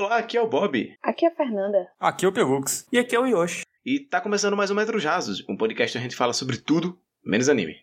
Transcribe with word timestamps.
Olá, 0.00 0.18
aqui 0.18 0.36
é 0.36 0.40
o 0.40 0.46
Bob. 0.46 0.96
Aqui 1.02 1.26
é 1.26 1.28
a 1.28 1.34
Fernanda. 1.34 1.90
Aqui 1.98 2.24
é 2.24 2.28
o 2.28 2.32
Pelux. 2.32 2.86
E 2.92 2.98
aqui 3.00 3.16
é 3.16 3.18
o 3.18 3.26
Yoshi. 3.26 3.62
E 3.84 3.98
tá 3.98 4.20
começando 4.20 4.56
mais 4.56 4.70
um 4.70 4.74
Metro 4.76 4.96
Jasos, 5.00 5.44
um 5.48 5.56
podcast 5.56 5.98
onde 5.98 6.06
a 6.06 6.08
gente 6.08 6.16
fala 6.16 6.32
sobre 6.32 6.56
tudo, 6.56 6.96
menos 7.24 7.48
anime. 7.48 7.74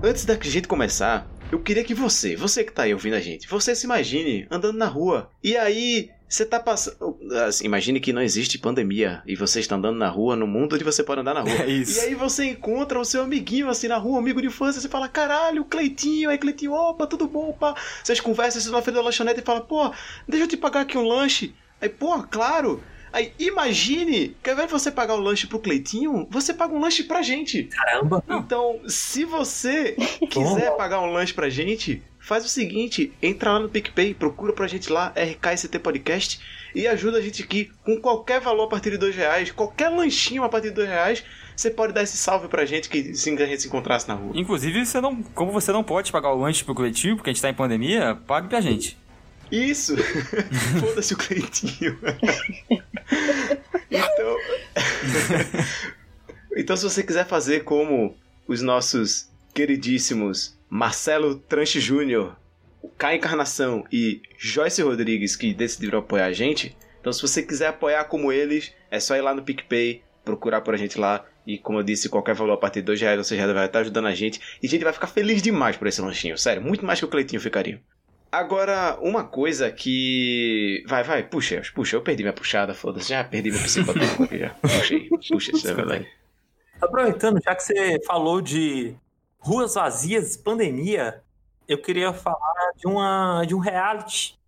Antes 0.00 0.24
da 0.24 0.38
gente 0.40 0.68
começar, 0.68 1.28
eu 1.50 1.60
queria 1.60 1.82
que 1.82 1.94
você, 1.94 2.36
você 2.36 2.62
que 2.62 2.72
tá 2.72 2.84
aí 2.84 2.94
ouvindo 2.94 3.16
a 3.16 3.20
gente, 3.20 3.48
você 3.48 3.74
se 3.74 3.86
imagine 3.86 4.46
andando 4.52 4.78
na 4.78 4.86
rua. 4.86 5.32
E 5.42 5.56
aí, 5.56 6.08
você 6.30 6.46
tá 6.46 6.60
passando. 6.60 7.18
Assim, 7.46 7.64
imagine 7.64 7.98
que 7.98 8.12
não 8.12 8.22
existe 8.22 8.56
pandemia 8.56 9.20
e 9.26 9.34
você 9.34 9.58
está 9.58 9.74
andando 9.74 9.98
na 9.98 10.08
rua, 10.08 10.36
no 10.36 10.46
mundo 10.46 10.76
onde 10.76 10.84
você 10.84 11.02
pode 11.02 11.20
andar 11.20 11.34
na 11.34 11.40
rua. 11.40 11.50
É 11.60 11.68
isso. 11.68 11.98
E 11.98 12.00
aí 12.00 12.14
você 12.14 12.46
encontra 12.46 12.98
o 12.98 13.04
seu 13.04 13.22
amiguinho 13.22 13.68
assim 13.68 13.88
na 13.88 13.96
rua, 13.96 14.16
um 14.16 14.18
amigo 14.20 14.40
de 14.40 14.46
infância, 14.46 14.80
você 14.80 14.88
fala, 14.88 15.08
caralho, 15.08 15.64
Cleitinho, 15.64 16.30
aí 16.30 16.38
Cleitinho, 16.38 16.72
opa, 16.72 17.06
tudo 17.06 17.26
bom, 17.26 17.52
pá. 17.52 17.74
Vocês 18.02 18.20
conversam, 18.20 18.60
vocês 18.60 18.72
na 18.72 18.80
frente 18.80 18.94
da 18.94 19.02
lanchonete 19.02 19.40
e 19.40 19.44
falam, 19.44 19.62
pô, 19.62 19.92
deixa 20.28 20.44
eu 20.44 20.48
te 20.48 20.56
pagar 20.56 20.82
aqui 20.82 20.96
um 20.96 21.02
lanche. 21.02 21.52
Aí, 21.80 21.88
pô, 21.88 22.22
claro. 22.22 22.82
Aí, 23.12 23.32
imagine 23.38 24.36
que 24.42 24.50
ao 24.50 24.54
invés 24.54 24.68
de 24.68 24.72
você 24.72 24.90
pagar 24.90 25.14
o 25.14 25.20
lanche 25.20 25.46
pro 25.46 25.58
Cleitinho, 25.58 26.28
você 26.30 26.54
paga 26.54 26.72
um 26.72 26.80
lanche 26.80 27.02
pra 27.02 27.22
gente. 27.22 27.64
Caramba. 27.64 28.22
Então, 28.28 28.80
se 28.86 29.24
você 29.24 29.96
quiser 30.30 30.76
pagar 30.76 31.00
um 31.00 31.10
lanche 31.10 31.34
pra 31.34 31.50
gente, 31.50 32.02
faz 32.20 32.44
o 32.44 32.48
seguinte: 32.48 33.12
entra 33.20 33.52
lá 33.52 33.58
no 33.58 33.68
PicPay, 33.68 34.14
procura 34.14 34.52
pra 34.52 34.66
gente 34.66 34.92
lá, 34.92 35.12
RKST 35.16 35.78
Podcast, 35.78 36.40
e 36.74 36.86
ajuda 36.86 37.18
a 37.18 37.20
gente 37.20 37.42
aqui 37.42 37.70
com 37.82 38.00
qualquer 38.00 38.40
valor 38.40 38.64
a 38.64 38.68
partir 38.68 38.90
de 38.90 38.98
dois 38.98 39.16
reais, 39.16 39.50
qualquer 39.50 39.88
lanchinho 39.88 40.44
a 40.44 40.48
partir 40.48 40.68
de 40.68 40.74
dois 40.74 40.88
reais. 40.88 41.24
Você 41.56 41.70
pode 41.70 41.92
dar 41.92 42.02
esse 42.02 42.16
salve 42.16 42.48
pra 42.48 42.64
gente 42.64 42.88
que 42.88 43.14
se 43.14 43.30
a 43.30 43.46
gente 43.46 43.62
se 43.62 43.68
encontrasse 43.68 44.08
na 44.08 44.14
rua. 44.14 44.32
Inclusive, 44.34 44.86
você 44.86 44.98
não, 45.00 45.22
como 45.22 45.52
você 45.52 45.72
não 45.72 45.84
pode 45.84 46.10
pagar 46.10 46.32
o 46.32 46.40
lanche 46.40 46.64
pro 46.64 46.74
coletivo, 46.74 47.16
porque 47.16 47.28
a 47.28 47.32
gente 47.32 47.42
tá 47.42 47.50
em 47.50 47.54
pandemia, 47.54 48.16
pague 48.26 48.48
pra 48.48 48.62
gente. 48.62 48.96
Isso! 49.50 49.96
Foda-se 50.80 51.12
o 51.12 51.16
Cleitinho. 51.18 51.98
então. 53.90 54.36
então, 56.56 56.76
se 56.76 56.84
você 56.84 57.02
quiser 57.02 57.26
fazer 57.26 57.64
como 57.64 58.16
os 58.46 58.62
nossos 58.62 59.28
queridíssimos 59.52 60.56
Marcelo 60.70 61.34
Tranche 61.34 61.80
Júnior, 61.80 62.36
K 62.96 63.16
Encarnação 63.16 63.84
e 63.92 64.22
Joyce 64.38 64.80
Rodrigues, 64.80 65.34
que 65.34 65.52
decidiram 65.52 65.98
apoiar 65.98 66.26
a 66.26 66.32
gente, 66.32 66.76
então 67.00 67.12
se 67.12 67.20
você 67.20 67.42
quiser 67.42 67.68
apoiar 67.68 68.04
como 68.04 68.30
eles, 68.30 68.72
é 68.90 69.00
só 69.00 69.16
ir 69.16 69.20
lá 69.20 69.34
no 69.34 69.42
PicPay, 69.42 70.02
procurar 70.24 70.60
por 70.60 70.74
a 70.74 70.76
gente 70.76 70.98
lá. 70.98 71.24
E 71.46 71.58
como 71.58 71.78
eu 71.78 71.82
disse, 71.82 72.08
qualquer 72.08 72.34
valor 72.34 72.52
a 72.52 72.56
partir 72.56 72.80
de 72.80 72.86
dois 72.86 73.00
reais 73.00 73.18
você 73.18 73.36
já 73.36 73.52
vai 73.52 73.66
estar 73.66 73.80
ajudando 73.80 74.06
a 74.06 74.14
gente. 74.14 74.40
E 74.62 74.66
a 74.66 74.70
gente 74.70 74.84
vai 74.84 74.92
ficar 74.92 75.06
feliz 75.06 75.42
demais 75.42 75.76
por 75.76 75.88
esse 75.88 76.00
lanchinho, 76.00 76.36
sério. 76.38 76.62
Muito 76.62 76.84
mais 76.84 76.98
que 76.98 77.04
o 77.04 77.08
Cleitinho 77.08 77.40
ficaria. 77.40 77.80
Agora, 78.30 78.96
uma 79.00 79.24
coisa 79.24 79.72
que. 79.72 80.84
Vai, 80.86 81.02
vai, 81.02 81.22
puxa, 81.24 81.62
puxa, 81.74 81.96
eu 81.96 82.02
perdi 82.02 82.22
minha 82.22 82.32
puxada, 82.32 82.74
foda-se, 82.74 83.08
já 83.08 83.24
perdi 83.24 83.50
meu 83.50 83.60
psicotécnico 83.60 84.22
aqui 84.22 84.38
já. 84.38 84.50
Puxei, 84.50 85.08
puxa, 85.08 85.50
isso 85.56 85.68
é 85.68 85.74
verdade. 85.74 86.06
Aproveitando, 86.80 87.40
já 87.42 87.54
que 87.56 87.62
você 87.62 87.98
falou 88.06 88.40
de 88.40 88.94
ruas 89.40 89.74
vazias, 89.74 90.36
pandemia, 90.36 91.22
eu 91.66 91.78
queria 91.78 92.12
falar 92.12 92.72
de, 92.76 92.86
uma, 92.86 93.44
de 93.44 93.54
um 93.54 93.58
reality, 93.58 94.38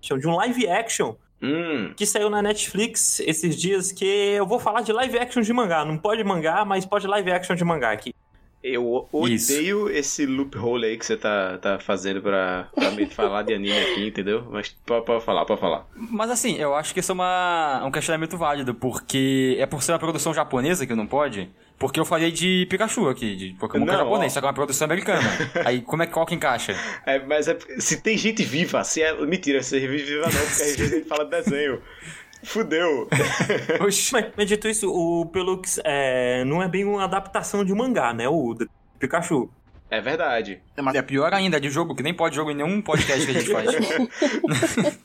de 0.00 0.26
um 0.26 0.34
live 0.36 0.68
action, 0.68 1.14
Hum, 1.44 1.92
que 1.96 2.06
saiu 2.06 2.30
na 2.30 2.40
Netflix 2.40 3.18
esses 3.18 3.56
dias, 3.56 3.90
que 3.90 4.04
eu 4.04 4.46
vou 4.46 4.60
falar 4.60 4.82
de 4.82 4.92
live 4.92 5.18
action 5.18 5.42
de 5.42 5.52
mangá. 5.52 5.84
Não 5.84 5.98
pode 5.98 6.22
mangá, 6.22 6.64
mas 6.64 6.86
pode 6.86 7.04
live 7.08 7.32
action 7.32 7.56
de 7.56 7.64
mangá 7.64 7.90
aqui. 7.90 8.14
eu 8.62 9.08
odeio 9.10 9.90
esse 9.90 10.24
loophole 10.24 10.86
aí 10.86 10.96
que 10.96 11.04
você 11.04 11.16
tá, 11.16 11.58
tá 11.58 11.80
fazendo 11.80 12.22
pra, 12.22 12.68
pra 12.72 12.92
me 12.92 13.06
falar 13.06 13.42
de 13.42 13.52
anime 13.54 13.76
aqui, 13.76 14.06
entendeu? 14.06 14.46
Mas 14.52 14.68
pode, 14.86 15.04
pode 15.04 15.24
falar, 15.24 15.44
pode 15.44 15.60
falar. 15.60 15.84
Mas 15.96 16.30
assim, 16.30 16.54
eu 16.58 16.76
acho 16.76 16.94
que 16.94 17.00
isso 17.00 17.10
é 17.10 17.14
uma, 17.14 17.82
um 17.84 17.90
questionamento 17.90 18.38
válido, 18.38 18.72
porque 18.72 19.56
é 19.58 19.66
por 19.66 19.82
ser 19.82 19.90
uma 19.90 19.98
produção 19.98 20.32
japonesa 20.32 20.86
que 20.86 20.94
não 20.94 21.08
pode. 21.08 21.50
Porque 21.82 21.98
eu 21.98 22.04
falei 22.04 22.30
de 22.30 22.64
Pikachu 22.70 23.08
aqui, 23.08 23.34
de 23.34 23.54
Pokémon 23.54 23.82
é 23.82 23.86
Não, 23.88 23.94
japonês, 23.98 24.30
ó. 24.30 24.34
só 24.34 24.40
que 24.40 24.46
é 24.46 24.48
uma 24.48 24.54
produção 24.54 24.84
americana. 24.84 25.28
Aí 25.66 25.82
como 25.82 26.04
é 26.04 26.06
que 26.06 26.12
qual 26.12 26.24
que 26.24 26.32
encaixa? 26.32 26.76
É, 27.04 27.18
mas 27.26 27.48
é, 27.48 27.58
se 27.78 28.00
tem 28.00 28.16
gente 28.16 28.44
viva, 28.44 28.84
se 28.84 29.02
é. 29.02 29.12
Mentira, 29.26 29.60
se 29.64 29.78
é 29.78 29.88
viva 29.88 30.22
não, 30.26 30.30
porque 30.30 30.62
às 30.62 30.76
vezes 30.76 30.92
a 30.92 30.96
gente 30.96 31.08
fala 31.08 31.24
desenho. 31.24 31.82
Fudeu. 32.44 33.08
Oxi. 33.84 34.12
Mas, 34.12 34.26
mas 34.36 34.46
dito 34.46 34.68
isso, 34.68 34.88
o 34.92 35.26
Pelux 35.26 35.80
é, 35.82 36.44
não 36.44 36.62
é 36.62 36.68
bem 36.68 36.84
uma 36.84 37.02
adaptação 37.02 37.64
de 37.64 37.74
mangá, 37.74 38.14
né? 38.14 38.28
O 38.28 38.56
Pikachu. 39.00 39.50
É 39.90 40.00
verdade. 40.00 40.62
Mas 40.80 40.94
é 40.94 41.02
pior 41.02 41.34
ainda, 41.34 41.56
é 41.56 41.60
de 41.60 41.68
jogo, 41.68 41.96
que 41.96 42.02
nem 42.04 42.14
pode 42.14 42.36
jogo 42.36 42.52
em 42.52 42.54
nenhum 42.54 42.80
podcast 42.80 43.26
que 43.26 43.30
a 43.36 43.40
gente 43.40 43.50
faz. 43.52 43.70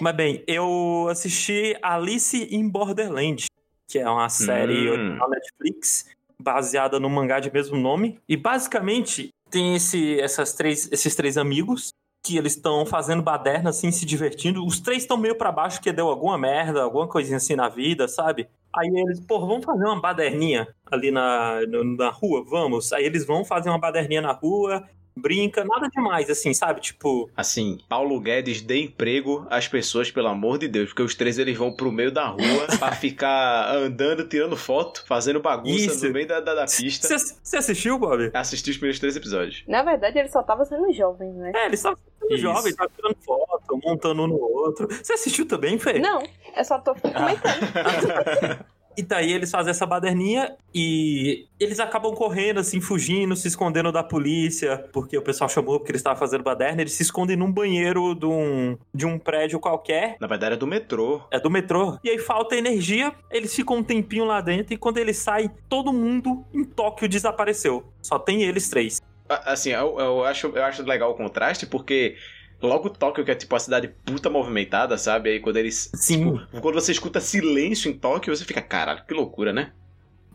Mas 0.00 0.16
bem, 0.16 0.42
eu 0.48 1.06
assisti 1.08 1.76
Alice 1.80 2.48
in 2.50 2.68
Borderland, 2.68 3.46
que 3.88 3.98
é 3.98 4.08
uma 4.08 4.28
série 4.28 4.88
Hum. 4.88 4.92
original 4.92 5.30
Netflix, 5.30 6.04
baseada 6.40 7.00
no 7.00 7.10
mangá 7.10 7.40
de 7.40 7.52
mesmo 7.52 7.76
nome. 7.76 8.18
E 8.28 8.36
basicamente 8.36 9.30
tem 9.50 9.74
esse, 9.76 10.20
essas 10.20 10.54
três, 10.54 10.90
esses 10.92 11.14
três 11.14 11.36
amigos 11.36 11.90
que 12.24 12.36
eles 12.36 12.56
estão 12.56 12.84
fazendo 12.84 13.22
baderna, 13.22 13.70
assim, 13.70 13.92
se 13.92 14.04
divertindo. 14.04 14.64
Os 14.66 14.80
três 14.80 15.02
estão 15.02 15.16
meio 15.16 15.36
pra 15.36 15.52
baixo 15.52 15.78
porque 15.78 15.92
deu 15.92 16.08
alguma 16.08 16.36
merda, 16.36 16.82
alguma 16.82 17.06
coisinha 17.06 17.36
assim 17.36 17.54
na 17.54 17.68
vida, 17.68 18.08
sabe? 18.08 18.48
Aí 18.74 18.88
eles, 18.88 19.20
pô, 19.20 19.38
vamos 19.40 19.64
fazer 19.64 19.84
uma 19.84 20.00
baderninha 20.00 20.66
ali 20.90 21.10
na, 21.10 21.60
na 21.96 22.10
rua, 22.10 22.44
vamos. 22.44 22.92
Aí 22.92 23.04
eles 23.04 23.24
vão 23.24 23.44
fazer 23.44 23.68
uma 23.68 23.78
baderninha 23.78 24.20
na 24.20 24.32
rua, 24.32 24.84
brinca, 25.16 25.64
nada 25.64 25.88
demais, 25.88 26.28
assim, 26.28 26.52
sabe? 26.52 26.80
Tipo, 26.80 27.30
Assim, 27.36 27.78
Paulo 27.88 28.20
Guedes 28.20 28.60
dê 28.60 28.82
emprego 28.82 29.46
às 29.50 29.66
pessoas, 29.66 30.10
pelo 30.10 30.28
amor 30.28 30.58
de 30.58 30.68
Deus, 30.68 30.90
porque 30.90 31.02
os 31.02 31.14
três 31.14 31.38
eles 31.38 31.56
vão 31.56 31.72
pro 31.72 31.90
meio 31.90 32.12
da 32.12 32.26
rua 32.26 32.66
pra 32.78 32.92
ficar 32.92 33.74
andando, 33.74 34.26
tirando 34.28 34.56
foto, 34.56 35.04
fazendo 35.06 35.40
bagunça 35.40 35.86
Isso. 35.86 36.06
no 36.06 36.12
meio 36.12 36.26
da, 36.26 36.40
da, 36.40 36.54
da 36.54 36.64
pista. 36.66 37.08
você 37.08 37.56
assistiu, 37.56 37.98
Bob? 37.98 38.30
Assisti 38.34 38.70
os 38.70 38.76
primeiros 38.76 39.00
três 39.00 39.16
episódios. 39.16 39.64
Na 39.66 39.82
verdade, 39.82 40.18
ele 40.18 40.28
só 40.28 40.42
tava 40.42 40.64
sendo 40.64 40.92
jovem, 40.92 41.32
né? 41.32 41.52
É, 41.54 41.66
eles 41.66 41.80
estavam 41.80 41.98
Isso. 42.30 42.38
jovens, 42.38 42.70
estavam 42.70 42.92
tirando 42.94 43.16
foto, 43.24 43.80
montando 43.82 44.22
um 44.22 44.26
no 44.26 44.36
outro. 44.40 44.86
Você 44.88 45.14
assistiu 45.14 45.46
também, 45.46 45.78
Fê? 45.78 45.98
Não, 45.98 46.22
eu 46.56 46.64
só 46.64 46.78
tô 46.78 46.94
comentando. 46.94 48.64
E 48.96 49.02
daí 49.02 49.32
eles 49.32 49.50
fazem 49.50 49.70
essa 49.70 49.84
baderninha 49.84 50.56
e 50.74 51.46
eles 51.60 51.78
acabam 51.78 52.14
correndo, 52.14 52.60
assim, 52.60 52.80
fugindo, 52.80 53.36
se 53.36 53.46
escondendo 53.48 53.92
da 53.92 54.02
polícia, 54.02 54.88
porque 54.92 55.18
o 55.18 55.22
pessoal 55.22 55.50
chamou 55.50 55.78
porque 55.78 55.92
eles 55.92 56.00
estavam 56.00 56.18
fazendo 56.18 56.42
baderna. 56.42 56.80
Eles 56.80 56.94
se 56.94 57.02
escondem 57.02 57.36
num 57.36 57.52
banheiro 57.52 58.14
de 58.14 58.26
um, 58.26 58.78
de 58.94 59.04
um 59.04 59.18
prédio 59.18 59.60
qualquer. 59.60 60.16
Na 60.20 60.26
verdade 60.26 60.54
é 60.54 60.56
do 60.56 60.66
metrô. 60.66 61.22
É 61.30 61.38
do 61.38 61.50
metrô. 61.50 61.98
E 62.02 62.08
aí 62.08 62.18
falta 62.18 62.56
energia, 62.56 63.12
eles 63.30 63.54
ficam 63.54 63.76
um 63.76 63.82
tempinho 63.82 64.24
lá 64.24 64.40
dentro 64.40 64.72
e 64.72 64.76
quando 64.76 64.98
eles 64.98 65.18
saem, 65.18 65.50
todo 65.68 65.92
mundo 65.92 66.44
em 66.54 66.64
Tóquio 66.64 67.08
desapareceu. 67.08 67.84
Só 68.00 68.18
tem 68.18 68.42
eles 68.42 68.68
três. 68.68 69.02
Assim, 69.28 69.70
eu, 69.70 69.98
eu, 69.98 70.24
acho, 70.24 70.46
eu 70.48 70.64
acho 70.64 70.82
legal 70.84 71.10
o 71.10 71.14
contraste, 71.14 71.66
porque 71.66 72.16
logo 72.60 72.90
Tóquio, 72.90 73.24
que 73.24 73.30
é 73.30 73.34
tipo 73.34 73.54
a 73.54 73.60
cidade 73.60 73.88
puta 74.04 74.30
movimentada, 74.30 74.96
sabe? 74.98 75.30
Aí 75.30 75.40
quando 75.40 75.56
eles. 75.56 75.90
Sim. 75.94 76.38
Tipo, 76.38 76.60
quando 76.60 76.74
você 76.74 76.92
escuta 76.92 77.20
silêncio 77.20 77.90
em 77.90 77.94
Tóquio, 77.98 78.34
você 78.34 78.44
fica, 78.44 78.62
caralho, 78.62 79.04
que 79.06 79.14
loucura, 79.14 79.52
né? 79.52 79.72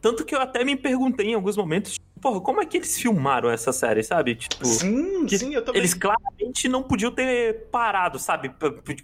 Tanto 0.02 0.26
que 0.26 0.34
eu 0.34 0.40
até 0.42 0.64
me 0.64 0.76
perguntei 0.76 1.28
em 1.28 1.34
alguns 1.36 1.56
momentos, 1.56 1.94
tipo, 1.94 2.06
porra, 2.20 2.42
como 2.42 2.60
é 2.62 2.66
que 2.66 2.78
eles 2.78 2.98
filmaram 3.00 3.52
essa 3.52 3.72
série, 3.72 4.02
sabe? 4.04 4.36
Tipo, 4.36 4.66
Sim, 4.66 5.28
sim, 5.28 5.54
eu 5.54 5.64
também. 5.64 5.80
eles 5.80 5.94
claramente 5.94 6.68
não 6.68 6.82
podiam 6.82 7.12
ter 7.12 7.68
parado, 7.72 8.18
sabe? 8.18 8.52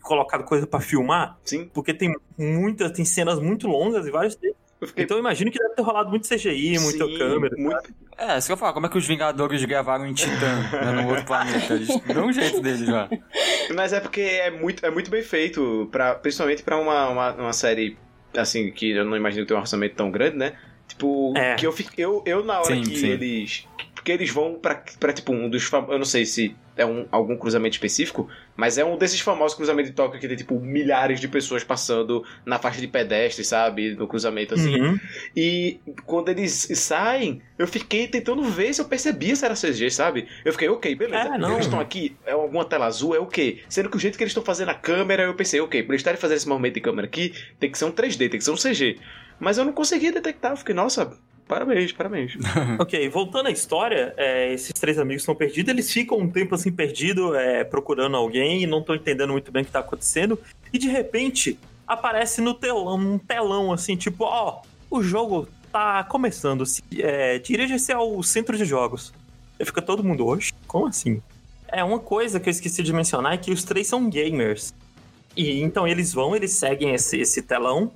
Colocado 0.01 0.43
coisa 0.43 0.65
pra 0.65 0.79
filmar, 0.79 1.37
Sim, 1.43 1.69
porque 1.71 1.93
tem 1.93 2.15
muitas, 2.37 2.91
tem 2.91 3.05
cenas 3.05 3.39
muito 3.39 3.67
longas 3.67 4.07
e 4.07 4.11
vários. 4.11 4.35
Eu 4.81 4.87
fiquei. 4.87 5.03
Então 5.03 5.17
eu 5.17 5.21
imagino 5.21 5.49
que 5.51 5.57
deve 5.59 5.75
ter 5.75 5.81
rolado 5.81 6.09
muito 6.09 6.27
CGI, 6.27 6.79
muita 6.79 7.05
Sim, 7.05 7.17
câmera. 7.17 7.55
muito- 7.57 7.93
É, 8.17 8.37
isso 8.37 8.47
que 8.47 8.53
eu 8.53 8.57
falo, 8.57 8.73
como 8.73 8.85
é 8.85 8.89
que 8.89 8.97
os 8.97 9.05
Vingadores 9.07 9.63
gravaram 9.65 10.05
em 10.07 10.13
Titã, 10.13 10.55
né, 10.71 11.01
no 11.01 11.09
outro 11.09 11.25
planeta? 11.25 11.73
Eles 11.73 11.87
dão 12.13 12.27
um 12.27 12.33
jeito 12.33 12.61
deles 12.61 12.85
já. 12.87 13.07
Mas 13.75 13.93
é 13.93 13.99
porque 13.99 14.21
é 14.21 14.49
muito, 14.51 14.85
é 14.85 14.89
muito 14.89 15.09
bem 15.11 15.21
feito, 15.21 15.87
pra, 15.91 16.15
principalmente 16.15 16.63
pra 16.63 16.77
uma, 16.77 17.09
uma, 17.09 17.33
uma 17.33 17.53
série, 17.53 17.97
assim, 18.35 18.71
que 18.71 18.91
eu 18.91 19.05
não 19.05 19.15
imagino 19.15 19.45
ter 19.45 19.53
um 19.53 19.59
orçamento 19.59 19.95
tão 19.95 20.09
grande, 20.09 20.37
né? 20.37 20.53
Tipo, 20.87 21.33
É. 21.37 21.55
que 21.55 21.67
eu, 21.67 21.71
fico- 21.71 21.91
eu, 21.97 22.23
eu 22.25 22.43
na 22.43 22.59
hora 22.59 22.73
Sim, 22.75 22.81
que 22.81 22.97
sim. 22.97 23.07
eles... 23.09 23.67
Porque 23.93 24.11
eles 24.11 24.29
vão 24.29 24.55
pra, 24.55 24.81
pra 24.99 25.11
tipo, 25.11 25.33
um 25.33 25.49
dos 25.49 25.63
famosos... 25.65 25.93
Eu 25.93 25.99
não 25.99 26.05
sei 26.05 26.25
se 26.25 26.55
é 26.77 26.85
um, 26.85 27.07
algum 27.11 27.35
cruzamento 27.35 27.75
específico, 27.75 28.29
mas 28.55 28.77
é 28.77 28.85
um 28.85 28.97
desses 28.97 29.19
famosos 29.19 29.55
cruzamentos 29.55 29.89
de 29.91 29.95
Tóquio 29.95 30.19
que 30.19 30.27
tem, 30.27 30.37
tipo, 30.37 30.59
milhares 30.59 31.19
de 31.19 31.27
pessoas 31.27 31.63
passando 31.63 32.23
na 32.45 32.59
faixa 32.59 32.79
de 32.79 32.87
pedestre, 32.87 33.43
sabe? 33.43 33.95
No 33.95 34.07
cruzamento, 34.07 34.53
assim. 34.53 34.79
Uhum. 34.79 34.99
E 35.35 35.79
quando 36.05 36.29
eles 36.29 36.69
saem, 36.75 37.41
eu 37.57 37.67
fiquei 37.67 38.07
tentando 38.07 38.43
ver 38.43 38.73
se 38.73 38.81
eu 38.81 38.85
percebia 38.85 39.35
se 39.35 39.43
era 39.43 39.55
CG, 39.55 39.89
sabe? 39.89 40.27
Eu 40.45 40.51
fiquei, 40.53 40.69
ok, 40.69 40.95
beleza. 40.95 41.35
É, 41.35 41.37
não. 41.37 41.53
Eles 41.53 41.65
estão 41.65 41.79
aqui, 41.79 42.15
é 42.25 42.31
alguma 42.31 42.65
tela 42.65 42.85
azul, 42.85 43.15
é 43.15 43.19
o 43.19 43.25
quê? 43.25 43.59
Sendo 43.67 43.89
que 43.89 43.97
o 43.97 43.99
jeito 43.99 44.17
que 44.17 44.23
eles 44.23 44.31
estão 44.31 44.43
fazendo 44.43 44.69
a 44.69 44.75
câmera, 44.75 45.23
eu 45.23 45.33
pensei, 45.33 45.59
ok, 45.59 45.83
pra 45.83 45.93
eles 45.93 46.01
estarem 46.01 46.19
fazendo 46.19 46.37
esse 46.37 46.47
movimento 46.47 46.75
de 46.75 46.81
câmera 46.81 47.07
aqui, 47.07 47.33
tem 47.59 47.71
que 47.71 47.77
ser 47.77 47.85
um 47.85 47.91
3D, 47.91 48.29
tem 48.29 48.39
que 48.39 48.43
ser 48.43 48.51
um 48.51 48.55
CG. 48.55 48.97
Mas 49.39 49.57
eu 49.57 49.65
não 49.65 49.73
conseguia 49.73 50.11
detectar, 50.11 50.51
eu 50.51 50.57
fiquei, 50.57 50.73
nossa, 50.73 51.17
Parabéns, 51.47 51.91
parabéns. 51.93 52.33
ok, 52.79 53.07
voltando 53.09 53.47
à 53.47 53.51
história, 53.51 54.13
é, 54.17 54.53
esses 54.53 54.73
três 54.73 54.99
amigos 54.99 55.21
estão 55.23 55.33
perdidos, 55.35 55.71
eles 55.71 55.91
ficam 55.91 56.17
um 56.17 56.29
tempo 56.29 56.53
assim 56.55 56.71
perdido, 56.71 57.33
é, 57.35 57.63
procurando 57.63 58.17
alguém 58.17 58.63
e 58.63 58.67
não 58.67 58.79
estão 58.79 58.95
entendendo 58.95 59.31
muito 59.31 59.51
bem 59.51 59.61
o 59.63 59.65
que 59.65 59.71
tá 59.71 59.79
acontecendo. 59.79 60.37
E 60.73 60.77
de 60.77 60.89
repente 60.89 61.57
aparece 61.87 62.41
no 62.41 62.53
telão, 62.53 62.97
um 62.97 63.17
telão 63.17 63.71
assim, 63.71 63.95
tipo, 63.95 64.25
ó, 64.25 64.61
o 64.91 65.01
jogo 65.01 65.47
tá 65.71 66.03
começando. 66.03 66.65
se- 66.65 66.83
É, 66.99 67.39
Dirija-se 67.39 67.93
ao 67.93 68.21
centro 68.23 68.57
de 68.57 68.65
jogos. 68.65 69.13
E 69.59 69.63
fica 69.65 69.81
todo 69.81 70.03
mundo, 70.03 70.25
oxe, 70.27 70.51
como 70.67 70.87
assim? 70.87 71.21
É, 71.69 71.83
uma 71.83 71.99
coisa 71.99 72.39
que 72.39 72.49
eu 72.49 72.51
esqueci 72.51 72.83
de 72.83 72.91
mencionar 72.93 73.33
é 73.33 73.37
que 73.37 73.51
os 73.51 73.63
três 73.63 73.87
são 73.87 74.09
gamers. 74.09 74.73
E 75.35 75.61
então 75.61 75.87
eles 75.87 76.13
vão, 76.13 76.35
eles 76.35 76.51
seguem 76.51 76.93
esse, 76.93 77.17
esse 77.19 77.41
telão 77.41 77.91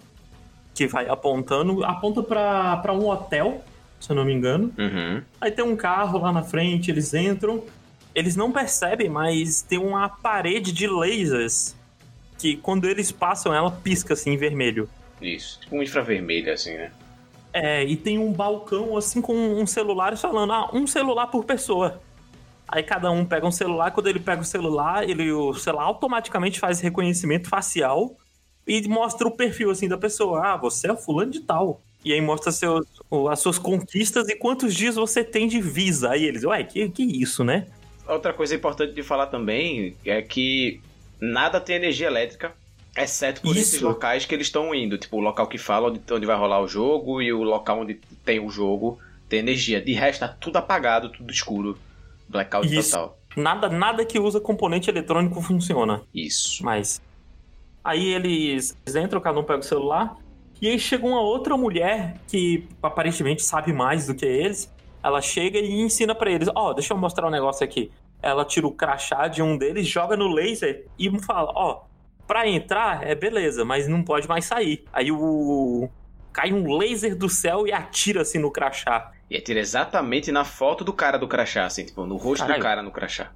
que 0.81 0.87
vai 0.87 1.07
apontando, 1.07 1.83
aponta 1.83 2.23
pra, 2.23 2.77
pra 2.77 2.91
um 2.91 3.07
hotel, 3.07 3.63
se 3.99 4.11
eu 4.11 4.15
não 4.15 4.25
me 4.25 4.33
engano. 4.33 4.73
Uhum. 4.77 5.21
Aí 5.39 5.51
tem 5.51 5.63
um 5.63 5.75
carro 5.75 6.19
lá 6.19 6.31
na 6.31 6.41
frente, 6.41 6.89
eles 6.89 7.13
entram. 7.13 7.63
Eles 8.15 8.35
não 8.35 8.51
percebem, 8.51 9.07
mas 9.07 9.61
tem 9.61 9.77
uma 9.77 10.09
parede 10.09 10.71
de 10.71 10.87
lasers 10.87 11.75
que 12.37 12.57
quando 12.57 12.85
eles 12.85 13.11
passam 13.11 13.53
ela 13.53 13.69
pisca 13.69 14.13
assim 14.13 14.31
em 14.31 14.37
vermelho. 14.37 14.89
Isso. 15.21 15.59
Tipo 15.61 15.77
um 15.77 15.83
infravermelho, 15.83 16.51
assim, 16.51 16.73
né? 16.73 16.91
É, 17.53 17.83
e 17.83 17.95
tem 17.95 18.17
um 18.17 18.33
balcão 18.33 18.97
assim 18.97 19.21
com 19.21 19.35
um 19.35 19.67
celular 19.67 20.17
falando, 20.17 20.51
ah, 20.51 20.69
um 20.73 20.87
celular 20.87 21.27
por 21.27 21.45
pessoa. 21.45 22.01
Aí 22.67 22.81
cada 22.81 23.11
um 23.11 23.23
pega 23.23 23.45
um 23.45 23.51
celular, 23.51 23.91
quando 23.91 24.07
ele 24.07 24.19
pega 24.19 24.41
o 24.41 24.45
celular, 24.45 25.07
ele 25.07 25.31
o 25.31 25.53
celular 25.53 25.83
automaticamente 25.83 26.59
faz 26.59 26.79
reconhecimento 26.79 27.47
facial 27.47 28.15
e 28.67 28.87
mostra 28.87 29.27
o 29.27 29.31
perfil 29.31 29.71
assim 29.71 29.87
da 29.87 29.97
pessoa. 29.97 30.41
Ah, 30.45 30.57
você 30.57 30.91
é 30.91 30.95
fulano 30.95 31.31
de 31.31 31.41
tal. 31.41 31.81
E 32.03 32.13
aí 32.13 32.21
mostra 32.21 32.51
seus, 32.51 32.85
as 33.29 33.39
suas 33.39 33.59
conquistas 33.59 34.27
e 34.27 34.35
quantos 34.35 34.73
dias 34.75 34.95
você 34.95 35.23
tem 35.23 35.47
de 35.47 35.61
visa. 35.61 36.11
Aí 36.11 36.25
eles, 36.25 36.43
ué, 36.43 36.63
que, 36.63 36.89
que 36.89 37.03
isso, 37.03 37.43
né? 37.43 37.67
Outra 38.07 38.33
coisa 38.33 38.55
importante 38.55 38.93
de 38.93 39.03
falar 39.03 39.27
também 39.27 39.95
é 40.03 40.21
que 40.21 40.81
nada 41.19 41.61
tem 41.61 41.75
energia 41.75 42.07
elétrica, 42.07 42.53
exceto 42.97 43.41
por 43.41 43.55
esses 43.55 43.75
Isso. 43.75 43.85
locais 43.85 44.25
que 44.25 44.33
eles 44.33 44.47
estão 44.47 44.73
indo. 44.73 44.97
Tipo, 44.97 45.17
o 45.17 45.19
local 45.19 45.47
que 45.47 45.57
fala 45.57 45.89
onde, 45.89 46.01
onde 46.11 46.25
vai 46.25 46.35
rolar 46.35 46.61
o 46.61 46.67
jogo 46.67 47.21
e 47.21 47.31
o 47.31 47.43
local 47.43 47.81
onde 47.81 47.99
tem 48.25 48.39
o 48.39 48.49
jogo 48.49 48.99
tem 49.29 49.39
energia. 49.39 49.79
De 49.79 49.93
resto, 49.93 50.21
tá 50.21 50.27
tudo 50.27 50.57
apagado, 50.57 51.09
tudo 51.09 51.31
escuro. 51.31 51.77
Blackout 52.27 52.67
Isso. 52.67 52.91
total. 52.91 53.17
Nada, 53.35 53.69
nada 53.69 54.03
que 54.03 54.19
usa 54.19 54.41
componente 54.41 54.89
eletrônico 54.89 55.41
funciona. 55.41 56.01
Isso. 56.13 56.63
Mas. 56.65 57.01
Aí 57.83 58.13
eles, 58.13 58.75
eles 58.85 58.95
entram, 58.95 59.19
cada 59.19 59.39
um 59.39 59.43
pega 59.43 59.59
o 59.59 59.63
celular. 59.63 60.15
E 60.61 60.67
aí 60.67 60.77
chega 60.77 61.05
uma 61.05 61.21
outra 61.21 61.57
mulher 61.57 62.17
que 62.27 62.67
aparentemente 62.83 63.43
sabe 63.43 63.73
mais 63.73 64.05
do 64.05 64.13
que 64.13 64.25
eles. 64.25 64.71
Ela 65.03 65.19
chega 65.21 65.57
e 65.57 65.81
ensina 65.81 66.13
pra 66.13 66.29
eles: 66.29 66.47
Ó, 66.53 66.73
deixa 66.73 66.93
eu 66.93 66.97
mostrar 66.97 67.27
um 67.27 67.31
negócio 67.31 67.63
aqui. 67.63 67.91
Ela 68.21 68.45
tira 68.45 68.67
o 68.67 68.71
crachá 68.71 69.27
de 69.27 69.41
um 69.41 69.57
deles, 69.57 69.87
joga 69.87 70.15
no 70.15 70.27
laser 70.27 70.85
e 70.99 71.09
fala: 71.21 71.51
Ó, 71.55 71.81
pra 72.27 72.47
entrar 72.47 73.05
é 73.07 73.15
beleza, 73.15 73.65
mas 73.65 73.87
não 73.87 74.03
pode 74.03 74.27
mais 74.27 74.45
sair. 74.45 74.85
Aí 74.93 75.11
o. 75.11 75.89
Cai 76.31 76.53
um 76.53 76.77
laser 76.77 77.13
do 77.13 77.27
céu 77.27 77.67
e 77.67 77.73
atira 77.73 78.21
assim 78.21 78.39
no 78.39 78.51
crachá. 78.51 79.11
E 79.29 79.35
atira 79.35 79.59
exatamente 79.59 80.31
na 80.31 80.45
foto 80.45 80.83
do 80.83 80.93
cara 80.93 81.17
do 81.17 81.27
crachá, 81.27 81.65
assim, 81.65 81.83
tipo, 81.83 82.05
no 82.05 82.15
rosto 82.15 82.43
Caralho. 82.43 82.59
do 82.59 82.63
cara 82.63 82.81
no 82.81 82.91
crachá. 82.91 83.31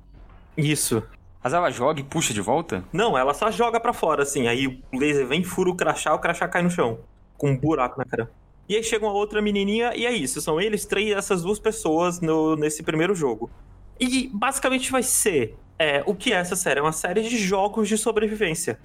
Isso. 0.56 1.04
Mas 1.46 1.54
ela 1.54 1.70
joga 1.70 2.00
e 2.00 2.04
puxa 2.04 2.34
de 2.34 2.42
volta? 2.42 2.84
Não, 2.92 3.16
ela 3.16 3.32
só 3.32 3.52
joga 3.52 3.80
pra 3.80 3.94
fora, 3.94 4.24
assim. 4.24 4.48
Aí 4.48 4.66
o 4.66 4.98
laser 4.98 5.28
vem, 5.28 5.44
fura 5.44 5.70
o 5.70 5.76
crachá, 5.76 6.12
o 6.12 6.18
crachá 6.18 6.48
cai 6.48 6.64
no 6.64 6.72
chão. 6.72 7.02
Com 7.38 7.52
um 7.52 7.56
buraco 7.56 8.00
na 8.00 8.04
cara. 8.04 8.32
E 8.68 8.76
aí 8.76 8.84
chega 8.84 9.06
uma 9.06 9.14
outra 9.14 9.44
menininha, 9.44 9.94
e 9.96 10.08
é 10.08 10.12
isso. 10.12 10.42
São 10.42 10.60
eles 10.60 10.86
três, 10.86 11.16
essas 11.16 11.44
duas 11.44 11.60
pessoas 11.60 12.20
no, 12.20 12.56
nesse 12.56 12.82
primeiro 12.82 13.14
jogo. 13.14 13.48
E 14.00 14.28
basicamente 14.34 14.92
vai 14.92 15.04
ser. 15.04 15.56
É, 15.78 16.02
o 16.08 16.16
que 16.16 16.34
é 16.34 16.38
essa 16.38 16.56
série? 16.56 16.80
É 16.80 16.82
uma 16.82 16.92
série 16.92 17.22
de 17.22 17.38
jogos 17.38 17.88
de 17.88 17.96
sobrevivência. 17.96 18.80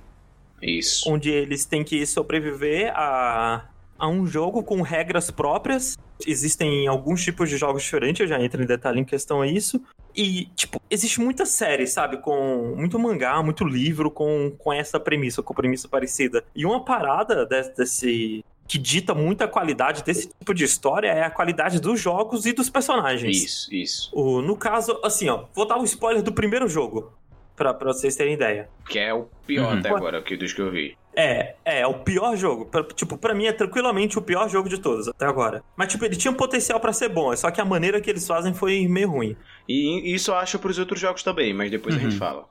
Isso. 0.61 1.11
Onde 1.11 1.31
eles 1.31 1.65
têm 1.65 1.83
que 1.83 2.05
sobreviver 2.05 2.93
a, 2.95 3.70
a 4.01 4.09
um 4.09 4.27
jogo 4.27 4.63
com 4.65 4.81
regras 4.83 5.31
próprias. 5.31 5.97
Existem 6.27 6.87
alguns 6.89 7.23
tipos 7.23 7.49
de 7.49 7.57
jogos 7.57 7.83
diferentes, 7.83 8.21
eu 8.21 8.27
já 8.27 8.43
entro 8.43 8.63
em 8.63 8.67
detalhe 8.67 9.01
em 9.01 9.05
questão 9.05 9.41
a 9.43 9.47
isso. 9.47 9.81
E, 10.17 10.47
tipo, 10.57 10.81
existe 10.91 11.21
muita 11.21 11.47
série, 11.47 11.87
sabe? 11.87 12.17
Com 12.19 12.75
muito 12.77 12.99
mangá, 12.99 13.41
muito 13.43 13.65
livro 13.65 14.11
com, 14.11 14.51
com 14.59 14.73
essa 14.73 14.99
premissa, 14.99 15.43
com 15.43 15.55
premissa 15.55 15.87
parecida. 15.89 16.43
E 16.55 16.67
uma 16.67 16.85
parada 16.85 17.47
desse, 17.47 17.77
desse- 17.77 18.45
que 18.67 18.79
dita 18.79 19.15
muita 19.15 19.47
qualidade 19.49 20.03
desse 20.05 20.29
tipo 20.29 20.53
de 20.55 20.65
história 20.65 21.09
é 21.09 21.23
a 21.25 21.31
qualidade 21.31 21.81
dos 21.81 22.01
jogos 22.01 22.47
e 22.47 22.53
dos 22.53 22.69
personagens. 22.71 23.37
Isso, 23.45 23.75
isso. 23.75 24.11
O, 24.13 24.41
no 24.43 24.57
caso, 24.57 24.99
assim, 25.05 25.29
ó, 25.29 25.45
vou 25.55 25.67
dar 25.67 25.79
um 25.79 25.85
spoiler 25.85 26.23
do 26.23 26.33
primeiro 26.33 26.69
jogo, 26.69 27.13
pra, 27.57 27.73
pra 27.75 27.93
vocês 27.93 28.15
terem 28.17 28.35
ideia. 28.35 28.69
Que 28.89 28.99
é 28.99 29.13
o 29.15 29.27
pior 29.47 29.73
Uhum. 29.73 29.79
até 29.81 29.89
agora 29.91 30.23
que, 30.23 30.37
dos 30.37 30.53
que 30.53 30.61
eu 30.61 30.71
vi. 30.71 30.97
É, 31.15 31.55
é, 31.65 31.81
é 31.81 31.87
o 31.87 31.95
pior 31.95 32.37
jogo. 32.37 32.67
Pra- 32.67 32.85
tipo, 32.85 33.19
pra 33.19 33.35
mim 33.35 33.47
é 33.47 33.53
tranquilamente 33.53 34.19
o 34.19 34.23
pior 34.23 34.49
jogo 34.49 34.69
de 34.69 34.79
todos 34.79 35.09
até 35.09 35.27
agora. 35.27 35.63
Mas, 35.77 35.89
tipo, 35.93 36.05
ele 36.05 36.17
tinha 36.17 36.31
um 36.31 36.37
potencial 36.37 36.79
pra 36.79 36.93
ser 36.93 37.09
bom, 37.09 37.33
é 37.33 37.37
só 37.37 37.51
que 37.51 37.61
a 37.61 37.65
maneira 37.65 38.01
que 38.01 38.09
eles 38.09 38.27
fazem 38.27 38.55
foi 38.55 38.87
meio 38.87 39.11
ruim. 39.11 39.37
E 39.69 40.15
isso 40.15 40.31
eu 40.31 40.37
acho 40.37 40.59
pros 40.59 40.79
outros 40.79 41.01
jogos 41.01 41.23
também, 41.23 41.53
mas 41.53 41.71
depois 41.71 41.95
a 41.95 41.99
Uhum. 41.99 42.05
gente 42.11 42.19
fala. 42.19 42.45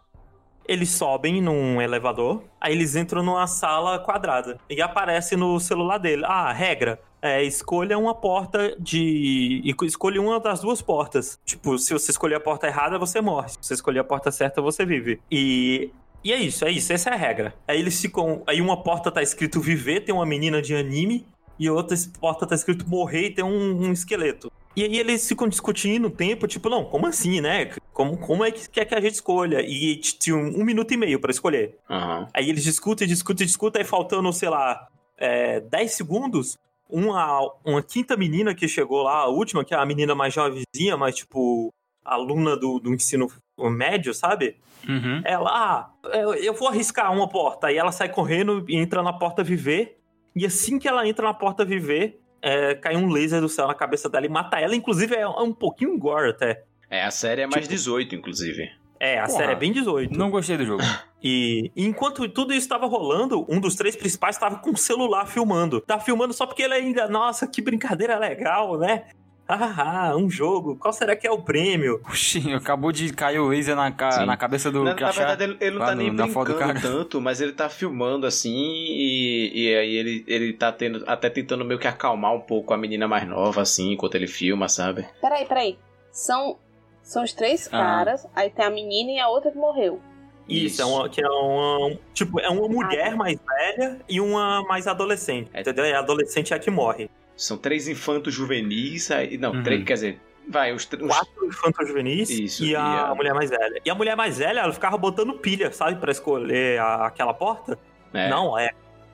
Eles 0.68 0.90
sobem 0.92 1.42
num 1.42 1.82
elevador, 1.82 2.44
aí 2.62 2.74
eles 2.74 2.96
entram 2.96 3.24
numa 3.24 3.48
sala 3.48 3.98
quadrada 3.98 4.60
e 4.70 4.80
aparece 4.84 5.36
no 5.36 5.60
celular 5.60 5.98
dele. 5.98 6.24
Ah, 6.26 6.52
regra. 6.54 7.00
É, 7.22 7.44
escolha 7.44 7.98
uma 7.98 8.14
porta 8.14 8.76
de. 8.80 9.62
e 9.64 9.76
Escolha 9.86 10.22
uma 10.22 10.40
das 10.40 10.62
duas 10.62 10.82
portas. 10.82 11.40
Tipo, 11.44 11.78
se 11.80 11.92
você 11.92 12.12
escolher 12.12 12.36
a 12.36 12.40
porta 12.40 12.68
errada, 12.68 13.00
você 13.00 13.20
morre. 13.20 13.50
Se 13.50 13.58
você 13.62 13.74
escolher 13.74 14.00
a 14.00 14.04
porta 14.04 14.32
certa, 14.32 14.62
você 14.62 14.86
vive. 14.86 15.20
E. 15.32 15.92
E 16.24 16.34
é 16.34 16.38
isso, 16.38 16.66
é 16.66 16.72
isso, 16.72 16.92
essa 16.92 17.10
é 17.10 17.14
a 17.14 17.18
regra. 17.18 17.54
Aí 17.68 17.80
eles 17.80 18.00
ficam. 18.00 18.44
Aí 18.46 18.62
uma 18.62 18.82
porta 18.82 19.12
tá 19.12 19.22
escrito 19.22 19.62
viver, 19.62 20.02
tem 20.02 20.14
uma 20.14 20.26
menina 20.26 20.62
de 20.62 20.76
anime, 20.76 21.26
e 21.60 21.70
outra 21.70 21.96
porta 22.20 22.48
tá 22.48 22.56
escrito 22.56 22.88
morrer 22.88 23.28
e 23.28 23.34
tem 23.34 23.44
um, 23.44 23.88
um 23.88 23.92
esqueleto. 23.92 24.52
E 24.76 24.84
aí 24.84 24.98
eles 24.98 25.28
ficam 25.28 25.48
discutindo 25.48 26.08
o 26.08 26.12
tempo, 26.12 26.48
tipo, 26.48 26.70
não, 26.70 26.86
como 26.86 27.08
assim, 27.08 27.42
né? 27.42 27.72
Como, 27.92 28.18
como 28.18 28.46
é 28.46 28.52
que 28.52 28.70
quer 28.70 28.86
que 28.86 28.96
a 28.96 29.02
gente 29.02 29.16
escolha? 29.16 29.62
E 29.62 29.98
tinha 29.98 30.36
um, 30.36 30.62
um 30.62 30.64
minuto 30.64 30.94
e 30.94 30.98
meio 30.98 31.20
pra 31.20 31.32
escolher. 31.32 31.78
Aham. 31.90 32.28
Aí 32.34 32.50
eles 32.50 32.64
discutem, 32.64 33.08
discutem, 33.08 33.46
discutem, 33.46 33.82
aí 33.82 33.88
faltando, 33.88 34.32
sei 34.32 34.50
lá, 34.50 34.88
é, 35.18 35.60
10 35.60 35.92
segundos, 35.92 36.58
uma, 36.90 37.42
uma 37.66 37.84
quinta 37.84 38.16
menina 38.16 38.56
que 38.56 38.68
chegou 38.68 39.04
lá, 39.04 39.18
a 39.18 39.28
última, 39.28 39.66
que 39.66 39.74
é 39.74 39.78
a 39.78 39.86
menina 39.86 40.16
mais 40.16 40.34
jovenzinha, 40.34 40.96
mas 40.98 41.16
tipo, 41.16 41.74
aluna 42.06 42.56
do, 42.56 42.80
do 42.80 42.94
ensino 42.94 43.30
médio, 43.70 44.14
sabe? 44.14 44.56
Uhum. 44.88 45.22
Ela, 45.26 45.50
ah, 45.52 45.90
eu, 46.18 46.34
eu 46.36 46.54
vou 46.54 46.68
arriscar 46.68 47.12
uma 47.14 47.28
porta. 47.28 47.68
Aí 47.68 47.78
ela 47.78 47.92
sai 47.92 48.10
correndo 48.10 48.64
e 48.68 48.76
entra 48.78 49.02
na 49.04 49.14
porta 49.14 49.44
viver. 49.44 49.98
E 50.36 50.46
assim 50.46 50.80
que 50.80 50.88
ela 50.88 51.08
entra 51.08 51.26
na 51.26 51.34
porta 51.34 51.66
viver, 51.66 52.20
é, 52.42 52.76
cai 52.76 52.96
um 52.96 53.10
laser 53.10 53.42
do 53.42 53.50
céu 53.50 53.68
na 53.68 53.74
cabeça 53.74 54.10
dela 54.10 54.26
e 54.26 54.30
mata 54.30 54.60
ela. 54.60 54.76
Inclusive, 54.76 55.16
é 55.16 55.28
um 55.28 55.54
pouquinho 55.54 55.98
gore 55.98 56.30
até. 56.30 56.64
É, 56.90 57.04
a 57.04 57.12
série 57.12 57.42
é 57.42 57.46
mais 57.46 57.64
Tipo- 57.64 57.76
18, 57.76 58.16
inclusive. 58.16 58.70
É, 59.02 59.18
a 59.20 59.26
Porra. 59.28 59.38
série 59.38 59.52
é 59.54 59.56
bem 59.56 59.72
18. 59.72 60.18
Não 60.18 60.30
gostei 60.30 60.58
do 60.58 60.66
jogo. 60.66 60.84
E 61.22 61.70
enquanto 61.76 62.30
tudo 62.30 62.54
isso 62.54 62.62
estava 62.62 62.86
rolando, 62.86 63.46
um 63.50 63.60
dos 63.60 63.76
três 63.76 63.94
principais 63.94 64.38
estava 64.38 64.56
com 64.60 64.70
o 64.72 64.78
celular 64.78 65.26
filmando. 65.26 65.82
Tá 65.82 66.00
filmando 66.00 66.32
só 66.32 66.46
porque 66.46 66.62
ele 66.64 66.74
ainda, 66.74 67.10
nossa, 67.10 67.46
que 67.46 67.62
brincadeira 67.62 68.18
legal, 68.18 68.78
né? 68.78 69.04
Ah, 69.52 70.14
um 70.16 70.30
jogo. 70.30 70.76
Qual 70.76 70.94
será 70.94 71.16
que 71.16 71.26
é 71.26 71.32
o 71.32 71.42
prêmio? 71.42 72.00
Oxi, 72.08 72.54
acabou 72.54 72.92
de 72.92 73.12
cair 73.12 73.40
o 73.40 73.48
laser 73.48 73.76
na, 73.76 73.92
ca- 73.92 74.24
na 74.24 74.38
cabeça 74.38 74.70
do 74.72 74.84
Na, 74.84 74.94
na 74.94 75.12
verdade, 75.12 75.44
ele, 75.44 75.58
ele 75.60 75.72
não 75.80 75.86
tá 75.86 75.96
no- 75.96 76.02
nem 76.04 76.14
brincando 76.14 76.54
tanto, 76.82 77.20
mas 77.20 77.42
ele 77.42 77.52
tá 77.54 77.68
filmando 77.68 78.28
assim 78.28 78.54
e, 78.56 79.52
e 79.56 79.76
aí 79.76 79.96
ele, 79.96 80.24
ele 80.28 80.54
tá 80.54 80.72
tendo, 80.72 81.04
até 81.08 81.32
tentando 81.32 81.66
meio 81.66 81.80
que 81.80 81.88
acalmar 81.88 82.32
um 82.34 82.42
pouco 82.42 82.74
a 82.76 82.78
menina 82.78 83.08
mais 83.08 83.28
nova, 83.28 83.62
assim, 83.64 83.94
enquanto 83.94 84.14
ele 84.14 84.28
filma, 84.28 84.70
sabe? 84.70 85.08
Peraí, 85.20 85.46
peraí. 85.46 85.80
São, 86.12 86.58
são 87.02 87.24
os 87.24 87.34
três 87.34 87.68
Ah. 87.68 87.72
caras, 87.72 88.28
aí 88.36 88.52
tem 88.52 88.64
a 88.64 88.70
menina 88.70 89.12
e 89.14 89.20
a 89.20 89.28
outra 89.30 89.50
que 89.50 89.58
morreu. 89.58 90.00
Isso, 90.48 90.82
é 90.82 90.86
uma, 90.86 91.08
que 91.08 91.24
é 91.24 91.28
uma. 91.30 91.96
Tipo, 92.12 92.40
é 92.40 92.50
uma 92.50 92.68
mulher 92.68 93.16
mais 93.16 93.40
velha 93.40 94.00
e 94.10 94.20
uma 94.20 94.64
mais 94.64 94.88
adolescente. 94.88 95.48
É. 95.54 95.62
Entendeu? 95.62 95.86
E 95.86 95.94
a 95.94 96.00
adolescente 96.00 96.54
é 96.54 96.56
a 96.56 96.60
que 96.60 96.72
morre. 96.72 97.08
São 97.42 97.58
três 97.58 97.88
infantos 97.88 98.34
juvenis, 98.34 99.10
aí, 99.12 99.38
não, 99.38 99.52
Uhum. 99.54 99.64
três, 99.64 99.84
quer 99.86 99.94
dizer, 99.94 100.22
vai, 100.48 100.74
os, 100.74 100.84
os 100.84 101.08
Quatro 101.08 101.46
infantos 101.48 101.88
juvenis 101.88 102.30
Isso, 102.30 102.66
e, 102.66 102.76
a, 102.76 102.80
e 102.80 103.12
a- 103.12 103.16
mulher 103.16 103.34
mais 103.34 103.50
velha. 103.50 103.82
E 103.86 103.90
a 103.90 103.96
mulher 103.96 104.16
mais 104.18 104.38
velha, 104.40 104.60
ela 104.60 104.74
ficava 104.74 104.98
botando 104.98 105.34
pilha, 105.36 105.72
sabe, 105.72 106.00
pra 106.00 106.12
escolher 106.12 106.80
a- 106.80 107.06
aquela 107.08 107.34
porta. 107.34 107.80
é, 108.14 108.30
Não, 108.30 108.58
é. 108.60 108.72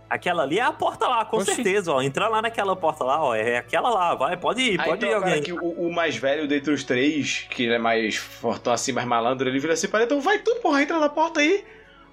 Aquela 0.10 0.44
ali 0.44 0.60
é 0.60 0.62
a 0.62 0.72
porta 0.72 1.08
lá, 1.08 1.26
com 1.26 1.38
Oxi. 1.38 1.56
certeza, 1.56 1.92
ó. 1.92 2.00
Entrar 2.02 2.28
lá 2.30 2.40
naquela 2.42 2.76
porta 2.76 3.04
lá, 3.04 3.24
ó. 3.24 3.36
É 3.36 3.58
aquela 3.58 3.90
lá, 3.90 4.14
vai, 4.16 4.38
pode 4.38 4.62
ir, 4.62 4.80
Aí 4.80 4.88
pode 4.90 5.04
ir 5.06 5.10
cara 5.10 5.18
alguém. 5.26 5.42
que 5.44 5.52
o, 5.52 5.58
o 5.88 5.92
mais 5.94 6.16
velho 6.16 6.48
dentre 6.48 6.72
os 6.72 6.84
três, 6.84 7.46
que 7.50 7.64
ele 7.64 7.74
é 7.74 7.80
mais 7.80 8.16
fortão 8.16 8.72
assim, 8.72 8.92
mais 8.92 9.08
malandro, 9.08 9.50
ele 9.50 9.60
vira 9.60 9.74
assim 9.74 9.88
para 9.88 10.00
ele, 10.00 10.06
então 10.06 10.22
vai 10.22 10.38
tu, 10.40 10.56
porra, 10.62 10.82
entra 10.84 11.00
na 11.00 11.10
porta 11.10 11.40
aí. 11.40 11.64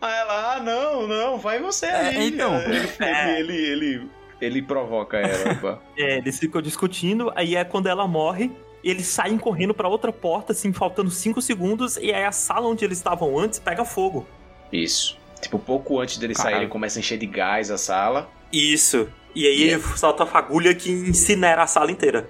Aí 0.00 0.18
ela, 0.20 0.54
ah, 0.56 0.60
não, 0.60 1.06
não, 1.06 1.38
vai 1.38 1.58
você 1.60 1.84
É, 1.86 1.94
aí. 2.08 2.28
então. 2.28 2.54
Ele, 2.64 2.88
É. 2.98 3.38
ele, 3.40 3.52
ele, 3.54 3.72
ele, 3.72 4.10
Ele 4.44 4.60
provoca 4.62 5.18
ela. 5.18 5.80
É, 5.96 6.18
eles 6.18 6.38
ficam 6.38 6.60
discutindo, 6.60 7.32
aí 7.36 7.54
é 7.56 7.64
quando 7.64 7.86
ela 7.86 8.06
morre, 8.08 8.50
eles 8.82 9.06
saem 9.06 9.38
correndo 9.38 9.72
pra 9.72 9.88
outra 9.88 10.12
porta, 10.12 10.52
assim, 10.52 10.72
faltando 10.72 11.10
5 11.10 11.40
segundos, 11.40 11.96
e 11.96 12.12
aí 12.12 12.24
a 12.24 12.32
sala 12.32 12.66
onde 12.68 12.84
eles 12.84 12.98
estavam 12.98 13.38
antes 13.38 13.58
pega 13.58 13.84
fogo. 13.84 14.26
Isso. 14.72 15.16
Tipo, 15.40 15.58
pouco 15.58 16.00
antes 16.00 16.18
dele 16.18 16.34
sair, 16.34 16.44
Caralho. 16.44 16.62
ele 16.64 16.70
começa 16.70 16.98
a 16.98 17.00
encher 17.00 17.18
de 17.18 17.26
gás 17.26 17.70
a 17.70 17.78
sala. 17.78 18.28
Isso. 18.52 19.08
E 19.34 19.46
aí 19.46 19.62
Yeah. 19.68 19.96
solta 19.96 20.24
a 20.24 20.26
fagulha 20.26 20.74
que 20.74 20.90
incinera 20.90 21.62
a 21.62 21.66
sala 21.66 21.90
inteira. 21.90 22.28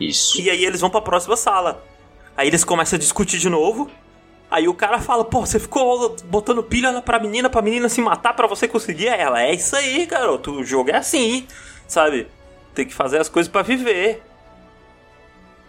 Isso. 0.00 0.40
E 0.40 0.48
aí 0.50 0.64
eles 0.64 0.80
vão 0.80 0.90
pra 0.90 1.00
próxima 1.00 1.36
sala. 1.36 1.84
Aí 2.36 2.46
eles 2.46 2.62
começam 2.64 2.96
a 2.96 3.00
discutir 3.00 3.38
de 3.38 3.48
novo. 3.48 3.90
Aí 4.50 4.66
o 4.66 4.74
cara 4.74 4.98
fala, 4.98 5.24
pô, 5.24 5.40
você 5.40 5.58
ficou 5.58 6.16
botando 6.24 6.62
pilha 6.62 7.02
pra 7.02 7.18
menina, 7.18 7.50
pra 7.50 7.60
menina 7.60 7.88
se 7.88 8.00
matar 8.00 8.34
pra 8.34 8.46
você 8.46 8.66
conseguir? 8.66 9.08
Ela, 9.08 9.42
é 9.42 9.54
isso 9.54 9.76
aí, 9.76 10.06
garoto, 10.06 10.52
o 10.52 10.64
jogo 10.64 10.90
é 10.90 10.96
assim, 10.96 11.46
sabe? 11.86 12.26
Tem 12.74 12.86
que 12.86 12.94
fazer 12.94 13.18
as 13.18 13.28
coisas 13.28 13.50
pra 13.50 13.62
viver. 13.62 14.22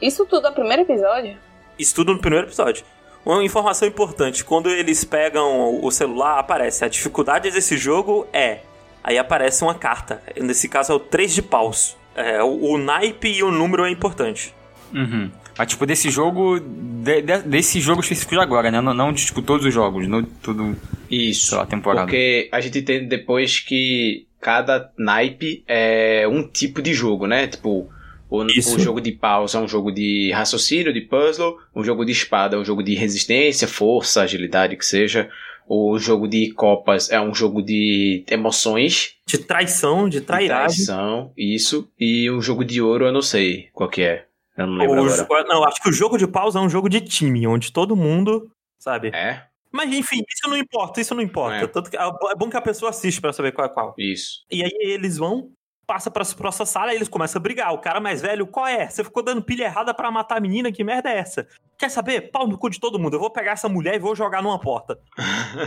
Isso 0.02 0.26
tudo 0.26 0.48
é 0.48 0.50
o 0.50 0.54
primeiro 0.54 0.84
episódio? 0.84 1.38
Isso 1.78 1.94
tudo 1.94 2.14
no 2.14 2.20
primeiro 2.20 2.48
episódio. 2.48 2.86
Uma 3.26 3.44
informação 3.44 3.86
importante, 3.86 4.46
quando 4.46 4.70
eles 4.70 5.04
pegam 5.04 5.84
o 5.84 5.92
celular, 5.92 6.40
aparece 6.40 6.86
a 6.86 6.88
dificuldade 6.88 7.52
desse 7.52 7.78
jogo 7.78 8.26
é... 8.32 8.60
Aí 9.02 9.18
aparece 9.18 9.64
uma 9.64 9.74
carta, 9.74 10.22
nesse 10.38 10.68
caso 10.68 10.92
é 10.92 10.96
o 10.96 11.00
3 11.00 11.34
de 11.34 11.42
paus. 11.42 11.98
É, 12.16 12.44
o, 12.44 12.74
o 12.74 12.78
naipe 12.78 13.30
e 13.30 13.42
o 13.42 13.50
número 13.50 13.86
é 13.86 13.90
importante. 13.90 14.54
Uhum. 14.94 15.32
Mas, 15.60 15.68
tipo, 15.68 15.86
desse 15.86 16.10
jogo. 16.10 16.60
de- 16.60 17.22
de- 17.22 17.42
desse 17.44 17.80
jogo 17.82 18.02
específico 18.02 18.34
de 18.36 18.42
agora, 18.42 18.72
né? 18.72 18.80
Não, 18.82 18.94
não 18.94 19.12
de 19.14 19.26
tipo, 19.26 19.42
todos 19.42 19.66
os 19.66 19.74
jogos, 19.74 20.08
não 20.08 20.24
tudo. 20.24 20.76
Isso. 21.12 21.48
Sei 21.48 21.58
lá, 21.58 21.66
temporada. 21.66 22.06
Porque 22.06 22.48
a 22.52 22.60
gente 22.62 22.80
entende 22.80 23.06
depois 23.08 23.60
que 23.60 24.26
cada 24.42 24.90
naipe 24.98 25.64
é 25.68 26.26
um 26.28 26.48
tipo 26.48 26.82
de 26.82 26.94
jogo, 26.94 27.28
né? 27.28 27.48
Tipo, 27.48 27.90
o, 28.30 28.44
o 28.44 28.80
jogo 28.80 29.02
de 29.02 29.12
paus 29.12 29.54
é 29.56 29.60
um 29.60 29.68
jogo 29.68 29.92
de 29.92 30.32
raciocínio, 30.32 30.94
de 30.94 31.02
puzzle. 31.02 31.58
O 31.76 31.84
jogo 31.84 32.06
de 32.06 32.12
espada 32.14 32.56
é 32.56 32.60
um 32.60 32.64
jogo 32.66 32.82
de 32.84 32.96
resistência, 32.96 33.68
força, 33.68 34.22
agilidade, 34.22 34.76
que 34.78 34.86
seja. 34.86 35.30
O 35.68 36.00
jogo 36.00 36.28
de 36.28 36.52
copas 36.54 37.12
é 37.12 37.20
um 37.22 37.34
jogo 37.36 37.62
de 37.62 38.24
emoções, 38.32 39.16
De 39.28 39.38
traição, 39.38 40.08
de 40.10 40.20
de 40.20 40.26
trairagem. 40.26 40.86
traição, 40.86 41.32
isso. 41.38 41.88
E 42.00 42.30
o 42.30 42.42
jogo 42.42 42.64
de 42.66 42.82
ouro 42.82 43.06
eu 43.06 43.12
não 43.14 43.22
sei 43.22 43.68
qual 43.74 43.90
que 43.90 44.02
é. 44.02 44.26
Eu 44.60 44.68
não 44.68 44.74
lembro 44.78 45.02
O 45.02 45.06
agora. 45.06 45.44
jo- 45.44 45.48
não, 45.50 45.64
acho 45.64 45.82
que 45.82 45.90
o 45.90 45.94
jogo 45.94 46.18
de 46.18 46.28
paus 46.28 46.56
é 46.56 46.60
um 46.60 46.70
jogo 46.70 46.90
de 46.90 47.02
time, 47.02 47.48
onde 47.48 47.72
todo 47.72 47.96
mundo, 47.96 48.52
sabe? 48.78 49.10
É? 49.14 49.46
Mas 49.72 49.92
enfim, 49.94 50.24
isso 50.28 50.50
não 50.50 50.58
importa, 50.58 51.00
isso 51.00 51.14
não 51.14 51.22
importa. 51.22 51.58
É. 51.58 51.68
Tanto 51.68 51.90
que 51.92 51.98
é 51.98 52.02
é 52.02 52.36
bom 52.36 52.50
que 52.50 52.58
a 52.58 52.62
pessoa 52.62 52.90
assiste 52.90 53.22
pra 53.22 53.32
saber 53.32 53.52
qual 53.52 53.66
é 53.68 53.70
qual. 53.70 53.94
Isso. 53.98 54.44
E 54.52 54.64
aí 54.64 54.72
eles 54.82 55.18
vão, 55.18 55.52
passa 55.86 56.10
pra 56.10 56.26
próxima 56.26 56.66
sala 56.66 56.92
e 56.92 56.96
eles 56.96 57.08
começam 57.08 57.40
a 57.40 57.44
brigar. 57.44 57.72
O 57.74 57.78
cara 57.78 58.00
mais 58.00 58.22
velho, 58.22 58.48
qual 58.48 58.66
é? 58.68 58.90
Você 58.90 59.04
ficou 59.04 59.22
dando 59.24 59.42
pilha 59.44 59.66
errada 59.66 59.94
pra 59.94 60.10
matar 60.10 60.38
a 60.38 60.42
menina, 60.42 60.72
que 60.72 60.84
merda 60.84 61.10
é 61.12 61.18
essa? 61.20 61.48
Quer 61.78 61.90
saber? 61.90 62.32
Pau 62.32 62.48
no 62.48 62.58
cu 62.58 62.70
de 62.70 62.80
todo 62.80 62.98
mundo. 63.00 63.14
Eu 63.16 63.20
vou 63.20 63.30
pegar 63.30 63.52
essa 63.52 63.70
mulher 63.70 63.96
e 63.96 64.00
vou 64.00 64.16
jogar 64.16 64.42
numa 64.42 64.60
porta. 64.60 65.00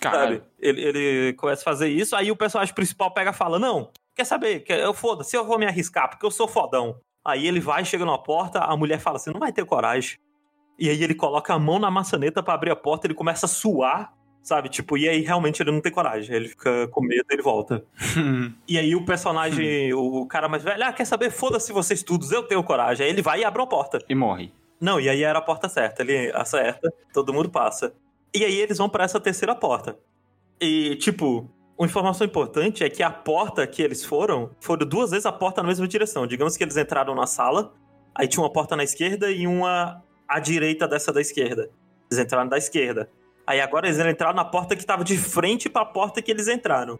Caralho. 0.00 0.38
Sabe? 0.38 0.50
Ele, 0.58 0.82
ele 0.82 1.32
começa 1.34 1.62
a 1.62 1.64
fazer 1.64 1.88
isso, 1.88 2.14
aí 2.16 2.30
o 2.30 2.36
personagem 2.36 2.74
principal 2.74 3.10
pega 3.12 3.30
e 3.30 3.34
fala: 3.34 3.58
Não, 3.58 3.90
quer 4.14 4.24
saber? 4.24 4.64
Eu 4.68 4.92
foda-se, 4.92 5.36
eu 5.36 5.44
vou 5.44 5.58
me 5.58 5.66
arriscar, 5.66 6.08
porque 6.10 6.24
eu 6.26 6.30
sou 6.30 6.48
fodão. 6.48 6.98
Aí 7.24 7.46
ele 7.46 7.60
vai, 7.60 7.84
chega 7.84 8.04
numa 8.04 8.22
porta, 8.22 8.60
a 8.60 8.76
mulher 8.76 8.98
fala 9.00 9.16
assim: 9.16 9.30
não 9.30 9.40
vai 9.40 9.52
ter 9.52 9.64
coragem. 9.64 10.18
E 10.78 10.90
aí 10.90 11.02
ele 11.02 11.14
coloca 11.14 11.54
a 11.54 11.58
mão 11.58 11.78
na 11.78 11.90
maçaneta 11.90 12.42
pra 12.42 12.54
abrir 12.54 12.70
a 12.70 12.76
porta, 12.76 13.06
ele 13.06 13.14
começa 13.14 13.46
a 13.46 13.48
suar, 13.48 14.12
sabe? 14.42 14.68
Tipo, 14.68 14.98
e 14.98 15.08
aí 15.08 15.20
realmente 15.20 15.62
ele 15.62 15.70
não 15.70 15.80
tem 15.80 15.92
coragem. 15.92 16.34
Ele 16.34 16.48
fica 16.48 16.88
com 16.88 17.00
medo 17.00 17.24
e 17.30 17.34
ele 17.34 17.42
volta. 17.42 17.84
E 18.68 18.78
aí 18.78 18.94
o 18.94 19.04
personagem, 19.04 19.92
o 19.94 20.26
cara 20.26 20.48
mais 20.48 20.62
velho, 20.62 20.84
ah, 20.84 20.92
quer 20.92 21.04
saber? 21.04 21.30
Foda-se 21.30 21.72
vocês 21.72 22.02
todos, 22.02 22.32
eu 22.32 22.42
tenho 22.42 22.62
coragem. 22.64 23.06
Aí 23.06 23.12
ele 23.12 23.22
vai 23.22 23.40
e 23.40 23.44
abre 23.44 23.62
a 23.62 23.66
porta. 23.66 23.98
e 24.08 24.14
morre. 24.14 24.52
Não, 24.80 25.00
e 25.00 25.08
aí 25.08 25.22
era 25.22 25.38
a 25.38 25.42
porta 25.42 25.68
certa. 25.68 26.02
Ele 26.02 26.30
acerta, 26.34 26.92
todo 27.12 27.32
mundo 27.32 27.48
passa. 27.48 27.94
E 28.34 28.44
aí 28.44 28.60
eles 28.60 28.76
vão 28.78 28.88
pra 28.88 29.04
essa 29.04 29.20
terceira 29.20 29.54
porta. 29.54 29.96
E, 30.60 30.96
tipo, 30.96 31.48
uma 31.76 31.86
informação 31.86 32.24
importante 32.26 32.84
é 32.84 32.90
que 32.90 33.02
a 33.02 33.10
porta 33.10 33.66
que 33.66 33.82
eles 33.82 34.04
foram, 34.04 34.50
foram 34.60 34.86
duas 34.86 35.10
vezes 35.10 35.26
a 35.26 35.32
porta 35.32 35.62
na 35.62 35.68
mesma 35.68 35.88
direção. 35.88 36.26
Digamos 36.26 36.56
que 36.56 36.62
eles 36.62 36.76
entraram 36.76 37.14
na 37.14 37.26
sala, 37.26 37.72
aí 38.14 38.28
tinha 38.28 38.42
uma 38.42 38.52
porta 38.52 38.76
na 38.76 38.84
esquerda 38.84 39.30
e 39.30 39.46
uma 39.46 40.02
à 40.28 40.38
direita 40.38 40.86
dessa 40.86 41.12
da 41.12 41.20
esquerda. 41.20 41.70
Eles 42.10 42.24
entraram 42.24 42.48
da 42.48 42.58
esquerda. 42.58 43.10
Aí 43.46 43.60
agora 43.60 43.88
eles 43.88 43.98
entraram 43.98 44.34
na 44.34 44.44
porta 44.44 44.76
que 44.76 44.86
tava 44.86 45.04
de 45.04 45.18
frente 45.18 45.68
pra 45.68 45.84
porta 45.84 46.22
que 46.22 46.30
eles 46.30 46.48
entraram. 46.48 46.98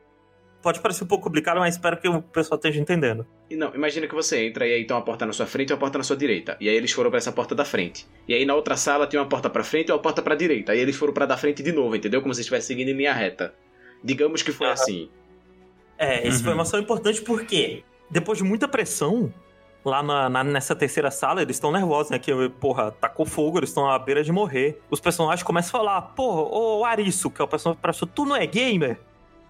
Pode 0.61 0.81
parecer 0.81 1.05
um 1.05 1.07
pouco 1.07 1.25
complicado, 1.25 1.59
mas 1.59 1.75
espero 1.75 1.99
que 1.99 2.09
o 2.09 2.23
pessoal 2.23 2.57
esteja 2.57 2.81
entendendo. 2.81 3.27
E 3.51 3.57
não, 3.57 3.75
imagina 3.75 4.07
que 4.07 4.15
você 4.15 4.47
entra 4.47 4.67
e 4.67 4.73
aí 4.73 4.87
tem 4.87 4.97
uma 4.97 5.05
porta 5.05 5.27
na 5.27 5.33
sua 5.33 5.47
frente 5.47 5.71
e 5.71 5.73
uma 5.75 5.79
porta 5.79 5.99
na 5.99 6.05
sua 6.05 6.17
direita. 6.17 6.57
E 6.59 6.69
aí 6.69 6.75
eles 6.75 6.91
foram 6.91 7.11
pra 7.11 7.19
essa 7.19 7.31
porta 7.31 7.55
da 7.55 7.67
frente. 7.67 8.07
E 8.27 8.35
aí 8.35 8.47
na 8.47 8.55
outra 8.55 8.75
sala 8.77 9.07
tem 9.07 9.21
uma 9.21 9.29
porta 9.29 9.51
pra 9.51 9.63
frente 9.63 9.91
e 9.91 9.93
uma 9.93 9.99
porta 9.99 10.23
pra 10.23 10.35
direita. 10.35 10.73
Aí 10.73 10.81
eles 10.81 10.97
foram 10.97 11.13
pra 11.13 11.27
da 11.27 11.37
frente 11.37 11.63
de 11.63 11.71
novo, 11.71 11.95
entendeu? 11.95 12.23
Como 12.23 12.33
se 12.35 12.41
estivessem 12.41 12.69
seguindo 12.69 12.89
em 12.89 12.97
linha 12.97 13.13
reta. 13.13 13.55
Digamos 14.05 14.43
que 14.43 14.53
foi 14.53 14.69
assim. 14.69 15.09
É, 15.99 16.27
essa 16.27 16.37
Uhum. 16.37 16.41
informação 16.43 16.79
é 16.79 16.83
importante 16.83 17.23
porque, 17.23 17.83
depois 18.11 18.37
de 18.39 18.45
muita 18.45 18.69
pressão, 18.69 19.33
lá 19.85 20.03
na, 20.03 20.29
na- 20.29 20.45
nessa 20.45 20.75
terceira 20.77 21.11
sala, 21.11 21.41
eles 21.43 21.57
estão 21.57 21.73
nervosos, 21.73 22.11
né? 22.11 22.19
Que, 22.19 22.33
porra, 22.61 22.91
tacou 22.93 23.25
fogo, 23.25 23.59
eles 23.59 23.71
estão 23.71 23.89
à 23.89 23.99
beira 23.99 24.23
de 24.23 24.31
morrer. 24.31 24.81
Os 24.91 25.01
personagens 25.01 25.43
começam 25.43 25.69
a 25.81 25.85
falar, 25.85 26.03
porra, 26.03 26.43
ô 26.43 26.85
Arisso, 26.85 27.31
que 27.31 27.41
é 27.41 27.45
o 27.45 27.49
personagem 27.49 27.81
professor, 27.81 28.07
tu 28.07 28.25
não 28.27 28.37
é 28.37 28.47
gamer? 28.47 28.99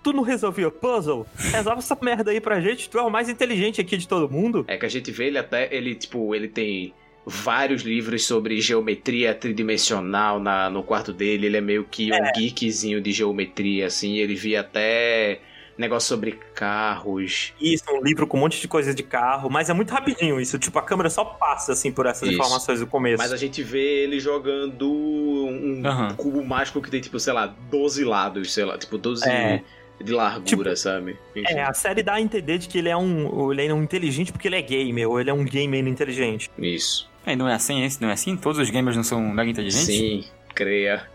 Tu 0.03 0.13
não 0.13 0.23
resolvia 0.23 0.71
puzzle? 0.71 1.27
Resolve 1.35 1.79
essa 1.79 1.97
merda 2.01 2.31
aí 2.31 2.39
pra 2.41 2.61
gente, 2.61 2.91
tu 2.91 2.99
é 2.99 3.03
o 3.03 3.11
mais 3.11 3.29
inteligente 3.31 3.81
aqui 3.81 3.97
de 3.97 4.07
todo 4.07 4.31
mundo. 4.31 4.65
É 4.69 4.77
que 4.77 4.85
a 4.85 4.89
gente 4.89 5.11
vê 5.11 5.29
ele 5.29 5.39
até, 5.39 5.75
ele 5.75 5.95
tipo, 5.95 6.35
ele 6.35 6.47
tem 6.47 6.93
vários 7.26 7.83
livros 7.83 8.26
sobre 8.26 8.61
geometria 8.61 9.35
tridimensional 9.35 10.38
na, 10.38 10.69
no 10.69 10.83
quarto 10.83 11.12
dele. 11.12 11.47
Ele 11.47 11.57
é 11.57 11.61
meio 11.61 11.85
que 11.85 12.11
um 12.12 12.33
geekzinho 12.35 13.00
de 13.00 13.12
geometria, 13.12 13.87
assim. 13.87 14.16
Ele 14.19 14.35
via 14.35 14.61
até 14.61 15.40
negócio 15.76 16.09
sobre 16.09 16.38
carros. 16.54 17.52
Isso, 17.61 17.85
um 17.90 18.02
livro 18.02 18.26
com 18.26 18.37
um 18.37 18.40
monte 18.40 18.61
de 18.61 18.69
coisa 18.69 18.95
de 18.95 19.02
carro, 19.02 19.50
mas 19.50 19.69
é 19.69 19.73
muito 19.73 19.90
rapidinho 19.90 20.40
isso, 20.40 20.57
tipo, 20.59 20.78
a 20.78 20.83
câmera 20.83 21.11
só 21.11 21.25
passa, 21.25 21.73
assim, 21.73 21.90
por 21.90 22.07
essas 22.07 22.28
Isso. 22.28 22.38
informações 22.38 22.78
do 22.81 22.87
começo. 22.87 23.19
Mas 23.21 23.33
a 23.33 23.37
gente 23.37 23.61
vê 23.62 24.04
ele 24.04 24.21
jogando 24.21 24.88
um 24.88 25.83
Aham. 25.85 26.14
cubo 26.14 26.45
mágico 26.45 26.81
que 26.81 26.90
tem, 26.90 27.00
tipo, 27.00 27.19
sei 27.19 27.33
lá, 27.33 27.47
12 27.71 28.04
lados, 28.04 28.52
sei 28.52 28.64
lá, 28.64 28.78
tipo, 28.78 28.97
12 28.97 29.28
É. 29.28 29.62
de 30.00 30.12
largura, 30.12 30.76
sabe? 30.76 31.16
Enfim. 31.35 31.54
É, 31.54 31.62
a 31.62 31.75
série 31.75 32.02
dá 32.04 32.14
a 32.14 32.21
entender 32.21 32.59
de 32.59 32.69
que 32.69 32.78
ele 32.78 32.88
é 32.88 32.97
um, 32.97 33.50
ele 33.50 33.66
é 33.66 33.75
um 33.75 33.83
inteligente 33.83 34.31
porque 34.31 34.47
ele 34.47 34.57
é 34.57 34.62
gamer, 34.62 35.09
ou 35.11 35.21
ele 35.21 35.31
é 35.31 35.35
um 35.35 35.45
gamer 35.45 35.87
inteligente. 35.88 36.50
Isso. 36.59 37.11
É, 37.26 37.35
não 37.35 37.49
é 37.49 37.54
assim 37.54 37.83
esse? 37.85 38.00
Não 38.00 38.09
é 38.09 38.12
assim? 38.12 38.37
Todos 38.37 38.59
os 38.59 38.71
gamers 38.71 38.97
não 38.97 39.04
são 39.04 39.21
mega 39.21 39.50
inteligentes? 39.50 39.87
Sim, 39.87 40.25
creia. 40.54 41.07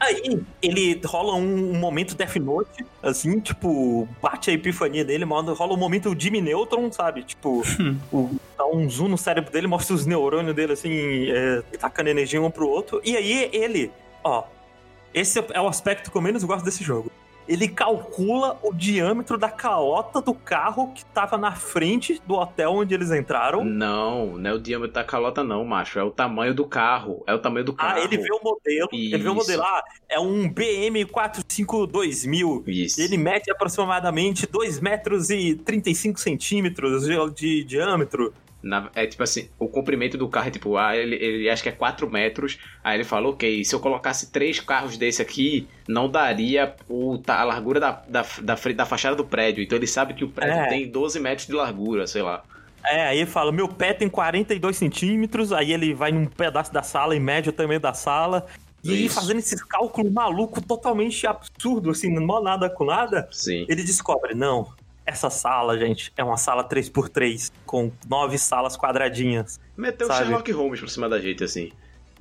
Aí, 0.00 0.40
ele 0.62 0.98
rola 1.04 1.34
um, 1.34 1.74
um 1.74 1.78
momento 1.78 2.14
Death 2.14 2.36
Note, 2.36 2.84
assim, 3.02 3.38
tipo, 3.38 4.08
bate 4.20 4.50
a 4.50 4.54
epifania 4.54 5.04
dele, 5.04 5.26
mano, 5.26 5.52
rola 5.52 5.74
um 5.74 5.76
momento 5.76 6.16
Jimmy 6.18 6.40
Neutron, 6.40 6.90
sabe? 6.90 7.22
Tipo, 7.22 7.62
o, 8.10 8.34
dá 8.56 8.66
um 8.66 8.88
zoom 8.88 9.08
no 9.08 9.18
cérebro 9.18 9.52
dele, 9.52 9.66
mostra 9.66 9.94
os 9.94 10.06
neurônios 10.06 10.56
dele, 10.56 10.72
assim, 10.72 11.30
é, 11.30 11.62
tacando 11.78 12.08
energia 12.08 12.40
um 12.40 12.50
pro 12.50 12.66
outro. 12.66 13.02
E 13.04 13.14
aí, 13.14 13.50
ele, 13.52 13.92
ó, 14.24 14.44
esse 15.12 15.38
é 15.38 15.60
o 15.60 15.68
aspecto 15.68 16.10
que 16.10 16.16
eu 16.16 16.22
menos 16.22 16.42
gosto 16.44 16.64
desse 16.64 16.82
jogo. 16.82 17.12
Ele 17.50 17.66
calcula 17.66 18.56
o 18.62 18.72
diâmetro 18.72 19.36
da 19.36 19.48
calota 19.48 20.20
do 20.20 20.32
carro 20.32 20.92
que 20.94 21.04
tava 21.06 21.36
na 21.36 21.50
frente 21.50 22.22
do 22.24 22.34
hotel 22.34 22.74
onde 22.74 22.94
eles 22.94 23.10
entraram. 23.10 23.64
Não, 23.64 24.38
não 24.38 24.50
é 24.50 24.54
o 24.54 24.58
diâmetro 24.60 24.94
da 24.94 25.02
calota, 25.02 25.42
não, 25.42 25.64
macho. 25.64 25.98
É 25.98 26.04
o 26.04 26.12
tamanho 26.12 26.54
do 26.54 26.64
carro. 26.64 27.24
É 27.26 27.34
o 27.34 27.40
tamanho 27.40 27.64
do 27.64 27.72
carro. 27.72 27.98
Ah, 27.98 28.04
ele 28.04 28.18
vê 28.18 28.32
o 28.32 28.40
modelo, 28.40 28.88
ele 28.92 29.18
vê 29.18 29.28
o 29.28 29.32
Isso. 29.32 29.34
modelo, 29.34 29.62
ah, 29.64 29.82
é 30.08 30.20
um 30.20 30.48
BM 30.48 31.04
452.000. 31.06 32.62
Isso. 32.68 33.00
Ele 33.00 33.18
mede 33.18 33.50
aproximadamente 33.50 34.46
2 34.46 34.78
metros 34.78 35.28
e 35.28 35.56
35 35.56 36.20
centímetros 36.20 37.02
de, 37.02 37.30
de 37.34 37.64
diâmetro. 37.64 38.32
Na- 38.62 38.90
é 38.94 39.06
tipo 39.06 39.22
assim, 39.22 39.48
o 39.58 39.66
comprimento 39.68 40.18
do 40.18 40.28
carro 40.28 40.48
é 40.48 40.50
tipo, 40.50 40.76
ah, 40.76 40.96
ele, 40.96 41.16
ele 41.16 41.48
acha 41.50 41.62
que 41.62 41.68
é 41.68 41.72
4 41.72 42.08
metros. 42.10 42.58
Aí 42.84 42.96
ele 42.96 43.04
falou, 43.04 43.32
ok, 43.32 43.64
se 43.64 43.74
eu 43.74 43.80
colocasse 43.80 44.30
três 44.30 44.60
carros 44.60 44.96
desse 44.96 45.22
aqui, 45.22 45.66
não 45.88 46.08
daria 46.10 46.74
o, 46.88 47.20
a 47.26 47.44
largura 47.44 47.80
da, 47.80 48.02
da, 48.06 48.24
da, 48.42 48.54
da 48.54 48.86
fachada 48.86 49.16
do 49.16 49.24
prédio. 49.24 49.62
Então 49.64 49.78
ele 49.78 49.86
sabe 49.86 50.14
que 50.14 50.24
o 50.24 50.28
prédio 50.28 50.58
É. 50.58 50.66
tem 50.68 50.88
12 50.88 51.18
metros 51.20 51.46
de 51.46 51.52
largura, 51.54 52.06
sei 52.06 52.22
lá. 52.22 52.42
É, 52.84 53.08
aí 53.08 53.18
ele 53.18 53.26
fala, 53.30 53.52
meu 53.52 53.68
pé 53.68 53.92
tem 53.92 54.08
42 54.08 54.76
centímetros, 54.76 55.52
aí 55.52 55.72
ele 55.72 55.92
vai 55.92 56.10
num 56.12 56.24
pedaço 56.26 56.72
da 56.72 56.82
sala 56.82 57.14
e 57.14 57.20
mede 57.20 57.50
o 57.50 57.52
tamanho 57.52 57.80
da 57.80 57.92
sala. 57.92 58.46
E 58.82 59.04
Isso. 59.04 59.14
fazendo 59.16 59.38
esses 59.38 59.62
cálculos 59.62 60.10
malucos, 60.10 60.64
totalmente 60.66 61.26
absurdo, 61.26 61.90
assim, 61.90 62.10
não 62.10 62.42
nada 62.42 62.70
com 62.70 62.86
nada, 62.86 63.28
Sim. 63.30 63.66
ele 63.68 63.82
descobre, 63.82 64.34
não, 64.34 64.68
essa 65.10 65.28
sala, 65.28 65.76
gente, 65.76 66.12
é 66.16 66.22
uma 66.22 66.36
sala 66.36 66.62
3x3, 66.62 67.50
com 67.66 67.90
nove 68.08 68.38
salas 68.38 68.76
quadradinhas. 68.76 69.58
Meteu 69.76 70.06
Sabe? 70.06 70.20
Sherlock 70.20 70.52
Holmes 70.52 70.80
por 70.80 70.88
cima 70.88 71.08
da 71.08 71.18
gente, 71.18 71.42
assim. 71.42 71.72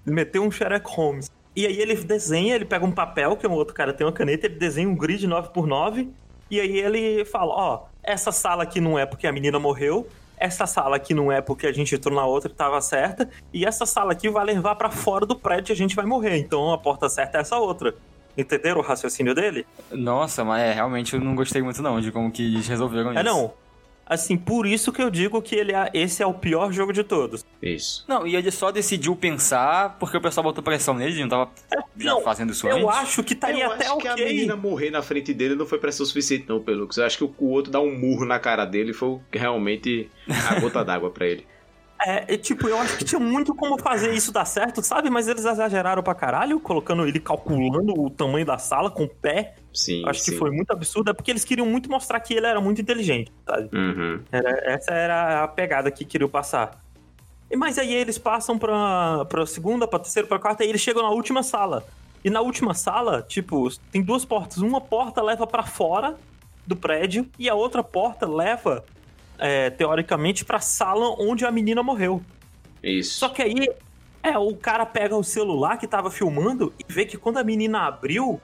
meteu 0.04 0.44
um 0.44 0.50
Sherlock 0.50 0.90
Holmes. 0.90 1.32
E 1.56 1.68
aí 1.68 1.80
ele 1.80 1.96
desenha, 1.96 2.56
ele 2.56 2.66
pega 2.66 2.84
um 2.84 2.92
papel, 2.92 3.38
que 3.38 3.46
um 3.46 3.52
outro 3.52 3.76
cara 3.76 3.94
tem 3.94 4.08
uma 4.08 4.14
caneta, 4.14 4.48
ele 4.48 4.56
desenha 4.56 4.90
um 4.90 4.96
grid 4.96 5.28
9x9, 5.28 6.10
e 6.50 6.60
aí 6.60 6.80
ele 6.80 7.26
fala, 7.26 7.54
ó, 7.54 7.84
essa 8.02 8.32
sala 8.32 8.64
aqui 8.64 8.82
não 8.82 8.98
é 8.98 9.06
porque 9.06 9.28
a 9.28 9.32
menina 9.32 9.60
morreu, 9.60 10.08
essa 10.36 10.66
sala 10.66 10.96
aqui 10.96 11.14
não 11.14 11.32
é 11.32 11.42
porque 11.42 11.68
a 11.68 11.72
gente 11.72 11.94
entrou 11.94 12.16
na 12.16 12.26
outra 12.26 12.52
e 12.52 12.56
tava 12.56 12.82
certa, 12.82 13.30
e 13.54 13.66
essa 13.66 13.86
sala 13.86 14.14
aqui 14.14 14.30
vai 14.30 14.46
levar 14.46 14.76
para 14.76 14.90
fora 14.90 15.28
do 15.28 15.36
prédio 15.36 15.72
e 15.72 15.74
a 15.74 15.78
gente 15.78 15.96
vai 15.96 16.06
morrer. 16.06 16.38
Então 16.38 16.74
a 16.74 16.78
porta 16.78 17.08
certa 17.08 17.38
é 17.38 17.42
essa 17.42 17.58
outra. 17.58 17.94
Entenderam 18.40 18.80
o 18.80 18.84
raciocínio 18.84 19.36
dele? 19.36 19.66
Nossa, 19.92 20.44
mas 20.46 20.62
é, 20.62 20.74
realmente 20.74 21.14
eu 21.14 21.20
não 21.20 21.36
gostei 21.36 21.62
muito 21.62 21.82
não 21.82 22.00
de 22.00 22.12
como 22.12 22.32
que 22.32 22.42
eles 22.44 22.68
resolveram 22.68 23.12
isso. 23.12 23.20
É 23.20 23.24
não. 23.24 23.54
Assim, 24.06 24.36
por 24.36 24.66
isso 24.66 24.92
que 24.92 25.04
eu 25.04 25.12
digo 25.12 25.40
que 25.40 25.56
ele 25.56 25.72
é, 25.72 25.92
esse 25.94 26.24
é 26.24 26.26
o 26.26 26.34
pior 26.34 26.72
jogo 26.72 26.92
de 26.92 27.04
todos. 27.04 27.46
Isso. 27.62 28.04
Não, 28.08 28.26
e 28.26 28.36
ele 28.36 28.50
só 28.50 28.72
decidiu 28.72 29.16
pensar 29.16 29.98
porque 30.00 30.18
o 30.18 30.22
pessoal 30.22 30.44
botou 30.44 30.64
pressão 30.64 30.96
nele, 30.96 31.12
ele 31.12 31.22
não 31.22 31.30
tava 31.30 31.52
já 31.96 32.14
não, 32.14 32.22
fazendo 32.22 32.52
isso 32.52 32.68
Eu 32.68 32.90
antes. 32.90 33.02
acho 33.02 33.24
que 33.24 33.34
estaria 33.34 33.66
eu 33.66 33.72
até 33.72 33.86
acho 33.86 33.98
que 33.98 34.08
a 34.08 34.14
ok. 34.14 34.26
menina 34.26 34.56
morrer 34.56 34.90
na 34.90 35.04
frente 35.04 35.32
dele 35.32 35.54
não 35.54 35.68
foi 35.68 35.78
pressão 35.78 36.04
suficiente, 36.08 36.46
não, 36.50 36.60
Pelux. 36.60 36.98
Eu 36.98 37.06
acho 37.06 37.20
que 37.20 37.24
o, 37.24 37.50
outro 37.50 37.72
dar 37.72 37.82
um 37.82 37.96
murro 37.96 38.26
na 38.26 38.40
cara 38.40 38.66
dele 38.66 38.94
foi 38.94 39.20
realmente 39.32 40.10
a 40.28 40.60
gota 40.60 40.84
d'água 40.84 41.12
pra 41.12 41.28
ele. 41.28 41.46
É, 42.06 42.34
é, 42.34 42.38
tipo, 42.38 42.68
eu 42.68 42.78
acho 42.80 42.98
que 42.98 43.04
tinha 43.04 43.20
muito 43.20 43.54
como 43.54 43.78
fazer 43.78 44.14
isso 44.14 44.32
dar 44.32 44.46
certo, 44.46 44.82
sabe? 44.82 45.10
Mas 45.10 45.28
eles 45.28 45.44
exageraram 45.44 46.02
pra 46.02 46.16
caralho, 46.16 46.60
colocando 46.60 47.06
ele 47.06 47.20
calculando 47.20 48.00
o 48.00 48.10
tamanho 48.10 48.46
da 48.46 48.58
sala 48.58 48.90
com 48.90 49.04
o 49.04 49.10
pé. 49.10 49.56
Sim. 49.74 50.04
acho 50.08 50.22
sim. 50.22 50.32
que 50.32 50.38
foi 50.38 50.50
muito 50.50 50.72
absurdo, 50.72 51.12
é 51.12 51.14
porque 51.14 51.30
eles 51.30 51.46
queriam 51.46 51.68
muito 51.68 51.90
mostrar 51.92 52.20
que 52.20 52.34
ele 52.34 52.48
era 52.48 52.60
muito 52.60 52.82
inteligente, 52.82 53.32
sabe? 53.46 53.70
Uhum. 53.72 54.20
Era- 54.32 54.74
essa 54.74 54.92
era 54.92 55.44
a 55.44 55.48
pegada 55.48 55.92
que 55.92 56.04
queriam 56.04 56.30
passar. 56.30 56.80
E, 57.52 57.56
mas 57.56 57.78
aí 57.78 57.94
eles 57.94 58.18
passam 58.18 58.58
pra, 58.58 59.26
pra 59.26 59.46
segunda, 59.46 59.88
pra 59.88 60.00
terceira, 60.00 60.28
pra 60.28 60.40
quarta, 60.40 60.64
e 60.64 60.70
eles 60.70 60.82
chegam 60.82 61.04
na 61.04 61.10
última 61.10 61.44
sala. 61.44 61.86
E 62.24 62.30
na 62.30 62.42
última 62.42 62.74
sala, 62.74 63.22
tipo, 63.22 63.70
tem 63.92 64.02
duas 64.02 64.26
portas. 64.26 64.58
Uma 64.58 64.82
porta 64.82 65.22
leva 65.22 65.48
pra 65.48 65.64
fora 65.64 66.18
do 66.66 66.76
prédio 66.76 67.28
e 67.38 67.50
a 67.50 67.56
outra 67.56 67.84
porta 67.84 68.28
leva, 68.28 68.84
é, 69.40 69.70
teoricamente, 69.70 70.44
pra 70.46 70.60
sala 70.60 71.16
onde 71.20 71.46
a 71.46 71.52
menina 71.52 71.82
morreu. 71.82 72.22
Isso. 72.84 73.18
Só 73.20 73.30
que 73.30 73.42
aí, 73.42 73.68
é, 74.22 74.38
o 74.38 74.56
cara 74.56 74.86
pega 74.86 75.16
o 75.16 75.24
celular 75.24 75.78
que 75.78 75.88
tava 75.88 76.12
filmando 76.12 76.74
e 76.80 76.92
vê 76.92 77.06
que 77.06 77.18
quando 77.18 77.38
a 77.38 77.44
menina 77.44 77.88
abriu 77.88 78.40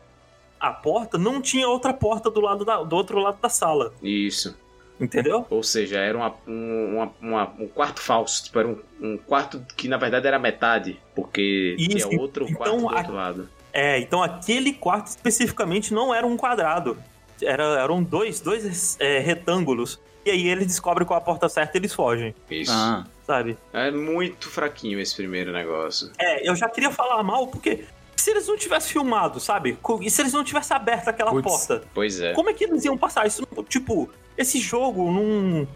a 0.60 0.72
porta, 0.72 1.18
não 1.18 1.42
tinha 1.42 1.68
outra 1.68 1.94
porta 1.94 2.30
do, 2.32 2.40
lado 2.42 2.64
da- 2.66 2.82
do 2.84 2.96
outro 2.96 3.20
lado 3.20 3.38
da 3.42 3.50
sala. 3.50 3.94
Isso. 4.02 4.58
Entendeu? 5.00 5.46
Ou 5.50 5.62
seja, 5.62 6.00
era 6.00 6.18
uma- 6.18 6.34
um, 6.48 6.94
uma- 6.96 7.12
uma- 7.22 7.54
um 7.60 7.68
quarto 7.68 8.00
falso. 8.02 8.46
Tipo, 8.46 8.60
era 8.60 8.68
um, 8.70 8.80
um 9.02 9.18
quarto 9.18 9.62
que 9.75 9.90
na 9.90 9.98
verdade 9.98 10.25
era 10.25 10.40
metade. 10.40 10.98
Porque 11.14 11.75
Isso, 11.78 12.08
tinha 12.08 12.20
outro 12.22 12.46
então 12.46 12.56
quarto 12.56 12.78
do 12.80 12.90
a- 12.90 12.98
outro 12.98 13.14
lado. 13.14 13.50
É, 13.74 14.00
então 14.00 14.24
aquele 14.24 14.72
quarto 14.72 15.08
especificamente 15.08 15.94
não 15.94 16.16
era 16.16 16.25
um 16.25 16.38
quadrado. 16.38 16.98
Era, 17.42 17.64
eram 17.82 18.02
dois, 18.02 18.40
dois 18.40 18.96
é, 19.02 19.20
retângulos. 19.20 20.00
E 20.25 20.32
aí 20.32 20.48
eles 20.50 20.65
descobrem 20.65 21.05
qual 21.05 21.20
a 21.20 21.22
porta 21.22 21.48
certa 21.48 21.77
e 21.77 21.79
eles 21.79 21.94
fogem, 21.94 22.34
Isso. 22.50 22.72
Ah, 22.74 23.05
sabe? 23.27 23.55
É 23.72 23.91
muito 23.91 24.50
fraquinho 24.50 25.00
esse 25.00 25.15
primeiro 25.15 25.53
negócio. 25.53 26.12
É, 26.17 26.50
eu 26.50 26.55
já 26.55 26.67
queria 26.67 26.89
falar 26.89 27.22
mal 27.22 27.48
porque 27.48 27.86
se 28.15 28.32
eles 28.32 28.48
não 28.48 28.58
tivessem 28.58 28.91
filmado, 28.94 29.39
sabe? 29.39 29.77
E 30.01 30.10
se 30.10 30.22
eles 30.24 30.34
não 30.34 30.44
tivessem 30.44 30.75
aberto 30.75 31.10
aquela 31.10 31.29
Putz. 31.29 31.46
porta, 31.46 31.84
Pois 31.94 32.20
é. 32.20 32.34
como 32.34 32.50
é 32.50 32.53
que 32.53 32.63
eles 32.63 32.84
iam 32.86 32.98
passar 32.98 33.27
isso? 33.27 33.48
Tipo, 33.70 34.10
esse 34.36 34.60
jogo 34.60 35.12
não, 35.12 35.67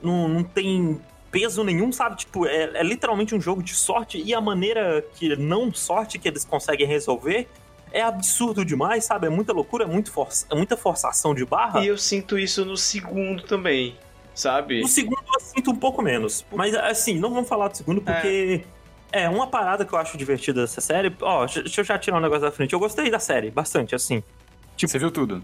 não, 0.00 0.28
não 0.28 0.44
tem 0.44 1.00
peso 1.30 1.64
nenhum, 1.64 1.90
sabe? 1.90 2.18
Tipo, 2.18 2.46
é, 2.46 2.70
é 2.74 2.82
literalmente 2.84 3.34
um 3.34 3.40
jogo 3.40 3.62
de 3.62 3.74
sorte 3.74 4.22
e 4.24 4.32
a 4.32 4.40
maneira 4.40 5.04
que 5.16 5.34
não 5.34 5.74
sorte 5.74 6.18
que 6.18 6.28
eles 6.28 6.44
conseguem 6.44 6.86
resolver 6.86 7.48
é 7.92 8.02
absurdo 8.02 8.64
demais, 8.64 9.04
sabe? 9.04 9.26
É 9.26 9.30
muita 9.30 9.52
loucura, 9.52 9.84
é, 9.84 9.86
muito 9.86 10.10
força, 10.10 10.46
é 10.50 10.54
muita 10.54 10.76
forçação 10.76 11.34
de 11.34 11.44
barra. 11.44 11.80
E 11.84 11.88
eu 11.88 11.98
sinto 11.98 12.38
isso 12.38 12.64
no 12.64 12.76
segundo 12.76 13.42
também. 13.42 13.96
Sabe? 14.34 14.80
No 14.80 14.88
segundo 14.88 15.20
eu 15.34 15.40
sinto 15.40 15.70
um 15.70 15.76
pouco 15.76 16.00
menos. 16.00 16.46
Mas 16.52 16.74
assim, 16.74 17.18
não 17.18 17.30
vamos 17.30 17.48
falar 17.48 17.68
do 17.68 17.76
segundo 17.76 18.00
porque. 18.00 18.64
É, 19.10 19.28
uma 19.28 19.46
parada 19.46 19.86
que 19.86 19.92
eu 19.92 19.98
acho 19.98 20.18
divertida 20.18 20.60
dessa 20.60 20.80
série. 20.80 21.14
Ó, 21.22 21.46
deixa 21.46 21.80
eu 21.80 21.84
já 21.84 21.98
tirar 21.98 22.18
um 22.18 22.20
negócio 22.20 22.42
da 22.42 22.52
frente. 22.52 22.72
Eu 22.72 22.78
gostei 22.78 23.10
da 23.10 23.18
série, 23.18 23.50
bastante, 23.50 23.94
assim. 23.94 24.22
Tipo- 24.76 24.92
você 24.92 24.98
viu 24.98 25.10
tudo. 25.10 25.42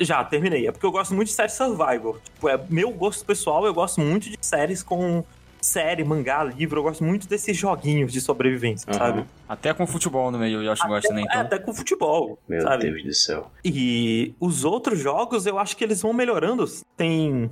Já, 0.00 0.24
terminei. 0.24 0.66
É 0.66 0.72
porque 0.72 0.86
eu 0.86 0.90
gosto 0.90 1.14
muito 1.14 1.28
de 1.28 1.34
série 1.34 1.50
Survivor. 1.50 2.18
Tipo, 2.24 2.48
é 2.48 2.58
meu 2.68 2.90
gosto 2.90 3.24
pessoal, 3.24 3.66
eu 3.66 3.74
gosto 3.74 4.00
muito 4.00 4.30
de 4.30 4.38
séries 4.40 4.82
com 4.82 5.22
série, 5.62 6.02
mangá, 6.04 6.42
livro. 6.44 6.80
Eu 6.80 6.82
gosto 6.82 7.04
muito 7.04 7.28
desses 7.28 7.56
joguinhos 7.56 8.12
de 8.12 8.20
sobrevivência, 8.20 8.90
Aham. 8.90 8.98
sabe? 8.98 9.24
Até 9.48 9.72
com 9.72 9.86
futebol 9.86 10.30
no 10.30 10.38
meio, 10.38 10.62
eu 10.62 10.72
acho 10.72 10.82
que 10.82 10.88
gosta, 10.88 11.14
né? 11.14 11.22
É, 11.22 11.24
Então. 11.24 11.40
até 11.40 11.58
com 11.58 11.72
futebol, 11.72 12.38
Meu 12.48 12.60
sabe? 12.62 12.90
Deus 12.90 13.02
do 13.04 13.14
céu. 13.14 13.50
E 13.64 14.34
os 14.40 14.64
outros 14.64 14.98
jogos, 14.98 15.46
eu 15.46 15.58
acho 15.58 15.76
que 15.76 15.84
eles 15.84 16.02
vão 16.02 16.12
melhorando. 16.12 16.64
Tem. 16.96 17.50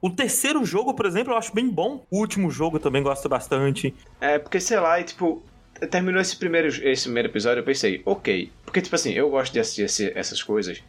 O 0.00 0.08
terceiro 0.08 0.64
jogo, 0.64 0.94
por 0.94 1.06
exemplo, 1.06 1.32
eu 1.32 1.36
acho 1.36 1.52
bem 1.52 1.68
bom. 1.68 2.06
O 2.10 2.18
último 2.20 2.50
jogo 2.50 2.76
eu 2.76 2.80
também 2.80 3.02
gosto 3.02 3.28
bastante. 3.28 3.92
É, 4.20 4.38
porque 4.38 4.60
sei 4.60 4.78
lá, 4.78 5.00
e, 5.00 5.04
tipo, 5.04 5.42
terminou 5.90 6.20
esse 6.20 6.36
primeiro, 6.36 6.68
esse 6.68 7.02
primeiro 7.04 7.28
episódio, 7.28 7.60
eu 7.60 7.64
pensei, 7.64 8.00
ok. 8.06 8.52
Porque, 8.64 8.80
tipo 8.80 8.94
assim, 8.94 9.12
eu 9.12 9.28
gosto 9.28 9.52
de 9.52 9.58
assistir 9.58 9.82
esse- 9.82 10.12
essas 10.14 10.40
coisas, 10.42 10.80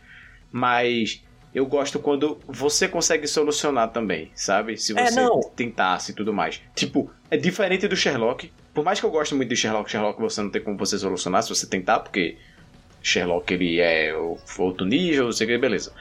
mas 0.52 1.24
eu 1.54 1.66
gosto 1.66 2.00
quando 2.00 2.40
você 2.48 2.88
consegue 2.88 3.28
solucionar 3.28 3.90
também, 3.92 4.32
sabe? 4.36 4.78
Se 4.78 4.98
É, 4.98 5.06
você 5.08 5.22
não. 5.22 5.42
tentasse 5.56 6.12
e 6.12 6.16
tudo 6.16 6.32
mais. 6.34 6.62
Tipo, 6.76 7.10
é 7.32 7.38
diferente 7.38 7.88
do 7.88 7.96
Sherlock. 7.96 8.52
Por 8.74 8.84
mais 8.84 9.00
que 9.00 9.06
eu 9.06 9.12
goste 9.12 9.34
muito 9.36 9.50
de 9.50 9.56
Sherlock, 9.56 9.90
Sherlock 9.90 10.20
você 10.22 10.42
não 10.42 10.50
tem 10.50 10.62
como 10.62 10.78
você 10.78 10.98
solucionar 10.98 11.42
se 11.44 11.50
você 11.50 11.66
tentar, 11.68 12.00
porque 12.00 12.38
Sherlock 13.02 13.52
ele 13.54 13.80
é 13.80 14.14
o- 14.16 14.38
outro 14.58 14.86
nível, 14.86 15.26
não 15.26 15.32
sei 15.32 15.48
o 15.48 15.50
que, 15.50 15.58
beleza. 15.58 15.92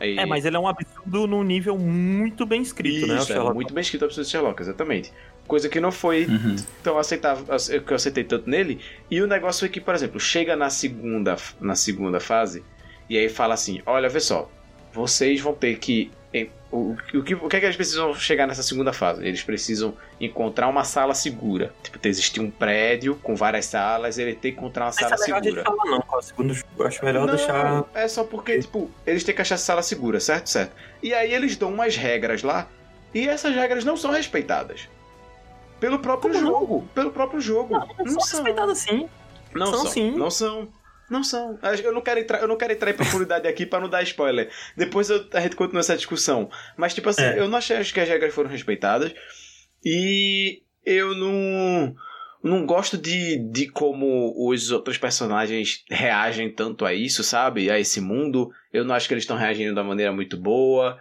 Aí- 0.00 0.18
É, 0.18 0.26
mas 0.26 0.44
ele 0.44 0.56
é 0.56 0.58
um 0.58 0.66
absurdo 0.66 1.26
num 1.26 1.42
nível 1.42 1.78
muito 1.78 2.44
bem 2.44 2.62
escrito, 2.62 3.06
né? 3.06 3.14
o 3.14 3.16
Isso, 3.18 3.30
é 3.32 3.34
Sherlock? 3.36 3.54
muito 3.54 3.72
bem 3.74 3.82
escrito 3.82 4.04
a 4.04 4.08
pessoa 4.08 4.24
de 4.24 4.30
Sherlock, 4.30 4.60
exatamente. 4.60 5.12
Coisa 5.46 5.68
que 5.68 5.78
não 5.80 5.92
foi 5.92 6.24
Uhum. 6.26 6.56
tão 6.82 6.98
aceitável, 6.98 7.44
que 7.84 7.92
eu 7.92 7.94
aceitei 7.96 8.24
tanto 8.24 8.48
nele. 8.48 8.80
E 9.10 9.20
o 9.20 9.26
negócio 9.26 9.64
é 9.66 9.68
que, 9.68 9.80
por 9.80 9.94
exemplo, 9.94 10.18
chega 10.18 10.56
na 10.56 10.70
segunda, 10.70 11.36
na 11.60 11.74
segunda 11.74 12.18
fase 12.18 12.64
e 13.08 13.16
aí 13.18 13.28
fala 13.28 13.54
assim: 13.54 13.80
olha, 13.86 14.08
vê 14.08 14.18
só, 14.20 14.50
vocês 14.94 15.40
vão 15.40 15.52
ter 15.54 15.78
que. 15.78 16.10
em- 16.32 16.48
O, 16.70 16.96
o, 17.14 17.22
que, 17.22 17.34
o 17.34 17.48
que 17.48 17.56
é 17.56 17.60
que 17.60 17.66
eles 17.66 17.76
precisam 17.76 18.12
chegar 18.14 18.46
nessa 18.48 18.62
segunda 18.62 18.92
fase? 18.92 19.24
Eles 19.24 19.42
precisam 19.42 19.94
encontrar 20.20 20.66
uma 20.68 20.82
sala 20.82 21.14
segura. 21.14 21.72
Tipo, 21.84 21.98
ter 22.00 22.08
existir 22.08 22.40
um 22.40 22.50
prédio 22.50 23.14
com 23.22 23.36
várias 23.36 23.66
salas, 23.66 24.18
ele 24.18 24.34
tem 24.34 24.52
que 24.52 24.58
encontrar 24.58 24.84
uma 24.86 24.88
Mas 24.88 24.96
sala 24.96 25.14
é 25.14 25.18
segura. 25.18 25.62
falar 25.62 25.84
não, 25.84 26.00
qual 26.00 26.20
é 26.20 26.22
o 26.24 26.26
segundo 26.26 26.52
jogo. 26.54 26.68
Eu 26.78 26.86
acho 26.86 27.04
melhor 27.04 27.26
Não, 27.28 27.36
deixar... 27.36 27.84
É 27.94 28.08
só 28.08 28.24
porque, 28.24 28.58
tipo, 28.58 28.90
eles 29.06 29.22
têm 29.22 29.32
que 29.34 29.40
achar 29.42 29.56
sala 29.56 29.82
segura, 29.82 30.18
certo? 30.18 30.48
Certo. 30.50 30.72
E 31.02 31.14
aí 31.14 31.32
eles 31.32 31.56
dão 31.56 31.72
umas 31.72 31.94
regras 31.96 32.42
lá, 32.42 32.66
e 33.14 33.28
essas 33.28 33.54
regras 33.54 33.84
não 33.84 33.96
são 33.96 34.10
respeitadas. 34.10 34.88
Pelo 35.78 36.00
próprio 36.00 36.32
Como 36.32 36.44
não? 36.44 36.50
jogo. 36.60 36.88
Pelo 36.94 37.10
próprio 37.12 37.40
jogo. 37.40 37.74
Não, 37.78 37.86
não 38.04 38.20
são 38.20 38.38
respeitados 38.38 38.72
assim. 38.80 39.08
Não 39.54 39.66
São 39.66 39.82
são. 39.82 39.90
sim. 39.92 40.10
Não 40.16 40.30
são. 40.30 40.68
Não 41.10 41.22
são. 41.22 41.58
Eu 41.82 41.92
não 41.92 42.00
quero 42.00 42.20
entrar, 42.20 42.40
eu 42.40 42.48
não 42.48 42.56
quero 42.56 42.72
entrar 42.72 42.90
em 42.90 42.94
profundidade 42.96 43.46
aqui 43.46 43.66
pra 43.66 43.78
não 43.80 43.88
dar 43.88 44.02
spoiler. 44.02 44.50
Depois 44.76 45.10
eu- 45.10 45.26
a 45.32 45.40
gente 45.40 45.54
continua 45.56 45.80
essa 45.80 45.96
discussão. 45.96 46.48
Mas, 46.76 46.94
tipo 46.94 47.08
assim, 47.08 47.22
É. 47.22 47.38
eu 47.38 47.48
não 47.48 47.58
achei 47.58 47.82
que 47.84 48.00
as 48.00 48.08
regras 48.08 48.34
foram 48.34 48.48
respeitadas. 48.50 49.12
E 49.84 50.62
eu 50.84 51.14
não. 51.14 51.94
Não 52.42 52.66
gosto 52.66 52.98
de, 52.98 53.38
de 53.50 53.68
como 53.70 54.34
os 54.50 54.70
outros 54.70 54.98
personagens 54.98 55.82
reagem 55.90 56.52
tanto 56.52 56.84
a 56.84 56.92
isso, 56.92 57.24
sabe? 57.24 57.70
A 57.70 57.78
esse 57.80 58.02
mundo. 58.02 58.50
Eu 58.70 58.84
não 58.84 58.94
acho 58.94 59.08
que 59.08 59.14
eles 59.14 59.24
estão 59.24 59.36
reagindo 59.36 59.74
da 59.74 59.82
maneira 59.82 60.12
muito 60.12 60.36
boa, 60.36 60.98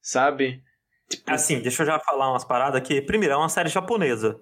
sabe? 0.00 0.62
Tipo, 1.08 1.28
Assim, 1.28 1.58
deixa 1.60 1.82
eu 1.82 1.86
já 1.86 1.98
falar 1.98 2.30
umas 2.30 2.44
paradas 2.44 2.80
aqui. 2.80 3.00
Primeiro, 3.02 3.34
é 3.34 3.36
uma 3.36 3.48
série 3.48 3.68
japonesa. 3.68 4.38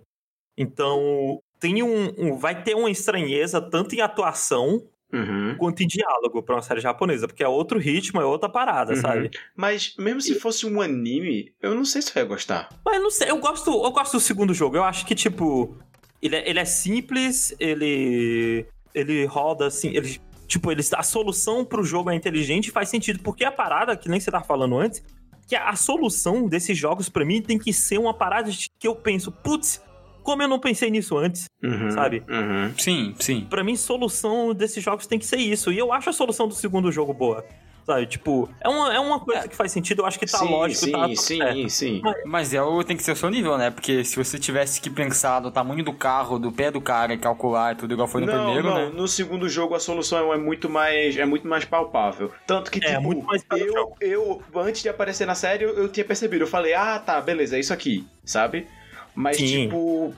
Então, 0.57 1.41
tem 1.59 1.83
um, 1.83 2.13
um- 2.19 2.37
vai 2.37 2.63
ter 2.63 2.75
uma 2.75 2.91
estranheza 2.91 3.59
tanto 3.61 3.95
em 3.95 4.03
atuação 4.03 4.87
uhum. 5.15 5.55
quanto 5.57 5.83
em 5.83 5.87
diálogo 5.87 6.43
pra 6.43 6.57
uma 6.57 6.63
série 6.63 6.81
japonesa, 6.81 7.27
porque 7.27 7.43
é 7.43 7.49
outro 7.49 7.79
ritmo, 7.79 8.21
é 8.21 8.25
outra 8.25 8.49
parada, 8.49 8.95
Uhum. 8.95 9.01
sabe? 9.01 9.31
Mas 9.57 9.95
mesmo 9.99 10.21
se 10.21 10.35
fosse 10.41 10.67
um 10.67 10.81
anime, 10.81 11.53
eu 11.63 11.75
não 11.75 11.85
sei 11.85 12.03
se 12.03 12.11
eu 12.17 12.23
ia 12.23 12.29
gostar. 12.29 12.69
Mas 12.85 13.01
não 13.03 13.11
sei, 13.11 13.31
eu 13.31 13.39
gosto, 13.39 13.71
eu 13.71 13.91
gosto 13.91 14.13
do 14.15 14.21
segundo 14.21 14.53
jogo. 14.55 14.77
Eu 14.77 14.85
acho 14.85 15.07
que, 15.07 15.15
tipo, 15.15 15.77
ele 16.21 16.37
é, 16.37 16.49
ele 16.49 16.59
é 16.59 16.65
simples, 16.65 17.55
ele. 17.59 18.67
ele 18.95 19.25
roda 19.27 19.67
assim, 19.67 19.89
ele. 19.95 20.21
Tipo, 20.47 20.71
ele, 20.71 20.83
a 20.95 21.03
solução 21.03 21.65
pro 21.65 21.83
jogo 21.83 22.11
é 22.11 22.15
inteligente 22.15 22.69
e 22.69 22.71
faz 22.71 22.89
sentido, 22.91 23.19
porque 23.21 23.45
a 23.45 23.51
parada, 23.51 23.97
que 23.97 24.09
nem 24.11 24.21
você 24.21 24.31
tava 24.31 24.45
falando 24.45 24.79
antes, 24.79 25.03
que 25.49 25.57
a, 25.57 25.71
a 25.71 25.77
solução 25.77 26.47
desses 26.47 26.77
jogos 26.77 27.09
pra 27.09 27.25
mim 27.25 27.41
tem 27.41 27.59
que 27.59 27.73
ser 27.73 27.99
uma 27.99 28.13
parada 28.13 28.51
de 28.51 28.69
que 28.79 28.87
eu 28.87 28.95
penso, 28.95 29.33
putz, 29.33 29.83
como 30.25 30.43
eu 30.43 30.49
não 30.49 30.59
pensei 30.59 30.91
nisso 30.91 31.17
antes, 31.17 31.45
Uhum. 31.63 31.91
sabe? 31.93 32.25
Uhum. 32.29 32.73
Sim, 32.77 33.15
sim. 33.21 33.47
Pra 33.49 33.63
mim, 33.63 33.77
solução 33.77 34.53
desses 34.53 34.83
jogos 34.83 35.07
tem 35.07 35.19
que 35.19 35.27
ser 35.27 35.37
isso. 35.37 35.71
E 35.71 35.79
eu 35.79 35.93
acho 35.93 36.11
a 36.11 36.13
solução 36.13 36.49
do 36.49 36.55
segundo 36.55 36.91
jogo 36.91 37.13
boa. 37.13 37.45
Sabe? 37.87 38.07
Tipo, 38.07 38.49
é 38.63 38.69
uma, 38.69 38.95
é 38.95 38.99
uma 38.99 39.21
coisa 39.21 39.47
que 39.47 39.55
faz 39.55 39.71
sentido, 39.71 40.01
eu 40.01 40.07
acho 40.07 40.19
que 40.19 40.25
tá 40.25 40.39
sim, 40.39 40.49
lógico, 40.51 40.87
sim, 40.87 40.93
tá, 40.93 41.01
tá 41.01 41.09
sim, 41.09 41.37
certo. 41.37 41.69
sim. 41.69 42.03
Mas 42.25 42.55
é 42.55 42.63
o, 42.63 42.83
tem 42.83 42.97
que 42.97 43.03
ser 43.03 43.13
o 43.13 43.17
seu 43.17 43.29
nível, 43.29 43.59
né? 43.59 43.71
Porque 43.71 44.03
se 44.03 44.17
você 44.17 44.39
tivesse 44.39 44.81
que 44.81 44.89
pensar 44.89 45.43
no 45.43 45.51
tamanho 45.51 45.85
do 45.85 45.93
carro, 45.93 46.39
do 46.39 46.51
pé 46.51 46.71
do 46.71 46.81
cara 46.81 47.13
e 47.13 47.19
calcular 47.19 47.75
e 47.75 47.77
tudo 47.77 47.93
igual 47.93 48.09
foi 48.09 48.23
no 48.23 48.27
não, 48.27 48.33
primeiro, 48.47 48.69
não, 48.71 48.75
né? 48.89 48.91
no 48.95 49.07
segundo 49.07 49.47
jogo 49.51 49.75
a 49.75 49.79
solução 49.79 50.33
é 50.33 50.39
muito 50.39 50.71
mais, 50.71 51.15
é 51.19 51.27
muito 51.27 51.47
mais 51.47 51.67
palpável. 51.67 52.33
Tanto 52.47 52.71
que, 52.71 52.79
É, 52.83 52.89
tipo, 52.97 53.03
muito 53.03 53.23
mais 53.27 53.45
eu, 53.55 53.93
eu, 54.01 54.43
antes 54.57 54.81
de 54.81 54.89
aparecer 54.89 55.27
na 55.27 55.35
série, 55.35 55.65
eu, 55.65 55.77
eu 55.77 55.87
tinha 55.91 56.07
percebido. 56.07 56.45
Eu 56.45 56.49
falei, 56.49 56.73
ah, 56.73 56.99
tá, 56.99 57.21
beleza, 57.21 57.59
é 57.59 57.61
isso 57.61 57.75
aqui, 57.75 58.07
sabe? 58.25 58.67
Mas, 59.15 59.37
Sim. 59.37 59.69
tipo, 59.69 60.13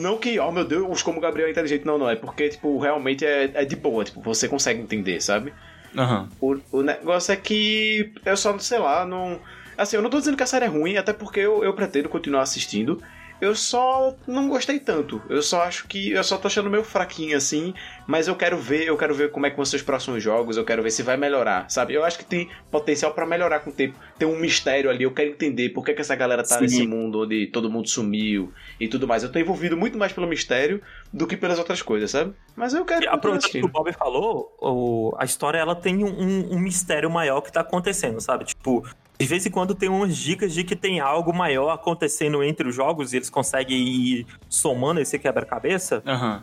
não 0.00 0.18
que, 0.18 0.38
oh 0.38 0.52
meu 0.52 0.64
Deus, 0.64 1.02
como 1.02 1.18
o 1.18 1.20
Gabriel 1.20 1.48
é 1.48 1.50
inteligente. 1.50 1.86
Não, 1.86 1.96
não, 1.96 2.10
é 2.10 2.14
porque, 2.14 2.50
tipo, 2.50 2.78
realmente 2.78 3.24
é, 3.24 3.50
é 3.54 3.64
de 3.64 3.74
boa, 3.74 4.04
tipo, 4.04 4.20
você 4.20 4.46
consegue 4.46 4.80
entender, 4.80 5.20
sabe? 5.22 5.54
Aham. 5.96 6.28
O, 6.40 6.56
o 6.70 6.82
negócio 6.82 7.32
é 7.32 7.36
que 7.36 8.12
eu 8.24 8.36
só, 8.36 8.58
sei 8.58 8.78
lá, 8.78 9.06
não. 9.06 9.40
Assim, 9.78 9.96
eu 9.96 10.02
não 10.02 10.10
tô 10.10 10.18
dizendo 10.18 10.36
que 10.36 10.42
a 10.42 10.46
série 10.46 10.66
é 10.66 10.68
ruim, 10.68 10.96
até 10.96 11.12
porque 11.12 11.40
eu, 11.40 11.64
eu 11.64 11.72
pretendo 11.72 12.08
continuar 12.08 12.42
assistindo. 12.42 13.02
Eu 13.40 13.54
só 13.54 14.14
não 14.26 14.48
gostei 14.48 14.78
tanto. 14.78 15.20
Eu 15.28 15.42
só 15.42 15.62
acho 15.62 15.86
que. 15.86 16.12
Eu 16.12 16.22
só 16.24 16.38
tô 16.38 16.46
achando 16.46 16.70
meio 16.70 16.84
fraquinho 16.84 17.36
assim. 17.36 17.74
Mas 18.06 18.28
eu 18.28 18.36
quero 18.36 18.56
ver, 18.56 18.86
eu 18.86 18.96
quero 18.96 19.14
ver 19.14 19.30
como 19.30 19.44
é 19.46 19.50
que 19.50 19.56
vão 19.56 19.64
ser 19.64 19.76
os 19.76 19.82
próximos 19.82 20.22
jogos. 20.22 20.56
Eu 20.56 20.64
quero 20.64 20.82
ver 20.82 20.90
se 20.90 21.02
vai 21.02 21.16
melhorar, 21.16 21.68
sabe? 21.70 21.94
Eu 21.94 22.04
acho 22.04 22.18
que 22.18 22.24
tem 22.24 22.48
potencial 22.70 23.12
pra 23.12 23.26
melhorar 23.26 23.60
com 23.60 23.70
o 23.70 23.72
tempo. 23.72 23.98
Tem 24.18 24.26
um 24.26 24.38
mistério 24.38 24.88
ali. 24.88 25.02
Eu 25.04 25.10
quero 25.12 25.30
entender 25.30 25.70
por 25.70 25.84
que, 25.84 25.92
que 25.94 26.00
essa 26.00 26.14
galera 26.14 26.42
tá 26.42 26.56
Sim. 26.56 26.60
nesse 26.62 26.86
mundo 26.86 27.22
onde 27.22 27.46
todo 27.48 27.70
mundo 27.70 27.88
sumiu 27.88 28.52
e 28.78 28.88
tudo 28.88 29.06
mais. 29.06 29.22
Eu 29.22 29.32
tô 29.32 29.38
envolvido 29.38 29.76
muito 29.76 29.98
mais 29.98 30.12
pelo 30.12 30.26
mistério 30.26 30.80
do 31.12 31.26
que 31.26 31.36
pelas 31.36 31.58
outras 31.58 31.82
coisas, 31.82 32.10
sabe? 32.10 32.32
Mas 32.56 32.72
eu 32.72 32.84
quero. 32.84 33.10
Aproveitando 33.10 33.50
que 33.50 33.64
o. 33.64 33.68
Bob 33.68 33.92
falou, 33.92 34.54
o- 34.60 35.14
a 35.18 35.24
história 35.24 35.58
ela 35.58 35.74
tem 35.74 36.04
um, 36.04 36.08
um- 36.08 36.54
um 36.54 36.58
mistério 36.58 37.10
maior 37.10 37.40
que 37.40 37.50
tá 37.52 37.60
acontecendo, 37.60 38.20
sabe? 38.20 38.44
Tipo, 38.44 38.86
de 39.18 39.26
vez 39.26 39.46
em 39.46 39.50
quando 39.50 39.74
tem 39.74 39.88
umas 39.88 40.16
dicas 40.16 40.52
de 40.52 40.64
que 40.64 40.74
tem 40.74 41.00
algo 41.00 41.32
maior 41.32 41.70
acontecendo 41.70 42.42
entre 42.42 42.68
os 42.68 42.74
jogos 42.74 43.12
e 43.12 43.16
eles 43.16 43.30
conseguem 43.30 43.78
ir 43.78 44.26
somando 44.48 45.00
esse 45.00 45.18
quebra-cabeça. 45.18 46.02
Aham. 46.06 46.42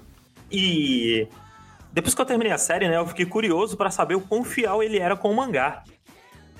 E 0.49 1.27
depois 1.91 2.15
que 2.15 2.21
eu 2.21 2.25
terminei 2.25 2.53
a 2.53 2.57
série, 2.57 2.87
né, 2.87 2.97
eu 2.97 3.07
fiquei 3.07 3.25
curioso 3.25 3.75
pra 3.75 3.91
saber 3.91 4.15
o 4.15 4.21
quão 4.21 4.43
fiel 4.43 4.81
ele 4.81 4.99
era 4.99 5.15
com 5.15 5.29
o 5.29 5.35
mangá. 5.35 5.83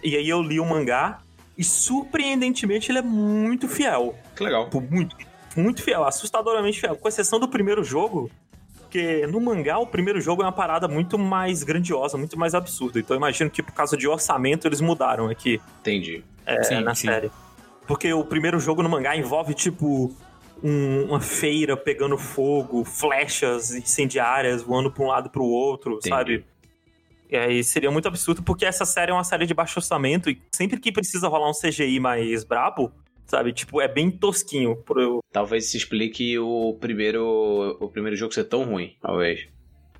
E 0.03 0.15
aí 0.15 0.27
eu 0.27 0.41
li 0.41 0.59
o 0.59 0.65
mangá 0.65 1.19
e 1.57 1.63
surpreendentemente 1.63 2.91
ele 2.91 2.99
é 2.99 3.03
muito 3.03 3.67
fiel. 3.67 4.15
Que 4.35 4.43
legal. 4.43 4.69
Muito, 4.89 5.15
muito 5.55 5.81
fiel, 5.81 6.03
assustadoramente 6.03 6.79
fiel. 6.79 6.95
Com 6.95 7.07
exceção 7.07 7.39
do 7.39 7.47
primeiro 7.47 7.83
jogo, 7.83 8.29
porque 8.91 9.25
no 9.27 9.39
mangá 9.39 9.79
o 9.79 9.87
primeiro 9.87 10.19
jogo 10.19 10.41
é 10.41 10.45
uma 10.45 10.51
parada 10.51 10.85
muito 10.85 11.17
mais 11.17 11.63
grandiosa, 11.63 12.17
muito 12.17 12.37
mais 12.37 12.53
absurda. 12.53 12.99
Então 12.99 13.15
eu 13.15 13.19
imagino 13.19 13.49
que 13.49 13.63
por 13.63 13.71
causa 13.71 13.95
de 13.95 14.05
orçamento 14.05 14.67
eles 14.67 14.81
mudaram 14.81 15.29
aqui 15.29 15.61
Entendi. 15.79 16.21
é, 16.45 16.61
Sim, 16.61 16.81
na 16.81 16.93
sim. 16.93 17.07
série. 17.07 17.31
Porque 17.87 18.11
o 18.11 18.23
primeiro 18.25 18.59
jogo 18.59 18.83
no 18.83 18.89
mangá 18.89 19.15
envolve, 19.15 19.53
tipo, 19.53 20.13
um- 20.61 21.05
uma 21.05 21.21
feira 21.21 21.77
pegando 21.77 22.17
fogo, 22.17 22.83
flechas 22.83 23.71
incendiárias 23.73 24.61
voando 24.61 24.91
pra 24.91 25.03
um 25.03 25.07
lado 25.07 25.27
e 25.27 25.31
pro 25.31 25.45
outro, 25.45 25.93
Entendi. 25.93 26.09
sabe? 26.09 26.45
E 27.29 27.37
aí 27.37 27.63
seria 27.63 27.89
muito 27.89 28.09
absurdo, 28.09 28.43
porque 28.43 28.65
essa 28.65 28.83
série 28.83 29.11
é 29.11 29.13
uma 29.13 29.23
série 29.23 29.45
de 29.45 29.53
baixo 29.53 29.79
orçamento 29.79 30.29
e 30.29 30.41
sempre 30.51 30.77
que 30.81 30.91
precisa 30.91 31.29
rolar 31.29 31.49
um 31.49 31.53
CGI 31.53 31.97
mais 31.97 32.43
brabo, 32.43 32.91
sabe? 33.31 33.53
Tipo, 33.53 33.81
é 33.81 33.87
bem 33.87 34.11
tosquinho. 34.11 34.75
Pro... 34.75 35.23
Talvez 35.31 35.71
se 35.71 35.77
explique 35.77 36.37
o 36.37 36.77
primeiro, 36.79 37.77
o 37.79 37.87
primeiro 37.87 38.15
jogo 38.15 38.33
ser 38.33 38.43
tão 38.43 38.63
ruim, 38.63 38.95
talvez. 39.01 39.47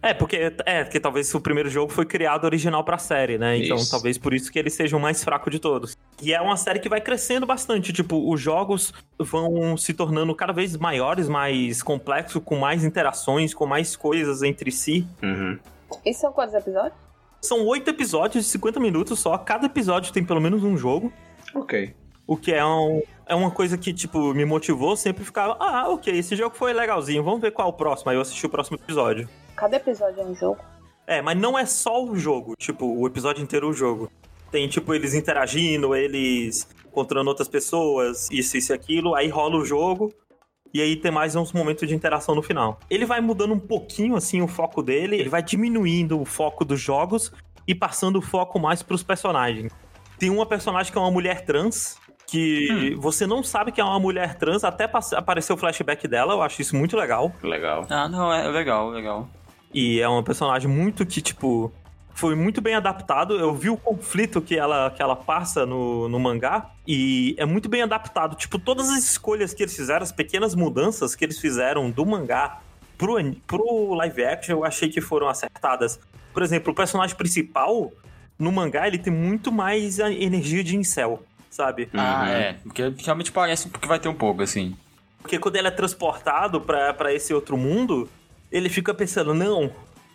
É, 0.04 0.16
porque 0.16 0.52
é, 0.66 0.84
porque 0.84 1.00
talvez 1.00 1.34
o 1.34 1.40
primeiro 1.40 1.70
jogo 1.70 1.92
foi 1.92 2.06
criado 2.06 2.46
original 2.46 2.84
pra 2.84 2.98
série, 2.98 3.38
né? 3.38 3.58
Então 3.58 3.78
Isso. 3.78 3.92
talvez 3.92 4.18
por 4.18 4.34
isso 4.34 4.52
que 4.52 4.58
ele 4.58 4.72
seja 4.72 4.98
o 4.98 5.00
mais 5.00 5.24
fraco 5.24 5.48
de 5.50 5.60
todos. 5.60 5.96
E 6.20 6.34
é 6.34 6.42
uma 6.42 6.58
série 6.58 6.80
que 6.80 6.90
vai 6.90 7.00
crescendo 7.00 7.46
bastante, 7.46 7.94
tipo, 7.94 8.32
os 8.32 8.42
jogos 8.42 8.92
vão 9.20 9.78
se 9.78 9.94
tornando 9.94 10.34
cada 10.34 10.52
vez 10.52 10.76
maiores, 10.76 11.30
mais 11.30 11.84
complexos, 11.84 12.42
com 12.44 12.58
mais 12.58 12.84
interações, 12.84 13.54
com 13.54 13.68
mais 13.68 13.96
coisas 13.96 14.42
entre 14.42 14.72
si. 14.72 15.06
Uhum. 15.22 15.60
E 16.04 16.14
são 16.16 16.34
quantos 16.34 16.56
episódios? 16.56 17.00
São 17.40 17.64
oito 17.68 17.90
episódios 17.90 18.46
de 18.46 18.50
50 18.52 18.80
minutos 18.80 19.20
só, 19.20 19.38
cada 19.38 19.68
episódio 19.68 20.12
tem 20.12 20.24
pelo 20.24 20.42
menos 20.42 20.64
um 20.64 20.76
jogo. 20.76 21.14
Ok. 21.54 21.94
O 22.26 22.38
que 22.38 22.54
é, 22.54 22.66
um, 22.66 23.02
é 23.32 23.36
uma 23.36 23.50
coisa 23.50 23.78
que, 23.78 23.94
tipo, 23.94 24.34
me 24.34 24.44
motivou 24.44 24.98
sempre 24.98 25.24
ficava, 25.24 25.56
ah, 25.58 25.88
ok, 25.88 26.14
esse 26.14 26.36
jogo 26.36 26.54
foi 26.54 26.74
legalzinho, 26.74 27.24
vamos 27.24 27.40
ver 27.40 27.52
qual 27.52 27.70
é 27.70 27.72
o 27.72 27.74
próximo. 27.74 28.12
Aí 28.12 28.18
eu 28.18 28.22
assisti 28.22 28.46
o 28.46 28.50
próximo 28.50 28.76
episódio. 28.76 29.30
Cada 29.56 29.78
episódio 29.78 30.22
é 30.22 30.26
um 30.26 30.36
jogo. 30.36 30.60
É, 31.08 31.22
mas 31.22 31.38
não 31.38 31.58
é 31.58 31.66
só 31.66 32.04
o 32.04 32.18
jogo, 32.18 32.56
tipo, 32.58 32.86
o 32.86 33.08
episódio 33.08 33.42
inteiro 33.42 33.68
é 33.68 33.70
o 33.70 33.74
jogo. 33.74 34.12
Tem, 34.52 34.68
tipo, 34.68 34.94
eles 34.94 35.14
interagindo, 35.14 35.96
eles 35.96 36.68
encontrando 36.86 37.30
outras 37.30 37.48
pessoas, 37.48 38.30
isso, 38.30 38.58
isso 38.58 38.74
e 38.74 38.76
aquilo, 38.76 39.16
aí 39.16 39.30
rola 39.30 39.56
o 39.56 39.64
jogo, 39.64 40.14
e 40.74 40.82
aí 40.82 40.98
tem 40.98 41.10
mais 41.10 41.34
uns 41.34 41.54
momentos 41.54 41.88
de 41.88 41.96
interação 41.96 42.36
no 42.36 42.42
final. 42.42 42.82
Ele 42.90 43.06
vai 43.06 43.22
mudando 43.22 43.54
um 43.54 43.60
pouquinho, 43.60 44.18
assim, 44.18 44.42
o 44.42 44.48
foco 44.48 44.84
dele, 44.84 45.16
ele 45.16 45.30
vai 45.30 45.42
diminuindo 45.42 46.20
o 46.20 46.26
foco 46.26 46.66
dos 46.66 46.82
jogos 46.82 47.32
e 47.66 47.74
passando 47.74 48.20
o 48.20 48.22
foco 48.22 48.60
mais 48.60 48.84
pros 48.84 49.04
personagens. 49.04 49.72
Tem 50.20 50.30
uma 50.30 50.46
personagem 50.46 50.92
que 50.92 50.98
é 50.98 51.02
uma 51.02 51.10
mulher 51.10 51.46
trans, 51.46 51.98
que 52.28 52.96
você 52.98 53.28
não 53.28 53.44
sabe 53.44 53.72
que 53.72 53.82
é 53.82 53.84
uma 53.84 54.00
mulher 54.00 54.36
trans 54.36 54.64
até 54.64 54.90
aparecer 55.16 55.54
o 55.54 55.58
flashback 55.58 56.08
dela, 56.08 56.34
eu 56.34 56.42
acho 56.42 56.62
isso 56.62 56.76
muito 56.76 56.96
legal. 56.96 57.34
Legal. 57.44 57.86
Ah, 57.90 58.08
não, 58.08 58.34
é 58.34 58.48
legal, 58.48 58.90
legal. 58.90 59.30
E 59.74 60.00
é 60.00 60.08
uma 60.08 60.24
personagem 60.24 60.70
muito 60.70 61.06
que, 61.06 61.22
tipo, 61.22 61.72
foi 62.14 62.36
muito 62.36 62.62
bem 62.62 62.76
adaptado. 62.76 63.36
Eu 63.36 63.54
vi 63.54 63.70
o 63.70 63.78
conflito 63.78 64.42
que 64.42 64.58
ela, 64.58 64.92
que 64.92 65.02
ela 65.02 65.16
passa 65.16 65.66
no, 65.66 66.08
no 66.10 66.20
mangá 66.20 66.70
e 66.86 67.36
é 67.38 67.46
muito 67.46 67.70
bem 67.70 67.82
adaptado. 67.82 68.36
Tipo, 68.36 68.60
todas 68.60 68.90
as 68.90 69.04
escolhas 69.04 69.54
que 69.54 69.64
eles 69.64 69.76
fizeram, 69.76 70.04
as 70.04 70.12
pequenas 70.12 70.56
mudanças 70.56 71.16
que 71.16 71.24
eles 71.24 71.40
fizeram 71.40 71.90
do 71.90 72.06
mangá 72.06 72.62
pro, 72.98 73.16
pro 73.48 73.94
live 73.96 74.24
action, 74.26 74.58
eu 74.58 74.66
achei 74.66 74.90
que 74.90 75.02
foram 75.02 75.28
acertadas. 75.28 76.00
Por 76.34 76.44
exemplo, 76.44 76.72
o 76.72 76.76
personagem 76.76 77.16
principal, 77.16 77.92
no 78.38 78.52
mangá, 78.52 78.88
ele 78.88 78.98
tem 78.98 79.12
muito 79.12 79.52
mais 79.52 80.00
a 80.00 80.12
energia 80.12 80.64
de 80.64 80.76
incel, 80.76 81.24
sabe? 81.52 81.88
Ah, 81.94 82.24
Uhum. 82.24 82.28
é. 82.30 82.54
Porque 82.64 82.94
realmente 83.04 83.32
parece 83.32 83.70
que 83.70 83.88
vai 83.88 84.00
ter 84.00 84.08
um 84.10 84.16
pouco, 84.16 84.42
assim. 84.42 84.76
Porque 85.22 85.38
quando 85.38 85.58
ele 85.58 85.68
é 85.68 85.72
transportado 85.72 86.60
pra, 86.60 86.92
pra 86.96 87.14
esse 87.14 87.32
outro 87.34 87.56
mundo, 87.56 88.10
ele 88.52 88.70
fica 88.70 88.92
pensando, 88.94 89.36
não, 89.36 89.72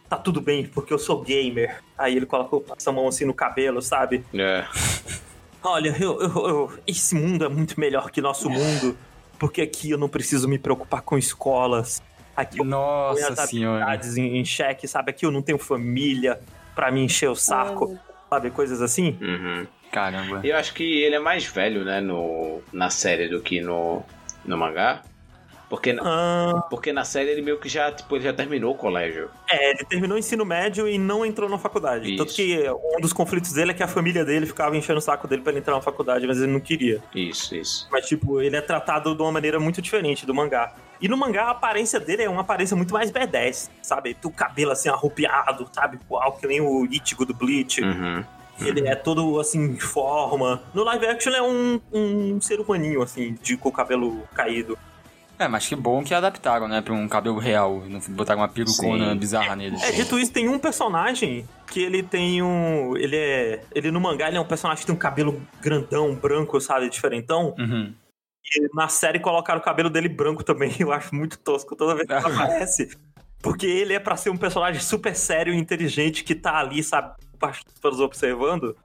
tá 0.08 0.16
tudo 0.16 0.40
bem, 0.40 0.66
porque 0.66 0.92
eu 0.92 0.98
sou 0.98 1.22
gamer. 1.22 1.80
Aí 1.96 2.16
ele 2.16 2.26
coloca 2.26 2.58
passa 2.60 2.90
a 2.90 2.92
mão 2.92 3.06
assim 3.06 3.24
no 3.24 3.32
cabelo, 3.34 3.80
sabe? 3.80 4.24
É. 4.34 4.64
Olha, 5.62 5.94
eu, 6.00 6.20
eu- 6.20 6.48
eu- 6.48 6.78
esse 6.86 7.14
mundo 7.14 7.44
é 7.44 7.48
muito 7.48 7.78
melhor 7.78 8.10
que 8.10 8.20
nosso 8.20 8.48
mundo, 8.50 8.96
porque 9.38 9.60
aqui 9.62 9.90
eu 9.90 9.98
não 9.98 10.08
preciso 10.08 10.48
me 10.48 10.58
preocupar 10.58 11.02
com 11.02 11.16
escolas. 11.18 12.00
Aqui 12.36 12.58
eu 12.60 12.64
Nossa 12.64 13.32
as 13.32 13.38
habilidades 13.38 14.16
em, 14.16 14.36
em 14.38 14.44
xeque, 14.44 14.86
sabe? 14.86 15.10
Aqui 15.10 15.24
eu 15.24 15.30
não 15.30 15.40
tenho 15.42 15.58
família 15.58 16.40
pra 16.74 16.90
me 16.90 17.00
encher 17.02 17.30
o 17.30 17.34
saco, 17.34 17.98
sabe? 18.28 18.50
Coisas 18.50 18.82
assim. 18.82 19.16
Uhum. 19.20 19.66
Caramba. 19.96 20.42
E 20.44 20.50
eu 20.50 20.56
acho 20.58 20.74
que 20.74 20.84
ele 21.02 21.14
é 21.14 21.18
mais 21.18 21.46
velho, 21.46 21.82
né, 21.82 22.02
no, 22.02 22.60
na 22.70 22.90
série 22.90 23.28
do 23.28 23.40
que 23.40 23.62
no, 23.62 24.02
no 24.44 24.54
mangá. 24.58 25.00
Porque, 25.70 25.96
Ah, 26.00 26.62
porque 26.68 26.92
na 26.92 27.02
série 27.02 27.30
ele 27.30 27.40
meio 27.40 27.58
que 27.58 27.66
já, 27.66 27.90
tipo, 27.90 28.14
ele 28.14 28.24
já 28.24 28.32
terminou 28.34 28.74
o 28.74 28.76
colégio. 28.76 29.30
é, 29.50 29.70
ele 29.70 29.84
terminou 29.88 30.16
o 30.16 30.18
ensino 30.18 30.44
médio 30.44 30.86
e 30.86 30.98
não 30.98 31.24
entrou 31.24 31.48
na 31.48 31.56
faculdade. 31.58 32.14
Tanto 32.14 32.28
Isso. 32.28 32.36
que 32.36 32.70
um 32.94 33.00
dos 33.00 33.12
conflitos 33.14 33.52
dele 33.54 33.70
é 33.70 33.74
que 33.74 33.82
a 33.82 33.88
família 33.88 34.22
dele 34.22 34.44
ficava 34.44 34.76
enchendo 34.76 34.98
o 34.98 35.02
saco 35.02 35.26
dele 35.26 35.40
pra 35.40 35.50
ele 35.50 35.60
entrar 35.60 35.74
na 35.74 35.80
faculdade, 35.80 36.26
mas 36.26 36.36
ele 36.42 36.52
não 36.52 36.60
queria. 36.60 37.02
Isso, 37.14 37.56
isso. 37.56 37.88
Mas, 37.90 38.06
tipo, 38.06 38.40
ele 38.42 38.54
é 38.54 38.60
tratado 38.60 39.14
de 39.16 39.22
uma 39.22 39.32
maneira 39.32 39.58
muito 39.58 39.80
diferente 39.80 40.26
do 40.26 40.34
mangá. 40.34 40.74
E 41.00 41.08
no 41.08 41.16
mangá, 41.16 41.46
a 41.46 41.50
aparência 41.52 41.98
dele 41.98 42.22
é 42.22 42.28
uma 42.28 42.42
aparência 42.42 42.76
muito 42.76 42.92
mais 42.92 43.10
B10, 43.10 43.70
sabe? 43.82 44.14
Do 44.20 44.30
cabelo, 44.30 44.72
assim, 44.72 44.90
arrupiado, 44.90 45.68
sabe? 45.72 45.98
Igual 46.04 46.32
que 46.34 46.46
nem 46.46 46.60
o 46.60 46.84
Ichigo 46.84 47.24
do 47.24 47.32
Bleach. 47.34 47.80
Uhum. 47.82 48.24
Ele 48.60 48.86
é 48.86 48.94
todo, 48.94 49.38
assim, 49.38 49.74
de 49.74 49.80
forma. 49.80 50.62
No 50.72 50.82
live 50.84 51.06
action 51.06 51.32
é 51.32 51.42
um, 51.42 51.80
um 51.92 52.40
ser 52.40 52.60
humaninho, 52.60 53.02
assim, 53.02 53.36
de, 53.42 53.56
com 53.56 53.68
o 53.68 53.72
cabelo 53.72 54.22
caído. 54.34 54.78
É, 55.38 55.46
mas 55.46 55.66
que 55.66 55.76
bom 55.76 56.02
que 56.02 56.14
adaptaram, 56.14 56.66
né, 56.66 56.80
pra 56.80 56.94
um 56.94 57.06
cabelo 57.06 57.38
real. 57.38 57.82
Não 57.86 58.00
botaram 58.10 58.40
uma 58.40 58.48
perucona 58.48 59.10
Sim. 59.10 59.18
bizarra 59.18 59.54
nele. 59.54 59.76
É, 59.82 59.92
dito 59.92 60.18
isso, 60.18 60.32
tem 60.32 60.48
um 60.48 60.58
personagem 60.58 61.46
que 61.70 61.82
ele 61.82 62.02
tem 62.02 62.42
um... 62.42 62.96
Ele 62.96 63.16
é... 63.16 63.62
Ele 63.74 63.90
no 63.90 64.00
mangá, 64.00 64.28
ele 64.28 64.38
é 64.38 64.40
um 64.40 64.46
personagem 64.46 64.80
que 64.80 64.86
tem 64.86 64.94
um 64.94 64.98
cabelo 64.98 65.42
grandão, 65.60 66.14
branco, 66.14 66.58
sabe? 66.60 66.88
Diferentão. 66.88 67.54
Uhum. 67.58 67.92
E 68.54 68.74
na 68.74 68.88
série 68.88 69.18
colocaram 69.18 69.60
o 69.60 69.62
cabelo 69.62 69.90
dele 69.90 70.08
branco 70.08 70.42
também. 70.42 70.74
Eu 70.80 70.92
acho 70.92 71.14
muito 71.14 71.38
tosco 71.38 71.76
toda 71.76 71.94
vez 71.94 72.06
que 72.06 72.14
ele 72.14 72.24
aparece. 72.34 72.96
Porque 73.42 73.66
ele 73.66 73.92
é 73.92 74.00
pra 74.00 74.16
ser 74.16 74.30
um 74.30 74.36
personagem 74.36 74.80
super 74.80 75.14
sério 75.14 75.52
e 75.52 75.58
inteligente 75.58 76.24
que 76.24 76.34
tá 76.34 76.56
ali, 76.56 76.82
sabe, 76.82 77.14
para 77.36 77.54
observando 78.02 78.76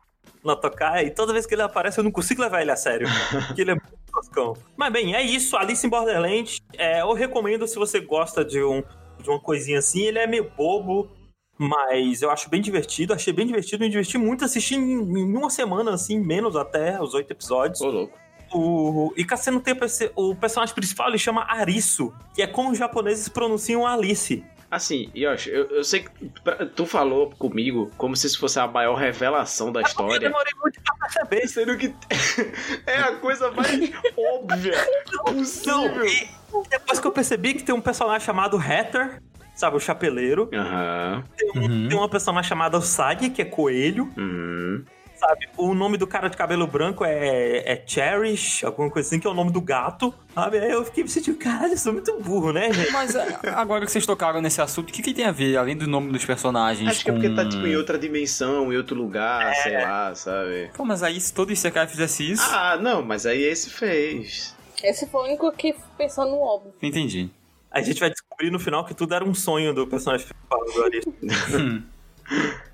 na 0.43 0.55
tocar. 0.55 1.03
E 1.03 1.11
toda 1.11 1.33
vez 1.33 1.45
que 1.45 1.53
ele 1.53 1.61
aparece, 1.61 1.99
eu 1.99 2.03
não 2.03 2.11
consigo 2.11 2.41
levar 2.41 2.61
ele 2.61 2.71
a 2.71 2.75
sério. 2.75 3.07
porque 3.47 3.61
ele 3.61 3.71
é 3.71 3.75
muito 3.75 4.11
toscão. 4.11 4.55
Mas 4.75 4.91
bem, 4.91 5.15
é 5.15 5.21
isso. 5.21 5.55
Alice 5.57 5.85
em 5.85 5.89
Borderland. 5.89 6.61
É, 6.77 7.01
eu 7.01 7.13
recomendo 7.13 7.67
se 7.67 7.75
você 7.75 7.99
gosta 7.99 8.43
de, 8.43 8.63
um, 8.63 8.83
de 9.21 9.29
uma 9.29 9.39
coisinha 9.39 9.79
assim. 9.79 10.01
Ele 10.01 10.19
é 10.19 10.27
meio 10.27 10.51
bobo. 10.55 11.09
Mas 11.57 12.23
eu 12.23 12.31
acho 12.31 12.49
bem 12.49 12.59
divertido, 12.59 13.13
achei 13.13 13.31
bem 13.31 13.45
divertido, 13.45 13.83
me 13.83 13.89
diverti 13.89 14.17
muito 14.17 14.43
assistindo 14.43 14.83
em, 14.83 15.19
em 15.19 15.37
uma 15.37 15.47
semana, 15.47 15.93
assim, 15.93 16.19
menos 16.19 16.55
até, 16.55 16.99
os 16.99 17.13
oito 17.13 17.29
episódios. 17.29 17.79
Ô, 17.81 17.91
louco. 17.91 18.17
O, 18.51 19.13
e 19.15 19.23
Cassino 19.23 19.61
tem 19.61 19.75
o 20.15 20.35
personagem 20.35 20.73
principal, 20.73 21.07
ele 21.07 21.19
chama 21.19 21.45
Arisu, 21.47 22.11
que 22.33 22.41
é 22.41 22.47
como 22.47 22.71
os 22.71 22.79
japoneses 22.79 23.29
pronunciam 23.29 23.85
Alice. 23.85 24.43
Assim, 24.71 25.11
Yoshi, 25.13 25.49
eu, 25.49 25.65
eu 25.69 25.83
sei 25.83 25.99
que 26.03 26.29
pra- 26.45 26.65
tu 26.65 26.85
falou 26.85 27.29
comigo 27.31 27.91
como 27.97 28.15
se 28.15 28.25
isso 28.27 28.39
fosse 28.39 28.57
a 28.57 28.65
maior 28.65 28.95
revelação 28.95 29.69
da 29.69 29.81
Eu 29.81 29.85
história. 29.85 30.17
demorei 30.17 30.53
muito 30.63 30.79
pra 30.81 30.95
perceber. 30.95 31.45
Sendo 31.49 31.77
que 31.77 31.93
é 32.87 32.97
a 32.99 33.15
coisa 33.17 33.51
mais 33.51 33.91
óbvia 34.17 34.73
Não, 35.13 35.23
possível. 35.25 36.05
e 36.05 36.29
depois 36.69 36.99
que 37.01 37.05
eu 37.07 37.11
percebi 37.11 37.53
que 37.53 37.63
tem 37.63 37.75
um 37.75 37.81
personagem 37.81 38.25
chamado 38.25 38.55
Hatter, 38.57 39.21
sabe, 39.53 39.75
o 39.75 39.79
chapeleiro. 39.81 40.49
Aham. 40.53 41.23
Tem, 41.37 41.49
um- 41.49 41.61
Uhum. 41.65 41.87
tem 41.89 41.97
uma 41.97 42.09
personagem 42.09 42.47
chamada 42.47 42.77
Usagi, 42.77 43.29
que 43.29 43.41
é 43.41 43.45
coelho, 43.45 44.09
Uhum. 44.17 44.85
Sabe? 45.21 45.47
O 45.55 45.73
nome 45.75 45.97
do 45.97 46.07
cara 46.07 46.27
de 46.27 46.35
cabelo 46.35 46.65
branco 46.65 47.05
é, 47.05 47.57
é 47.59 47.83
Cherish, 47.85 48.65
alguma 48.65 48.89
coisa 48.89 49.07
assim, 49.07 49.19
que 49.19 49.27
é 49.27 49.29
o 49.29 49.33
nome 49.33 49.51
do 49.51 49.61
gato, 49.61 50.13
sabe? 50.33 50.57
Aí 50.57 50.71
eu 50.71 50.83
fiquei 50.83 51.03
me 51.03 51.09
sentindo, 51.09 51.37
caralho, 51.37 51.73
eu 51.73 51.77
sou 51.77 51.93
muito 51.93 52.19
burro, 52.19 52.51
né, 52.51 52.73
gente? 52.73 52.91
Mas 52.91 53.15
é, 53.15 53.37
agora 53.49 53.85
que 53.85 53.91
vocês 53.91 54.05
tocaram 54.05 54.41
nesse 54.41 54.59
assunto, 54.61 54.89
o 54.89 54.93
que, 54.93 55.01
que 55.01 55.13
tem 55.13 55.25
a 55.25 55.31
ver, 55.31 55.55
além 55.55 55.77
do 55.77 55.87
nome 55.87 56.11
dos 56.11 56.25
personagens? 56.25 56.89
Acho 56.89 57.03
que 57.03 57.11
é 57.11 57.13
com... 57.13 57.19
porque 57.21 57.35
tá 57.35 57.47
tipo 57.47 57.65
em 57.67 57.75
outra 57.75 57.97
dimensão, 57.99 58.73
em 58.73 58.77
outro 58.77 58.95
lugar, 58.95 59.53
sei 59.55 59.73
lá, 59.73 60.15
sabe? 60.15 60.71
Pô, 60.75 60.83
mas 60.83 61.03
aí 61.03 61.21
se 61.21 61.31
todo 61.31 61.53
Isekai 61.53 61.87
fizesse 61.87 62.31
isso. 62.31 62.43
Ah, 62.51 62.77
não, 62.81 63.03
mas 63.03 63.25
aí 63.25 63.43
esse 63.43 63.69
fez. 63.69 64.55
Esse 64.83 65.07
foi 65.07 65.21
o 65.21 65.23
único 65.25 65.51
que 65.51 65.75
pensou 65.97 66.25
no 66.25 66.39
óbvio. 66.39 66.73
Entendi. 66.81 67.29
A 67.69 67.81
gente 67.81 67.99
vai 67.99 68.09
descobrir 68.09 68.51
no 68.51 68.59
final 68.59 68.83
que 68.83 68.93
tudo 68.93 69.13
era 69.13 69.23
um 69.23 69.33
sonho 69.33 69.73
do 69.73 69.87
personagem 69.87 70.27
principal 70.27 70.65
do. 70.65 71.91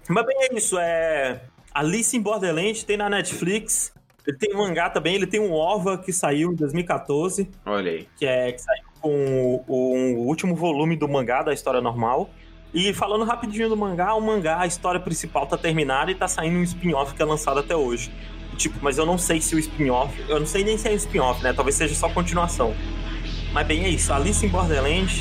Mas 0.09 0.25
bem, 0.25 0.37
é 0.39 0.55
isso. 0.55 0.77
É... 0.79 1.41
Alice 1.77 2.17
in 2.17 2.21
Borderland 2.21 2.83
tem 2.87 2.97
na 2.97 3.07
Netflix. 3.07 3.93
Ele 4.25 4.35
tem 4.35 4.55
um 4.55 4.57
mangá 4.57 4.89
também, 4.89 5.13
ele 5.13 5.27
tem 5.27 5.39
um 5.39 5.53
OVA 5.53 5.95
que 5.99 6.11
saiu 6.11 6.51
em 6.51 6.55
2014, 6.55 7.47
Olha 7.63 7.91
aí. 7.91 8.07
que 8.17 8.25
é 8.25 8.51
que 8.51 8.59
saiu 8.59 8.83
com 8.99 9.63
o, 9.67 10.17
o 10.17 10.27
último 10.27 10.55
volume 10.55 10.95
do 10.95 11.07
mangá 11.07 11.43
da 11.43 11.53
história 11.53 11.79
normal. 11.79 12.31
E 12.73 12.91
falando 12.95 13.23
rapidinho 13.25 13.69
do 13.69 13.77
mangá, 13.77 14.15
o 14.15 14.19
mangá, 14.19 14.59
a 14.59 14.65
história 14.65 14.99
principal 14.99 15.45
tá 15.45 15.55
terminada 15.55 16.09
e 16.09 16.15
tá 16.15 16.27
saindo 16.27 16.57
um 16.57 16.63
spin-off 16.63 17.13
que 17.13 17.21
é 17.21 17.25
lançado 17.25 17.59
até 17.59 17.75
hoje. 17.75 18.11
Tipo, 18.57 18.79
mas 18.81 18.97
eu 18.97 19.05
não 19.05 19.19
sei 19.19 19.39
se 19.39 19.55
o 19.55 19.59
spin-off. 19.59 20.19
Eu 20.27 20.39
não 20.39 20.47
sei 20.47 20.63
nem 20.63 20.79
se 20.79 20.87
é 20.87 20.91
um 20.91 20.95
spin-off, 20.95 21.43
né? 21.43 21.53
Talvez 21.53 21.75
seja 21.75 21.93
só 21.93 22.09
continuação. 22.09 22.73
Mas 23.53 23.67
bem, 23.67 23.85
é 23.85 23.89
isso. 23.89 24.11
Alice 24.11 24.43
in 24.43 24.49
Borderland 24.49 25.13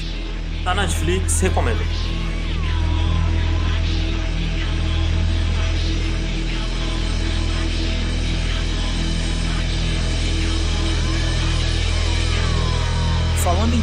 tá 0.65 0.75
na 0.75 0.83
Netflix, 0.85 1.39
recomendo. 1.43 1.83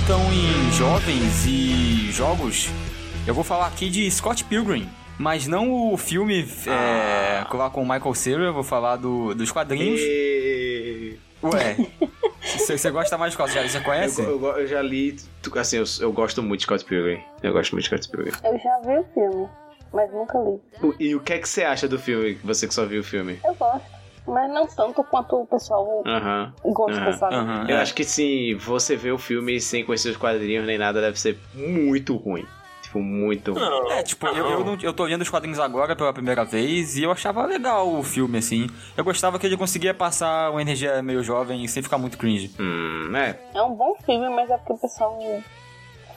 Então 0.03 0.19
em 0.33 0.71
jovens 0.71 1.45
e 1.45 2.11
jogos, 2.11 2.67
eu 3.27 3.33
vou 3.33 3.43
falar 3.43 3.67
aqui 3.67 3.89
de 3.89 4.09
Scott 4.09 4.43
Pilgrim. 4.45 4.89
Mas 5.17 5.45
não 5.47 5.93
o 5.93 5.95
filme 5.97 6.43
é, 6.67 7.45
lá 7.55 7.69
com 7.69 7.83
o 7.83 7.87
Michael 7.87 8.15
Cera, 8.15 8.43
eu 8.45 8.53
vou 8.53 8.63
falar 8.63 8.95
do, 8.95 9.35
dos 9.35 9.51
quadrinhos. 9.51 9.99
E... 10.01 11.17
Ué, 11.43 11.75
você 12.41 12.89
gosta 12.89 13.15
mais 13.17 13.31
de 13.33 13.37
qual? 13.37 13.47
Eu, 13.47 13.81
conhece? 13.83 14.21
eu, 14.23 14.39
go- 14.39 14.51
eu 14.53 14.65
já 14.67 14.81
li, 14.81 15.15
tu- 15.41 15.57
assim, 15.59 15.77
eu, 15.77 15.83
eu 16.01 16.11
gosto 16.11 16.41
muito 16.41 16.61
de 16.61 16.63
Scott 16.65 16.83
Pilgrim. 16.83 17.21
Eu 17.43 17.53
gosto 17.53 17.73
muito 17.73 17.83
de 17.83 17.89
Scott 17.89 18.09
Pilgrim. 18.09 18.31
Eu 18.43 18.57
já 18.57 18.79
vi 18.79 18.97
o 18.97 19.05
filme, 19.13 19.47
mas 19.93 20.11
nunca 20.11 20.39
li. 20.39 20.59
O- 20.81 20.95
E 20.99 21.13
o 21.15 21.19
que 21.19 21.33
é 21.33 21.37
que 21.37 21.47
você 21.47 21.63
acha 21.63 21.87
do 21.87 21.99
filme, 21.99 22.33
você 22.43 22.67
que 22.67 22.73
só 22.73 22.83
viu 22.85 23.01
o 23.01 23.03
filme? 23.03 23.39
Eu 23.45 23.53
gosto, 23.53 23.85
mas 24.27 24.49
não 24.51 24.65
tanto 24.67 25.03
quanto 25.03 25.41
o 25.41 25.45
pessoal 25.45 26.03
Aham. 26.05 26.53
gosta, 26.65 27.01
Aham. 27.01 27.13
sabe? 27.13 27.35
Aham, 27.35 27.65
Eu 27.69 27.77
é. 27.77 27.81
acho 27.81 27.93
que 27.93 28.03
se 28.03 28.53
você 28.55 28.95
vê 28.95 29.11
o 29.11 29.17
filme 29.17 29.59
sem 29.59 29.85
conhecer 29.85 30.09
os 30.09 30.17
quadrinhos 30.17 30.65
nem 30.65 30.77
nada, 30.77 31.01
deve 31.01 31.19
ser 31.19 31.37
muito 31.53 32.15
ruim. 32.15 32.45
Tipo, 32.81 32.99
muito 32.99 33.53
ruim. 33.53 33.61
Não, 33.61 33.91
É, 33.91 34.03
tipo, 34.03 34.27
eu, 34.27 34.45
eu, 34.45 34.63
não- 34.63 34.77
eu 34.81 34.93
tô 34.93 35.03
lendo 35.05 35.21
os 35.21 35.29
quadrinhos 35.29 35.59
agora 35.59 35.95
pela 35.95 36.13
primeira 36.13 36.43
vez 36.45 36.95
e 36.97 37.03
eu 37.03 37.11
achava 37.11 37.45
legal 37.45 37.91
o 37.91 38.03
filme, 38.03 38.37
assim. 38.37 38.67
Eu 38.95 39.03
gostava 39.03 39.39
que 39.39 39.45
ele 39.47 39.57
conseguia 39.57 39.93
passar 39.93 40.51
uma 40.51 40.61
energia 40.61 41.01
meio 41.01 41.23
jovem 41.23 41.67
sem 41.67 41.81
ficar 41.81 41.97
muito 41.97 42.17
cringe. 42.17 42.51
Hum, 42.59 43.11
é. 43.15 43.39
É 43.53 43.61
um 43.63 43.73
bom 43.73 43.95
filme, 44.05 44.29
mas 44.29 44.49
é 44.49 44.57
porque 44.57 44.73
o 44.73 44.77
pessoal 44.77 45.17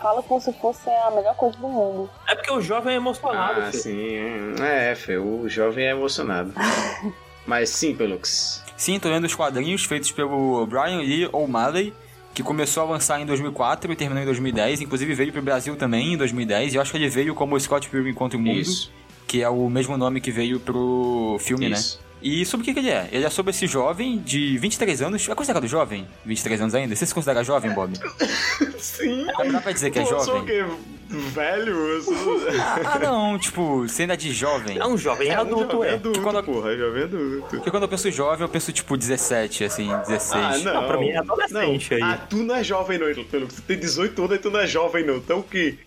fala 0.00 0.22
como 0.22 0.40
se 0.40 0.52
fosse 0.54 0.90
a 0.90 1.10
melhor 1.12 1.34
coisa 1.36 1.56
do 1.56 1.66
mundo. 1.68 2.10
É 2.28 2.34
porque 2.34 2.52
o 2.52 2.60
jovem 2.60 2.92
é 2.94 2.96
emocionado. 2.96 3.60
Ah, 3.60 3.70
filho. 3.70 3.82
sim. 3.82 4.62
É, 4.62 4.94
Fê, 4.94 5.16
o 5.16 5.48
jovem 5.48 5.86
é 5.86 5.90
emocionado. 5.92 6.52
Mas 7.46 7.70
sim, 7.70 7.94
Pelux. 7.94 8.62
Sim, 8.76 8.98
tô 8.98 9.08
lendo 9.08 9.24
os 9.24 9.34
quadrinhos 9.34 9.84
feitos 9.84 10.10
pelo 10.12 10.66
Brian 10.66 10.98
Lee 10.98 11.28
O'Malley, 11.32 11.94
que 12.34 12.42
começou 12.42 12.82
a 12.82 12.86
lançar 12.86 13.20
em 13.20 13.24
2004 13.24 13.90
e 13.92 13.96
terminou 13.96 14.22
em 14.22 14.26
2010. 14.26 14.82
Inclusive 14.82 15.14
veio 15.14 15.32
pro 15.32 15.40
Brasil 15.40 15.76
também 15.76 16.12
em 16.12 16.16
2010. 16.16 16.74
E 16.74 16.76
eu 16.76 16.82
acho 16.82 16.90
que 16.90 16.98
ele 16.98 17.08
veio 17.08 17.34
como 17.34 17.58
Scott 17.58 17.88
Pilgrim 17.88 18.12
contra 18.12 18.36
o 18.36 18.40
Mundo, 18.40 18.58
Isso. 18.58 18.92
que 19.26 19.42
é 19.42 19.48
o 19.48 19.70
mesmo 19.70 19.96
nome 19.96 20.20
que 20.20 20.30
veio 20.30 20.60
pro 20.60 21.38
filme, 21.40 21.68
né? 21.68 21.76
E 22.22 22.44
sobre 22.46 22.62
o 22.62 22.64
que, 22.64 22.72
que 22.72 22.80
ele 22.80 22.90
é? 22.90 23.08
Ele 23.12 23.24
é 23.24 23.30
sobre 23.30 23.50
esse 23.50 23.66
jovem 23.66 24.18
de 24.18 24.56
23 24.58 25.02
anos. 25.02 25.28
É 25.28 25.34
considerado 25.34 25.66
jovem? 25.66 26.08
23 26.24 26.60
anos 26.62 26.74
ainda? 26.74 26.96
Você 26.96 27.06
se 27.06 27.14
considera 27.14 27.44
jovem, 27.44 27.70
Bob? 27.72 27.92
Sim. 28.78 29.26
Dá 29.52 29.60
pra 29.60 29.72
dizer 29.72 29.90
que 29.90 29.98
é 29.98 30.02
Pô, 30.02 30.10
eu 30.10 30.20
sou 30.20 30.34
o 30.34 30.38
jovem? 30.38 30.46
quê? 30.46 30.64
Velho? 31.08 32.02
Sou... 32.02 32.14
Ah, 32.60 32.92
ah, 32.94 32.98
não, 32.98 33.38
tipo, 33.38 33.86
você 33.86 34.02
ainda 34.02 34.14
é 34.14 34.16
de 34.16 34.32
jovem. 34.32 34.78
É 34.78 34.86
um 34.86 34.96
jovem 34.98 35.28
É 35.28 35.38
um 35.38 35.40
adulto, 35.42 35.72
jovem 35.72 35.90
é. 35.90 35.94
adulto, 35.94 36.20
Quando- 36.22 36.42
porra. 36.42 36.76
Jovem 36.76 37.02
adulto. 37.04 37.46
Porque 37.48 37.70
quando 37.70 37.82
eu 37.84 37.88
penso 37.88 38.10
jovem, 38.10 38.42
eu 38.42 38.48
penso 38.48 38.72
tipo 38.72 38.96
17, 38.96 39.64
assim, 39.64 39.88
16. 40.08 40.32
Ah, 40.34 40.58
não. 40.58 40.74
Não, 40.80 40.86
pra 40.88 40.98
mim 40.98 41.08
é 41.10 41.18
adolescente 41.18 41.90
não. 41.90 41.96
aí. 42.08 42.14
Ah, 42.14 42.18
tu 42.28 42.36
não 42.38 42.54
é 42.56 42.64
jovem 42.64 42.98
não, 42.98 43.24
Pelux. 43.24 43.54
Você 43.54 43.62
tem 43.62 43.78
18 43.78 44.20
anos 44.24 44.36
e 44.36 44.38
tu 44.40 44.50
não 44.50 44.60
é 44.60 44.66
jovem 44.66 45.04
não. 45.06 45.16
Então 45.18 45.38
o 45.40 45.42
quê? 45.44 45.78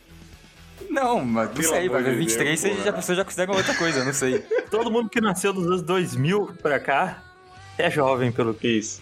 Não, 1.01 1.23
mas 1.25 1.47
não 1.49 1.55
Pelo 1.55 1.67
sei, 1.69 1.89
vai 1.89 2.03
ver 2.03 2.11
de 2.11 2.17
23, 2.17 2.47
Deus, 2.49 2.59
você 2.59 2.69
porra. 2.69 2.83
já, 2.83 2.89
a 2.89 2.93
pessoa 2.93 3.15
já 3.15 3.23
considera 3.25 3.51
outra 3.53 3.73
coisa, 3.75 4.03
não 4.03 4.13
sei. 4.13 4.39
Todo 4.69 4.91
mundo 4.91 5.09
que 5.09 5.21
nasceu 5.21 5.53
dos 5.53 5.65
anos 5.65 5.81
2000 5.81 6.55
pra 6.61 6.79
cá 6.79 7.23
é 7.77 7.89
jovem, 7.89 8.31
pelo 8.31 8.53
que. 8.53 8.67
Isso. 8.67 9.01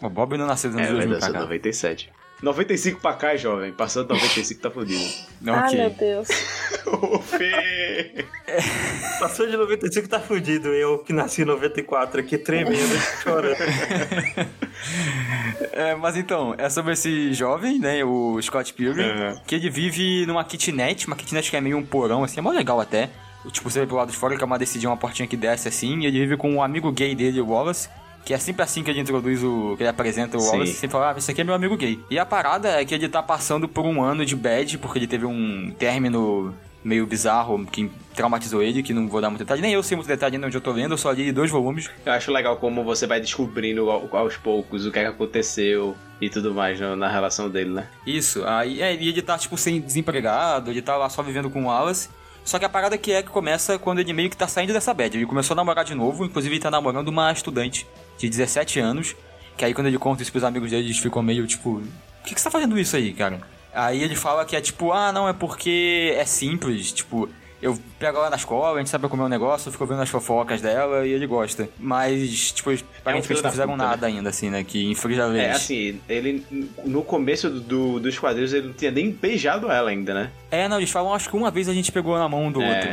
O 0.00 0.08
Bob 0.08 0.36
não 0.36 0.46
nasceu 0.46 0.70
nos 0.70 0.80
É, 0.80 0.84
anos 0.84 0.94
2000 0.96 1.10
verdade, 1.10 1.32
pra 1.32 1.40
sou 1.40 1.48
cá. 1.48 1.54
97. 1.54 2.12
95 2.42 3.00
pra 3.00 3.14
cá 3.14 3.36
jovem. 3.36 3.72
Passando 3.72 4.08
95 4.10 4.60
tá 4.60 4.70
fodido. 4.70 5.04
Não, 5.40 5.54
Ah, 5.54 5.66
ok. 5.66 5.78
meu 5.78 5.90
Deus. 5.90 6.28
Ô, 6.86 7.18
Fê! 7.20 8.24
Passou 9.18 9.46
de 9.46 9.56
95 9.56 10.08
tá 10.08 10.20
fudido. 10.20 10.68
Eu 10.68 10.98
que 10.98 11.12
nasci 11.12 11.42
em 11.42 11.44
94 11.44 12.20
aqui 12.20 12.38
tremendo, 12.38 12.98
chorando. 13.22 13.56
É, 15.72 15.94
mas 15.94 16.16
então, 16.16 16.54
é 16.58 16.68
sobre 16.70 16.92
esse 16.92 17.32
jovem, 17.32 17.78
né, 17.78 18.04
o 18.04 18.40
Scott 18.40 18.72
Pilgrim, 18.74 19.04
Uhum. 19.08 19.40
que 19.46 19.54
ele 19.54 19.68
vive 19.70 20.24
numa 20.26 20.44
kitnet, 20.44 21.06
uma 21.06 21.16
kitnet 21.16 21.50
que 21.50 21.56
é 21.56 21.60
meio 21.60 21.76
um 21.76 21.84
porão, 21.84 22.22
assim, 22.24 22.38
é 22.38 22.42
mó 22.42 22.50
legal 22.50 22.80
até. 22.80 23.10
Tipo, 23.50 23.70
você 23.70 23.80
vê 23.80 23.86
pro 23.86 23.96
lado 23.96 24.10
de 24.10 24.16
fora 24.16 24.36
que 24.36 24.42
é 24.42 24.46
uma 24.46 24.58
descidinha, 24.58 24.90
uma 24.90 24.96
portinha 24.96 25.26
que 25.26 25.36
desce 25.36 25.68
assim, 25.68 26.00
e 26.00 26.06
ele 26.06 26.18
vive 26.20 26.36
com 26.36 26.50
um 26.52 26.62
amigo 26.62 26.90
gay 26.92 27.14
dele, 27.14 27.40
o 27.40 27.48
Wallace, 27.48 27.88
que 28.28 28.34
é 28.34 28.38
sempre 28.38 28.62
assim 28.62 28.82
que 28.82 28.90
ele 28.90 29.00
introduz 29.00 29.42
o. 29.42 29.74
que 29.78 29.82
ele 29.82 29.88
apresenta 29.88 30.36
o 30.36 30.40
Sim. 30.40 30.50
Wallace, 30.50 30.72
sempre 30.74 30.88
fala, 30.92 31.12
ah, 31.12 31.14
esse 31.16 31.30
aqui 31.30 31.40
é 31.40 31.44
meu 31.44 31.54
amigo 31.54 31.78
gay. 31.78 31.98
E 32.10 32.18
a 32.18 32.26
parada 32.26 32.68
é 32.78 32.84
que 32.84 32.94
ele 32.94 33.08
tá 33.08 33.22
passando 33.22 33.66
por 33.66 33.86
um 33.86 34.02
ano 34.02 34.22
de 34.22 34.36
bad, 34.36 34.76
porque 34.76 34.98
ele 34.98 35.06
teve 35.06 35.24
um 35.24 35.72
término 35.78 36.54
meio 36.84 37.06
bizarro 37.06 37.64
que 37.66 37.90
traumatizou 38.14 38.62
ele, 38.62 38.82
que 38.82 38.92
não 38.92 39.08
vou 39.08 39.22
dar 39.22 39.30
muito 39.30 39.40
detalhe. 39.40 39.62
Nem 39.62 39.72
eu 39.72 39.82
sei 39.82 39.96
muito 39.96 40.06
detalhe 40.08 40.34
ainda 40.36 40.46
onde 40.46 40.56
eu 40.58 40.60
tô 40.60 40.72
lendo, 40.72 40.92
eu 40.92 40.98
só 40.98 41.10
li 41.10 41.32
dois 41.32 41.50
volumes. 41.50 41.88
Eu 42.04 42.12
acho 42.12 42.30
legal 42.30 42.56
como 42.58 42.84
você 42.84 43.06
vai 43.06 43.18
descobrindo 43.18 43.90
ao- 43.90 44.14
aos 44.14 44.36
poucos 44.36 44.84
o 44.84 44.92
que, 44.92 44.98
é 44.98 45.02
que 45.04 45.08
aconteceu 45.08 45.96
e 46.20 46.28
tudo 46.28 46.52
mais 46.52 46.78
na, 46.78 46.94
na 46.94 47.08
relação 47.08 47.48
dele, 47.48 47.70
né? 47.70 47.88
Isso, 48.06 48.44
aí 48.44 48.82
é, 48.82 48.92
ele 48.92 49.22
tá, 49.22 49.38
tipo, 49.38 49.56
sem 49.56 49.80
desempregado, 49.80 50.70
ele 50.70 50.82
tá 50.82 50.96
lá 50.98 51.08
só 51.08 51.22
vivendo 51.22 51.48
com 51.48 51.62
o 51.62 51.66
Wallace. 51.66 52.10
Só 52.48 52.58
que 52.58 52.64
a 52.64 52.68
parada 52.70 52.96
que 52.96 53.12
é 53.12 53.22
que 53.22 53.28
começa 53.28 53.78
quando 53.78 53.98
ele 53.98 54.10
meio 54.14 54.30
que 54.30 54.36
tá 54.36 54.48
saindo 54.48 54.72
dessa 54.72 54.94
bad. 54.94 55.14
Ele 55.14 55.26
começou 55.26 55.52
a 55.52 55.56
namorar 55.56 55.84
de 55.84 55.94
novo, 55.94 56.24
inclusive 56.24 56.54
ele 56.54 56.62
tá 56.62 56.70
namorando 56.70 57.08
uma 57.08 57.30
estudante 57.30 57.86
de 58.16 58.26
17 58.26 58.80
anos. 58.80 59.14
Que 59.54 59.66
aí 59.66 59.74
quando 59.74 59.88
ele 59.88 59.98
conta 59.98 60.22
isso 60.22 60.32
pros 60.32 60.42
amigos 60.42 60.70
dele, 60.70 60.86
eles 60.86 60.96
ficam 60.96 61.22
meio 61.22 61.46
tipo: 61.46 61.82
Por 61.82 62.24
que, 62.24 62.34
que 62.34 62.40
você 62.40 62.44
tá 62.44 62.50
fazendo 62.50 62.78
isso 62.78 62.96
aí, 62.96 63.12
cara? 63.12 63.42
Aí 63.74 64.02
ele 64.02 64.16
fala 64.16 64.46
que 64.46 64.56
é 64.56 64.62
tipo: 64.62 64.92
Ah, 64.92 65.12
não, 65.12 65.28
é 65.28 65.34
porque 65.34 66.14
é 66.16 66.24
simples, 66.24 66.90
tipo. 66.90 67.28
Eu 67.60 67.76
pego 67.98 68.18
ela 68.18 68.30
na 68.30 68.36
escola, 68.36 68.76
a 68.76 68.78
gente 68.78 68.88
sabe 68.90 69.08
comer 69.08 69.24
um 69.24 69.28
negócio, 69.28 69.68
eu 69.68 69.72
fico 69.72 69.84
vendo 69.84 70.00
as 70.00 70.08
fofocas 70.08 70.60
dela 70.60 71.04
e 71.06 71.10
ele 71.10 71.26
gosta. 71.26 71.68
Mas, 71.78 72.52
tipo, 72.52 72.70
aparentemente 72.70 73.26
filho 73.26 73.36
não 73.38 73.42
da 73.42 73.50
fizeram 73.50 73.72
puta, 73.72 73.82
né? 73.84 73.88
nada 73.90 74.06
ainda, 74.06 74.28
assim, 74.30 74.48
né? 74.48 74.62
Que 74.62 74.84
infringe 74.88 75.20
a 75.20 75.26
lei. 75.26 75.40
É, 75.42 75.50
assim, 75.50 76.00
ele 76.08 76.44
no 76.84 77.02
começo 77.02 77.50
do, 77.50 77.98
dos 77.98 78.16
quadrinhos 78.18 78.52
ele 78.52 78.68
não 78.68 78.74
tinha 78.74 78.90
nem 78.92 79.10
beijado 79.10 79.70
ela 79.70 79.90
ainda, 79.90 80.14
né? 80.14 80.30
É, 80.50 80.68
não, 80.68 80.76
eles 80.76 80.90
falam, 80.90 81.12
acho 81.12 81.28
que 81.28 81.36
uma 81.36 81.50
vez 81.50 81.68
a 81.68 81.74
gente 81.74 81.90
pegou 81.90 82.16
na 82.16 82.28
mão 82.28 82.44
um 82.46 82.52
do 82.52 82.62
É. 82.62 82.74
outro. 82.74 82.90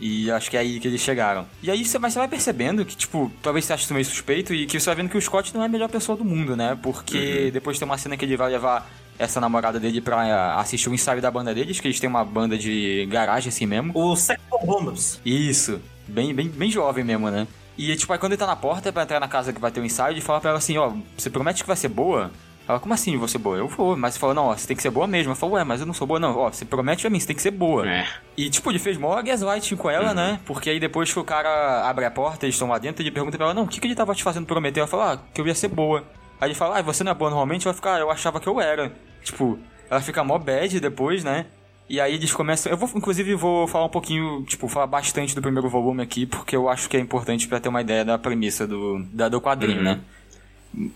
E 0.00 0.30
acho 0.30 0.50
que 0.50 0.56
é 0.56 0.60
aí 0.60 0.80
que 0.80 0.88
eles 0.88 1.00
chegaram. 1.00 1.46
E 1.62 1.70
aí 1.70 1.82
você, 1.84 1.98
mas 1.98 2.12
você 2.12 2.18
vai 2.18 2.28
percebendo 2.28 2.84
que, 2.84 2.96
tipo, 2.96 3.32
talvez 3.40 3.64
você 3.64 3.72
ache 3.72 3.84
isso 3.84 3.94
meio 3.94 4.04
suspeito 4.04 4.52
e 4.52 4.66
que 4.66 4.78
você 4.78 4.86
vai 4.86 4.96
vendo 4.96 5.08
que 5.08 5.16
o 5.16 5.22
Scott 5.22 5.54
não 5.54 5.62
é 5.62 5.66
a 5.66 5.68
melhor 5.68 5.88
pessoa 5.88 6.18
do 6.18 6.24
mundo, 6.24 6.56
né? 6.56 6.76
Porque 6.82 7.44
Uhum. 7.46 7.50
depois 7.52 7.78
tem 7.78 7.86
uma 7.86 7.96
cena 7.96 8.16
que 8.16 8.24
ele 8.24 8.36
vai 8.36 8.50
levar 8.50 8.86
essa 9.18 9.40
namorada 9.40 9.78
dele 9.78 10.00
pra 10.00 10.56
assistir 10.56 10.88
o 10.88 10.94
ensaio 10.94 11.20
da 11.20 11.30
banda 11.30 11.54
deles, 11.54 11.80
que 11.80 11.86
eles 11.86 12.00
têm 12.00 12.08
uma 12.08 12.24
banda 12.24 12.56
de 12.58 13.06
garagem 13.10 13.48
assim 13.48 13.66
mesmo. 13.66 13.92
O 13.94 14.16
Sexton 14.16 14.58
Bombers. 14.64 15.20
Isso, 15.24 15.80
bem, 16.06 16.34
bem, 16.34 16.48
bem 16.48 16.70
jovem 16.70 17.04
mesmo, 17.04 17.30
né? 17.30 17.46
E 17.76 17.94
tipo, 17.96 18.12
aí 18.12 18.18
quando 18.18 18.32
ele 18.32 18.38
tá 18.38 18.46
na 18.46 18.56
porta 18.56 18.92
pra 18.92 19.02
entrar 19.02 19.20
na 19.20 19.28
casa 19.28 19.52
que 19.52 19.60
vai 19.60 19.70
ter 19.70 19.80
o 19.80 19.84
ensaio, 19.84 20.14
ele 20.14 20.20
fala 20.20 20.40
pra 20.40 20.50
ela 20.50 20.58
assim, 20.58 20.78
ó, 20.78 20.92
você 21.16 21.28
promete 21.28 21.62
que 21.62 21.66
vai 21.66 21.76
ser 21.76 21.88
boa? 21.88 22.30
Ela, 22.66 22.80
como 22.80 22.94
assim 22.94 23.16
você 23.18 23.36
boa? 23.36 23.58
Eu 23.58 23.68
vou, 23.68 23.94
mas 23.96 24.16
falou, 24.16 24.34
não, 24.34 24.46
ó, 24.46 24.56
você 24.56 24.66
tem 24.66 24.76
que 24.76 24.82
ser 24.82 24.90
boa 24.90 25.06
mesmo. 25.06 25.32
Eu 25.32 25.36
falei, 25.36 25.56
ué, 25.56 25.64
mas 25.64 25.80
eu 25.80 25.86
não 25.86 25.92
sou 25.92 26.06
boa, 26.06 26.18
não. 26.18 26.34
Ó, 26.36 26.50
você 26.50 26.64
promete 26.64 27.02
pra 27.02 27.10
mim, 27.10 27.20
você 27.20 27.26
tem 27.26 27.36
que 27.36 27.42
ser 27.42 27.50
boa. 27.50 27.86
É. 27.86 28.06
E, 28.36 28.48
tipo, 28.48 28.70
ele 28.70 28.78
fez 28.78 28.96
mó 28.96 29.20
gaslighting 29.20 29.76
com 29.76 29.90
ela, 29.90 30.14
né? 30.14 30.40
Porque 30.46 30.70
aí 30.70 30.80
depois 30.80 31.12
que 31.12 31.18
o 31.18 31.24
cara 31.24 31.86
abre 31.86 32.06
a 32.06 32.10
porta, 32.10 32.46
eles 32.46 32.54
estão 32.54 32.68
lá 32.68 32.78
dentro, 32.78 33.02
ele 33.02 33.10
pergunta 33.10 33.36
pra 33.36 33.46
ela, 33.46 33.54
não, 33.54 33.64
o 33.64 33.68
que, 33.68 33.78
que 33.78 33.86
ele 33.86 33.94
tava 33.94 34.14
te 34.14 34.22
fazendo 34.22 34.46
prometer? 34.46 34.80
Ela 34.80 34.86
fala, 34.86 35.12
ah, 35.12 35.18
que 35.34 35.40
eu 35.40 35.46
ia 35.46 35.54
ser 35.54 35.68
boa. 35.68 36.04
Aí 36.40 36.48
ele 36.48 36.54
fala, 36.54 36.78
ah, 36.78 36.82
você 36.82 37.02
não 37.04 37.12
é 37.12 37.14
boa 37.14 37.30
normalmente? 37.30 37.66
Ela 37.66 37.74
fica, 37.74 37.94
ah, 37.94 37.98
eu 38.00 38.10
achava 38.10 38.40
que 38.40 38.46
eu 38.48 38.60
era. 38.60 38.92
Tipo, 39.22 39.58
ela 39.88 40.00
fica 40.00 40.22
mó 40.24 40.38
bad 40.38 40.78
depois, 40.80 41.22
né? 41.24 41.46
E 41.88 42.00
aí 42.00 42.14
eles 42.14 42.32
começam. 42.32 42.70
Eu 42.72 42.78
vou, 42.78 42.90
inclusive, 42.94 43.34
vou 43.34 43.66
falar 43.68 43.84
um 43.86 43.90
pouquinho, 43.90 44.42
tipo, 44.44 44.68
falar 44.68 44.86
bastante 44.86 45.34
do 45.34 45.42
primeiro 45.42 45.68
volume 45.68 46.02
aqui, 46.02 46.24
porque 46.26 46.56
eu 46.56 46.68
acho 46.68 46.88
que 46.88 46.96
é 46.96 47.00
importante 47.00 47.46
pra 47.46 47.60
ter 47.60 47.68
uma 47.68 47.80
ideia 47.82 48.04
da 48.04 48.18
premissa 48.18 48.66
do, 48.66 49.04
da, 49.12 49.28
do 49.28 49.40
quadrinho, 49.40 49.78
Uhum. 49.78 49.84
né? 49.84 50.00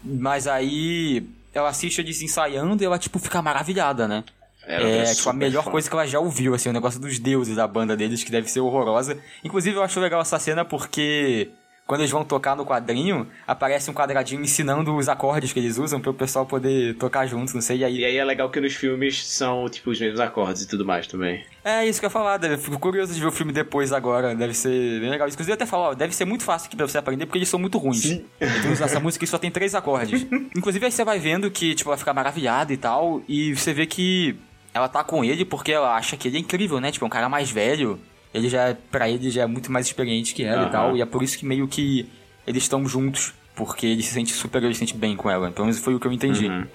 Mas 0.04 0.46
aí 0.46 1.28
ela 1.54 1.68
assiste 1.68 2.00
eles 2.00 2.20
ensaiando 2.22 2.82
e 2.82 2.86
ela, 2.86 2.98
tipo, 2.98 3.18
fica 3.18 3.40
maravilhada, 3.42 4.08
né? 4.08 4.24
Ela 4.66 4.86
é, 4.88 5.14
tipo, 5.14 5.30
a 5.30 5.32
melhor 5.32 5.64
fã. 5.64 5.70
coisa 5.70 5.88
que 5.88 5.94
ela 5.94 6.06
já 6.06 6.18
ouviu, 6.20 6.52
assim, 6.54 6.68
o 6.68 6.72
negócio 6.72 7.00
dos 7.00 7.18
deuses 7.18 7.56
da 7.56 7.66
banda 7.66 7.96
deles, 7.96 8.22
que 8.24 8.30
deve 8.30 8.50
ser 8.50 8.60
horrorosa. 8.60 9.18
Inclusive, 9.44 9.76
eu 9.76 9.82
acho 9.82 9.98
legal 10.00 10.20
essa 10.20 10.38
cena 10.38 10.64
porque 10.64 11.48
quando 11.88 12.02
eles 12.02 12.10
vão 12.10 12.22
tocar 12.22 12.54
no 12.54 12.66
quadrinho, 12.66 13.26
aparece 13.46 13.90
um 13.90 13.94
quadradinho 13.94 14.42
ensinando 14.42 14.94
os 14.94 15.08
acordes 15.08 15.54
que 15.54 15.58
eles 15.58 15.78
usam 15.78 15.98
para 15.98 16.10
o 16.10 16.14
pessoal 16.14 16.44
poder 16.44 16.94
tocar 16.96 17.26
juntos, 17.26 17.54
não 17.54 17.62
sei, 17.62 17.78
e 17.78 17.84
aí... 17.84 17.96
E 18.00 18.04
aí 18.04 18.16
é 18.18 18.24
legal 18.24 18.50
que 18.50 18.60
nos 18.60 18.74
filmes 18.74 19.26
são, 19.26 19.66
tipo, 19.70 19.90
os 19.90 19.98
mesmos 19.98 20.20
acordes 20.20 20.62
e 20.64 20.68
tudo 20.68 20.84
mais 20.84 21.06
também. 21.06 21.42
É 21.64 21.86
isso 21.86 21.98
que 21.98 22.04
eu 22.04 22.08
ia 22.08 22.12
falar, 22.12 22.36
deve- 22.36 22.58
fico 22.58 22.78
curioso 22.78 23.14
de 23.14 23.18
ver 23.20 23.26
o 23.26 23.32
filme 23.32 23.52
depois 23.54 23.90
agora, 23.90 24.34
deve 24.34 24.52
ser 24.52 25.00
bem 25.00 25.08
legal. 25.08 25.26
Inclusive, 25.28 25.50
eu 25.50 25.54
até 25.54 25.64
falar, 25.64 25.88
ó, 25.88 25.94
deve 25.94 26.14
ser 26.14 26.26
muito 26.26 26.44
fácil 26.44 26.66
aqui 26.66 26.76
pra 26.76 26.86
você 26.86 26.98
aprender, 26.98 27.24
porque 27.24 27.38
eles 27.38 27.48
são 27.48 27.58
muito 27.58 27.78
ruins. 27.78 28.02
Sim. 28.02 28.24
Então, 28.38 28.70
essa 28.72 29.00
música 29.00 29.24
só 29.26 29.38
tem 29.38 29.50
três 29.50 29.74
acordes. 29.74 30.26
Inclusive, 30.54 30.84
aí 30.84 30.92
você 30.92 31.04
vai 31.04 31.18
vendo 31.18 31.50
que, 31.50 31.74
tipo, 31.74 31.88
ela 31.88 31.96
fica 31.96 32.12
maravilhada 32.12 32.70
e 32.70 32.76
tal, 32.76 33.22
e 33.26 33.54
você 33.56 33.72
vê 33.72 33.86
que 33.86 34.36
ela 34.74 34.88
tá 34.90 35.02
com 35.02 35.24
ele 35.24 35.42
porque 35.46 35.72
ela 35.72 35.96
acha 35.96 36.18
que 36.18 36.28
ele 36.28 36.36
é 36.36 36.40
incrível, 36.40 36.80
né? 36.80 36.92
Tipo, 36.92 37.06
é 37.06 37.08
um 37.08 37.10
cara 37.10 37.30
mais 37.30 37.50
velho, 37.50 37.98
ele 38.32 38.48
já, 38.48 38.76
pra 38.90 39.08
ele, 39.08 39.30
já 39.30 39.42
é 39.42 39.46
muito 39.46 39.70
mais 39.72 39.86
experiente 39.86 40.34
que 40.34 40.42
ela 40.44 40.62
Aham. 40.62 40.68
e 40.68 40.72
tal, 40.72 40.96
e 40.96 41.02
é 41.02 41.06
por 41.06 41.22
isso 41.22 41.38
que 41.38 41.44
meio 41.46 41.66
que 41.68 42.08
eles 42.46 42.62
estão 42.62 42.86
juntos, 42.88 43.32
porque 43.54 43.86
ele 43.86 44.02
se 44.02 44.12
sente 44.12 44.32
super, 44.32 44.62
ele 44.62 44.72
se 44.74 44.80
sente 44.80 44.96
bem 44.96 45.16
com 45.16 45.30
ela. 45.30 45.48
Então, 45.48 45.68
isso 45.68 45.82
foi 45.82 45.94
o 45.94 46.00
que 46.00 46.06
eu 46.06 46.12
entendi. 46.12 46.46
Uhum. 46.48 46.66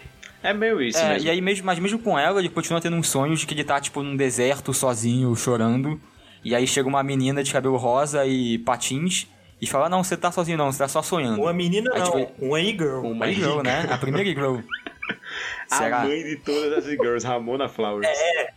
É 0.43 0.53
meio 0.53 0.81
isso 0.81 0.97
É, 0.99 1.13
mesmo. 1.13 1.27
e 1.27 1.31
aí 1.31 1.39
mesmo, 1.41 1.65
mas 1.65 1.79
mesmo 1.79 1.97
com 1.99 2.19
ela, 2.19 2.39
ele 2.39 2.49
continua 2.49 2.81
tendo 2.81 2.95
uns 2.97 3.07
sonhos 3.07 3.39
de 3.39 3.45
que 3.47 3.53
ele 3.53 3.63
tá, 3.63 3.79
tipo, 3.79 4.03
num 4.03 4.15
deserto, 4.17 4.73
sozinho, 4.73 5.33
chorando. 5.35 5.99
E 6.43 6.53
aí 6.53 6.67
chega 6.67 6.87
uma 6.89 7.01
menina 7.01 7.41
de 7.41 7.53
cabelo 7.53 7.77
rosa 7.77 8.25
e 8.25 8.57
patins 8.59 9.25
e 9.61 9.65
fala, 9.65 9.87
não, 9.87 10.03
você 10.03 10.17
tá 10.17 10.29
sozinho 10.29 10.57
não, 10.57 10.69
você 10.69 10.79
tá 10.79 10.87
só 10.89 11.01
sonhando. 11.01 11.41
Uma 11.41 11.53
menina 11.53 11.89
Aí, 11.93 11.99
não, 12.01 12.11
tipo, 12.11 12.45
uma 12.45 12.59
e-girl. 12.59 12.99
Uma 13.05 13.25
A 13.27 13.31
girl, 13.31 13.61
né? 13.61 13.87
A 13.89 13.97
primeira 13.97 14.29
girl. 14.29 14.57
A 15.71 15.75
Será? 15.77 16.03
mãe 16.03 16.21
de 16.21 16.35
todas 16.35 16.85
as 16.85 16.91
girls, 16.91 17.25
Ramona 17.25 17.67
Flowers. 17.69 18.07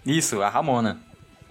Isso, 0.04 0.42
a 0.42 0.48
Ramona. 0.48 1.00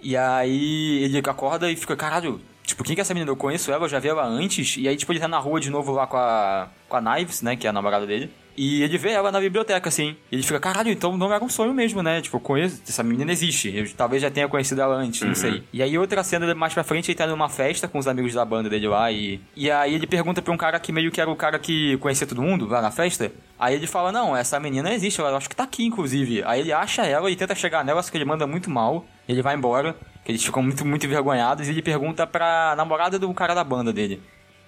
E 0.00 0.16
aí 0.16 1.02
ele 1.04 1.18
acorda 1.18 1.70
e 1.70 1.76
fica, 1.76 1.96
caralho, 1.96 2.40
tipo, 2.62 2.84
quem 2.84 2.94
que 2.94 3.00
é 3.00 3.02
essa 3.02 3.14
menina? 3.14 3.30
Eu 3.30 3.36
conheço 3.36 3.72
ela, 3.72 3.84
eu 3.84 3.88
já 3.88 3.98
vi 3.98 4.08
ela 4.08 4.24
antes. 4.24 4.76
E 4.76 4.88
aí, 4.88 4.96
tipo, 4.96 5.12
ele 5.12 5.20
tá 5.20 5.28
na 5.28 5.38
rua 5.38 5.60
de 5.60 5.70
novo 5.70 5.92
lá 5.92 6.06
com 6.06 6.16
a, 6.16 6.68
com 6.88 6.96
a 6.96 7.00
Knives, 7.00 7.42
né, 7.42 7.56
que 7.56 7.66
é 7.66 7.70
a 7.70 7.72
namorada 7.72 8.06
dele. 8.06 8.30
E 8.56 8.82
ele 8.82 8.96
vê 8.96 9.10
ela 9.10 9.30
na 9.30 9.38
biblioteca, 9.38 9.88
assim. 9.88 10.16
E 10.30 10.36
ele 10.36 10.42
fica, 10.42 10.58
caralho, 10.58 10.90
então 10.90 11.16
não 11.16 11.32
era 11.32 11.44
um 11.44 11.48
sonho 11.48 11.74
mesmo, 11.74 12.02
né? 12.02 12.22
Tipo, 12.22 12.36
eu 12.36 12.40
conheço, 12.40 12.80
essa 12.88 13.02
menina 13.02 13.30
existe. 13.30 13.74
Eu 13.76 13.86
talvez 13.94 14.22
já 14.22 14.30
tenha 14.30 14.48
conhecido 14.48 14.80
ela 14.80 14.94
antes, 14.94 15.20
não 15.20 15.34
sei. 15.34 15.62
E 15.72 15.82
aí 15.82 15.98
outra 15.98 16.22
cena 16.24 16.54
mais 16.54 16.72
pra 16.72 16.82
frente, 16.82 17.10
ele 17.10 17.18
tá 17.18 17.26
numa 17.26 17.48
festa 17.48 17.86
com 17.86 17.98
os 17.98 18.08
amigos 18.08 18.32
da 18.32 18.44
banda 18.44 18.70
dele 18.70 18.88
lá 18.88 19.12
e... 19.12 19.40
E 19.54 19.70
aí 19.70 19.94
ele 19.94 20.06
pergunta 20.06 20.40
pra 20.40 20.52
um 20.52 20.56
cara 20.56 20.80
que 20.80 20.90
meio 20.90 21.10
que 21.10 21.20
era 21.20 21.30
o 21.30 21.36
cara 21.36 21.58
que 21.58 21.98
conhecia 21.98 22.26
todo 22.26 22.40
mundo 22.40 22.66
lá 22.66 22.80
na 22.80 22.90
festa. 22.90 23.30
Aí 23.58 23.74
ele 23.74 23.86
fala, 23.86 24.10
não, 24.10 24.36
essa 24.36 24.58
menina 24.58 24.92
existe, 24.94 25.18
eu 25.18 25.26
acho 25.36 25.48
que 25.48 25.56
tá 25.56 25.64
aqui, 25.64 25.84
inclusive. 25.84 26.42
Aí 26.44 26.60
ele 26.60 26.72
acha 26.72 27.04
ela 27.04 27.30
e 27.30 27.36
tenta 27.36 27.54
chegar 27.54 27.84
nela, 27.84 28.02
só 28.02 28.10
que 28.10 28.16
ele 28.16 28.24
manda 28.24 28.46
muito 28.46 28.70
mal. 28.70 29.04
Ele 29.28 29.42
vai 29.42 29.54
embora, 29.54 29.94
que 30.24 30.32
eles 30.32 30.44
ficam 30.44 30.62
muito, 30.62 30.84
muito 30.84 31.04
envergonhados. 31.04 31.66
E 31.68 31.70
ele 31.70 31.82
pergunta 31.82 32.26
pra 32.26 32.74
namorada 32.76 33.18
do 33.18 33.32
cara 33.34 33.54
da 33.54 33.64
banda 33.64 33.92
dele. 33.92 34.22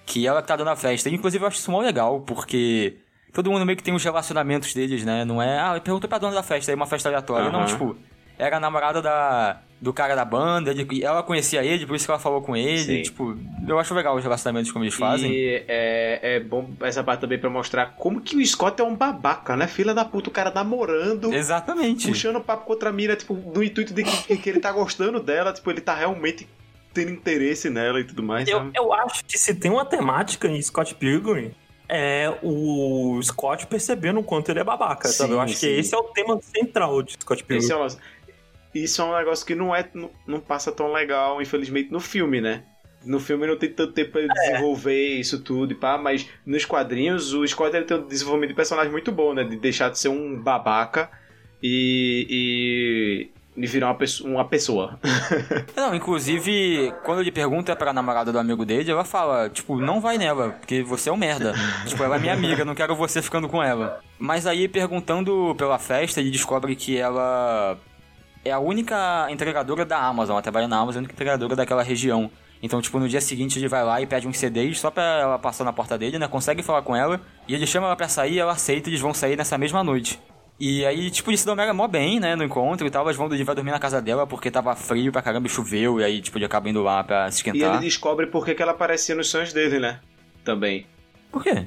Que 0.05 0.27
ela 0.27 0.41
que 0.41 0.47
tá 0.47 0.55
dando 0.55 0.69
a 0.69 0.75
festa. 0.75 1.09
E, 1.09 1.13
inclusive 1.13 1.43
eu 1.43 1.47
acho 1.47 1.57
isso 1.57 1.71
mó 1.71 1.81
legal, 1.81 2.21
porque... 2.21 2.97
Todo 3.33 3.51
mundo 3.51 3.65
meio 3.65 3.77
que 3.77 3.83
tem 3.83 3.93
os 3.93 4.03
relacionamentos 4.03 4.73
deles, 4.73 5.05
né? 5.05 5.23
Não 5.25 5.41
é, 5.41 5.59
ah, 5.59 5.79
pergunta 5.83 6.07
pra 6.07 6.17
dona 6.17 6.33
da 6.35 6.43
festa, 6.43 6.71
aí 6.71 6.75
uma 6.75 6.87
festa 6.87 7.09
aleatória. 7.09 7.49
Não, 7.51 7.59
Aham. 7.59 7.67
tipo, 7.67 7.95
era 8.37 8.57
a 8.57 8.59
namorada 8.59 9.01
da, 9.01 9.57
do 9.79 9.93
cara 9.93 10.15
da 10.15 10.25
banda, 10.25 10.71
ele- 10.71 11.03
ela 11.03 11.21
conhecia 11.21 11.63
ele, 11.63 11.85
por 11.85 11.95
isso 11.95 12.05
que 12.05 12.11
ela 12.11 12.19
falou 12.19 12.41
com 12.41 12.55
ele. 12.55 12.79
Sim. 12.79 13.01
Tipo, 13.03 13.37
eu 13.67 13.77
acho 13.77 13.93
legal 13.93 14.15
os 14.15 14.23
relacionamentos 14.23 14.71
como 14.71 14.83
eles 14.83 14.95
fazem. 14.95 15.31
E 15.31 15.63
é, 15.67 16.19
é 16.35 16.39
bom 16.39 16.69
essa 16.81 17.03
parte 17.03 17.21
também 17.21 17.37
pra 17.37 17.49
mostrar 17.49 17.93
como 17.97 18.19
que 18.21 18.35
o 18.35 18.45
Scott 18.45 18.81
é 18.81 18.83
um 18.83 18.95
babaca, 18.95 19.55
né? 19.55 19.67
Filha 19.67 19.93
da 19.93 20.03
puta, 20.05 20.29
o 20.29 20.33
cara 20.33 20.51
namorando, 20.51 21.31
Exatamente. 21.33 22.07
puxando 22.07 22.41
papo 22.41 22.65
contra 22.65 22.89
a 22.89 22.91
mira, 22.91 23.15
tipo, 23.15 23.33
no 23.35 23.61
intuito 23.63 23.93
de 23.93 24.03
que, 24.03 24.37
que 24.37 24.49
ele 24.49 24.59
tá 24.59 24.71
gostando 24.71 25.19
dela, 25.19 25.53
tipo, 25.53 25.69
ele 25.69 25.81
tá 25.81 25.93
realmente 25.93 26.47
tendo 26.93 27.11
interesse 27.11 27.69
nela 27.69 27.99
e 27.99 28.03
tudo 28.03 28.23
mais. 28.23 28.47
Eu, 28.49 28.57
sabe? 28.57 28.71
eu 28.73 28.91
acho 28.93 29.23
que 29.25 29.37
se 29.37 29.53
tem 29.53 29.69
uma 29.69 29.85
temática 29.85 30.47
em 30.47 30.59
Scott 30.61 30.95
Pilgrim, 30.95 31.51
é 31.89 32.37
o 32.43 33.19
Scott 33.23 33.65
percebendo 33.65 34.19
o 34.19 34.23
quanto 34.23 34.49
ele 34.49 34.59
é 34.59 34.63
babaca, 34.63 35.07
sabe? 35.07 35.33
Eu 35.33 35.37
Sim, 35.37 35.43
acho 35.43 35.53
que 35.53 35.59
sim. 35.59 35.77
esse 35.77 35.95
é 35.95 35.97
o 35.97 36.03
tema 36.03 36.39
central 36.41 37.01
de 37.01 37.13
Scott 37.13 37.43
Pilgrim. 37.43 37.65
Esse 37.65 37.73
é. 37.73 38.19
Isso 38.73 39.01
é 39.01 39.05
um 39.05 39.17
negócio 39.17 39.45
que 39.45 39.55
não, 39.55 39.75
é, 39.75 39.89
não, 39.93 40.11
não 40.27 40.39
passa 40.39 40.71
tão 40.71 40.91
legal, 40.91 41.41
infelizmente, 41.41 41.91
no 41.91 41.99
filme, 41.99 42.39
né? 42.39 42.63
No 43.03 43.19
filme 43.19 43.47
não 43.47 43.57
tem 43.57 43.71
tanto 43.71 43.93
tempo 43.93 44.11
pra 44.11 44.21
ele 44.21 44.31
desenvolver 44.31 45.15
isso 45.15 45.41
tudo 45.41 45.71
e 45.71 45.75
pá, 45.75 45.97
mas 45.97 46.27
nos 46.45 46.65
quadrinhos 46.65 47.33
o 47.33 47.47
Scott 47.47 47.75
ele 47.75 47.85
tem 47.85 47.97
um 47.97 48.05
desenvolvimento 48.05 48.49
de 48.49 48.55
personagem 48.55 48.91
muito 48.91 49.11
bom, 49.11 49.33
né? 49.33 49.43
De 49.43 49.57
deixar 49.57 49.89
de 49.89 49.97
ser 49.97 50.09
um 50.09 50.39
babaca 50.39 51.09
e, 51.63 53.31
e, 53.59 53.63
e 53.63 53.67
virar 53.67 53.87
uma 53.87 53.95
pessoa. 53.95 54.29
Uma 54.29 54.45
pessoa. 54.45 54.99
Não, 55.75 55.93
inclusive, 55.93 56.93
quando 57.03 57.21
ele 57.21 57.31
pergunta 57.31 57.75
pra 57.75 57.93
namorada 57.93 58.31
do 58.31 58.39
amigo 58.39 58.65
dele, 58.65 58.91
ela 58.91 59.03
fala, 59.03 59.49
tipo, 59.49 59.79
não 59.79 59.99
vai 60.01 60.17
nela, 60.17 60.51
porque 60.51 60.83
você 60.83 61.09
é 61.09 61.11
um 61.11 61.17
merda. 61.17 61.53
tipo, 61.85 62.03
ela 62.03 62.15
é 62.15 62.19
minha 62.19 62.33
amiga, 62.33 62.65
não 62.65 62.75
quero 62.75 62.95
você 62.95 63.21
ficando 63.21 63.47
com 63.47 63.61
ela. 63.61 63.99
Mas 64.17 64.45
aí, 64.45 64.67
perguntando 64.67 65.55
pela 65.57 65.77
festa, 65.77 66.19
ele 66.19 66.31
descobre 66.31 66.75
que 66.75 66.97
ela 66.97 67.77
é 68.43 68.51
a 68.51 68.59
única 68.59 69.27
entregadora 69.29 69.85
da 69.85 69.97
Amazon, 69.99 70.33
ela 70.33 70.41
trabalha 70.41 70.67
na 70.67 70.77
Amazon, 70.77 70.97
a 70.97 70.99
única 70.99 71.13
entregadora 71.13 71.55
daquela 71.55 71.83
região. 71.83 72.31
Então, 72.61 72.81
tipo, 72.81 72.99
no 72.99 73.07
dia 73.07 73.21
seguinte 73.21 73.57
ele 73.57 73.67
vai 73.67 73.83
lá 73.83 74.01
e 74.01 74.05
pede 74.05 74.27
uns 74.27 74.37
CDs 74.37 74.79
só 74.79 74.91
pra 74.91 75.03
ela 75.03 75.39
passar 75.39 75.63
na 75.63 75.71
porta 75.71 75.97
dele, 75.97 76.19
né? 76.19 76.27
Consegue 76.27 76.61
falar 76.61 76.81
com 76.81 76.95
ela. 76.95 77.21
E 77.47 77.55
ele 77.55 77.65
chama 77.65 77.87
ela 77.87 77.95
pra 77.95 78.07
sair, 78.07 78.37
ela 78.37 78.51
aceita 78.51 78.89
e 78.89 78.91
eles 78.91 79.01
vão 79.01 79.13
sair 79.13 79.37
nessa 79.37 79.57
mesma 79.57 79.83
noite. 79.83 80.19
E 80.59 80.85
aí, 80.85 81.09
tipo, 81.09 81.29
eles 81.29 81.39
se 81.39 81.45
dão 81.45 81.55
mega 81.55 81.73
mó 81.73 81.87
bem, 81.87 82.19
né? 82.19 82.35
No 82.35 82.43
encontro 82.43 82.85
e 82.85 82.89
tal. 82.91 83.03
Elas 83.03 83.15
vão, 83.15 83.31
ele 83.33 83.43
vai 83.45 83.55
dormir 83.55 83.71
na 83.71 83.79
casa 83.79 84.01
dela 84.01 84.27
porque 84.27 84.51
tava 84.51 84.75
frio 84.75 85.11
pra 85.11 85.21
caramba 85.21 85.47
e 85.47 85.49
choveu. 85.49 86.01
E 86.01 86.03
aí, 86.03 86.21
tipo, 86.21 86.37
ele 86.37 86.45
acaba 86.45 86.69
indo 86.69 86.83
lá 86.83 87.01
pra 87.03 87.31
se 87.31 87.41
E 87.41 87.49
ele 87.49 87.57
esquentar. 87.57 87.79
descobre 87.79 88.27
por 88.27 88.43
que, 88.45 88.53
que 88.53 88.61
ela 88.61 88.73
aparecia 88.73 89.15
nos 89.15 89.29
sonhos 89.29 89.53
dele, 89.53 89.79
né? 89.79 89.99
Também. 90.43 90.85
Por 91.31 91.43
quê? 91.43 91.65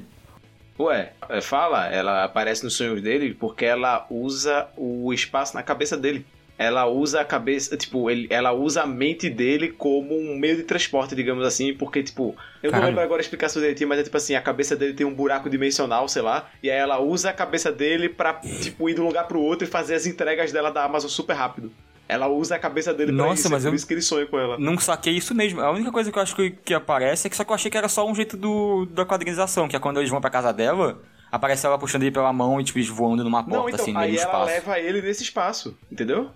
Ué, 0.79 1.13
fala, 1.41 1.87
ela 1.87 2.23
aparece 2.23 2.63
nos 2.63 2.75
sonhos 2.75 3.01
dele 3.01 3.33
porque 3.33 3.63
ela 3.65 4.05
usa 4.09 4.67
o 4.75 5.11
espaço 5.13 5.55
na 5.55 5.63
cabeça 5.63 5.95
dele. 5.97 6.25
Ela 6.57 6.85
usa 6.87 7.19
a 7.21 7.25
cabeça, 7.25 7.75
tipo, 7.75 8.09
ele, 8.09 8.27
ela 8.29 8.51
usa 8.53 8.83
a 8.83 8.85
mente 8.85 9.27
dele 9.29 9.69
como 9.71 10.15
um 10.15 10.37
meio 10.37 10.55
de 10.55 10.63
transporte, 10.63 11.15
digamos 11.15 11.43
assim, 11.45 11.73
porque, 11.73 12.03
tipo, 12.03 12.35
eu 12.61 12.67
não 12.67 12.71
Caralho. 12.71 12.87
lembro 12.89 13.03
agora 13.03 13.19
a 13.21 13.23
explicação 13.23 13.59
direitinho, 13.59 13.89
mas 13.89 13.99
é 13.99 14.03
tipo 14.03 14.15
assim, 14.15 14.35
a 14.35 14.41
cabeça 14.41 14.75
dele 14.75 14.93
tem 14.93 15.05
um 15.05 15.13
buraco 15.13 15.49
dimensional, 15.49 16.07
sei 16.07 16.21
lá, 16.21 16.47
e 16.61 16.69
aí 16.69 16.77
ela 16.77 16.99
usa 17.01 17.31
a 17.31 17.33
cabeça 17.33 17.71
dele 17.71 18.07
pra, 18.07 18.33
tipo, 18.61 18.87
ir 18.87 18.93
de 18.93 19.01
um 19.01 19.05
lugar 19.07 19.27
pro 19.27 19.41
outro 19.41 19.67
e 19.67 19.69
fazer 19.69 19.95
as 19.95 20.05
entregas 20.05 20.51
dela 20.51 20.69
da 20.71 20.83
Amazon 20.85 21.09
super 21.09 21.33
rápido. 21.33 21.71
Ela 22.07 22.27
usa 22.27 22.55
a 22.55 22.59
cabeça 22.59 22.93
dele 22.93 23.11
pra 23.13 23.25
Nossa, 23.25 23.41
isso, 23.41 23.49
mas 23.49 23.63
é 23.65 23.69
por 23.69 23.73
eu- 23.73 23.75
isso 23.75 23.87
que 23.87 23.93
ele 23.95 24.01
sonha 24.01 24.27
com 24.27 24.37
ela. 24.37 24.57
Não 24.59 24.77
saquei 24.77 25.13
isso 25.13 25.33
mesmo. 25.33 25.59
A 25.59 25.71
única 25.71 25.91
coisa 25.91 26.11
que 26.11 26.17
eu 26.19 26.21
acho 26.21 26.35
que, 26.35 26.51
que 26.51 26.73
aparece 26.73 27.25
é 27.25 27.29
que 27.29 27.35
só 27.35 27.43
que 27.43 27.49
eu 27.51 27.55
achei 27.55 27.71
que 27.71 27.77
era 27.77 27.87
só 27.89 28.07
um 28.07 28.13
jeito 28.13 28.37
do, 28.37 28.85
da 28.91 29.05
quadrinização, 29.05 29.67
que 29.67 29.75
é 29.75 29.79
quando 29.79 29.97
eles 29.99 30.09
vão 30.11 30.21
pra 30.21 30.29
casa 30.29 30.51
dela, 30.53 31.01
aparece 31.31 31.65
ela 31.65 31.79
puxando 31.79 32.03
ele 32.03 32.11
pela 32.11 32.31
mão 32.31 32.61
e, 32.61 32.63
tipo, 32.63 32.79
voando 32.93 33.23
numa 33.23 33.41
porta, 33.43 33.57
Não, 33.57 33.69
então, 33.69 33.81
assim, 33.83 33.93
no 33.93 33.99
meio 34.01 34.11
aí 34.11 34.17
ela 34.17 34.25
espaço. 34.27 34.45
leva 34.45 34.79
ele 34.79 35.01
nesse 35.01 35.23
espaço, 35.23 35.77
entendeu? 35.91 36.29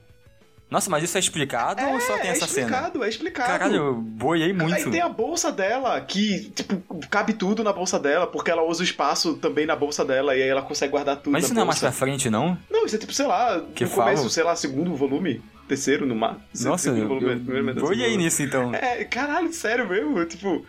Nossa, 0.69 0.89
mas 0.89 1.01
isso 1.03 1.15
é 1.15 1.19
explicado 1.21 1.81
ou 1.85 1.99
só 2.01 2.17
tem 2.17 2.27
é 2.27 2.31
essa 2.33 2.45
cena? 2.45 2.67
explicado, 2.67 3.03
é 3.03 3.09
explicado. 3.09 3.47
Caralho, 3.49 3.75
eu 3.75 3.93
boiei 3.95 4.47
Aí 4.47 4.53
muito. 4.53 4.91
tem 4.91 4.99
a 4.99 5.07
bolsa 5.07 5.49
dela, 5.51 6.01
que, 6.01 6.49
tipo, 6.49 6.83
cabe 7.09 7.31
tudo 7.33 7.63
na 7.63 7.71
bolsa 7.71 7.97
dela, 7.97 8.27
porque 8.27 8.51
ela 8.51 8.63
usa 8.63 8.81
o 8.81 8.83
espaço 8.83 9.35
também 9.35 9.65
na 9.65 9.75
bolsa 9.77 10.03
dela, 10.03 10.35
e 10.35 10.43
aí 10.43 10.49
ela 10.49 10.61
consegue 10.61 10.91
guardar 10.91 11.15
tudo 11.17 11.31
Mas 11.31 11.45
isso 11.45 11.53
não 11.53 11.61
é 11.61 11.65
mais 11.65 11.79
bolsa. 11.79 11.87
pra 11.95 11.97
frente, 12.07 12.29
não? 12.29 12.57
Não, 12.69 12.85
isso 12.85 12.95
é 12.97 12.99
tipo, 12.99 13.13
sei 13.13 13.27
lá, 13.27 13.61
Que 13.73 13.85
no 13.85 13.89
começo, 13.91 14.15
falam? 14.17 14.29
sei 14.29 14.43
lá, 14.43 14.55
segundo 14.57 14.93
volume, 14.93 15.41
terceiro, 15.69 16.05
no 16.05 16.15
máximo. 16.15 16.41
Nossa, 16.69 16.83
segundo 16.83 17.01
eu, 17.01 17.07
volume, 17.07 17.31
eu 17.33 17.39
primeiro, 17.39 17.65
metade, 17.65 17.85
boiei 17.85 18.17
nisso, 18.17 18.43
então. 18.43 18.73
É, 18.75 19.05
caralho, 19.05 19.53
sério 19.53 19.87
mesmo, 19.87 20.25
tipo... 20.25 20.65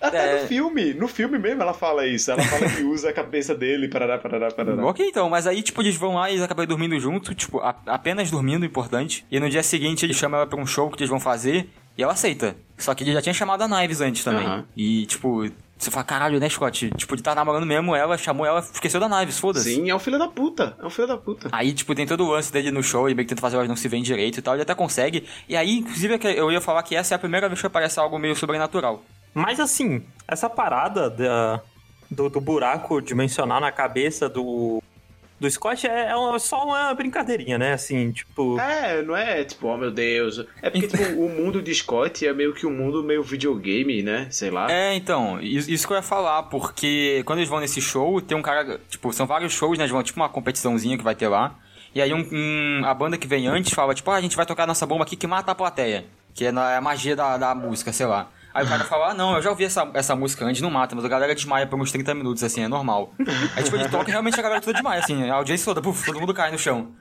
Até 0.00 0.38
É. 0.38 0.42
no 0.42 0.48
filme, 0.48 0.94
no 0.94 1.08
filme 1.08 1.38
mesmo 1.38 1.62
ela 1.62 1.74
fala 1.74 2.06
isso. 2.06 2.30
Ela 2.30 2.42
fala 2.42 2.68
que 2.70 2.82
usa 2.84 3.10
a 3.10 3.12
cabeça 3.12 3.54
dele, 3.54 3.88
parará, 3.88 4.18
parará, 4.18 4.50
parará. 4.50 4.86
Ok, 4.86 5.06
então, 5.06 5.28
mas 5.28 5.46
aí, 5.46 5.62
tipo, 5.62 5.82
eles 5.82 5.96
vão 5.96 6.14
lá 6.14 6.28
e 6.30 6.34
eles 6.34 6.42
acabam 6.42 6.66
dormindo 6.66 6.98
junto, 7.00 7.34
tipo, 7.34 7.58
a- 7.60 7.74
apenas 7.86 8.30
dormindo, 8.30 8.64
importante. 8.64 9.24
E 9.30 9.38
no 9.40 9.48
dia 9.50 9.62
seguinte 9.62 10.04
ele 10.06 10.14
chama 10.14 10.36
ela 10.38 10.46
pra 10.46 10.60
um 10.60 10.66
show 10.66 10.90
que 10.90 10.98
eles 11.02 11.10
vão 11.10 11.20
fazer 11.20 11.68
e 11.96 12.02
ela 12.02 12.12
aceita. 12.12 12.56
Só 12.76 12.94
que 12.94 13.02
ele 13.04 13.12
já 13.12 13.20
tinha 13.22 13.34
chamado 13.34 13.62
a 13.62 13.68
Knives 13.68 14.00
antes 14.00 14.22
também. 14.22 14.46
Aham. 14.46 14.64
E, 14.76 15.04
tipo, 15.06 15.44
você 15.76 15.90
fala, 15.90 16.04
caralho, 16.04 16.38
né, 16.38 16.48
Scott? 16.48 16.90
Tipo, 16.96 17.14
ele 17.16 17.22
tá 17.22 17.34
namorando 17.34 17.66
mesmo 17.66 17.94
ela, 17.94 18.16
chamou 18.16 18.46
ela, 18.46 18.60
esqueceu 18.60 19.00
da 19.00 19.08
Knives, 19.08 19.38
foda-se. 19.38 19.74
Sim, 19.74 19.90
é 19.90 19.94
um 19.94 19.98
filho 19.98 20.18
da 20.18 20.28
puta. 20.28 20.76
É 20.80 20.86
um 20.86 20.90
filho 20.90 21.08
da 21.08 21.16
puta. 21.16 21.48
Aí, 21.50 21.72
tipo, 21.72 21.92
tem 21.94 22.06
todo 22.06 22.24
o 22.24 22.30
lance 22.30 22.52
dele 22.52 22.70
no 22.70 22.82
show, 22.84 23.08
ele 23.08 23.14
meio 23.16 23.26
que 23.26 23.30
tenta 23.30 23.40
fazer 23.42 23.56
elas 23.56 23.68
não 23.68 23.74
se 23.76 23.88
veem 23.88 24.02
direito 24.02 24.38
e 24.38 24.42
tal, 24.42 24.54
ele 24.54 24.62
até 24.62 24.74
consegue. 24.76 25.24
E 25.48 25.56
aí, 25.56 25.78
inclusive, 25.78 26.14
é 26.14 26.38
eu 26.38 26.52
ia 26.52 26.60
falar 26.60 26.82
que 26.84 26.94
essa 26.94 27.14
é 27.14 27.16
a 27.16 27.18
primeira 27.18 27.48
vez 27.48 27.60
que 27.60 27.66
aparece 27.66 27.98
algo 27.98 28.16
meio 28.18 28.36
sobrenatural. 28.36 29.02
Mas 29.38 29.60
assim, 29.60 30.02
essa 30.26 30.50
parada 30.50 31.08
da- 31.08 31.60
do, 32.10 32.28
do 32.28 32.40
buraco 32.40 33.00
dimensional 33.00 33.60
na 33.60 33.70
cabeça 33.70 34.28
do, 34.28 34.82
do 35.38 35.50
Scott 35.50 35.86
é, 35.86 36.08
é 36.10 36.16
uma- 36.16 36.38
só 36.38 36.64
uma 36.64 36.92
brincadeirinha, 36.94 37.58
né? 37.58 37.72
Assim, 37.74 38.10
tipo. 38.10 38.58
É, 38.58 39.02
não 39.02 39.14
é 39.16 39.44
tipo, 39.44 39.68
oh 39.68 39.76
meu 39.76 39.90
Deus. 39.90 40.44
É 40.62 40.70
porque, 40.70 40.88
tipo, 40.88 41.02
o 41.20 41.28
mundo 41.28 41.62
de 41.62 41.74
Scott 41.74 42.26
é 42.26 42.32
meio 42.32 42.54
que 42.54 42.66
um 42.66 42.70
mundo 42.72 43.02
meio 43.04 43.22
videogame, 43.22 44.02
né? 44.02 44.26
Sei 44.30 44.50
lá. 44.50 44.70
É, 44.70 44.94
então, 44.94 45.38
isso 45.40 45.86
que 45.86 45.92
eu 45.92 45.96
ia 45.98 46.02
falar, 46.02 46.44
porque 46.44 47.22
quando 47.26 47.38
eles 47.40 47.48
vão 47.48 47.60
nesse 47.60 47.80
show, 47.80 48.20
tem 48.20 48.36
um 48.36 48.42
cara. 48.42 48.80
Tipo, 48.88 49.12
são 49.12 49.26
vários 49.26 49.52
shows, 49.52 49.76
né? 49.78 49.84
Eles 49.84 49.92
vão, 49.92 50.02
tipo, 50.02 50.18
uma 50.18 50.28
competiçãozinha 50.28 50.96
que 50.98 51.04
vai 51.04 51.14
ter 51.14 51.28
lá. 51.28 51.54
E 51.94 52.02
aí 52.02 52.12
um, 52.12 52.26
um- 52.32 52.82
a 52.84 52.92
banda 52.94 53.16
que 53.16 53.26
vem 53.26 53.46
antes 53.48 53.72
fala, 53.72 53.94
tipo, 53.94 54.10
ah, 54.10 54.16
a 54.16 54.20
gente 54.20 54.36
vai 54.36 54.44
tocar 54.46 54.66
nossa 54.66 54.84
bomba 54.86 55.04
aqui 55.04 55.16
que 55.16 55.26
mata 55.26 55.52
a 55.52 55.54
plateia. 55.54 56.04
Que 56.34 56.44
é 56.44 56.48
é 56.48 56.76
a 56.76 56.80
magia 56.80 57.14
da, 57.16 57.36
da 57.36 57.54
música, 57.54 57.92
sei 57.92 58.06
lá. 58.06 58.28
Aí 58.54 58.64
o 58.64 58.68
cara 58.68 58.84
fala, 58.84 59.10
ah, 59.10 59.14
não, 59.14 59.36
eu 59.36 59.42
já 59.42 59.50
ouvi 59.50 59.64
essa, 59.64 59.88
essa 59.94 60.16
música 60.16 60.44
antes, 60.44 60.60
não 60.60 60.70
mata, 60.70 60.94
mas 60.96 61.04
a 61.04 61.08
galera 61.08 61.34
desmaia 61.34 61.66
por 61.66 61.78
uns 61.80 61.92
30 61.92 62.14
minutos, 62.14 62.42
assim, 62.42 62.62
é 62.62 62.68
normal. 62.68 63.12
Aí, 63.54 63.62
tipo, 63.62 63.76
ele 63.76 63.88
toca 63.88 64.08
e 64.08 64.12
realmente 64.12 64.38
a 64.38 64.42
galera 64.42 64.60
toda 64.60 64.72
desmaia, 64.72 65.00
assim, 65.00 65.28
a 65.28 65.34
audiência 65.34 65.64
toda, 65.64 65.82
puf, 65.82 66.04
todo 66.04 66.18
mundo 66.18 66.34
cai 66.34 66.50
no 66.50 66.58
chão. 66.58 66.92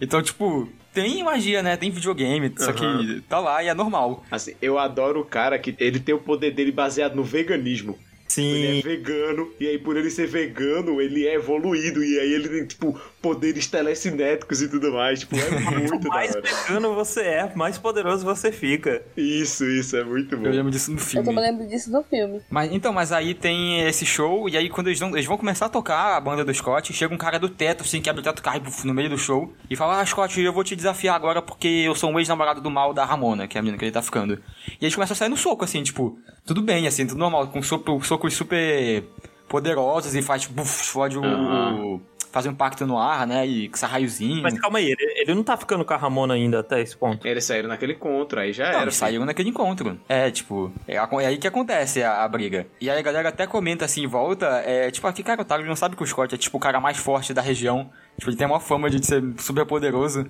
Então, 0.00 0.22
tipo, 0.22 0.68
tem 0.92 1.22
magia, 1.24 1.62
né? 1.62 1.76
Tem 1.76 1.90
videogame, 1.90 2.52
só 2.56 2.72
que 2.72 3.20
tá 3.28 3.40
lá 3.40 3.62
e 3.62 3.68
é 3.68 3.74
normal. 3.74 4.24
Assim, 4.30 4.54
eu 4.62 4.78
adoro 4.78 5.20
o 5.20 5.24
cara 5.24 5.58
que 5.58 5.74
ele 5.78 5.98
tem 5.98 6.14
o 6.14 6.20
poder 6.20 6.52
dele 6.52 6.70
baseado 6.70 7.14
no 7.14 7.24
veganismo. 7.24 7.98
Ele 8.36 8.66
Sim. 8.72 8.78
é 8.78 8.82
vegano, 8.82 9.50
e 9.58 9.66
aí 9.66 9.78
por 9.78 9.96
ele 9.96 10.10
ser 10.10 10.26
vegano, 10.26 11.00
ele 11.00 11.26
é 11.26 11.34
evoluído, 11.34 12.04
e 12.04 12.20
aí 12.20 12.32
ele 12.32 12.48
tem, 12.48 12.66
tipo, 12.66 13.00
poderes 13.20 13.66
telecinéticos 13.66 14.62
e 14.62 14.68
tudo 14.68 14.92
mais. 14.92 15.20
Tipo, 15.20 15.36
é 15.36 15.50
muito 15.80 15.98
da 16.00 16.08
mais 16.08 16.30
hora. 16.34 16.42
vegano 16.42 16.94
você 16.94 17.20
é, 17.22 17.52
mais 17.54 17.76
poderoso 17.78 18.24
você 18.24 18.52
fica. 18.52 19.02
Isso, 19.16 19.64
isso, 19.64 19.96
é 19.96 20.04
muito 20.04 20.36
bom. 20.36 20.46
Eu 20.46 20.52
lembro 20.52 20.70
disso 20.70 20.90
no 20.92 20.96
Eu 20.98 21.00
filme. 21.02 21.26
também 21.26 21.44
lembro 21.44 21.66
disso 21.66 21.90
do 21.90 22.02
filme. 22.04 22.40
Mas, 22.48 22.72
então, 22.72 22.92
mas 22.92 23.10
aí 23.12 23.34
tem 23.34 23.80
esse 23.86 24.06
show, 24.06 24.48
e 24.48 24.56
aí 24.56 24.68
quando 24.68 24.86
eles 24.86 24.98
vão, 25.00 25.10
eles 25.10 25.26
vão 25.26 25.36
começar 25.36 25.66
a 25.66 25.68
tocar 25.68 26.16
a 26.16 26.20
banda 26.20 26.44
do 26.44 26.54
Scott, 26.54 26.92
chega 26.92 27.12
um 27.14 27.18
cara 27.18 27.38
do 27.38 27.48
teto, 27.48 27.82
assim, 27.82 28.00
quebra 28.00 28.20
o 28.20 28.24
teto, 28.24 28.42
cai 28.42 28.62
no 28.84 28.94
meio 28.94 29.10
do 29.10 29.18
show, 29.18 29.52
e 29.68 29.74
fala, 29.76 30.00
ah, 30.00 30.06
Scott, 30.06 30.40
eu 30.40 30.52
vou 30.52 30.62
te 30.64 30.76
desafiar 30.76 31.16
agora 31.16 31.42
porque 31.42 31.66
eu 31.68 31.94
sou 31.94 32.10
um 32.10 32.18
ex-namorado 32.18 32.60
do 32.60 32.70
mal 32.70 32.94
da 32.94 33.04
Ramona, 33.04 33.48
que 33.48 33.56
é 33.56 33.60
a 33.60 33.62
menina 33.62 33.78
que 33.78 33.84
ele 33.84 33.92
tá 33.92 34.02
ficando. 34.02 34.40
E 34.80 34.84
eles 34.84 34.94
começam 34.94 35.14
a 35.14 35.16
sair 35.16 35.28
no 35.28 35.36
soco, 35.36 35.64
assim, 35.64 35.82
tipo, 35.82 36.18
tudo 36.46 36.62
bem, 36.62 36.86
assim, 36.86 37.06
tudo 37.06 37.18
normal, 37.18 37.48
com 37.48 37.60
soco- 37.62 38.00
socos 38.04 38.34
super 38.34 39.04
poderosos 39.48 40.14
e 40.14 40.22
faz, 40.22 40.42
tipo, 40.42 40.54
buf, 40.54 40.82
explode 40.82 41.18
o... 41.18 41.24
Aham. 41.24 42.00
Faz 42.30 42.46
um 42.46 42.50
impacto 42.50 42.86
no 42.86 42.98
ar, 42.98 43.26
né, 43.26 43.46
e 43.46 43.70
sai 43.74 43.90
raiozinho. 43.90 44.42
Mas 44.42 44.58
calma 44.58 44.78
aí, 44.78 44.86
ele, 44.86 45.14
ele 45.20 45.34
não 45.34 45.42
tá 45.42 45.56
ficando 45.56 45.84
com 45.84 45.92
a 45.92 45.96
Ramona 45.96 46.34
ainda 46.34 46.60
até 46.60 46.80
esse 46.80 46.96
ponto. 46.96 47.26
Eles 47.26 47.44
saíram 47.44 47.68
naquele 47.68 47.92
encontro, 47.94 48.40
aí 48.40 48.52
já 48.52 48.64
Não, 48.64 48.70
era. 48.70 48.82
eles 48.82 48.94
filho. 48.94 49.06
saíram 49.06 49.24
naquele 49.24 49.48
encontro. 49.50 49.98
É, 50.08 50.30
tipo, 50.30 50.72
é, 50.86 50.96
é 50.96 51.26
aí 51.26 51.38
que 51.38 51.46
acontece 51.46 52.02
a, 52.02 52.22
a 52.24 52.28
briga. 52.28 52.66
E 52.80 52.88
aí 52.90 52.98
a 52.98 53.02
galera 53.02 53.28
até 53.28 53.46
comenta 53.46 53.84
assim 53.84 54.02
em 54.02 54.06
volta, 54.06 54.46
é, 54.64 54.90
tipo, 54.90 55.06
aqui, 55.06 55.22
cara, 55.22 55.42
o 55.42 55.44
Tago 55.44 55.64
não 55.64 55.76
sabe 55.76 55.96
que 55.96 56.02
o 56.02 56.06
Scott 56.06 56.34
é 56.34 56.38
tipo 56.38 56.56
o 56.56 56.60
cara 56.60 56.80
mais 56.80 56.96
forte 56.96 57.32
da 57.34 57.42
região. 57.42 57.90
Tipo, 58.18 58.30
ele 58.30 58.36
tem 58.36 58.46
uma 58.46 58.60
fama 58.60 58.88
de 58.90 59.04
ser 59.04 59.22
super 59.38 59.64
poderoso. 59.66 60.26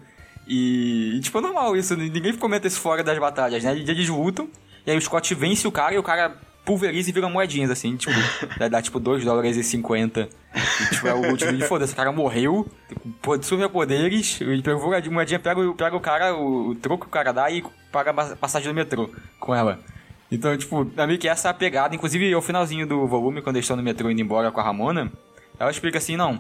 E, 0.47 1.17
e, 1.17 1.21
tipo, 1.21 1.39
é 1.39 1.41
normal 1.43 1.77
isso, 1.77 1.95
ninguém 1.97 2.35
comenta 2.35 2.67
isso 2.67 2.81
fora 2.81 3.05
das 3.05 3.19
batalhas, 3.19 3.63
né? 3.63 3.73
Eles 3.77 4.09
lutam, 4.09 4.49
e 4.87 4.91
aí 4.91 4.97
o 4.97 5.01
Scott 5.01 5.35
vence 5.35 5.67
o 5.69 5.73
cara 5.73 5.95
e 5.95 5.99
o 5.99 6.03
cara 6.03 6.37
pulveriza 6.69 7.09
e 7.09 7.13
vira 7.13 7.29
moedinhas, 7.31 7.71
assim, 7.71 7.97
tipo, 7.97 8.13
dá, 8.61 8.69
dá 8.69 8.83
tipo 8.83 9.01
2 9.01 9.25
dólares 9.25 9.57
e 9.57 9.65
50. 9.65 10.29
E, 10.55 10.95
tipo, 10.95 11.09
é 11.09 11.15
o 11.15 11.31
último 11.31 11.53
de 11.57 11.65
foda-se, 11.67 11.95
o 11.95 11.97
cara 11.97 12.13
morreu, 12.13 12.69
com 13.23 13.43
superpoderes, 13.43 14.39
ele 14.43 14.63
pegou 14.63 14.93
a 14.95 15.01
moedinha, 15.11 15.39
pega, 15.39 15.61
o- 15.61 15.75
pega 15.75 15.97
o 15.97 16.01
cara, 16.01 16.35
o, 16.37 16.69
o 16.71 16.75
troco 16.75 17.05
que 17.05 17.09
o 17.09 17.11
cara 17.11 17.33
dá 17.33 17.51
e 17.51 17.65
paga 17.91 18.11
a 18.11 18.37
passagem 18.37 18.69
do 18.71 18.75
metrô 18.75 19.11
com 19.41 19.55
ela. 19.55 19.79
Então, 20.31 20.55
tipo, 20.59 20.87
é 20.97 21.07
meio 21.07 21.19
que 21.19 21.27
essa 21.27 21.49
é 21.49 21.51
a 21.51 21.55
pegada. 21.55 21.95
Inclusive, 21.95 22.35
o 22.35 22.43
finalzinho 22.43 22.87
do 22.87 23.07
volume, 23.07 23.41
quando 23.41 23.57
eles 23.57 23.65
estão 23.65 23.77
no 23.77 23.83
metrô 23.83 24.11
indo 24.11 24.21
embora 24.21 24.51
com 24.53 24.61
a 24.61 24.63
Ramona, 24.63 25.11
ela 25.59 25.71
explica 25.71 25.97
assim, 25.97 26.17
não, 26.17 26.39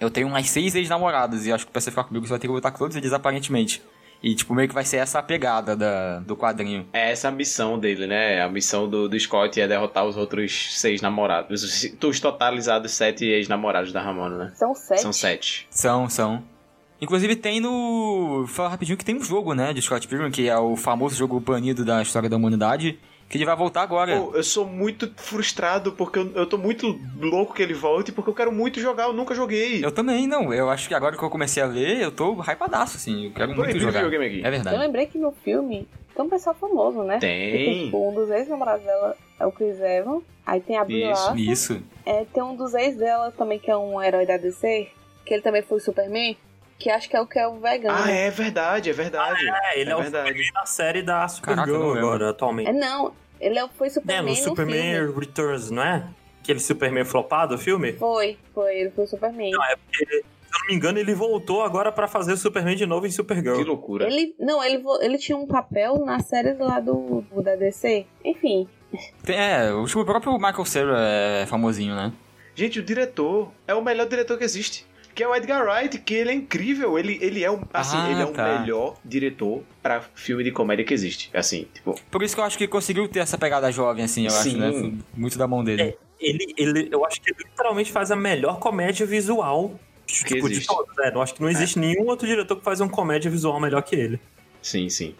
eu 0.00 0.10
tenho 0.10 0.26
umas 0.26 0.48
seis 0.50 0.74
ex-namoradas 0.74 1.46
e 1.46 1.52
acho 1.52 1.64
que 1.66 1.70
pra 1.72 1.80
você 1.80 1.90
ficar 1.90 2.02
comigo 2.04 2.26
você 2.26 2.30
vai 2.30 2.38
ter 2.40 2.48
que 2.48 2.52
lutar 2.52 2.72
com 2.72 2.78
todos 2.78 2.96
eles, 2.96 3.12
aparentemente. 3.12 3.80
E, 4.22 4.34
tipo, 4.34 4.54
meio 4.54 4.68
que 4.68 4.74
vai 4.74 4.84
ser 4.84 4.96
essa 4.96 5.20
a 5.20 5.22
pegada 5.22 5.76
da, 5.76 6.18
do 6.20 6.36
quadrinho. 6.36 6.86
É 6.92 7.12
essa 7.12 7.28
a 7.28 7.30
missão 7.30 7.78
dele, 7.78 8.06
né? 8.06 8.42
A 8.42 8.48
missão 8.48 8.88
do, 8.88 9.08
do 9.08 9.18
Scott 9.18 9.60
é 9.60 9.68
derrotar 9.68 10.04
os 10.04 10.16
outros 10.16 10.78
seis 10.78 11.00
namorados. 11.00 11.62
Os, 11.62 11.96
os 12.02 12.20
totalizados 12.20 12.92
sete 12.92 13.24
ex-namorados 13.24 13.92
da 13.92 14.02
Ramona, 14.02 14.36
né? 14.36 14.52
São 14.56 14.74
sete. 14.74 15.00
São 15.02 15.12
sete. 15.12 15.66
São, 15.70 16.08
são. 16.08 16.42
Inclusive 17.00 17.36
tem 17.36 17.60
no. 17.60 18.44
Fala 18.48 18.70
rapidinho 18.70 18.98
que 18.98 19.04
tem 19.04 19.16
um 19.16 19.22
jogo, 19.22 19.54
né, 19.54 19.72
de 19.72 19.80
Scott 19.80 20.06
Pilgrim, 20.08 20.30
que 20.32 20.48
é 20.48 20.58
o 20.58 20.74
famoso 20.74 21.14
jogo 21.14 21.38
banido 21.38 21.84
da 21.84 22.02
história 22.02 22.28
da 22.28 22.36
humanidade, 22.36 22.98
que 23.28 23.36
ele 23.36 23.44
vai 23.44 23.54
voltar 23.54 23.82
agora. 23.82 24.18
Pô, 24.18 24.34
eu 24.34 24.42
sou 24.42 24.64
muito 24.64 25.12
frustrado 25.16 25.92
porque 25.92 26.18
eu, 26.18 26.32
eu 26.34 26.46
tô 26.46 26.56
muito 26.56 26.98
louco 27.20 27.54
que 27.54 27.62
ele 27.62 27.74
volte 27.74 28.10
porque 28.10 28.30
eu 28.30 28.34
quero 28.34 28.50
muito 28.50 28.80
jogar, 28.80 29.04
eu 29.04 29.12
nunca 29.12 29.34
joguei. 29.34 29.84
Eu 29.84 29.92
também, 29.92 30.26
não. 30.26 30.52
Eu 30.52 30.70
acho 30.70 30.88
que 30.88 30.94
agora 30.94 31.16
que 31.16 31.22
eu 31.22 31.30
comecei 31.30 31.62
a 31.62 31.66
ler, 31.66 32.00
eu 32.00 32.10
tô 32.10 32.40
hypadaço, 32.40 32.96
assim. 32.96 33.26
Eu 33.26 33.32
quero 33.32 33.54
muito 33.54 33.78
jogar. 33.78 34.00
É 34.00 34.04
Eu 34.04 34.50
verdade. 34.50 34.76
lembrei 34.78 35.06
que 35.06 35.18
no 35.18 35.32
filme 35.32 35.86
tem 36.14 36.24
um 36.24 36.28
pessoal 36.28 36.56
famoso, 36.58 37.02
né? 37.02 37.18
Tem. 37.18 37.50
Porque, 37.50 37.84
tipo, 37.84 38.08
um 38.08 38.14
dos 38.14 38.30
ex-namorados 38.30 38.84
dela 38.84 39.16
é 39.38 39.46
o 39.46 39.52
Chris 39.52 39.78
Evans. 39.80 40.22
Aí 40.44 40.60
tem 40.60 40.78
a 40.78 40.84
Brie 40.84 41.10
Isso. 41.10 41.36
Isso. 41.36 41.82
É, 42.06 42.24
tem 42.24 42.42
um 42.42 42.56
dos 42.56 42.72
ex 42.74 42.96
dela 42.96 43.30
também, 43.30 43.58
que 43.58 43.70
é 43.70 43.76
um 43.76 44.02
herói 44.02 44.24
da 44.24 44.38
DC, 44.38 44.88
que 45.26 45.34
ele 45.34 45.42
também 45.42 45.60
foi 45.60 45.78
Superman, 45.78 46.36
que 46.78 46.88
acho 46.90 47.08
que 47.08 47.16
é 47.16 47.20
o 47.20 47.26
que 47.26 47.38
é 47.38 47.46
o 47.48 47.58
vegano. 47.58 47.96
Ah, 47.98 48.06
né? 48.06 48.26
é 48.26 48.30
verdade, 48.30 48.88
é 48.90 48.92
verdade. 48.92 49.44
É, 49.48 49.80
ele 49.80 49.90
é, 49.90 49.96
o 49.96 50.00
verdade. 50.00 50.28
Superman 50.28 50.52
da 50.52 50.66
série 50.66 51.02
da 51.02 51.28
Supergirl 51.28 51.92
agora, 51.98 52.30
atualmente. 52.30 52.68
É, 52.68 52.72
não. 52.72 53.12
Ele 53.40 53.58
é- 53.58 53.68
foi 53.68 53.86
É, 53.88 53.90
Superman 53.90 54.22
no 54.22 54.30
no 54.30 54.36
Superman 54.36 54.94
filme. 55.06 55.20
Returns, 55.20 55.70
não 55.70 55.82
é? 55.82 56.08
Aquele 56.42 56.60
Superman 56.60 57.04
flopado, 57.04 57.54
o 57.54 57.58
filme? 57.58 57.92
Foi, 57.94 58.38
foi. 58.54 58.74
Ele 58.80 58.90
foi 58.90 59.06
Superman. 59.06 59.50
Não, 59.50 59.64
é 59.64 59.76
porque, 59.76 60.06
se 60.06 60.14
eu 60.16 60.60
não 60.60 60.66
me 60.68 60.74
engano, 60.74 60.98
ele 60.98 61.14
voltou 61.14 61.62
agora 61.62 61.92
pra 61.92 62.08
fazer 62.08 62.32
o 62.32 62.36
Superman 62.36 62.74
de 62.76 62.86
novo 62.86 63.06
em 63.06 63.10
Que 63.10 63.14
Supergirl. 63.16 63.60
loucura. 63.62 64.06
Ele, 64.06 64.34
não, 64.38 64.62
ele, 64.64 64.82
ele 65.02 65.18
tinha 65.18 65.36
um 65.36 65.46
papel 65.46 65.98
na 66.06 66.20
série 66.20 66.54
lá 66.54 66.80
do, 66.80 67.22
do 67.32 67.42
da 67.42 67.54
DC. 67.54 68.06
Enfim, 68.24 68.66
Tem- 69.22 69.36
é, 69.36 69.72
o 69.72 69.84
o 69.84 70.04
próprio 70.04 70.32
Michael 70.38 70.64
Cera 70.64 70.96
é 70.98 71.44
famosinho, 71.46 71.94
né? 71.94 72.12
Gente, 72.54 72.80
o 72.80 72.82
diretor 72.82 73.52
é 73.68 73.74
o 73.74 73.82
melhor 73.84 74.08
diretor 74.08 74.36
que 74.38 74.42
existe. 74.44 74.84
Que 75.18 75.24
é 75.24 75.26
o 75.26 75.34
Edgar 75.34 75.66
Wright, 75.66 75.98
que 75.98 76.14
ele 76.14 76.30
é 76.30 76.32
incrível. 76.32 76.96
Ele, 76.96 77.18
ele 77.20 77.42
é 77.42 77.50
o, 77.50 77.60
assim, 77.74 77.96
Ah, 77.98 78.08
ele 78.08 78.22
é 78.22 78.24
o 78.24 78.30
tá. 78.30 78.60
melhor 78.60 78.94
diretor 79.04 79.64
pra 79.82 80.00
filme 80.14 80.44
de 80.44 80.52
comédia 80.52 80.84
que 80.84 80.94
existe. 80.94 81.28
Assim, 81.34 81.66
tipo, 81.74 82.00
Por 82.08 82.22
isso 82.22 82.36
que 82.36 82.40
eu 82.40 82.44
acho 82.44 82.56
que 82.56 82.68
conseguiu 82.68 83.08
ter 83.08 83.18
essa 83.18 83.36
pegada 83.36 83.72
jovem, 83.72 84.04
assim, 84.04 84.26
eu 84.28 84.32
acho, 84.32 84.42
Sim. 84.50 84.58
né? 84.60 84.70
Foi 84.70 84.94
Muito 85.16 85.36
da 85.36 85.48
mão 85.48 85.64
dele. 85.64 85.82
É. 85.82 85.96
Ele, 86.20 86.54
ele, 86.56 86.88
eu 86.92 87.04
acho 87.04 87.20
que 87.20 87.30
ele 87.30 87.38
literalmente 87.40 87.90
faz 87.90 88.12
a 88.12 88.16
melhor 88.16 88.60
comédia 88.60 89.04
visual 89.04 89.74
Que 90.06 90.24
tipo, 90.34 90.46
de 90.46 90.54
existe. 90.54 90.68
todos. 90.68 90.96
É, 91.00 91.12
eu 91.12 91.20
acho 91.20 91.34
que 91.34 91.42
não 91.42 91.48
existe 91.50 91.80
nenhum 91.80 92.06
outro 92.06 92.24
diretor 92.24 92.54
que 92.54 92.62
faz 92.62 92.80
uma 92.80 92.88
comédia 92.88 93.28
visual 93.28 93.58
melhor 93.58 93.82
que 93.82 93.96
ele. 93.96 94.20
sim, 94.62 94.88
sim. 94.88 95.16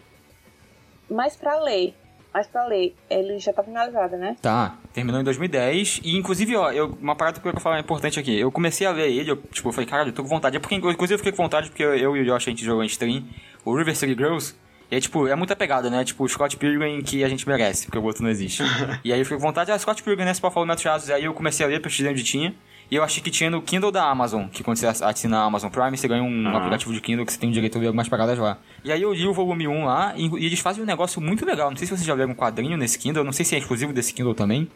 mas 1.09 1.35
pra 1.35 1.59
ler. 1.61 1.93
Mas 2.33 2.47
pra 2.47 2.65
ler, 2.65 2.95
ele 3.09 3.39
já 3.39 3.51
tá 3.51 3.63
finalizado, 3.63 4.15
né? 4.15 4.35
Tá, 4.41 4.77
terminou 4.93 5.19
em 5.19 5.23
2010. 5.23 6.01
E 6.03 6.15
inclusive, 6.15 6.55
ó, 6.55 6.71
eu, 6.71 6.97
uma 7.01 7.15
parada 7.15 7.39
que 7.39 7.47
eu 7.47 7.51
quero 7.51 7.61
falar 7.61 7.79
importante 7.79 8.19
aqui. 8.19 8.37
Eu 8.39 8.51
comecei 8.51 8.85
a 8.85 8.91
ler 8.91 9.11
ele, 9.11 9.31
eu, 9.31 9.37
tipo, 9.37 9.69
eu 9.69 9.73
falei, 9.73 9.89
caralho, 9.89 10.09
eu 10.09 10.13
tô 10.13 10.21
com 10.21 10.29
vontade. 10.29 10.55
É 10.55 10.59
porque, 10.59 10.75
inclusive, 10.75 11.13
eu 11.13 11.17
fiquei 11.17 11.31
com 11.31 11.43
vontade 11.43 11.69
porque 11.69 11.83
eu 11.83 12.15
e 12.15 12.21
o 12.21 12.25
Josh 12.25 12.47
a 12.47 12.51
gente 12.51 12.63
jogou 12.63 12.83
em 12.83 12.87
stream 12.87 13.23
o 13.65 13.75
River 13.75 13.95
City 13.95 14.13
Girls. 14.13 14.55
E 14.91 14.95
aí, 14.95 15.01
tipo, 15.01 15.27
é 15.27 15.35
muita 15.35 15.55
pegada, 15.55 15.89
né? 15.89 16.03
Tipo, 16.03 16.23
o 16.23 16.29
Scott 16.29 16.57
Pilgrim 16.57 17.01
que 17.01 17.23
a 17.23 17.29
gente 17.29 17.47
merece, 17.47 17.85
porque 17.85 17.97
o 17.97 18.03
outro 18.03 18.23
não 18.23 18.29
existe. 18.29 18.63
e 19.03 19.13
aí 19.13 19.19
eu 19.19 19.25
fiquei 19.25 19.37
com 19.37 19.43
vontade, 19.43 19.71
ah, 19.71 19.77
Scott 19.77 20.01
Pilgrim, 20.01 20.25
né? 20.25 20.31
Esse 20.31 20.41
Paulo 20.41 20.65
Metro 20.65 20.83
Chaves. 20.83 21.09
Aí 21.09 21.25
eu 21.25 21.33
comecei 21.33 21.65
a 21.65 21.69
ler, 21.69 21.81
pesquisei 21.81 22.11
onde 22.11 22.23
tinha. 22.23 22.55
E 22.91 22.95
eu 22.95 23.03
achei 23.03 23.21
que 23.21 23.29
tinha 23.29 23.51
no 23.51 23.61
Kindle 23.61 23.91
da 23.91 24.03
Amazon, 24.09 24.47
que 24.47 24.63
quando 24.63 24.77
você 24.77 24.87
assina 24.87 25.39
a 25.39 25.43
Amazon 25.43 25.69
Prime, 25.69 25.95
você 25.95 26.07
ganha 26.07 26.23
um 26.23 26.47
Aham. 26.47 26.57
aplicativo 26.57 26.91
de 26.91 26.99
Kindle 26.99 27.23
que 27.25 27.31
você 27.31 27.39
tem 27.39 27.51
direito 27.51 27.77
a 27.77 27.81
ler 27.81 27.87
algumas 27.87 28.09
paradas 28.09 28.37
lá. 28.39 28.57
E 28.83 28.91
aí 28.91 29.01
eu 29.01 29.13
li 29.13 29.27
o 29.27 29.33
volume 29.33 29.67
1 29.67 29.85
lá, 29.85 30.13
e, 30.17 30.25
e 30.27 30.45
eles 30.47 30.59
fazem 30.59 30.81
um 30.81 30.87
negócio 30.87 31.21
muito 31.21 31.45
legal. 31.45 31.69
Não 31.69 31.77
sei 31.77 31.85
se 31.85 31.93
vocês 31.95 32.05
já 32.05 32.15
leram 32.15 32.31
um 32.31 32.35
quadrinho 32.35 32.75
nesse 32.77 32.97
Kindle, 32.97 33.23
não 33.23 33.31
sei 33.31 33.45
se 33.45 33.53
é 33.53 33.59
exclusivo 33.59 33.93
desse 33.93 34.11
Kindle 34.13 34.33
também. 34.33 34.67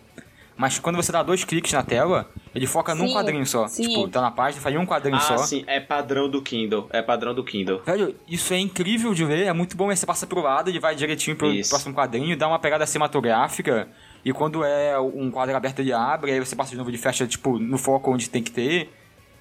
Mas 0.55 0.77
quando 0.77 0.97
você 0.97 1.11
dá 1.11 1.23
dois 1.23 1.43
cliques 1.43 1.73
na 1.73 1.81
tela, 1.81 2.29
ele 2.53 2.67
foca 2.67 2.93
num 2.93 3.07
Sim, 3.07 3.13
quadrinho 3.13 3.43
só. 3.47 3.67
sim. 3.67 3.87
Tipo, 3.89 4.07
tá 4.07 4.21
na 4.21 4.29
página, 4.29 4.61
faz 4.61 4.75
um 4.75 4.85
quadrinho 4.85 5.17
Ah, 5.17 5.19
só. 5.19 5.37
sim, 5.39 5.63
é 5.65 5.79
padrão 5.79 6.29
do 6.29 6.43
Kindle. 6.43 6.87
É 6.91 7.01
padrão 7.01 7.33
do 7.33 7.43
Kindle. 7.43 7.81
Velho, 7.83 8.15
isso 8.29 8.53
é 8.53 8.59
incrível 8.59 9.15
de 9.15 9.25
ver, 9.25 9.47
é 9.47 9.53
muito 9.53 9.75
bom. 9.75 9.89
Aí 9.89 9.97
você 9.97 10.05
passa 10.05 10.27
pro 10.27 10.39
lado, 10.43 10.69
ele 10.69 10.79
vai 10.79 10.93
direitinho 10.95 11.35
pro 11.35 11.51
Isso. 11.51 11.71
próximo 11.71 11.95
quadrinho, 11.95 12.37
dá 12.37 12.47
uma 12.47 12.59
pegada 12.59 12.85
cinematográfica. 12.85 13.87
E 14.23 14.31
quando 14.31 14.63
é 14.63 14.99
um 14.99 15.29
quadro 15.29 15.55
aberto, 15.55 15.79
ele 15.79 15.91
abre, 15.91 16.31
aí 16.31 16.39
você 16.39 16.55
passa 16.55 16.71
de 16.71 16.77
novo, 16.77 16.89
ele 16.89 16.97
fecha, 16.97 17.27
tipo, 17.27 17.59
no 17.59 17.77
foco 17.77 18.11
onde 18.11 18.29
tem 18.29 18.41
que 18.41 18.51
ter. 18.51 18.89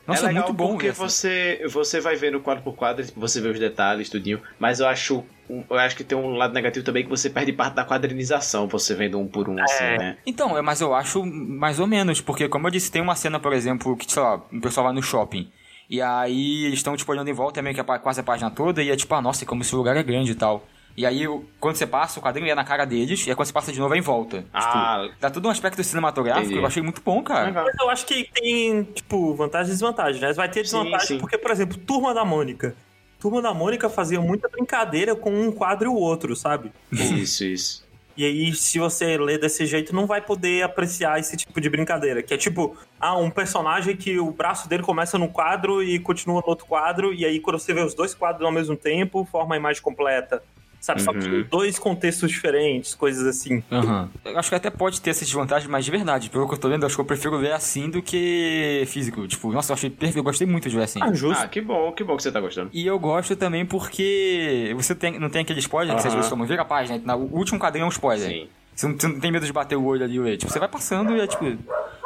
Nossa, 0.06 0.22
é 0.22 0.24
é, 0.24 0.28
legal 0.28 0.42
muito 0.44 0.56
bom 0.56 0.70
porque 0.70 0.88
assim. 0.88 1.00
você, 1.00 1.64
você 1.68 2.00
vai 2.00 2.16
vendo 2.16 2.40
quadro 2.40 2.64
por 2.64 2.74
quadro, 2.74 3.04
você 3.16 3.40
vê 3.40 3.48
os 3.48 3.58
detalhes, 3.58 4.08
tudinho. 4.10 4.40
Mas 4.58 4.80
eu 4.80 4.88
acho, 4.88 5.24
um- 5.48 5.62
eu 5.70 5.78
acho 5.78 5.96
que 5.96 6.02
tem 6.02 6.18
um 6.18 6.34
lado 6.34 6.52
negativo 6.52 6.84
também 6.84 7.04
que 7.04 7.08
você 7.10 7.30
perde 7.30 7.52
parte 7.52 7.74
da 7.74 7.84
quadrinização, 7.84 8.66
você 8.66 8.94
vendo 8.96 9.18
um 9.20 9.28
por 9.28 9.48
um, 9.48 9.62
assim, 9.62 9.84
né? 9.84 10.18
Então, 10.26 10.58
é, 10.58 10.62
mas 10.62 10.80
eu 10.80 10.92
acho 10.92 11.24
mais 11.24 11.78
ou 11.78 11.86
menos, 11.86 12.20
porque 12.20 12.48
como 12.48 12.66
eu 12.66 12.70
disse, 12.72 12.90
tem 12.90 13.00
uma 13.00 13.14
cena, 13.14 13.38
por 13.38 13.52
exemplo, 13.52 13.96
que, 13.96 14.10
sei 14.10 14.20
lá, 14.22 14.36
o 14.52 14.60
pessoal 14.60 14.86
vai 14.86 14.94
no 14.94 15.02
shopping. 15.02 15.48
E 15.88 16.00
aí 16.02 16.64
eles 16.64 16.78
estão, 16.80 16.96
tipo, 16.96 17.12
olhando 17.12 17.28
em 17.28 17.32
volta, 17.34 17.60
é 17.60 17.62
meio 17.62 17.74
que 17.74 17.80
a 17.80 17.98
quase 17.98 18.20
a 18.20 18.24
página 18.24 18.50
toda, 18.50 18.82
e 18.82 18.90
é 18.90 18.96
tipo, 18.96 19.14
ah, 19.14 19.20
nossa, 19.22 19.44
como 19.46 19.62
esse 19.62 19.74
lugar 19.74 19.96
é 19.96 20.02
grande 20.02 20.32
e 20.32 20.34
tal. 20.34 20.66
E 20.96 21.06
aí, 21.06 21.24
quando 21.58 21.76
você 21.76 21.86
passa, 21.86 22.20
o 22.20 22.22
quadrinho 22.22 22.50
é 22.50 22.54
na 22.54 22.64
cara 22.64 22.84
deles, 22.84 23.26
e 23.26 23.30
aí 23.30 23.36
quando 23.36 23.46
você 23.46 23.52
passa 23.52 23.72
de 23.72 23.80
novo 23.80 23.94
é 23.94 23.98
em 23.98 24.02
volta. 24.02 24.44
Ah. 24.52 25.04
Tipo, 25.04 25.20
dá 25.20 25.30
todo 25.30 25.46
um 25.46 25.50
aspecto 25.50 25.82
cinematográfico, 25.82 26.46
Entendi. 26.46 26.60
eu 26.60 26.66
achei 26.66 26.82
muito 26.82 27.00
bom, 27.02 27.22
cara. 27.22 27.50
Mas 27.50 27.74
eu 27.80 27.90
acho 27.90 28.06
que 28.06 28.28
tem, 28.32 28.82
tipo, 28.84 29.34
vantagens 29.34 29.68
e 29.68 29.72
desvantagens, 29.72 30.20
né? 30.20 30.32
Vai 30.34 30.48
ter 30.48 30.66
Sim, 30.66 30.76
desvantagem 30.76 31.06
sim. 31.06 31.18
porque, 31.18 31.38
por 31.38 31.50
exemplo, 31.50 31.78
Turma 31.78 32.12
da 32.12 32.24
Mônica. 32.24 32.74
Turma 33.18 33.40
da 33.40 33.54
Mônica 33.54 33.88
fazia 33.88 34.20
muita 34.20 34.48
brincadeira 34.48 35.14
com 35.14 35.30
um 35.30 35.50
quadro 35.50 35.86
e 35.86 35.88
o 35.88 35.94
outro, 35.94 36.34
sabe? 36.34 36.72
Isso, 36.90 37.44
isso. 37.44 37.92
E 38.14 38.26
aí, 38.26 38.54
se 38.54 38.78
você 38.78 39.16
lê 39.16 39.38
desse 39.38 39.64
jeito, 39.64 39.94
não 39.94 40.06
vai 40.06 40.20
poder 40.20 40.62
apreciar 40.62 41.18
esse 41.18 41.34
tipo 41.36 41.58
de 41.60 41.70
brincadeira. 41.70 42.22
Que 42.22 42.34
é 42.34 42.36
tipo, 42.36 42.76
ah, 43.00 43.16
um 43.16 43.30
personagem 43.30 43.96
que 43.96 44.18
o 44.18 44.30
braço 44.30 44.68
dele 44.68 44.82
começa 44.82 45.16
num 45.16 45.28
quadro 45.28 45.82
e 45.82 45.98
continua 45.98 46.42
no 46.42 46.48
outro 46.48 46.66
quadro, 46.66 47.14
e 47.14 47.24
aí 47.24 47.40
quando 47.40 47.58
você 47.58 47.72
vê 47.72 47.80
os 47.80 47.94
dois 47.94 48.14
quadros 48.14 48.44
ao 48.44 48.52
mesmo 48.52 48.76
tempo, 48.76 49.26
forma 49.30 49.54
a 49.54 49.58
imagem 49.58 49.80
completa. 49.80 50.42
Sabe? 50.82 51.00
Só 51.00 51.12
que 51.12 51.18
Uhum. 51.28 51.46
dois 51.48 51.78
contextos 51.78 52.28
diferentes, 52.28 52.92
coisas 52.92 53.24
assim. 53.24 53.62
Aham. 53.70 54.10
Eu 54.24 54.36
acho 54.36 54.48
que 54.48 54.54
até 54.56 54.68
pode 54.68 55.00
ter 55.00 55.10
essas 55.10 55.28
desvantagens, 55.28 55.70
mas 55.70 55.84
de 55.84 55.92
verdade, 55.92 56.28
pelo 56.28 56.48
que 56.48 56.54
eu 56.54 56.58
tô 56.58 56.68
vendo, 56.68 56.82
eu 56.82 56.86
acho 56.88 56.96
que 56.96 57.00
eu 57.00 57.04
prefiro 57.04 57.36
ler 57.36 57.52
assim 57.52 57.88
do 57.88 58.02
que 58.02 58.82
físico. 58.88 59.28
Tipo, 59.28 59.52
nossa, 59.52 59.70
eu 59.70 59.74
achei 59.74 59.88
perfeito, 59.88 60.18
eu 60.18 60.24
gostei 60.24 60.44
muito 60.44 60.68
de 60.68 60.74
ver 60.76 60.82
assim. 60.82 60.98
Ah, 61.00 61.12
justo. 61.14 61.40
Ah, 61.40 61.46
que 61.46 61.60
bom, 61.60 61.92
que 61.92 62.02
bom 62.02 62.16
que 62.16 62.22
você 62.24 62.32
tá 62.32 62.40
gostando. 62.40 62.68
E 62.72 62.84
eu 62.84 62.98
gosto 62.98 63.36
também 63.36 63.64
porque 63.64 64.72
você 64.74 64.92
tem, 64.92 65.20
não 65.20 65.30
tem 65.30 65.42
aquele 65.42 65.60
spoiler 65.60 65.94
que 65.94 66.02
você 66.02 66.08
às 66.08 66.14
Aham. 66.14 66.20
vezes 66.20 66.30
toma, 66.30 66.46
vira 66.46 66.62
a 66.62 66.64
página, 66.64 67.00
na- 67.04 67.14
o 67.14 67.32
último 67.32 67.60
quadrinho 67.60 67.84
é 67.84 67.86
um 67.86 67.90
spoiler. 67.90 68.28
Sim. 68.28 68.48
Você 68.74 68.86
não, 68.86 68.98
você 68.98 69.08
não 69.08 69.20
tem 69.20 69.30
medo 69.30 69.46
de 69.46 69.52
bater 69.52 69.76
o 69.76 69.84
olho 69.84 70.04
ali 70.04 70.18
ler. 70.18 70.36
Tipo, 70.36 70.52
você 70.52 70.58
vai 70.58 70.68
passando 70.68 71.14
e 71.16 71.20
é 71.20 71.26
tipo. 71.26 71.44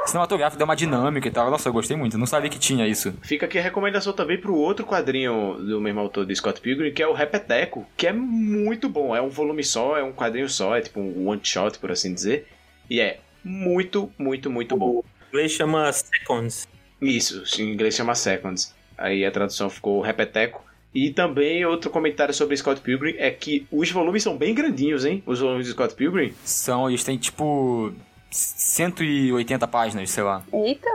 Cinematográfico, 0.07 0.59
dá 0.59 0.65
uma 0.65 0.77
dinâmica 0.77 1.27
e 1.27 1.31
tal. 1.33 1.51
Nossa, 1.51 1.69
eu 1.69 1.73
gostei 1.73 1.97
muito. 1.97 2.15
Eu 2.15 2.21
não 2.21 2.27
sabia 2.27 2.49
que 2.49 2.61
tinha 2.61 2.87
isso. 2.87 3.13
Fica 3.23 3.47
aqui 3.47 3.59
a 3.59 3.63
recomendação 3.63 4.13
também 4.13 4.41
pro 4.41 4.55
outro 4.55 4.87
quadrinho 4.87 5.55
do 5.55 5.81
mesmo 5.81 5.99
autor 5.99 6.25
de 6.25 6.37
Scott 6.37 6.61
Pilgrim, 6.61 6.93
que 6.93 7.03
é 7.03 7.09
o 7.09 7.13
Repeteco, 7.13 7.85
que 7.97 8.07
é 8.07 8.13
muito 8.13 8.89
bom. 8.89 9.17
É 9.17 9.21
um 9.21 9.29
volume 9.29 9.65
só, 9.65 9.99
é 9.99 10.05
um 10.05 10.13
quadrinho 10.13 10.49
só, 10.49 10.77
é 10.77 10.81
tipo 10.81 11.01
um 11.01 11.29
one 11.29 11.41
shot, 11.43 11.79
por 11.81 11.91
assim 11.91 12.15
dizer. 12.15 12.47
E 12.89 13.01
é 13.01 13.19
muito, 13.43 14.13
muito, 14.17 14.49
muito 14.49 14.77
bom. 14.77 14.99
O 14.99 15.05
inglês 15.29 15.53
chama 15.53 15.93
Seconds. 15.93 16.69
Isso, 17.01 17.43
em 17.61 17.73
inglês 17.73 17.95
chama 17.97 18.15
Seconds. 18.15 18.75
Aí 18.97 19.25
a 19.25 19.31
tradução 19.31 19.69
ficou 19.69 20.01
Repeteco. 20.01 20.65
E 20.97 21.11
também 21.11 21.63
outro 21.67 21.91
comentário 21.91 22.33
sobre 22.33 22.57
Scott 22.57 22.81
Pilgrim 22.81 23.17
é 23.19 23.31
que 23.31 23.67
os 23.71 23.91
volumes 23.91 24.23
são 24.23 24.35
bem 24.35 24.55
grandinhos, 24.55 25.05
hein? 25.05 25.23
Os 25.27 25.41
volumes 25.41 25.67
de 25.67 25.73
Scott 25.73 25.95
Pilgrim. 25.95 26.33
São, 26.43 26.89
eles 26.89 27.05
têm 27.05 27.19
tipo. 27.19 27.93
180 28.31 29.69
páginas, 29.69 30.09
sei 30.11 30.23
lá. 30.23 30.43
Eita! 30.51 30.89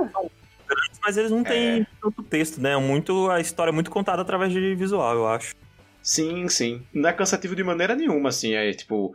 Mas 1.03 1.17
eles 1.17 1.29
não 1.29 1.43
têm 1.43 1.81
É. 1.81 1.87
tanto 2.01 2.23
texto, 2.23 2.59
né? 2.59 2.71
É 2.73 2.77
Muito, 2.77 3.29
a 3.29 3.39
história 3.39 3.69
é 3.69 3.73
muito 3.73 3.91
contada 3.91 4.23
através 4.23 4.51
de 4.51 4.73
visual, 4.73 5.13
eu 5.15 5.27
acho. 5.27 5.53
Sim, 6.01 6.49
sim. 6.49 6.81
Não 6.91 7.07
é 7.07 7.13
cansativo 7.13 7.55
de 7.55 7.63
maneira 7.63 7.95
nenhuma, 7.95 8.29
assim. 8.29 8.55
É 8.55 8.73
tipo. 8.73 9.13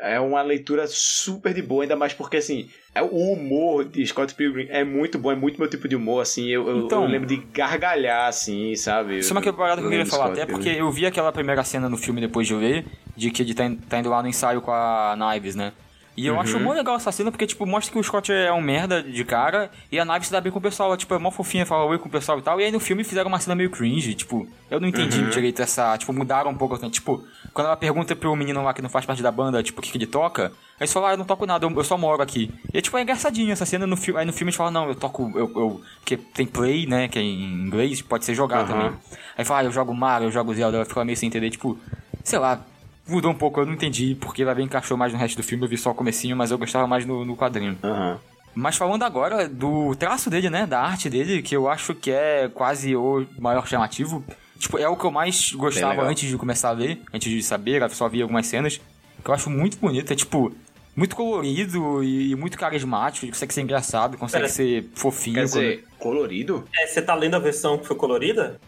É 0.00 0.20
uma 0.20 0.42
leitura 0.42 0.86
super 0.86 1.52
de 1.52 1.60
boa, 1.62 1.82
ainda 1.82 1.96
mais 1.96 2.12
porque, 2.12 2.36
assim, 2.36 2.68
é 2.94 3.02
o 3.02 3.06
humor 3.32 3.84
de 3.84 4.06
Scott 4.06 4.32
Pilgrim 4.34 4.66
é 4.68 4.84
muito 4.84 5.18
bom, 5.18 5.32
é 5.32 5.34
muito 5.34 5.58
meu 5.58 5.68
tipo 5.68 5.88
de 5.88 5.96
humor, 5.96 6.22
assim. 6.22 6.46
Eu, 6.48 6.84
Então- 6.86 7.02
eu 7.04 7.10
lembro 7.10 7.26
de 7.26 7.36
gargalhar, 7.52 8.28
assim, 8.28 8.74
sabe? 8.76 9.18
Isso 9.18 9.32
é 9.32 9.36
uma 9.36 9.42
que- 9.42 9.52
parada 9.52 9.80
que 9.80 9.86
eu 9.86 9.90
queria 9.90 10.06
falar, 10.06 10.26
Scott 10.26 10.40
até 10.40 10.50
porque 10.50 10.64
Pilgrim. 10.70 10.80
eu 10.86 10.90
vi 10.92 11.06
aquela 11.06 11.32
primeira 11.32 11.64
cena 11.64 11.88
no 11.88 11.96
filme 11.96 12.20
depois 12.20 12.46
de 12.46 12.52
eu 12.54 12.60
ver, 12.60 12.84
de 13.16 13.30
que 13.30 13.42
ele 13.42 13.54
tá, 13.54 13.64
tá 13.88 13.98
indo 13.98 14.08
lá 14.08 14.22
no 14.22 14.28
ensaio 14.28 14.60
com 14.60 14.70
a 14.70 15.16
Knives, 15.16 15.54
né? 15.56 15.72
E 16.16 16.26
eu 16.26 16.34
Uhum. 16.34 16.40
acho 16.40 16.58
muito 16.58 16.76
legal 16.76 16.96
essa 16.96 17.12
cena, 17.12 17.30
porque, 17.30 17.46
tipo, 17.46 17.64
mostra 17.64 17.92
que 17.92 17.98
o 17.98 18.02
Scott 18.02 18.32
é 18.32 18.52
um 18.52 18.60
merda 18.60 19.00
de 19.00 19.24
cara, 19.24 19.70
e 19.90 20.00
a 20.00 20.04
Knives 20.04 20.26
se 20.26 20.32
dá 20.32 20.40
bem 20.40 20.50
com 20.50 20.58
o 20.58 20.62
pessoal, 20.62 20.88
ela, 20.88 20.96
tipo, 20.96 21.14
é 21.14 21.18
mó 21.18 21.30
fofinha, 21.30 21.64
fala 21.64 21.84
oi 21.84 21.96
com 21.96 22.08
o 22.08 22.10
pessoal 22.10 22.40
e 22.40 22.42
tal, 22.42 22.60
e 22.60 22.64
aí 22.64 22.72
no 22.72 22.80
filme 22.80 23.04
fizeram 23.04 23.28
uma 23.28 23.38
cena 23.38 23.54
meio 23.54 23.70
cringe, 23.70 24.14
tipo, 24.14 24.48
eu 24.68 24.80
não 24.80 24.88
entendi 24.88 25.20
Uhum. 25.20 25.30
direito 25.30 25.62
essa, 25.62 25.96
tipo, 25.96 26.12
mudaram 26.12 26.50
um 26.50 26.56
pouco, 26.56 26.74
assim, 26.74 26.90
tipo, 26.90 27.24
quando 27.52 27.66
ela 27.66 27.76
pergunta 27.76 28.14
pro 28.14 28.34
menino 28.36 28.62
lá 28.62 28.72
que 28.72 28.82
não 28.82 28.88
faz 28.88 29.04
parte 29.04 29.22
da 29.22 29.30
banda, 29.30 29.62
tipo, 29.62 29.80
o 29.80 29.82
que, 29.82 29.90
que 29.90 29.98
ele 29.98 30.06
toca, 30.06 30.46
aí 30.46 30.52
eles 30.80 30.92
falam, 30.92 31.08
ah, 31.08 31.12
eu 31.12 31.18
não 31.18 31.24
toco 31.24 31.46
nada, 31.46 31.64
eu, 31.66 31.70
eu 31.70 31.84
só 31.84 31.98
moro 31.98 32.22
aqui. 32.22 32.50
E, 32.72 32.80
tipo, 32.80 32.96
é 32.96 33.02
engraçadinho 33.02 33.52
essa 33.52 33.66
cena 33.66 33.86
no 33.86 33.96
filme, 33.96 34.20
aí 34.20 34.26
no 34.26 34.32
filme 34.32 34.50
eles 34.50 34.56
falam, 34.56 34.72
não, 34.72 34.88
eu 34.88 34.94
toco, 34.94 35.32
eu, 35.34 35.50
eu, 35.54 35.80
porque 36.00 36.16
tem 36.16 36.46
play, 36.46 36.86
né, 36.86 37.08
que 37.08 37.18
é 37.18 37.22
em 37.22 37.66
inglês, 37.66 38.02
pode 38.02 38.24
ser 38.24 38.34
jogar 38.34 38.60
Aham. 38.60 38.66
também. 38.66 38.92
Aí 39.36 39.44
fala, 39.44 39.60
ah, 39.60 39.64
eu 39.64 39.72
jogo 39.72 39.94
Mario, 39.94 40.28
eu 40.28 40.32
jogo 40.32 40.54
Zelda, 40.54 40.76
ela 40.76 40.86
fica 40.86 41.04
meio 41.04 41.16
sem 41.16 41.26
entender, 41.26 41.50
tipo, 41.50 41.78
sei 42.24 42.38
lá, 42.38 42.60
mudou 43.06 43.30
um 43.30 43.34
pouco, 43.34 43.60
eu 43.60 43.66
não 43.66 43.72
entendi 43.72 44.16
porque 44.20 44.42
ela 44.42 44.54
bem 44.54 44.66
encaixou 44.66 44.96
mais 44.96 45.12
no 45.12 45.18
resto 45.18 45.36
do 45.36 45.42
filme, 45.42 45.64
eu 45.64 45.68
vi 45.68 45.76
só 45.76 45.90
o 45.90 45.94
comecinho, 45.94 46.36
mas 46.36 46.50
eu 46.50 46.58
gostava 46.58 46.86
mais 46.86 47.04
no, 47.04 47.24
no 47.24 47.36
quadrinho. 47.36 47.78
Aham. 47.82 48.18
Mas 48.54 48.76
falando 48.76 49.04
agora 49.04 49.48
do 49.48 49.94
traço 49.94 50.28
dele, 50.28 50.50
né, 50.50 50.66
da 50.66 50.80
arte 50.80 51.08
dele, 51.08 51.42
que 51.42 51.54
eu 51.54 51.68
acho 51.68 51.94
que 51.94 52.10
é 52.10 52.50
quase 52.52 52.96
o 52.96 53.24
maior 53.38 53.66
chamativo, 53.68 54.24
tipo, 54.58 54.78
é 54.78 54.88
o 54.88 54.96
que 54.96 55.04
eu 55.04 55.10
mais 55.10 55.52
gostava 55.52 56.02
antes 56.02 56.28
de 56.28 56.36
começar 56.36 56.70
a 56.70 56.72
ler, 56.72 57.00
antes 57.12 57.30
de 57.30 57.42
saber, 57.42 57.82
eu 57.82 57.88
só 57.90 58.08
vi 58.08 58.20
algumas 58.22 58.46
cenas, 58.46 58.80
que 59.22 59.30
eu 59.30 59.34
acho 59.34 59.48
muito 59.50 59.78
bonito, 59.78 60.12
é 60.12 60.16
tipo... 60.16 60.52
Muito 60.96 61.14
colorido 61.14 62.02
e 62.02 62.34
muito 62.34 62.58
carismático, 62.58 63.28
consegue 63.28 63.54
ser 63.54 63.60
engraçado, 63.60 64.18
consegue 64.18 64.42
Pera. 64.42 64.52
ser 64.52 64.90
fofinho. 64.96 65.36
Quer 65.36 65.44
dizer, 65.44 65.84
colorido? 65.96 66.64
É, 66.74 66.88
você 66.88 67.00
tá 67.00 67.14
lendo 67.14 67.36
a 67.36 67.38
versão 67.38 67.78
que 67.78 67.86
foi 67.86 67.94
colorida? 67.94 68.60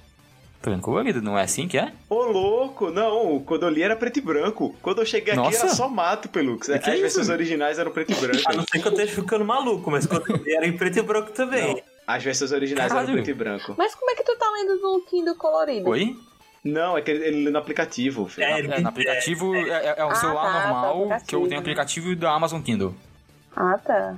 Tô 0.62 0.70
vendo 0.70 0.82
colorido, 0.82 1.22
não 1.22 1.38
é 1.38 1.43
assim 1.43 1.66
que 1.66 1.78
é? 1.78 1.91
Ô, 2.09 2.22
louco! 2.26 2.91
Não, 2.91 3.41
quando 3.41 3.64
eu 3.64 3.70
li 3.70 3.82
era 3.82 3.97
preto 3.97 4.18
e 4.18 4.20
branco. 4.20 4.76
Quando 4.82 5.01
eu 5.01 5.07
cheguei 5.07 5.32
aqui 5.32 5.43
Nossa. 5.43 5.66
era 5.66 5.74
só 5.74 5.88
mato, 5.88 6.28
Pelux. 6.28 6.66
Que 6.66 6.74
As 6.74 6.86
é 6.86 6.97
versões 6.99 7.30
originais 7.30 7.78
eram 7.78 7.91
preto 7.91 8.12
e 8.12 8.14
branco. 8.20 8.43
A 8.45 8.53
não 8.53 8.64
ser 8.64 8.80
que 8.80 8.86
eu 8.86 8.93
esteja 8.93 9.12
ficando 9.12 9.45
maluco, 9.45 9.91
mas 9.91 10.07
quando 10.07 10.30
eu 10.30 10.36
li 10.36 10.55
era 10.55 10.66
em 10.66 10.76
preto 10.76 10.99
e 10.99 11.03
branco 11.03 11.32
também. 11.32 11.82
As 12.16 12.22
versões 12.22 12.52
originais 12.52 12.88
Caralho. 12.88 13.06
eram 13.08 13.14
preto 13.14 13.30
e 13.30 13.34
branco. 13.34 13.74
Mas 13.78 13.94
como 13.94 14.11
é 14.11 14.14
que 14.14 14.22
tu 14.24 14.36
tá 14.36 14.50
lendo 14.50 14.80
no 14.80 15.00
Kindle 15.02 15.34
colorido? 15.36 15.88
Oi? 15.88 16.16
Não, 16.64 16.96
é 16.98 17.00
que 17.02 17.11
ele, 17.11 17.24
ele 17.24 17.44
lê 17.44 17.50
no 17.50 17.58
aplicativo. 17.58 18.26
filho. 18.28 18.44
É, 18.44 18.61
É, 18.61 18.80
no 18.80 18.88
aplicativo, 18.88 19.54
é, 19.54 19.61
é- 19.68 19.94
é 19.98 20.04
o 20.04 20.11
Ah, 20.11 20.14
celular 20.14 20.42
tá, 20.52 20.68
normal, 20.68 21.08
tá, 21.08 21.20
que 21.20 21.34
eu 21.34 21.46
tenho 21.48 21.61
aplicativo 21.61 22.14
da 22.16 22.32
Amazon 22.32 22.61
Kindle. 22.61 22.94
Ah, 23.56 23.78
tá. 23.78 24.16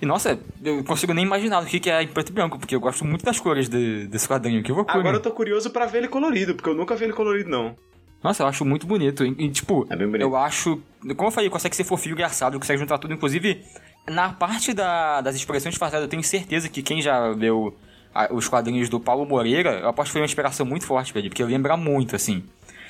E 0.00 0.06
nossa, 0.06 0.38
eu 0.64 0.82
consigo 0.84 1.12
nem 1.12 1.24
imaginar 1.24 1.62
o 1.62 1.66
que 1.66 1.78
que 1.80 1.90
é 1.90 2.02
em 2.02 2.06
preto 2.08 2.30
e 2.30 2.32
branco, 2.32 2.58
porque 2.58 2.74
eu 2.74 2.80
gosto 2.80 3.04
muito 3.04 3.24
das 3.24 3.38
cores 3.40 3.68
de- 3.68 4.06
desse 4.06 4.28
quadrinho. 4.28 4.62
Que 4.62 4.70
loucura. 4.72 4.98
Agora 4.98 5.16
eu 5.16 5.22
tô 5.22 5.30
curioso 5.32 5.70
pra 5.70 5.86
ver 5.86 5.98
ele 5.98 6.08
colorido, 6.08 6.54
porque 6.54 6.68
eu 6.70 6.74
nunca 6.74 6.94
vi 6.96 7.04
ele 7.04 7.12
colorido, 7.12 7.50
não. 7.50 7.76
Nossa, 8.22 8.42
eu 8.42 8.46
acho 8.48 8.64
muito 8.64 8.86
bonito. 8.86 9.24
E, 9.24 9.30
e, 9.38 9.50
tipo, 9.50 9.86
É 9.90 9.94
bem 9.96 10.06
bonito. 10.06 10.22
eu 10.22 10.34
acho. 10.36 10.80
Como 11.16 11.28
eu 11.28 11.32
falei, 11.32 11.48
consegue 11.50 11.74
ser 11.76 11.84
fofinho, 11.84 12.14
engraçado, 12.14 12.58
consegue 12.58 12.78
juntar 12.80 12.98
tudo. 12.98 13.14
Inclusive, 13.14 13.64
na 14.10 14.30
parte 14.32 14.72
da- 14.72 15.20
das 15.20 15.34
expressões 15.36 15.72
disfarçadas, 15.74 16.04
eu 16.04 16.08
tenho 16.08 16.22
certeza 16.22 16.68
que 16.68 16.82
quem 16.82 17.00
já 17.02 17.26
leu 17.28 17.76
a- 18.14 18.28
os 18.32 18.48
quadrinhos 18.48 18.88
do 18.88 18.98
Paulo 18.98 19.24
Moreira, 19.26 19.80
eu 19.80 19.88
aposto 19.88 20.08
que 20.08 20.12
foi 20.12 20.20
uma 20.22 20.26
inspiração 20.26 20.64
muito 20.66 20.84
forte 20.86 21.12
pra 21.12 21.20
ele, 21.20 21.28
porque 21.28 21.44
lembra 21.44 21.76
muito, 21.76 22.16
assim. 22.16 22.42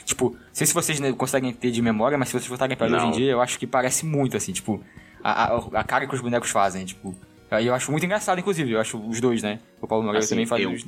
Tipo, 0.05 0.31
não 0.31 0.39
sei 0.53 0.67
se 0.67 0.73
vocês 0.73 0.99
conseguem 1.17 1.53
ter 1.53 1.71
de 1.71 1.83
memória, 1.83 2.17
mas 2.17 2.29
se 2.29 2.33
vocês 2.33 2.47
voltarem 2.47 2.77
pra 2.77 2.87
ele 2.87 2.97
hoje 2.97 3.07
em 3.07 3.11
dia, 3.11 3.33
eu 3.33 3.41
acho 3.43 3.59
que 3.59 3.67
parece 3.67 4.07
muito, 4.07 4.37
assim, 4.37 4.53
tipo, 4.53 4.83
a, 5.23 5.55
a, 5.55 5.81
a 5.81 5.85
cara 5.85 6.07
que 6.07 6.15
os 6.15 6.21
bonecos 6.21 6.51
fazem, 6.51 6.85
tipo. 6.87 7.15
Aí 7.51 7.67
eu 7.67 7.75
acho 7.75 7.91
muito 7.91 8.05
engraçado, 8.05 8.39
inclusive, 8.39 8.73
eu 8.73 8.81
acho 8.81 8.99
os 8.99 9.21
dois, 9.21 9.43
né? 9.43 9.59
O 9.81 9.87
Paulo 9.87 10.05
Moreira 10.05 10.25
Assim, 10.25 10.31
também 10.35 10.47
faz 10.47 10.63
eu- 10.63 10.71
os. 10.73 10.87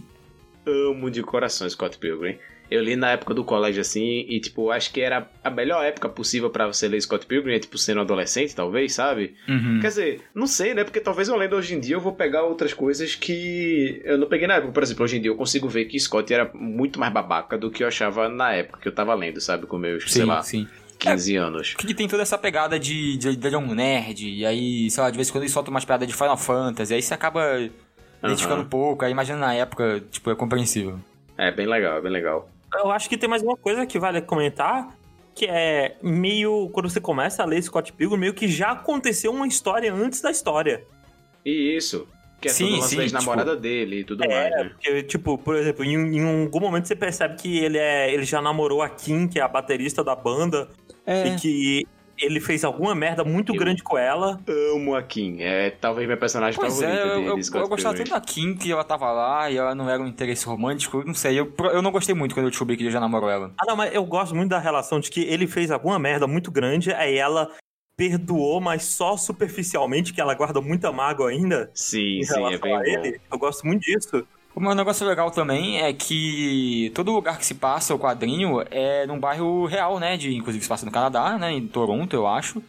Amo 0.67 1.11
de 1.11 1.23
coração 1.23 1.69
Scott 1.69 1.99
Pilgrim. 1.99 2.39
Eu 2.71 2.83
li 2.83 2.95
na 2.95 3.11
época 3.11 3.35
do 3.35 3.43
colégio 3.43 3.81
assim, 3.81 4.25
e 4.29 4.39
tipo, 4.39 4.71
acho 4.71 4.93
que 4.93 5.01
era 5.01 5.29
a 5.43 5.51
melhor 5.51 5.85
época 5.85 6.09
possível 6.09 6.51
pra 6.51 6.67
você 6.67 6.87
ler 6.87 7.01
Scott 7.01 7.27
Pilgrim, 7.27 7.55
é, 7.55 7.59
tipo, 7.59 7.77
sendo 7.77 8.01
adolescente, 8.01 8.55
talvez, 8.55 8.93
sabe? 8.93 9.35
Uhum. 9.49 9.81
Quer 9.81 9.89
dizer, 9.89 10.21
não 10.35 10.47
sei, 10.47 10.73
né? 10.73 10.85
Porque 10.85 11.01
talvez 11.01 11.29
eu 11.29 11.37
lendo 11.37 11.57
hoje 11.57 11.75
em 11.75 11.81
dia 11.81 11.97
eu 11.97 12.01
vou 12.01 12.13
pegar 12.13 12.45
outras 12.45 12.73
coisas 12.73 13.17
que 13.17 14.01
eu 14.05 14.17
não 14.17 14.29
peguei 14.29 14.47
na 14.47 14.55
época. 14.55 14.73
Por 14.73 14.83
exemplo, 14.83 15.05
hoje 15.05 15.17
em 15.17 15.21
dia 15.21 15.31
eu 15.31 15.37
consigo 15.37 15.69
ver 15.69 15.87
que 15.87 15.99
Scott 15.99 16.33
era 16.33 16.49
muito 16.55 17.01
mais 17.01 17.13
babaca 17.13 17.59
do 17.59 17.71
que 17.71 17.83
eu 17.83 17.89
achava 17.89 18.29
na 18.29 18.53
época 18.53 18.81
que 18.81 18.89
eu 18.89 18.93
tava 18.93 19.15
lendo, 19.15 19.41
sabe? 19.41 19.67
Com 19.67 19.77
meus, 19.77 20.05
sei 20.05 20.23
Sim, 20.23 20.29
lá, 20.29 20.43
sim. 20.43 20.69
15 21.01 21.37
anos. 21.37 21.75
Porque 21.75 21.95
tem 21.95 22.07
toda 22.07 22.23
essa 22.23 22.39
pegada 22.39 22.79
de, 22.79 23.17
de, 23.17 23.35
de 23.35 23.55
é 23.55 23.59
um 23.59 23.75
nerd, 23.75 24.29
e 24.29 24.47
aí, 24.47 24.91
sei 24.91 25.03
lá, 25.03 25.11
de 25.11 25.17
vez 25.17 25.29
em 25.29 25.33
quando 25.33 25.45
ele 25.45 25.51
solta 25.51 25.71
umas 25.71 25.85
piadas 25.85 26.07
de 26.07 26.15
Final 26.15 26.37
Fantasy, 26.37 26.95
aí 26.95 27.03
você 27.03 27.15
acaba 27.15 27.69
identificando 28.23 28.63
um 28.63 28.67
pouco, 28.67 29.05
aí 29.05 29.11
imagina 29.11 29.39
na 29.39 29.55
época, 29.55 30.03
tipo, 30.11 30.31
é 30.31 30.37
compreensível. 30.37 31.01
É 31.39 31.51
bem 31.51 31.67
legal, 31.67 31.97
é 31.97 32.01
bem 32.03 32.13
legal. 32.13 32.51
Eu 32.75 32.91
acho 32.91 33.09
que 33.09 33.17
tem 33.17 33.29
mais 33.29 33.43
uma 33.43 33.57
coisa 33.57 33.85
que 33.87 33.99
vale 33.99 34.21
comentar, 34.21 34.97
que 35.35 35.47
é 35.47 35.97
meio, 36.03 36.69
quando 36.73 36.89
você 36.89 37.01
começa 37.01 37.43
a 37.43 37.47
ler 37.47 37.63
Scott 37.63 37.93
Pilgrim, 37.93 38.19
meio 38.19 38.35
que 38.35 38.47
já 38.49 38.71
aconteceu 38.73 39.33
uma 39.33 39.47
história 39.47 39.93
antes 39.93 40.21
da 40.21 40.31
história. 40.31 40.85
E 41.45 41.77
isso. 41.77 42.07
Que 42.41 42.49
é 42.49 42.53
Sim, 42.53 42.71
tudo 42.77 42.83
sim, 42.85 42.97
tipo- 43.01 43.13
namorada 43.13 43.55
dele 43.55 44.01
e 44.01 44.05
tudo 44.05 44.25
É, 44.25 44.29
mais, 44.29 44.51
né? 44.51 44.71
Porque, 44.71 45.03
tipo, 45.03 45.37
por 45.37 45.57
exemplo, 45.57 45.85
em, 45.85 45.95
em 46.17 46.43
algum 46.45 46.61
momento 46.61 46.89
você 46.89 46.97
percebe 46.97 47.37
que 47.37 47.59
ele, 47.59 47.77
é, 47.77 48.13
ele 48.13 48.25
já 48.25 48.41
namorou 48.41 48.81
a 48.81 48.89
Kim, 48.89 49.29
que 49.29 49.39
é 49.39 49.43
a 49.43 49.49
baterista 49.49 50.03
da 50.03 50.17
banda, 50.17 50.69
É. 51.07 51.29
e 51.29 51.37
que 51.37 51.87
ele 52.21 52.41
fez 52.41 52.65
alguma 52.65 52.95
merda 52.95 53.25
muito 53.25 53.55
Eu- 53.55 53.59
grande 53.59 53.83
com 53.83 53.97
ela. 53.99 54.41
Amo 54.75 54.95
a 54.95 55.03
Kim. 55.03 55.39
É 55.41 55.71
talvez 55.71 56.07
minha 56.07 56.17
personagem 56.19 56.59
Pois 56.59 56.75
favorita 56.81 56.99
é, 56.99 57.05
eu, 57.05 57.09
eu, 57.23 57.39
eu 57.39 57.69
gostava 57.69 57.97
tanto 57.97 58.11
da 58.11 58.21
Kim 58.21 58.55
que 58.55 58.71
ela 58.71 58.85
tava 58.85 59.11
lá 59.13 59.51
e 59.51 59.57
ela 59.57 59.75
não 59.75 59.89
era 59.89 60.03
um 60.03 60.07
interesse 60.07 60.47
romântico, 60.47 61.03
não 61.05 61.15
sei. 61.15 61.39
Eu, 61.39 61.53
eu 61.73 61.83
não 61.83 61.91
gostei 61.91 62.15
muito 62.15 62.35
quando 62.35 62.45
eu 62.47 62.51
descobri 62.51 62.77
que 62.77 62.83
ele 62.83 62.91
já 62.91 63.01
namorou 63.01 63.29
ela. 63.31 63.53
Ah, 63.61 63.65
não, 63.67 63.77
mas 63.77 63.95
eu 63.95 64.05
gosto 64.05 64.35
muito 64.35 64.51
da 64.51 64.59
relação 64.59 65.01
de 65.01 65.11
que 65.11 65.21
ele 65.23 65.47
fez 65.47 65.71
alguma 65.71 65.99
merda 65.99 66.27
muito 66.27 66.51
grande, 66.51 66.93
aí 66.93 67.17
ela 67.17 67.51
perdoou, 67.97 68.61
mas 68.61 68.85
só 68.85 69.17
superficialmente, 69.17 70.13
que 70.15 70.21
ela 70.21 70.35
guarda 70.35 70.61
muita 70.61 70.91
mágoa 70.91 71.29
ainda 71.31 71.71
Sim, 71.75 72.21
em 72.21 72.25
sim, 72.25 72.45
é 72.55 72.59
bem 72.59 72.75
a 72.75 72.79
bom. 72.79 72.85
ele. 72.85 73.21
Eu 73.31 73.39
gosto 73.39 73.67
muito 73.67 73.83
disso. 73.83 74.27
O 74.55 74.61
meu 74.61 74.75
negócio 74.75 75.07
legal 75.07 75.31
também 75.31 75.81
é 75.81 75.93
que 75.93 76.91
todo 76.95 77.13
lugar 77.13 77.39
que 77.39 77.47
se 77.47 77.55
passa 77.55 77.95
o 77.95 77.99
quadrinho 77.99 78.63
é 78.71 79.07
num 79.07 79.19
bairro 79.19 79.65
real, 79.67 79.99
né? 80.01 80.17
De, 80.17 80.35
inclusive 80.35 80.63
se 80.63 80.69
passa 80.69 80.85
no 80.85 80.93
Canadá, 80.93 81.39
né? 81.39 81.53
Em 81.53 81.67
Toronto, 81.67 82.15
eu 82.15 82.27
acho. 82.27 82.63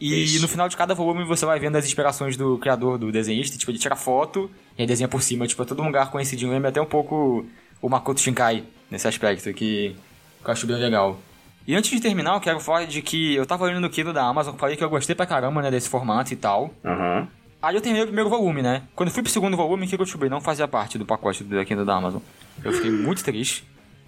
E 0.00 0.24
Isso. 0.24 0.42
no 0.42 0.48
final 0.48 0.68
de 0.68 0.76
cada 0.76 0.94
volume 0.94 1.24
você 1.24 1.46
vai 1.46 1.58
vendo 1.58 1.76
as 1.76 1.86
inspirações 1.86 2.36
do 2.36 2.58
criador, 2.58 2.98
do 2.98 3.12
desenhista. 3.12 3.56
Tipo, 3.56 3.70
ele 3.70 3.78
tira 3.78 3.96
foto 3.96 4.50
e 4.76 4.82
aí 4.82 4.86
desenha 4.86 5.08
por 5.08 5.22
cima. 5.22 5.46
Tipo, 5.46 5.62
é 5.62 5.66
todo 5.66 5.82
um 5.82 5.86
lugar 5.86 6.10
conhecidinho. 6.10 6.52
Lembra 6.52 6.70
até 6.70 6.80
um 6.80 6.86
pouco 6.86 7.46
o 7.80 7.88
Makoto 7.88 8.20
Shinkai 8.20 8.64
nesse 8.90 9.06
aspecto, 9.06 9.52
que, 9.52 9.94
que 10.42 10.48
eu 10.48 10.52
acho 10.52 10.66
bem 10.66 10.76
legal. 10.76 11.18
E 11.66 11.74
antes 11.74 11.90
de 11.90 12.00
terminar, 12.00 12.34
eu 12.34 12.40
quero 12.40 12.60
falar 12.60 12.84
de 12.84 13.02
que 13.02 13.34
eu 13.34 13.44
tava 13.44 13.64
olhando 13.64 13.80
no 13.80 13.90
Kindle 13.90 14.12
da 14.12 14.24
Amazon, 14.24 14.54
falei 14.56 14.76
que 14.76 14.84
eu 14.84 14.88
gostei 14.88 15.16
pra 15.16 15.26
caramba, 15.26 15.60
né, 15.60 15.70
desse 15.70 15.88
formato 15.88 16.32
e 16.32 16.36
tal. 16.36 16.70
Aham. 16.84 17.26
Aí 17.60 17.74
eu 17.74 17.80
terminei 17.80 18.02
o 18.02 18.06
primeiro 18.06 18.30
volume, 18.30 18.62
né? 18.62 18.82
Quando 18.94 19.08
eu 19.08 19.14
fui 19.14 19.22
pro 19.22 19.32
segundo 19.32 19.56
volume, 19.56 19.86
que 19.86 19.94
eu 19.94 19.98
descobri, 19.98 20.28
não 20.28 20.40
fazia 20.40 20.68
parte 20.68 20.98
do 20.98 21.06
pacote 21.06 21.42
do 21.42 21.64
Kindle 21.64 21.84
da 21.84 21.94
Amazon. 21.94 22.20
Eu 22.62 22.72
fiquei 22.72 22.90
muito 22.90 23.24
triste. 23.24 23.64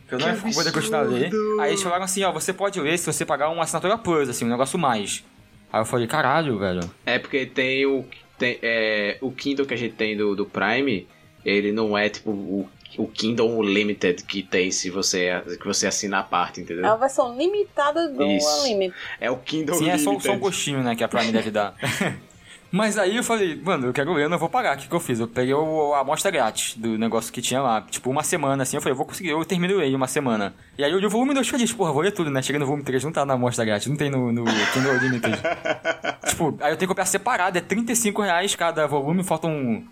que 0.07 0.15
Eu 0.15 0.19
não 0.19 0.29
ia 0.29 0.55
poder 0.55 0.73
continuar 0.73 1.01
a 1.01 1.03
ler. 1.03 1.31
Aí 1.61 1.71
eles 1.71 1.83
falaram 1.83 2.05
assim, 2.05 2.23
ó, 2.25 2.33
você 2.33 2.53
pode 2.53 2.81
ler 2.81 2.99
se 2.99 3.07
você 3.07 3.25
pagar 3.25 3.49
uma 3.49 3.63
assinatura 3.63 3.99
Plus, 3.99 4.29
assim, 4.29 4.45
um 4.45 4.49
negócio 4.49 4.79
mais. 4.79 5.25
Aí 5.73 5.81
eu 5.81 5.85
falei, 5.85 6.07
caralho, 6.07 6.59
velho. 6.59 6.81
É 7.05 7.19
porque 7.19 7.47
tem 7.47 7.85
o. 7.87 8.05
Tem, 8.39 8.59
é, 8.63 9.19
o 9.21 9.33
Kindle 9.33 9.67
que 9.67 9.75
a 9.75 9.77
gente 9.77 9.95
tem 9.95 10.17
do, 10.17 10.37
do 10.37 10.47
Prime, 10.47 11.09
ele 11.45 11.73
não 11.73 11.99
é 11.99 12.09
tipo 12.09 12.31
o, 12.31 12.69
o 12.97 13.09
Kindle 13.09 13.59
Unlimited 13.59 14.23
que 14.23 14.45
tem 14.45 14.71
se 14.71 14.91
você, 14.91 15.43
que 15.61 15.67
você 15.67 15.89
assina 15.89 16.21
a 16.21 16.23
parte, 16.23 16.61
entendeu? 16.61 16.85
É 16.85 16.89
uma 16.89 16.99
versão 16.99 17.37
limitada 17.37 18.09
do 18.09 18.23
Isso. 18.23 18.63
Unlimited. 18.63 18.95
É 19.21 19.29
o 19.31 19.37
Kindle 19.37 19.75
Sim, 19.77 19.91
é 19.91 19.99
só, 19.99 20.11
Unlimited. 20.11 20.23
só 20.23 20.33
um 20.33 20.39
gostinho, 20.39 20.83
né, 20.85 20.95
que 20.95 21.03
a 21.03 21.09
Prime 21.09 21.33
deve 21.33 21.51
dar. 21.51 21.75
Mas 22.71 22.99
aí 22.99 23.17
eu 23.17 23.25
falei, 23.25 23.59
mano, 23.65 23.87
eu 23.87 23.93
quero 23.95 24.13
ler, 24.13 24.25
eu 24.25 24.29
não 24.29 24.37
vou 24.39 24.49
pagar. 24.49 24.77
O 24.77 24.81
que, 24.81 24.89
que 24.89 24.95
eu 24.95 25.01
fiz? 25.01 25.19
Eu 25.19 25.27
peguei 25.27 25.55
o, 25.55 25.95
a 25.95 26.01
amostra 26.01 26.31
grátis 26.31 26.75
do 26.77 26.99
negócio 26.99 27.33
que 27.33 27.41
tinha 27.41 27.63
lá. 27.63 27.81
Tipo, 27.81 28.11
uma 28.11 28.23
semana, 28.23 28.63
assim. 28.63 28.77
Eu 28.77 28.83
falei, 28.83 28.93
eu 28.93 28.97
vou 28.97 29.07
conseguir, 29.07 29.31
eu 29.31 29.43
termino 29.45 29.83
em 29.83 29.95
uma 29.95 30.07
semana. 30.07 30.55
E 30.77 30.85
aí 30.85 30.93
eu 30.93 30.99
li 30.99 31.07
o 31.07 31.11
volume 31.11 31.33
2 31.33 31.49
feliz, 31.49 31.73
porra, 31.73 31.93
vou 31.93 32.03
ler 32.03 32.13
tudo, 32.13 32.31
né? 32.31 32.43
Cheguei 32.43 32.59
no 32.59 32.67
volume 32.67 32.85
3, 32.85 33.03
não 33.05 33.13
tá 33.13 33.25
na 33.25 33.35
amostra 33.35 33.65
grátis, 33.65 33.87
não 33.89 33.97
tem 33.97 34.11
no, 34.11 34.31
no 34.31 34.45
Kindle 34.75 34.93
Unlimited. 34.93 35.39
tipo, 36.29 36.59
aí 36.61 36.73
eu 36.73 36.77
tenho 36.77 36.79
que 36.81 36.87
comprar 36.89 37.07
separado, 37.07 37.57
é 37.57 37.61
35 37.63 38.21
reais 38.23 38.55
cada 38.55 38.87
volume, 38.87 39.25
faltam. 39.25 39.83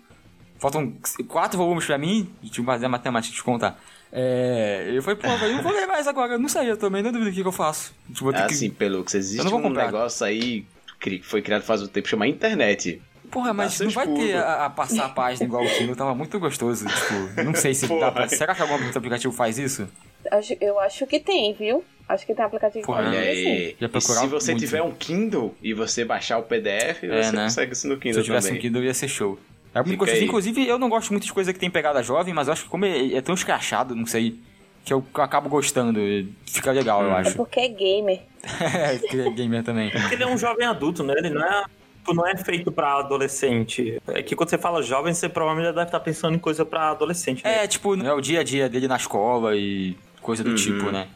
Faltam 0.59 0.91
quatro 1.27 1.55
volumes 1.55 1.85
pra 1.85 1.99
mim, 1.99 2.27
eu 2.43 2.63
fazer 2.63 2.87
a 2.87 2.89
matemática 2.89 3.35
de 3.35 3.43
contar. 3.43 3.79
É, 4.11 4.89
eu 4.91 5.03
falei, 5.03 5.19
pô, 5.19 5.27
eu 5.27 5.55
não 5.55 5.61
vou 5.61 5.71
ler 5.71 5.85
mais 5.85 6.07
agora, 6.07 6.33
eu 6.33 6.39
não 6.39 6.49
sei, 6.49 6.71
eu 6.71 6.77
também 6.77 7.03
não 7.03 7.11
duvido 7.11 7.29
o 7.29 7.33
que, 7.33 7.41
que 7.43 7.47
eu 7.47 7.51
faço. 7.51 7.93
Tipo, 8.11 8.31
ter 8.33 8.39
É 8.39 8.47
que- 8.47 8.53
assim, 8.53 8.69
pelo 8.71 9.03
que 9.03 9.15
existe 9.15 9.37
Eu 9.37 9.43
não 9.43 9.51
vou 9.51 9.59
um 9.59 9.63
comprar. 9.63 9.85
negócio 9.85 10.25
aí 10.25 10.61
que 10.61 10.76
foi 11.23 11.41
criado 11.41 11.63
faz 11.63 11.81
um 11.81 11.87
tempo, 11.87 12.07
chama 12.07 12.27
internet. 12.27 13.01
Porra, 13.29 13.53
mas 13.53 13.77
Dá 13.77 13.85
não 13.85 13.91
vai 13.91 14.07
ter 14.07 14.35
a, 14.37 14.65
a 14.65 14.69
passar 14.69 15.05
a 15.05 15.09
página 15.09 15.45
igual 15.45 15.63
o 15.63 15.69
Kindle, 15.69 15.95
tava 15.97 16.15
muito 16.15 16.39
gostoso, 16.39 16.85
tipo, 16.87 17.43
não 17.43 17.53
sei 17.53 17.73
se 17.73 17.85
dá 17.99 18.09
pra... 18.09 18.27
Será 18.29 18.55
que 18.55 18.61
algum 18.61 18.75
aplicativo 18.75 19.33
faz 19.33 19.57
isso? 19.59 19.87
Acho- 20.31 20.55
Eu 20.61 20.79
acho 20.79 21.05
que 21.05 21.19
tem, 21.19 21.53
viu? 21.53 21.83
Acho 22.07 22.25
que 22.25 22.33
tem 22.33 22.45
aplicativo 22.45 22.79
que 22.79 22.85
Porra, 22.85 23.03
faz 23.03 23.15
Olha 23.17 23.33
isso, 23.33 24.01
se 24.01 24.27
você 24.27 24.51
muito. 24.51 24.63
tiver 24.63 24.81
um 24.81 24.91
Kindle 24.91 25.53
e 25.61 25.73
você 25.73 26.05
baixar 26.05 26.37
o 26.37 26.43
PDF, 26.43 27.03
É, 27.03 27.23
você 27.23 27.31
né? 27.35 27.43
consegue 27.43 27.73
isso 27.73 27.87
no 27.89 27.95
Se 27.95 27.99
Kindle 27.99 28.19
eu 28.21 28.23
tivesse 28.23 28.47
também. 28.47 28.59
um 28.59 28.61
Kindle 28.61 28.83
ia 28.85 28.93
ser 28.93 29.09
show. 29.09 29.37
É 29.75 29.81
muito 29.83 29.97
gostoso. 29.99 30.23
Inclusive, 30.23 30.65
eu 30.65 30.79
não 30.79 30.87
gosto 30.87 31.11
muito 31.11 31.25
de 31.25 31.33
coisa 31.33 31.51
que 31.51 31.59
tem 31.59 31.69
pegada 31.69 32.01
jovem, 32.01 32.33
mas 32.33 32.47
eu 32.47 32.53
acho 32.53 32.63
que 32.63 32.69
como 32.69 32.85
é, 32.85 33.13
é 33.13 33.21
tão 33.21 33.35
escrachado, 33.35 33.93
não 33.93 34.05
sei, 34.05 34.39
que 34.87 34.93
eu, 34.93 35.05
acabo 35.15 35.49
gostando. 35.49 35.99
e 35.99 36.33
Fica 36.45 36.71
legal, 36.71 37.03
eu 37.03 37.11
É 37.11 37.19
acho. 37.19 37.35
porque 37.35 37.59
é 37.59 37.67
gamer. 37.67 38.21
É, 38.63 38.97
que 38.97 39.19
é 39.19 39.29
gamer 39.29 39.61
também. 39.61 39.91
Porque 39.91 40.15
ele 40.15 40.23
é 40.23 40.27
um 40.27 40.37
jovem 40.37 40.65
adulto, 40.65 41.03
né? 41.03 41.13
Ele 41.17 41.29
não 41.31 41.43
é, 41.43 41.63
tipo, 41.97 42.13
não 42.13 42.25
é 42.25 42.37
feito 42.37 42.71
pra 42.71 42.99
adolescente. 42.99 44.01
É 44.07 44.23
que 44.23 44.33
quando 44.37 44.49
você 44.49 44.57
fala 44.57 44.81
jovem, 44.81 45.13
você 45.13 45.27
provavelmente 45.27 45.65
já 45.67 45.71
deve 45.73 45.87
estar 45.87 45.99
pensando 45.99 46.35
em 46.35 46.39
coisa 46.39 46.63
pra 46.63 46.91
adolescente. 46.91 47.43
Né? 47.43 47.65
É, 47.65 47.67
tipo, 47.67 47.93
é 48.01 48.13
o 48.13 48.21
dia 48.21 48.39
a 48.39 48.43
dia 48.43 48.69
dele 48.69 48.87
na 48.87 48.95
escola 48.95 49.53
e 49.57 49.97
coisa 50.21 50.41
do 50.45 50.51
Uhum. 50.51 50.55
tipo, 50.55 50.89
né? 50.91 51.07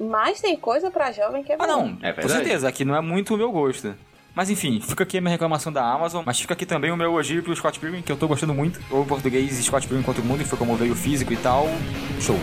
Mas 0.00 0.40
tem 0.40 0.56
coisa 0.56 0.90
pra 0.90 1.12
jovem 1.12 1.44
que 1.44 1.52
é 1.52 1.56
Ah, 1.58 1.66
bom. 1.66 1.66
não, 1.66 1.98
É 2.02 2.12
com 2.12 2.28
certeza, 2.28 2.68
aqui 2.68 2.84
não 2.84 2.96
é 2.96 3.00
muito 3.00 3.34
o 3.34 3.36
meu 3.38 3.52
gosto. 3.52 3.94
Mas 4.36 4.50
enfim, 4.50 4.82
fica 4.82 5.02
aqui 5.02 5.16
a 5.16 5.20
minha 5.22 5.30
reclamação 5.30 5.72
da 5.72 5.82
Amazon, 5.82 6.22
mas 6.26 6.38
fica 6.38 6.52
aqui 6.52 6.66
também 6.66 6.92
o 6.92 6.96
meu 6.96 7.06
elogio 7.06 7.42
pro 7.42 7.56
Scott 7.56 7.80
Pilgrim, 7.80 8.02
que 8.02 8.12
eu 8.12 8.18
tô 8.18 8.28
gostando 8.28 8.52
muito. 8.52 8.78
Ou 8.90 9.02
em 9.02 9.06
português, 9.06 9.50
Scott 9.64 9.88
Pilgrim 9.88 10.04
contra 10.04 10.20
o 10.20 10.26
mundo, 10.26 10.40
que 10.40 10.44
foi 10.44 10.58
como 10.58 10.76
veio 10.76 10.92
o 10.92 10.94
físico 10.94 11.32
e 11.32 11.38
tal. 11.38 11.66
Show. 12.20 12.36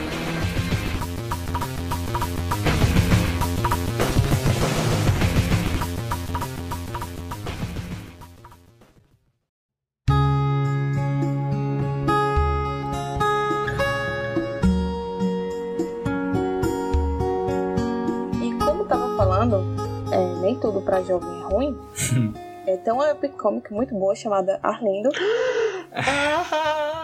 E 18.42 18.66
como 18.66 18.84
tava 18.86 19.16
falando, 19.16 19.64
é, 20.12 20.42
nem 20.42 20.60
tudo 20.60 20.82
pra 20.82 21.04
jovem 21.04 21.43
ruim. 21.72 22.34
é, 22.68 22.78
tem 22.78 22.94
uma 22.94 23.06
webcomic 23.06 23.74
muito 23.74 23.96
boa 23.96 24.16
chamada 24.16 24.60
Arlindo. 24.62 25.10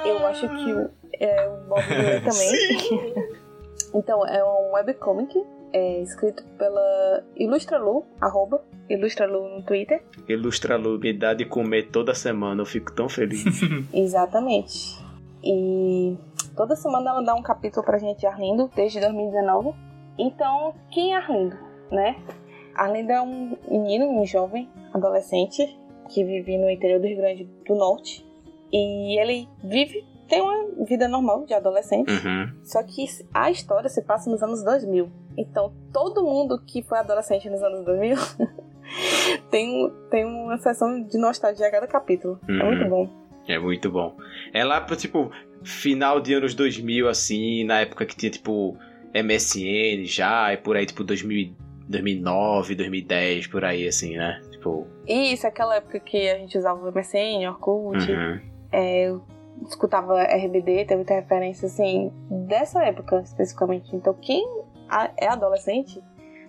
Eu 0.05 0.26
acho 0.28 0.47
que 0.47 0.74
o, 0.74 0.89
é, 1.20 1.47
o 1.47 1.68
Bob 1.68 1.84
também. 2.24 3.30
então, 3.93 4.26
é 4.26 4.43
um 4.43 4.74
webcomic 4.74 5.41
é, 5.74 6.01
escrito 6.01 6.43
pela 6.57 7.24
Ilustralu, 7.36 8.05
arroba 8.20 8.64
Ilustralu 8.89 9.57
no 9.57 9.64
Twitter. 9.64 10.01
Ilustra 10.28 10.78
Lu, 10.78 10.97
me 10.99 11.14
dá 11.14 11.34
de 11.34 11.45
comer 11.45 11.89
toda 11.91 12.14
semana, 12.16 12.62
eu 12.62 12.66
fico 12.66 12.91
tão 12.91 13.07
feliz. 13.07 13.43
Exatamente. 13.93 14.97
E 15.43 16.18
toda 16.55 16.76
semana 16.76 17.12
ela 17.12 17.22
dá 17.22 17.36
um 17.36 17.41
capítulo 17.41 17.86
pra 17.86 17.97
gente 17.97 18.20
de 18.20 18.26
Arlindo, 18.26 18.70
desde 18.76 18.99
2019. 18.99 19.74
Então, 20.18 20.74
quem 20.91 21.14
é 21.14 21.18
Arlindo, 21.18 21.57
né? 21.91 22.16
Arlindo 22.80 23.11
é 23.11 23.21
um 23.21 23.57
menino, 23.69 24.05
um 24.09 24.25
jovem, 24.25 24.69
adolescente, 24.93 25.77
que 26.09 26.23
vive 26.23 26.57
no 26.57 26.69
interior 26.69 26.99
do 26.99 27.07
Rio 27.07 27.17
Grande 27.17 27.43
do 27.67 27.75
Norte. 27.75 28.25
E 28.71 29.19
ele 29.19 29.47
vive, 29.63 30.05
tem 30.27 30.41
uma 30.41 30.86
vida 30.86 31.07
normal 31.07 31.45
de 31.45 31.53
adolescente. 31.53 32.09
Uhum. 32.11 32.51
Só 32.63 32.82
que 32.84 33.05
a 33.34 33.51
história 33.51 33.89
se 33.89 34.01
passa 34.03 34.30
nos 34.30 34.41
anos 34.41 34.63
2000. 34.63 35.09
Então, 35.38 35.73
todo 35.91 36.23
mundo 36.23 36.61
que 36.65 36.82
foi 36.82 36.99
adolescente 36.99 37.49
nos 37.49 37.61
anos 37.61 37.84
2000 37.86 38.15
tem, 39.51 39.91
tem 40.09 40.25
uma 40.25 40.57
sessão 40.57 41.03
de 41.03 41.17
nostalgia 41.17 41.67
a 41.67 41.71
cada 41.71 41.88
capítulo. 41.88 42.39
É 42.47 42.51
Uhum. 42.51 42.65
muito 42.65 42.89
bom. 42.89 43.09
É 43.47 43.59
muito 43.59 43.91
bom. 43.91 44.15
É 44.53 44.63
lá 44.63 44.80
pro, 44.82 44.95
tipo, 44.95 45.32
final 45.63 46.19
de 46.19 46.34
anos 46.34 46.53
2000, 46.53 47.07
assim, 47.09 47.63
na 47.63 47.82
época 47.82 48.05
que 48.05 48.15
tinha, 48.15 48.30
tipo, 48.32 48.77
MSN 49.13 50.05
já, 50.05 50.53
e 50.53 50.57
por 50.57 50.75
aí, 50.77 50.86
tipo, 50.86 51.03
2000, 51.03 51.53
2009, 51.89 52.75
2010, 52.75 53.47
por 53.47 53.65
aí, 53.65 53.87
assim, 53.87 54.15
né? 54.15 54.39
Tipo, 54.51 54.87
Isso, 55.07 55.47
aquela 55.47 55.75
época 55.75 55.99
que 55.99 56.29
a 56.29 56.37
gente 56.37 56.57
usava 56.57 56.79
o 56.79 56.91
MSN, 56.91 57.47
Orkut, 57.49 58.11
uhum. 58.11 58.39
é, 58.71 59.09
eu 59.09 59.23
escutava 59.67 60.21
RBD, 60.21 60.85
tem 60.85 60.97
muita 60.97 61.15
referência, 61.15 61.65
assim, 61.65 62.13
dessa 62.47 62.83
época 62.83 63.21
especificamente. 63.21 63.93
Então, 63.95 64.13
quem 64.13 64.45
é 65.17 65.27
adolescente, 65.27 66.01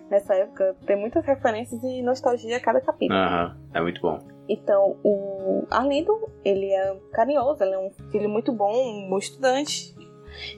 nessa 0.09 0.35
época, 0.35 0.75
tem 0.85 0.95
muitas 0.95 1.25
referências 1.25 1.81
e 1.83 2.01
nostalgia 2.01 2.57
a 2.57 2.59
cada 2.59 2.79
capítulo. 2.79 3.19
Aham, 3.19 3.57
é 3.73 3.81
muito 3.81 3.99
bom. 4.01 4.19
Então, 4.47 4.97
o 5.03 5.65
Arlindo, 5.71 6.29
ele 6.43 6.71
é 6.71 6.95
carinhoso, 7.13 7.63
ele 7.63 7.73
é 7.73 7.79
um 7.79 7.89
filho 8.11 8.29
muito 8.29 8.51
bom, 8.51 8.71
um 8.71 9.09
bom 9.09 9.17
estudante, 9.17 9.95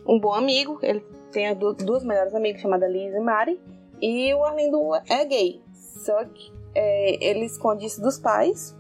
um 0.05 0.19
bom 0.19 0.34
amigo. 0.34 0.79
Ele 0.81 1.01
tem 1.31 1.55
duas 1.55 2.03
melhores 2.03 2.34
amigas, 2.34 2.61
chamadas 2.61 2.91
Liz 2.91 3.13
e 3.13 3.19
Mari. 3.19 3.61
E 4.06 4.34
o 4.34 4.43
Arlindo 4.43 4.93
é 5.08 5.24
gay. 5.24 5.62
Só 5.74 6.26
que 6.26 6.51
é, 6.76 7.26
ele 7.26 7.45
esconde 7.45 7.86
isso 7.86 8.01
dos 8.01 8.20
pais. 8.20 8.76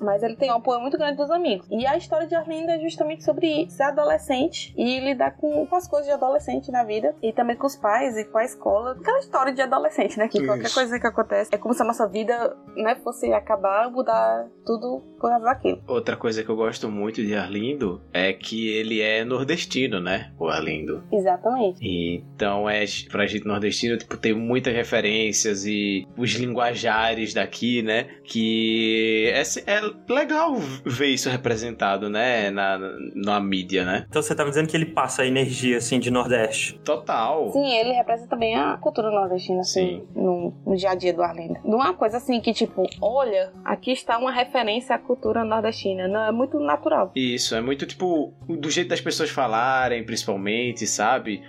Mas 0.00 0.22
ele 0.22 0.36
tem 0.36 0.50
um 0.50 0.56
apoio 0.56 0.80
muito 0.80 0.96
grande 0.96 1.16
dos 1.16 1.30
amigos. 1.30 1.66
E 1.70 1.86
a 1.86 1.96
história 1.96 2.26
de 2.26 2.34
Arlindo 2.34 2.70
é 2.70 2.78
justamente 2.78 3.24
sobre 3.24 3.68
ser 3.70 3.84
adolescente 3.84 4.72
e 4.76 5.00
lidar 5.00 5.32
com, 5.36 5.66
com 5.66 5.76
as 5.76 5.88
coisas 5.88 6.06
de 6.06 6.12
adolescente 6.12 6.70
na 6.70 6.84
vida. 6.84 7.14
E 7.22 7.32
também 7.32 7.56
com 7.56 7.66
os 7.66 7.76
pais 7.76 8.16
e 8.16 8.24
com 8.24 8.38
a 8.38 8.44
escola. 8.44 8.92
Aquela 8.92 9.18
história 9.18 9.52
de 9.52 9.62
adolescente, 9.62 10.18
né? 10.18 10.28
Que 10.28 10.38
Isso. 10.38 10.46
qualquer 10.46 10.72
coisa 10.72 10.98
que 10.98 11.06
acontece 11.06 11.54
é 11.54 11.58
como 11.58 11.74
se 11.74 11.82
a 11.82 11.84
nossa 11.84 12.06
vida, 12.06 12.56
né, 12.76 12.94
fosse 12.96 13.32
acabar, 13.32 13.90
mudar 13.90 14.46
tudo 14.64 15.02
por 15.18 15.30
causa 15.30 15.44
daquilo. 15.44 15.82
Outra 15.86 16.16
coisa 16.16 16.42
que 16.42 16.48
eu 16.48 16.56
gosto 16.56 16.88
muito 16.90 17.22
de 17.22 17.34
Arlindo 17.34 18.00
é 18.12 18.32
que 18.32 18.68
ele 18.68 19.00
é 19.00 19.24
nordestino, 19.24 20.00
né? 20.00 20.32
O 20.38 20.48
Arlindo. 20.48 21.02
Exatamente. 21.12 21.80
Então 21.82 22.68
é 22.68 22.84
pra 23.10 23.26
gente 23.26 23.46
nordestino, 23.46 23.96
tipo, 23.96 24.16
tem 24.16 24.34
muitas 24.34 24.74
referências 24.74 25.64
e 25.64 26.06
os 26.16 26.32
linguajares 26.32 27.34
daqui, 27.34 27.82
né? 27.82 28.08
Que 28.24 29.30
é, 29.32 29.42
é 29.66 29.83
legal 30.08 30.54
ver 30.84 31.08
isso 31.08 31.28
representado, 31.28 32.08
né? 32.08 32.50
Na, 32.50 32.78
na 33.14 33.40
mídia, 33.40 33.84
né? 33.84 34.06
Então 34.08 34.22
você 34.22 34.34
tava 34.34 34.50
dizendo 34.50 34.68
que 34.68 34.76
ele 34.76 34.86
passa 34.86 35.22
a 35.22 35.26
energia, 35.26 35.78
assim, 35.78 35.98
de 35.98 36.10
Nordeste. 36.10 36.78
Total. 36.84 37.50
Sim, 37.52 37.74
ele 37.76 37.92
representa 37.92 38.36
bem 38.36 38.56
a 38.56 38.76
cultura 38.76 39.10
nordestina, 39.10 39.60
assim, 39.60 40.00
Sim. 40.00 40.08
no, 40.14 40.54
no 40.66 40.76
dia 40.76 40.90
a 40.90 40.94
dia 40.94 41.12
do 41.12 41.22
Arlindo. 41.22 41.58
Não 41.64 41.80
é 41.80 41.86
uma 41.86 41.94
coisa 41.94 42.18
assim 42.18 42.40
que, 42.40 42.52
tipo, 42.52 42.86
olha, 43.00 43.52
aqui 43.64 43.92
está 43.92 44.18
uma 44.18 44.32
referência 44.32 44.94
à 44.94 44.98
cultura 44.98 45.44
nordestina. 45.44 46.08
Não, 46.08 46.24
é 46.24 46.32
muito 46.32 46.58
natural. 46.58 47.12
Isso, 47.14 47.54
é 47.54 47.60
muito 47.60 47.86
tipo 47.86 48.32
do 48.48 48.70
jeito 48.70 48.88
das 48.88 49.00
pessoas 49.00 49.30
falarem, 49.30 50.04
principalmente, 50.04 50.86
sabe? 50.86 51.42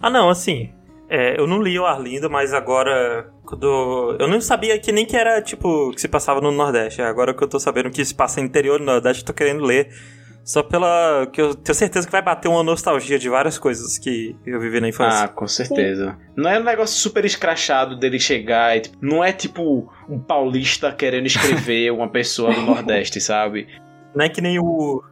Ah, 0.00 0.10
não, 0.10 0.28
assim. 0.28 0.72
É, 1.08 1.38
eu 1.38 1.46
não 1.46 1.62
li 1.62 1.78
o 1.78 1.86
Arlindo, 1.86 2.30
mas 2.30 2.52
agora. 2.52 3.30
Quando. 3.44 4.16
Eu 4.18 4.26
não 4.26 4.40
sabia 4.40 4.78
que 4.78 4.90
nem 4.90 5.04
que 5.04 5.16
era, 5.16 5.40
tipo, 5.42 5.90
que 5.92 6.00
se 6.00 6.08
passava 6.08 6.40
no 6.40 6.50
Nordeste. 6.50 7.02
Agora 7.02 7.34
que 7.34 7.42
eu 7.42 7.48
tô 7.48 7.58
sabendo 7.60 7.90
que 7.90 8.04
se 8.04 8.14
passa 8.14 8.40
no 8.40 8.46
interior 8.46 8.78
do 8.78 8.84
Nordeste, 8.84 9.22
eu 9.22 9.26
tô 9.26 9.32
querendo 9.32 9.64
ler. 9.64 9.88
Só 10.44 10.62
pela. 10.62 11.26
que 11.32 11.40
eu 11.40 11.54
tenho 11.54 11.74
certeza 11.74 12.06
que 12.06 12.12
vai 12.12 12.20
bater 12.20 12.48
uma 12.48 12.62
nostalgia 12.62 13.18
de 13.18 13.28
várias 13.30 13.58
coisas 13.58 13.98
que 13.98 14.36
eu 14.46 14.60
vivi 14.60 14.78
na 14.80 14.88
infância. 14.88 15.24
Ah, 15.24 15.28
com 15.28 15.48
certeza. 15.48 16.18
Não 16.36 16.50
é 16.50 16.60
um 16.60 16.64
negócio 16.64 16.96
super 16.98 17.24
escrachado 17.24 17.98
dele 17.98 18.18
chegar 18.18 18.76
e, 18.76 18.80
tipo, 18.80 18.98
não 19.00 19.24
é 19.24 19.32
tipo 19.32 19.90
um 20.08 20.18
paulista 20.18 20.92
querendo 20.92 21.26
escrever 21.26 21.90
uma 21.94 22.08
pessoa 22.08 22.52
do 22.52 22.60
Nordeste, 22.60 23.20
sabe? 23.22 23.66
Não 24.14 24.24
é 24.24 24.28
que 24.28 24.42
nem 24.42 24.58
o. 24.58 25.02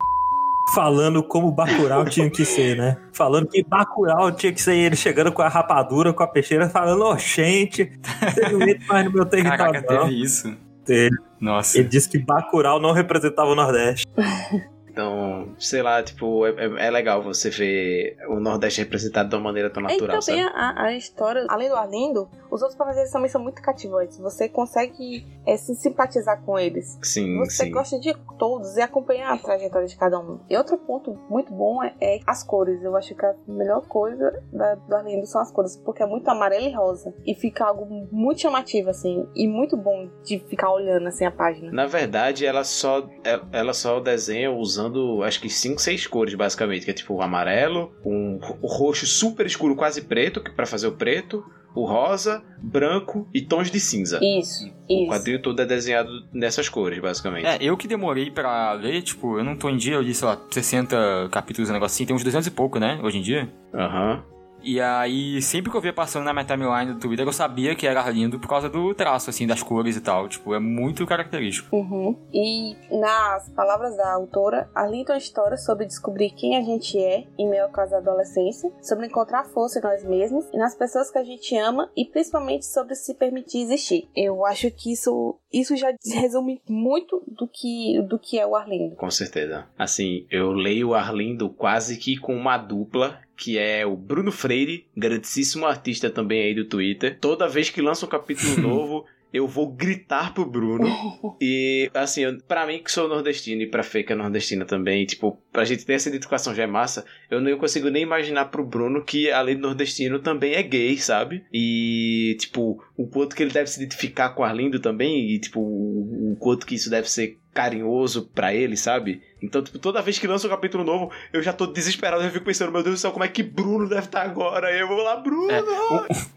Falando 0.75 1.23
como 1.23 1.53
Bacurau 1.53 2.05
tinha 2.05 2.31
que 2.31 2.45
ser, 2.45 2.77
né? 2.77 2.97
Falando 3.13 3.49
que 3.49 3.63
Bacurau 3.63 4.33
tinha 4.33 4.53
que 4.53 4.61
ser 4.61 4.75
ele 4.75 4.97
chegando 4.97 5.31
com 5.31 5.43
a 5.43 5.49
rapadura, 5.49 6.13
com 6.13 6.23
a 6.23 6.27
peixeira, 6.27 6.69
falando, 6.69 7.05
oxente, 7.05 7.93
você 8.23 8.49
não 8.49 8.63
entra 8.63 8.87
mais 8.89 9.05
no 9.05 9.13
meu 9.13 9.27
território. 9.27 9.83
Caraca, 9.83 9.95
não." 9.95 10.05
teve 10.07 10.23
isso. 10.23 10.57
Teve. 10.85 11.17
Nossa. 11.41 11.79
Ele 11.79 11.89
disse 11.89 12.09
que 12.09 12.19
Bacurau 12.19 12.81
não 12.81 12.93
representava 12.93 13.51
o 13.51 13.55
Nordeste. 13.55 14.07
Então, 14.93 15.55
sei 15.59 15.81
lá, 15.83 16.03
tipo, 16.03 16.47
é, 16.47 16.51
é- 16.51 16.87
é 16.87 16.91
legal 16.91 17.23
você 17.23 17.49
ver 17.49 18.17
o 18.29 18.39
Nordeste 18.39 18.83
representado 18.83 19.31
de 19.31 19.35
uma 19.37 19.43
maneira 19.45 19.71
tão 19.71 19.83
E 19.83 19.87
natural, 19.87 20.21
também 20.21 20.43
sabe? 20.45 20.55
a, 20.55 20.83
a 20.83 20.93
história, 20.95 21.47
além 21.49 21.71
do 21.71 21.75
Arlindo, 21.75 22.29
os 22.51 22.61
outros 22.61 22.77
personagens 22.77 23.11
também 23.11 23.31
são 23.31 23.43
muito 23.43 23.63
cativantes. 23.63 24.19
Você 24.19 24.51
consegue 24.51 25.27
é, 25.47 25.57
se 25.57 25.75
simpatizar 25.77 26.43
com 26.43 26.59
eles. 26.59 26.99
Sim, 27.03 27.39
Você 27.39 27.65
sim. 27.65 27.71
gosta 27.71 27.99
de 27.99 28.13
todos 28.39 28.77
e 28.77 28.83
acompanhar 28.83 29.33
a 29.33 29.39
trajetória 29.39 29.89
de 29.89 29.97
cada 29.97 30.19
um. 30.21 30.41
E 30.51 30.57
outro 30.57 30.77
ponto 30.77 31.15
muito 31.31 31.53
bom 31.55 31.83
é, 31.83 31.95
é 31.99 32.21
as 32.27 32.43
cores. 32.43 32.83
Eu 32.83 32.95
acho 32.95 33.15
que 33.15 33.25
a 33.25 33.35
melhor 33.49 33.81
coisa 33.89 34.43
da, 34.53 34.75
do 34.75 34.95
Arlindo 34.95 35.25
são 35.27 35.41
as 35.41 35.51
cores, 35.51 35.75
porque 35.79 36.03
é 36.03 36.07
muito 36.07 36.29
amarelo 36.29 36.67
e 36.67 36.73
rosa. 36.73 37.15
E 37.25 37.35
fica 37.35 37.65
algo 37.65 37.87
muito 38.13 38.43
chamativo, 38.43 38.91
assim, 38.91 39.27
e 39.35 39.49
muito 39.49 39.75
bom 39.75 40.11
de 40.23 40.39
ficar 40.41 40.71
olhando 40.71 41.07
assim 41.09 41.25
a 41.25 41.31
página. 41.31 41.73
Na 41.73 41.87
verdade, 41.87 42.45
ela 42.45 42.63
só, 42.63 43.09
ela- 43.25 43.49
ela 43.53 43.73
só 43.73 43.99
desenha 43.99 44.51
usando 44.53 44.82
acho 45.25 45.41
que 45.41 45.49
5, 45.49 45.81
6 45.81 46.07
cores, 46.07 46.35
basicamente. 46.35 46.85
Que 46.85 46.91
é 46.91 46.95
tipo 46.95 47.15
o 47.15 47.23
amarelo, 47.23 47.93
um, 48.05 48.39
o 48.61 48.67
roxo 48.67 49.07
super 49.07 49.47
escuro, 49.47 49.77
quase 49.77 50.03
preto, 50.03 50.41
que 50.43 50.51
para 50.51 50.67
fazer 50.67 50.87
o 50.87 50.93
preto, 50.93 51.45
o 51.75 51.85
rosa, 51.85 52.43
branco 52.59 53.29
e 53.33 53.41
tons 53.41 53.71
de 53.71 53.81
cinza. 53.81 54.21
Isso, 54.23 54.65
O 54.89 55.03
isso. 55.03 55.07
quadrinho 55.09 55.41
todo 55.41 55.61
é 55.61 55.65
desenhado 55.65 56.11
nessas 56.33 56.69
cores, 56.69 56.99
basicamente. 57.01 57.47
É, 57.47 57.59
eu 57.61 57.77
que 57.77 57.89
demorei 57.89 58.31
pra 58.31 58.73
ler, 58.75 59.03
tipo, 59.03 59.39
eu 59.39 59.45
não 59.45 59.57
tô 59.57 59.71
em 59.71 59.77
dia, 59.77 59.95
eu 59.95 60.03
li, 60.03 60.15
sei 60.15 60.29
lá, 60.29 60.39
60 60.51 61.29
capítulos, 61.31 61.71
um 61.71 61.73
negócio 61.73 61.95
assim, 61.97 62.07
tem 62.07 62.15
uns 62.15 62.25
200 62.25 62.47
e 62.47 62.51
pouco, 62.51 62.79
né, 62.79 63.01
hoje 63.03 63.19
em 63.19 63.23
dia. 63.23 63.49
Aham. 63.75 64.23
E 64.63 64.81
aí, 64.81 65.41
sempre 65.43 65.71
que 65.71 65.77
eu 65.77 65.81
via 65.81 65.93
passando 65.93 66.25
na 66.25 66.33
minha 66.33 66.45
timeline 66.45 66.93
do 66.93 66.99
Twitter, 66.99 67.27
eu 67.27 67.33
sabia 67.33 67.75
que 67.75 67.87
era 67.87 68.09
lindo 68.11 68.39
por 68.39 68.49
causa 68.49 68.69
do 68.69 68.95
traço, 68.95 69.31
assim, 69.31 69.47
das 69.47 69.63
cores 69.63 69.97
e 69.97 70.01
tal. 70.01 70.29
Tipo, 70.29 70.55
é 70.55 70.59
muito 70.59 71.07
característico. 71.07 71.75
Uhum. 71.77 72.17
E 72.33 72.77
nas 72.91 73.49
palavras 73.51 73.97
da 73.97 74.13
autora, 74.13 74.71
Arlindo 74.75 75.13
é 75.13 75.15
uma 75.15 75.19
história 75.19 75.57
sobre 75.57 75.87
descobrir 75.87 76.31
quem 76.31 76.57
a 76.57 76.63
gente 76.63 76.99
é 76.99 77.25
em 77.39 77.49
meio 77.49 77.65
ao 77.65 77.71
caso 77.71 77.93
da 77.93 77.99
adolescência, 77.99 78.71
sobre 78.81 79.07
encontrar 79.07 79.45
força 79.45 79.79
em 79.79 79.83
nós 79.83 80.05
mesmos 80.05 80.47
e 80.53 80.59
nas 80.59 80.75
pessoas 80.75 81.11
que 81.11 81.19
a 81.19 81.25
gente 81.25 81.57
ama 81.57 81.91
e 81.97 82.05
principalmente 82.05 82.67
sobre 82.67 82.95
se 82.95 83.15
permitir 83.15 83.63
existir. 83.63 84.09
Eu 84.15 84.45
acho 84.47 84.71
que 84.71 84.93
isso, 84.93 85.39
isso 85.53 85.77
já 85.77 85.93
resume 86.15 86.61
muito 86.69 87.23
do 87.27 87.49
que, 87.49 88.01
do 88.09 88.19
que 88.19 88.39
é 88.39 88.47
o 88.47 88.55
Arlindo. 88.55 88.97
Com 88.97 89.11
certeza. 89.11 89.67
Assim, 89.79 90.27
eu 90.31 90.53
leio 90.53 90.91
o 90.91 90.95
Arlindo 90.95 91.51
quase 91.51 91.97
que 91.97 92.17
com 92.17 92.35
uma 92.35 92.57
dupla, 92.57 93.19
que 93.43 93.59
é 93.59 93.85
o 93.85 93.97
Bruno 93.97 94.31
Freire, 94.31 94.87
grandíssimo 94.97 95.67
artista 95.67 96.09
também 96.09 96.45
aí 96.45 96.55
do 96.55 96.65
Twitter. 96.65 97.19
Toda 97.21 97.49
vez 97.49 97.71
que 97.71 97.83
lança 97.83 98.07
um 98.07 98.09
capítulo 98.09 98.57
novo, 98.63 99.05
eu 99.33 99.49
vou 99.49 99.67
gritar 99.73 100.33
pro 100.33 100.47
Bruno. 100.47 100.87
E, 101.45 101.91
assim, 101.93 102.39
pra 102.47 102.65
mim 102.65 102.81
que 102.81 102.93
sou 102.93 103.09
nordestino 103.09 103.63
e 103.63 103.67
pra 103.67 103.83
Fê 103.83 104.05
que 104.05 104.13
é 104.13 104.17
nordestina 104.17 104.65
também, 104.65 105.05
tipo, 105.05 105.43
pra 105.51 105.65
gente 105.65 105.85
ter 105.85 105.95
essa 105.95 106.09
identificação 106.09 106.55
já 106.55 106.63
é 106.63 106.67
massa, 106.69 107.05
eu 107.29 107.41
não 107.41 107.59
consigo 107.59 107.91
nem 107.91 108.05
imaginar 108.05 108.45
pro 108.45 108.65
Bruno 108.65 109.05
que, 109.05 109.29
além 109.29 109.57
de 109.57 109.63
nordestino, 109.63 110.21
também 110.21 110.55
é 110.55 110.63
gay, 110.63 110.97
sabe? 110.99 111.45
E, 111.53 112.37
tipo, 112.39 112.81
o 112.97 113.09
quanto 113.09 113.35
que 113.35 113.43
ele 113.43 113.51
deve 113.51 113.69
se 113.69 113.83
identificar 113.83 114.31
com 114.31 114.43
o 114.43 114.45
Arlindo 114.45 114.79
também, 114.79 115.33
e, 115.33 115.41
tipo, 115.41 115.61
o 115.61 116.37
quanto 116.39 116.65
que 116.65 116.77
isso 116.77 116.89
deve 116.89 117.11
ser 117.11 117.41
carinhoso 117.53 118.31
pra 118.35 118.55
ele, 118.55 118.77
sabe? 118.77 119.23
Então, 119.43 119.63
tipo, 119.63 119.79
toda 119.79 120.01
vez 120.01 120.19
que 120.19 120.27
lança 120.27 120.47
um 120.47 120.51
capítulo 120.51 120.85
novo, 120.85 121.11
eu 121.33 121.43
já 121.43 121.53
tô 121.53 121.67
desesperado, 121.67 122.23
eu 122.23 122.31
fico 122.31 122.45
pensando, 122.45 122.73
meu 122.73 122.83
Deus 122.83 122.97
do 122.97 122.99
céu, 122.99 123.13
como 123.13 123.25
é 123.25 123.29
que 123.29 123.43
Bruno 123.43 123.89
deve 123.89 124.07
estar 124.07 124.23
agora? 124.23 124.71
Eu 124.73 124.87
vou 124.87 125.03
lá, 125.03 125.17
Bruno! 125.17 125.51
É, 125.51 125.63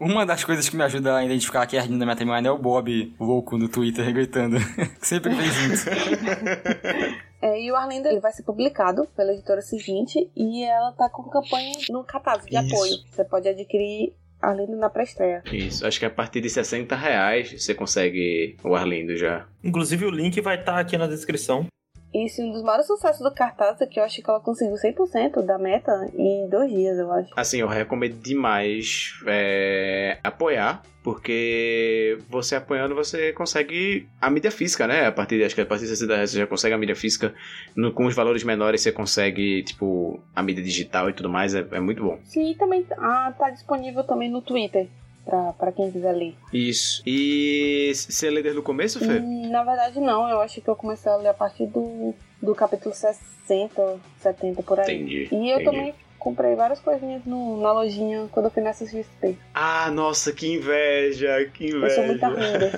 uma 0.00 0.26
das 0.26 0.44
coisas 0.44 0.68
que 0.68 0.76
me 0.76 0.82
ajuda 0.82 1.16
a 1.16 1.24
identificar 1.24 1.66
que 1.66 1.76
é 1.76 1.82
lindo 1.82 1.98
na 1.98 2.04
minha 2.04 2.16
timeline 2.16 2.46
é 2.46 2.50
o 2.50 2.58
Bob 2.58 3.14
louco 3.18 3.56
no 3.56 3.68
Twitter 3.68 4.12
gritando. 4.12 4.56
que 5.00 5.06
sempre 5.06 5.34
vem 5.34 5.46
junto. 5.46 5.90
É, 7.40 7.62
e 7.62 7.70
o 7.70 7.76
Arlindo 7.76 8.08
ele 8.08 8.20
vai 8.20 8.32
ser 8.32 8.42
publicado 8.42 9.06
pela 9.16 9.32
editora 9.32 9.60
seguinte 9.60 10.30
e 10.34 10.64
ela 10.64 10.92
tá 10.92 11.08
com 11.08 11.22
campanha 11.24 11.72
no 11.90 12.02
Catarse 12.02 12.48
de 12.48 12.56
Isso. 12.56 12.74
apoio. 12.74 12.92
Você 13.10 13.24
pode 13.24 13.48
adquirir 13.48 14.14
Arlindo 14.46 14.76
na 14.76 14.88
pré-estreia. 14.88 15.42
Isso, 15.52 15.84
acho 15.84 15.98
que 15.98 16.06
a 16.06 16.10
partir 16.10 16.40
de 16.40 16.48
60 16.48 16.94
reais 16.94 17.50
você 17.60 17.74
consegue 17.74 18.56
o 18.62 18.76
Arlindo 18.76 19.16
já. 19.16 19.46
Inclusive 19.62 20.06
o 20.06 20.10
link 20.10 20.40
vai 20.40 20.60
estar 20.60 20.78
aqui 20.78 20.96
na 20.96 21.08
descrição. 21.08 21.66
E 22.16 22.24
esse 22.24 22.40
é 22.40 22.44
um 22.44 22.52
dos 22.52 22.62
maiores 22.62 22.86
sucessos 22.86 23.20
do 23.20 23.30
cartaz 23.30 23.78
é 23.82 23.86
que 23.86 24.00
eu 24.00 24.04
acho 24.04 24.22
que 24.22 24.30
ela 24.30 24.40
conseguiu 24.40 24.74
100% 24.74 25.42
da 25.44 25.58
meta 25.58 26.10
em 26.16 26.48
dois 26.48 26.70
dias, 26.70 26.98
eu 26.98 27.12
acho. 27.12 27.28
Assim, 27.36 27.60
eu 27.60 27.68
recomendo 27.68 28.14
demais 28.18 29.12
é, 29.26 30.18
apoiar, 30.24 30.80
porque 31.04 32.18
você 32.30 32.56
apoiando 32.56 32.94
você 32.94 33.34
consegue 33.34 34.08
a 34.18 34.30
mídia 34.30 34.50
física, 34.50 34.86
né? 34.86 35.06
A 35.06 35.12
partir 35.12 35.36
de, 35.36 35.44
acho 35.44 35.54
que 35.54 35.60
a 35.60 35.66
partir 35.66 35.84
de 35.84 35.90
60 35.90 36.14
reais 36.14 36.30
você 36.30 36.38
já 36.38 36.46
consegue 36.46 36.74
a 36.74 36.78
mídia 36.78 36.96
física. 36.96 37.34
No- 37.76 37.92
com 37.92 38.06
os 38.06 38.14
valores 38.14 38.42
menores 38.42 38.80
você 38.80 38.90
consegue, 38.92 39.62
tipo, 39.62 40.18
a 40.34 40.42
mídia 40.42 40.64
digital 40.64 41.10
e 41.10 41.12
tudo 41.12 41.28
mais. 41.28 41.54
É, 41.54 41.66
é 41.70 41.80
muito 41.80 42.02
bom. 42.02 42.18
Sim, 42.24 42.50
e 42.50 42.54
também 42.54 42.86
ah, 42.96 43.32
tá 43.38 43.50
disponível 43.50 44.02
também 44.04 44.30
no 44.30 44.40
Twitter, 44.40 44.88
pra, 45.26 45.52
pra 45.52 45.72
quem 45.72 45.90
quiser 45.90 46.12
ler. 46.12 46.34
Isso. 46.52 47.02
E 47.04 47.92
você 47.94 48.30
lê 48.30 48.42
desde 48.42 48.58
o 48.60 48.62
começo, 48.62 48.98
Fê? 49.00 49.18
Hum, 49.18 49.50
na 49.50 49.62
verdade, 49.64 50.00
não. 50.00 50.28
Eu 50.30 50.40
acho 50.40 50.60
que 50.62 50.68
eu 50.68 50.76
comecei 50.76 51.10
a 51.12 51.16
ler 51.16 51.28
a 51.28 51.34
partir 51.34 51.66
do, 51.66 52.14
do 52.40 52.54
capítulo 52.54 52.94
60, 52.94 53.98
70 54.20 54.62
por 54.62 54.80
aí. 54.80 54.94
Entendi. 54.94 55.28
E 55.30 55.50
eu 55.50 55.60
entendi. 55.60 55.64
também 55.64 55.94
comprei 56.18 56.54
várias 56.54 56.80
coisinhas 56.80 57.24
no- 57.24 57.60
na 57.60 57.72
lojinha 57.72 58.26
quando 58.32 58.46
eu 58.46 58.50
fui 58.50 58.62
nessa 58.62 58.86
XP. 58.86 59.36
Ah, 59.52 59.90
nossa, 59.90 60.32
que 60.32 60.48
inveja, 60.48 61.44
que 61.52 61.70
Eu 61.70 61.90
sou 61.90 62.04
muito 62.06 62.24
inveja. 62.24 62.72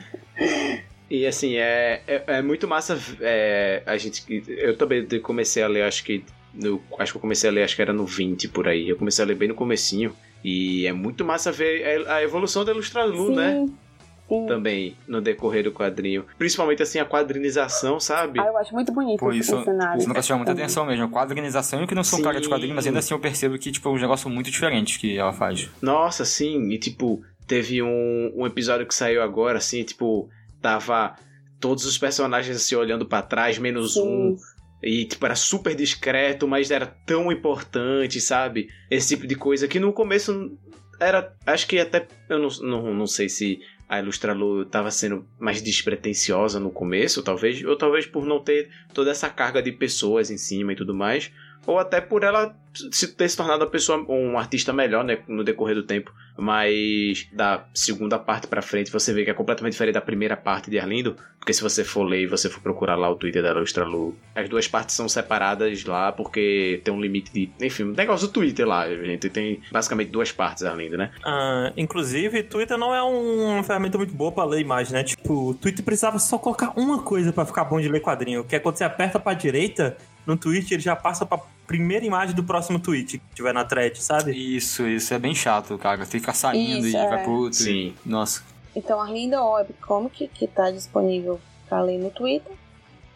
E 1.10 1.26
assim, 1.26 1.56
é, 1.56 2.02
é, 2.08 2.22
é 2.38 2.42
muito 2.42 2.66
massa 2.66 2.98
é, 3.20 3.82
a 3.86 3.96
gente. 3.98 4.24
Eu 4.48 4.76
também 4.76 5.06
comecei 5.20 5.62
a 5.62 5.68
ler, 5.68 5.82
acho 5.82 6.02
que. 6.02 6.24
No, 6.52 6.82
acho 6.98 7.12
que 7.12 7.18
eu 7.18 7.20
comecei 7.20 7.48
a 7.48 7.52
ler, 7.52 7.62
acho 7.62 7.76
que 7.76 7.82
era 7.82 7.92
no 7.92 8.06
20 8.06 8.48
por 8.48 8.66
aí. 8.66 8.88
Eu 8.88 8.96
comecei 8.96 9.22
a 9.22 9.28
ler 9.28 9.36
bem 9.36 9.48
no 9.48 9.54
comecinho. 9.54 10.16
E 10.44 10.86
é 10.86 10.92
muito 10.92 11.24
massa 11.24 11.50
ver 11.50 12.06
a, 12.06 12.22
evolução 12.22 12.64
da 12.64 12.72
Ilustrador, 12.72 13.30
né? 13.30 13.66
Sim. 13.66 14.46
Também 14.46 14.96
no 15.06 15.20
decorrer 15.20 15.62
do 15.62 15.70
quadrinho. 15.70 16.24
Principalmente 16.38 16.82
assim, 16.82 16.98
a 16.98 17.04
quadrinização, 17.04 18.00
sabe? 18.00 18.40
Ah, 18.40 18.46
eu 18.46 18.56
acho 18.56 18.72
muito 18.74 18.90
bonito 18.90 19.20
Pô, 19.20 19.30
esse 19.30 19.40
isso, 19.40 19.64
cenário. 19.64 19.98
isso 19.98 20.08
nunca 20.08 20.22
chama 20.22 20.38
muita 20.38 20.52
Também. 20.52 20.64
atenção 20.64 20.86
mesmo. 20.86 21.04
A 21.04 21.08
quadrinização, 21.08 21.80
eu 21.80 21.86
que 21.86 21.94
não 21.94 22.02
sou 22.02 22.18
um 22.18 22.22
cara 22.22 22.38
de 22.38 22.46
Sim. 22.46 22.50
quadrinho, 22.50 22.74
mas 22.74 22.86
ainda 22.86 22.98
assim 22.98 23.14
eu 23.14 23.20
percebo 23.20 23.58
que, 23.58 23.70
tipo, 23.70 23.88
é 23.88 23.92
um 23.92 23.98
negócio 23.98 24.28
muito 24.30 24.50
diferente 24.50 24.98
que 24.98 25.16
ela 25.16 25.32
faz. 25.32 25.70
Nossa, 25.80 26.24
sim. 26.24 26.70
E 26.70 26.78
tipo, 26.78 27.22
teve 27.46 27.82
um, 27.82 28.32
um 28.34 28.46
episódio 28.46 28.86
que 28.86 28.94
saiu 28.94 29.22
agora, 29.22 29.58
assim, 29.58 29.82
tipo, 29.84 30.28
tava 30.60 31.14
todos 31.60 31.84
os 31.84 31.96
personagens 31.98 32.60
se 32.62 32.74
olhando 32.74 33.06
para 33.06 33.22
trás, 33.22 33.58
menos 33.58 33.96
um. 33.96 34.36
E, 34.84 35.06
tipo, 35.06 35.24
era 35.24 35.34
super 35.34 35.74
discreto, 35.74 36.46
mas 36.46 36.70
era 36.70 36.86
tão 36.86 37.32
importante, 37.32 38.20
sabe? 38.20 38.68
Esse 38.90 39.16
tipo 39.16 39.26
de 39.26 39.34
coisa 39.34 39.66
que 39.66 39.80
no 39.80 39.92
começo 39.92 40.56
era. 41.00 41.34
Acho 41.46 41.66
que 41.66 41.78
até. 41.78 42.06
Eu 42.28 42.38
não, 42.38 42.48
não, 42.60 42.94
não 42.94 43.06
sei 43.06 43.28
se 43.28 43.60
a 43.88 43.98
Ilustralu 43.98 44.62
estava 44.62 44.90
sendo 44.90 45.26
mais 45.38 45.62
despretensiosa 45.62 46.58
no 46.58 46.70
começo, 46.70 47.22
talvez, 47.22 47.62
ou 47.64 47.76
talvez 47.76 48.06
por 48.06 48.26
não 48.26 48.40
ter 48.40 48.70
toda 48.92 49.10
essa 49.10 49.28
carga 49.28 49.62
de 49.62 49.72
pessoas 49.72 50.30
em 50.30 50.36
cima 50.36 50.72
e 50.72 50.76
tudo 50.76 50.94
mais, 50.94 51.30
ou 51.66 51.78
até 51.78 52.00
por 52.00 52.22
ela 52.22 52.56
se 52.90 53.08
ter 53.14 53.28
se 53.28 53.36
tornado 53.36 53.64
uma 53.64 53.70
pessoa, 53.70 54.04
um 54.08 54.38
artista 54.38 54.72
melhor, 54.72 55.04
né, 55.04 55.22
no 55.28 55.44
decorrer 55.44 55.74
do 55.74 55.82
tempo. 55.82 56.12
Mas 56.36 57.28
da 57.32 57.64
segunda 57.72 58.18
parte 58.18 58.46
para 58.46 58.60
frente 58.60 58.90
você 58.90 59.12
vê 59.12 59.24
que 59.24 59.30
é 59.30 59.34
completamente 59.34 59.72
diferente 59.72 59.94
da 59.94 60.00
primeira 60.00 60.36
parte 60.36 60.70
de 60.70 60.78
Arlindo, 60.78 61.16
porque 61.38 61.52
se 61.52 61.62
você 61.62 61.84
for 61.84 62.02
ler 62.04 62.22
e 62.22 62.26
você 62.26 62.48
for 62.48 62.60
procurar 62.60 62.96
lá 62.96 63.08
o 63.08 63.14
Twitter 63.14 63.42
da 63.42 63.50
Ilustralu, 63.50 64.16
as 64.34 64.48
duas 64.48 64.66
partes 64.66 64.96
são 64.96 65.08
separadas 65.08 65.84
lá 65.84 66.10
porque 66.10 66.80
tem 66.82 66.92
um 66.92 67.00
limite 67.00 67.32
de, 67.32 67.50
enfim, 67.64 67.84
um 67.84 67.92
negócio 67.92 68.26
do 68.26 68.32
Twitter 68.32 68.66
lá, 68.66 68.88
gente, 68.88 69.28
tem 69.28 69.60
basicamente 69.70 70.10
duas 70.10 70.32
partes 70.32 70.64
Arlindo, 70.64 70.96
né? 70.96 71.10
Ah, 71.24 71.72
inclusive, 71.76 72.42
Twitter 72.42 72.76
não 72.76 72.94
é 72.94 73.02
um, 73.02 73.52
uma 73.52 73.62
ferramenta 73.62 73.98
muito 73.98 74.14
boa 74.14 74.32
para 74.32 74.44
ler 74.44 74.60
imagem, 74.60 74.92
né? 74.92 75.04
Tipo, 75.04 75.50
o 75.50 75.54
Twitter 75.54 75.84
precisava 75.84 76.18
só 76.18 76.38
colocar 76.38 76.72
uma 76.76 77.02
coisa 77.02 77.32
para 77.32 77.44
ficar 77.44 77.64
bom 77.64 77.80
de 77.80 77.88
ler 77.88 78.00
quadrinho, 78.00 78.42
que 78.44 78.56
é 78.56 78.58
quando 78.58 78.76
você 78.76 78.84
aperta 78.84 79.20
para 79.20 79.34
direita, 79.34 79.96
no 80.26 80.36
tweet 80.36 80.72
ele 80.72 80.82
já 80.82 80.96
passa 80.96 81.24
pra 81.24 81.38
primeira 81.66 82.04
imagem 82.04 82.34
do 82.34 82.44
próximo 82.44 82.78
tweet 82.78 83.18
que 83.18 83.24
tiver 83.34 83.52
na 83.54 83.64
thread, 83.64 84.02
sabe? 84.02 84.32
Isso, 84.32 84.86
isso 84.86 85.12
é 85.14 85.18
bem 85.18 85.34
chato, 85.34 85.76
cara. 85.78 85.98
Tem 85.98 86.06
que 86.06 86.18
ficar 86.20 86.34
saindo 86.34 86.86
Isso, 86.86 86.96
e 86.96 87.00
é. 87.00 87.08
vai 87.08 87.22
pro 87.22 87.32
outro. 87.32 87.58
Sim. 87.58 87.94
e- 88.04 88.08
Nossa. 88.08 88.42
Então, 88.76 89.00
Arlinda 89.00 89.42
Webcomic, 89.44 90.28
que 90.34 90.46
tá 90.48 90.70
disponível 90.70 91.40
pra 91.68 91.80
ler 91.80 91.98
no 91.98 92.10
Twitter, 92.10 92.52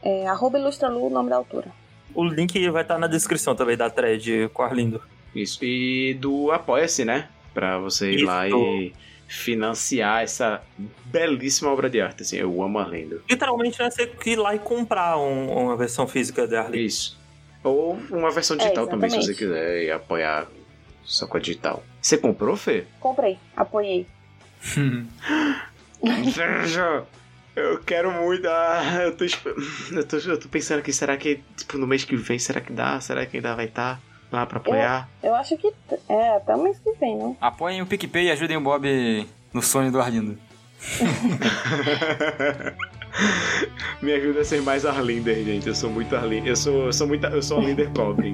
é 0.03 0.27
arroba 0.29 0.59
ilustralu, 0.59 1.07
o 1.07 1.11
nome 1.11 1.31
da 1.31 1.37
autora. 1.37 1.67
O 2.15 2.25
link 2.25 2.69
vai 2.71 2.83
estar 2.83 2.99
na 2.99 3.07
descrição 3.07 3.55
também 3.55 3.77
da 3.77 3.91
thread 3.91 4.49
com 4.55 4.63
o 4.63 4.65
Arlindo. 4.65 5.03
Isso. 5.35 5.59
E 5.65 6.15
do 6.15 6.51
Apoia-se, 6.53 7.05
né? 7.05 7.29
Pra 7.53 7.77
você 7.79 8.13
ir 8.13 8.23
lá 8.25 8.47
Isso. 8.47 8.57
e 8.57 8.93
financiar 9.27 10.23
essa 10.23 10.63
belíssima 11.05 11.71
obra 11.71 11.91
de 11.91 12.01
arte, 12.01 12.23
assim. 12.23 12.37
Eu 12.37 12.63
amo 12.63 12.79
Arlindo. 12.79 13.21
Literalmente, 13.29 13.79
né? 13.79 13.91
Você 13.91 14.11
ir 14.27 14.37
lá 14.37 14.55
e 14.55 14.59
comprar 14.59 15.19
um- 15.19 15.51
uma 15.65 15.77
versão 15.77 16.07
física 16.07 16.47
de 16.47 16.57
Arlindo. 16.57 16.79
Isso. 16.79 17.18
Ou 17.69 17.99
uma 18.11 18.31
versão 18.31 18.57
digital 18.57 18.87
É, 18.87 18.89
também, 18.89 19.11
se 19.11 19.17
você 19.17 19.35
quiser 19.35 19.85
e 19.85 19.91
apoiar 19.91 20.47
só 21.05 21.27
com 21.27 21.37
a 21.37 21.41
digital. 21.41 21.83
Você 22.01 22.17
comprou, 22.19 22.57
Fê? 22.57 22.85
Comprei, 23.01 23.39
apoiei. 23.57 24.07
Veja! 26.03 27.05
Eu 27.57 27.81
quero 27.81 28.13
muito. 28.13 28.47
Ah, 28.47 29.01
eu, 29.03 29.17
tô, 29.17 29.25
eu, 29.25 30.07
tô, 30.07 30.17
eu 30.17 30.39
tô 30.39 30.49
pensando 30.49 30.79
aqui, 30.79 30.93
será 30.93 31.17
que 31.17 31.41
tipo, 31.57 31.77
no 31.77 31.89
mês 31.89 32.05
que 32.05 32.15
vem, 32.15 32.39
será 32.39 32.61
que 32.61 32.73
dá? 32.73 33.01
Será 33.01 33.27
que 33.27 33.39
ainda 33.39 33.57
vai 33.57 33.65
estar 33.65 34.01
lá 34.31 34.47
pra 34.47 34.59
apoiar? 34.59 35.09
Eu 35.23 35.35
acho 35.35 35.57
que 35.57 35.73
é 36.09 36.37
até 36.37 36.55
o 36.55 36.63
mês 36.63 36.79
que 36.79 36.93
vem, 36.93 37.17
né? 37.17 37.35
Apoiem 37.41 37.83
o 37.83 37.87
PicPay 37.87 38.27
e 38.27 38.31
ajudem 38.31 38.57
o 38.57 38.61
Bob 38.61 39.27
no 39.53 39.61
sonho 39.61 39.91
do 39.91 40.01
Arlindo. 40.01 40.39
Me 44.03 44.13
ajuda 44.13 44.41
a 44.41 44.45
ser 44.45 44.63
mais 44.63 44.85
Arlinder, 44.85 45.45
gente. 45.45 45.67
Eu 45.67 45.75
sou 45.75 45.91
muito 45.91 46.15
Arlinder. 46.15 46.49
Eu 46.49 46.57
sou, 46.57 46.87
eu 46.87 46.93
sou 46.93 47.07
muito. 47.07 47.27
Eu 47.27 47.43
sou 47.43 47.59
Arlinder 47.59 47.91
pobre. 47.91 48.33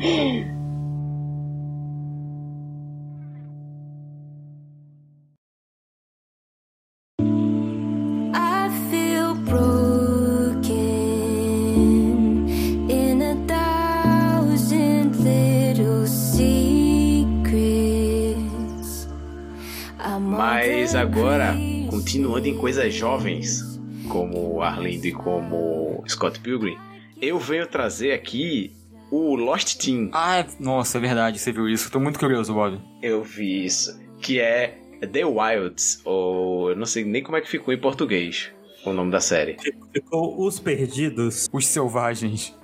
Mas 20.36 20.94
agora, 20.94 21.54
continuando 21.88 22.46
em 22.46 22.56
coisas 22.56 22.92
jovens, 22.92 23.73
como 24.14 24.62
Arlindo 24.62 25.08
e 25.08 25.12
como 25.12 26.04
Scott 26.08 26.38
Pilgrim, 26.38 26.78
eu 27.20 27.36
venho 27.36 27.66
trazer 27.66 28.12
aqui 28.12 28.72
o 29.10 29.34
Lost 29.34 29.76
Team. 29.84 30.08
Ah, 30.12 30.38
é- 30.38 30.46
nossa, 30.60 30.98
é 30.98 31.00
verdade, 31.00 31.36
você 31.40 31.50
viu 31.50 31.68
isso. 31.68 31.90
Tô 31.90 31.98
muito 31.98 32.16
curioso, 32.20 32.54
Bob. 32.54 32.80
Eu 33.02 33.24
vi 33.24 33.64
isso. 33.64 34.00
Que 34.20 34.38
é 34.38 34.78
The 35.12 35.24
Wilds, 35.24 36.00
ou 36.04 36.70
eu 36.70 36.76
não 36.76 36.86
sei 36.86 37.04
nem 37.04 37.24
como 37.24 37.36
é 37.36 37.40
que 37.40 37.48
ficou 37.48 37.74
em 37.74 37.80
português 37.80 38.52
o 38.86 38.92
nome 38.92 39.10
da 39.10 39.18
série. 39.20 39.56
Ficou 39.92 40.40
Os 40.46 40.60
Perdidos. 40.60 41.48
Os 41.52 41.66
selvagens. 41.66 42.56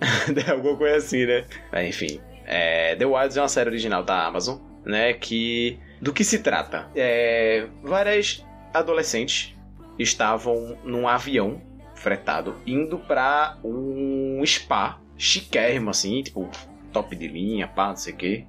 Alguma 0.50 0.76
coisa 0.76 0.96
assim, 0.96 1.24
né? 1.24 1.44
Enfim. 1.86 2.18
é, 2.44 2.96
The 2.96 3.06
Wilds 3.06 3.36
é 3.36 3.40
uma 3.42 3.48
série 3.48 3.70
original 3.70 4.02
da 4.02 4.26
Amazon, 4.26 4.58
né? 4.84 5.12
Que. 5.12 5.78
Do 6.02 6.12
que 6.12 6.24
se 6.24 6.40
trata? 6.40 6.90
É, 6.96 7.68
várias 7.84 8.44
adolescentes 8.74 9.55
estavam 9.98 10.78
num 10.84 11.08
avião 11.08 11.60
fretado 11.94 12.56
indo 12.66 12.98
pra 12.98 13.58
um 13.64 14.42
spa 14.44 15.00
chiquérrimo, 15.16 15.90
assim, 15.90 16.22
tipo, 16.22 16.48
top 16.92 17.16
de 17.16 17.26
linha, 17.28 17.66
pá, 17.66 17.88
não 17.88 17.96
sei 17.96 18.12
o 18.12 18.16
quê. 18.16 18.46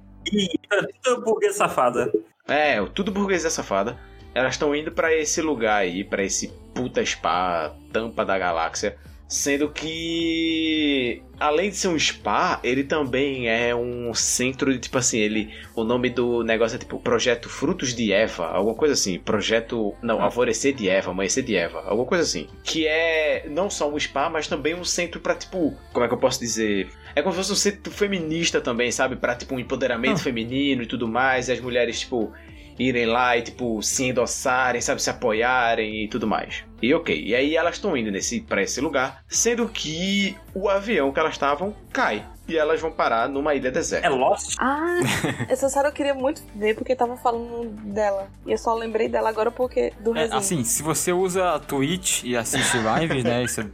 Tudo 1.02 1.22
burguês 1.22 1.56
safada. 1.56 2.12
É, 2.46 2.82
tudo 2.94 3.12
burguesia 3.12 3.50
safada. 3.50 3.98
Elas 4.34 4.54
estão 4.54 4.74
indo 4.74 4.92
pra 4.92 5.14
esse 5.14 5.42
lugar 5.42 5.76
aí, 5.76 6.04
pra 6.04 6.22
esse 6.22 6.48
puta 6.74 7.04
spa, 7.04 7.74
tampa 7.92 8.24
da 8.24 8.38
galáxia. 8.38 8.96
Sendo 9.28 9.68
que, 9.68 11.22
além 11.38 11.68
de 11.68 11.76
ser 11.76 11.88
um 11.88 11.98
spa, 11.98 12.58
ele 12.64 12.82
também 12.82 13.46
é 13.46 13.74
um 13.74 14.12
centro 14.14 14.72
de, 14.72 14.78
tipo 14.78 14.96
assim, 14.96 15.18
ele. 15.18 15.52
O 15.76 15.84
nome 15.84 16.08
do 16.08 16.42
negócio 16.42 16.76
é 16.76 16.78
tipo 16.78 16.98
Projeto 16.98 17.48
Frutos 17.48 17.94
de 17.94 18.10
Eva, 18.10 18.46
alguma 18.46 18.74
coisa 18.74 18.94
assim. 18.94 19.18
Projeto. 19.18 19.94
Não, 20.02 20.22
Alvorecer 20.22 20.74
de 20.74 20.88
Eva, 20.88 21.10
Amanhecer 21.10 21.42
de 21.44 21.54
Eva, 21.56 21.80
alguma 21.86 22.06
coisa 22.06 22.24
assim. 22.24 22.46
Que 22.64 22.86
é 22.86 23.46
não 23.50 23.68
só 23.68 23.92
um 23.92 23.98
spa, 23.98 24.30
mas 24.30 24.48
também 24.48 24.74
um 24.74 24.84
centro 24.84 25.20
pra, 25.20 25.34
tipo. 25.34 25.76
Como 25.92 26.04
é 26.04 26.08
que 26.08 26.14
eu 26.14 26.18
posso 26.18 26.40
dizer? 26.40 26.88
É 27.14 27.20
como 27.20 27.32
se 27.34 27.38
fosse 27.38 27.52
um 27.52 27.56
centro 27.56 27.92
feminista 27.92 28.60
também, 28.62 28.90
sabe? 28.90 29.16
Pra, 29.16 29.34
tipo, 29.34 29.54
um 29.54 29.58
empoderamento 29.60 30.14
Ah. 30.20 30.24
feminino 30.24 30.82
e 30.82 30.86
tudo 30.86 31.06
mais. 31.06 31.48
E 31.48 31.52
as 31.52 31.60
mulheres, 31.60 32.00
tipo, 32.00 32.32
irem 32.78 33.06
lá 33.06 33.36
e, 33.36 33.42
tipo, 33.42 33.82
se 33.82 34.04
endossarem, 34.04 34.80
sabe? 34.80 35.02
Se 35.02 35.10
apoiarem 35.10 36.04
e 36.04 36.08
tudo 36.08 36.26
mais. 36.26 36.62
E 36.80 36.94
ok. 36.94 37.20
E 37.24 37.34
aí 37.34 37.56
elas 37.56 37.74
estão 37.74 37.96
indo 37.96 38.10
nesse, 38.10 38.40
pra 38.40 38.62
esse 38.62 38.80
lugar, 38.80 39.24
sendo 39.28 39.68
que 39.68 40.36
o 40.54 40.68
avião 40.68 41.12
que 41.12 41.18
elas 41.18 41.32
estavam 41.32 41.74
cai. 41.92 42.24
E 42.46 42.56
elas 42.56 42.80
vão 42.80 42.90
parar 42.90 43.28
numa 43.28 43.54
ilha 43.54 43.70
deserta. 43.70 44.06
É 44.06 44.10
Lost? 44.10 44.54
Ah, 44.58 45.00
essa 45.50 45.68
série 45.68 45.88
eu 45.88 45.92
queria 45.92 46.14
muito 46.14 46.40
ver 46.54 46.74
porque 46.76 46.94
tava 46.96 47.16
falando 47.16 47.68
dela. 47.92 48.28
E 48.46 48.52
eu 48.52 48.58
só 48.58 48.74
lembrei 48.74 49.08
dela 49.08 49.28
agora 49.28 49.50
porque 49.50 49.92
do 50.00 50.16
É, 50.16 50.20
resumo. 50.20 50.38
assim, 50.38 50.64
se 50.64 50.82
você 50.82 51.12
usa 51.12 51.58
Twitch 51.60 52.22
e 52.24 52.36
assiste 52.36 52.76
lives, 52.78 53.22
né? 53.24 53.42
Isso, 53.42 53.70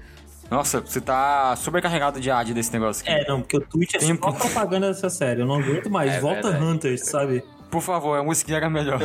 nossa, 0.50 0.80
você 0.80 1.00
tá 1.00 1.54
sobrecarregado 1.56 2.20
de 2.20 2.30
ad 2.30 2.52
desse 2.52 2.72
negócio 2.72 3.02
aqui. 3.02 3.12
É, 3.12 3.28
não, 3.28 3.40
porque 3.42 3.56
o 3.58 3.60
Twitch 3.60 3.94
é 3.94 3.98
Tem 3.98 4.08
só 4.16 4.32
propaganda 4.32 4.88
dessa 4.88 5.08
série. 5.08 5.42
Eu 5.42 5.46
não 5.46 5.54
aguento 5.60 5.88
mais. 5.88 6.14
É 6.14 6.20
Volta 6.20 6.50
verdade. 6.50 6.64
Hunters, 6.64 7.06
sabe? 7.06 7.44
Por 7.74 7.82
favor, 7.82 8.16
a 8.16 8.22
musiquinha 8.22 8.58
era 8.58 8.70
melhor. 8.70 9.00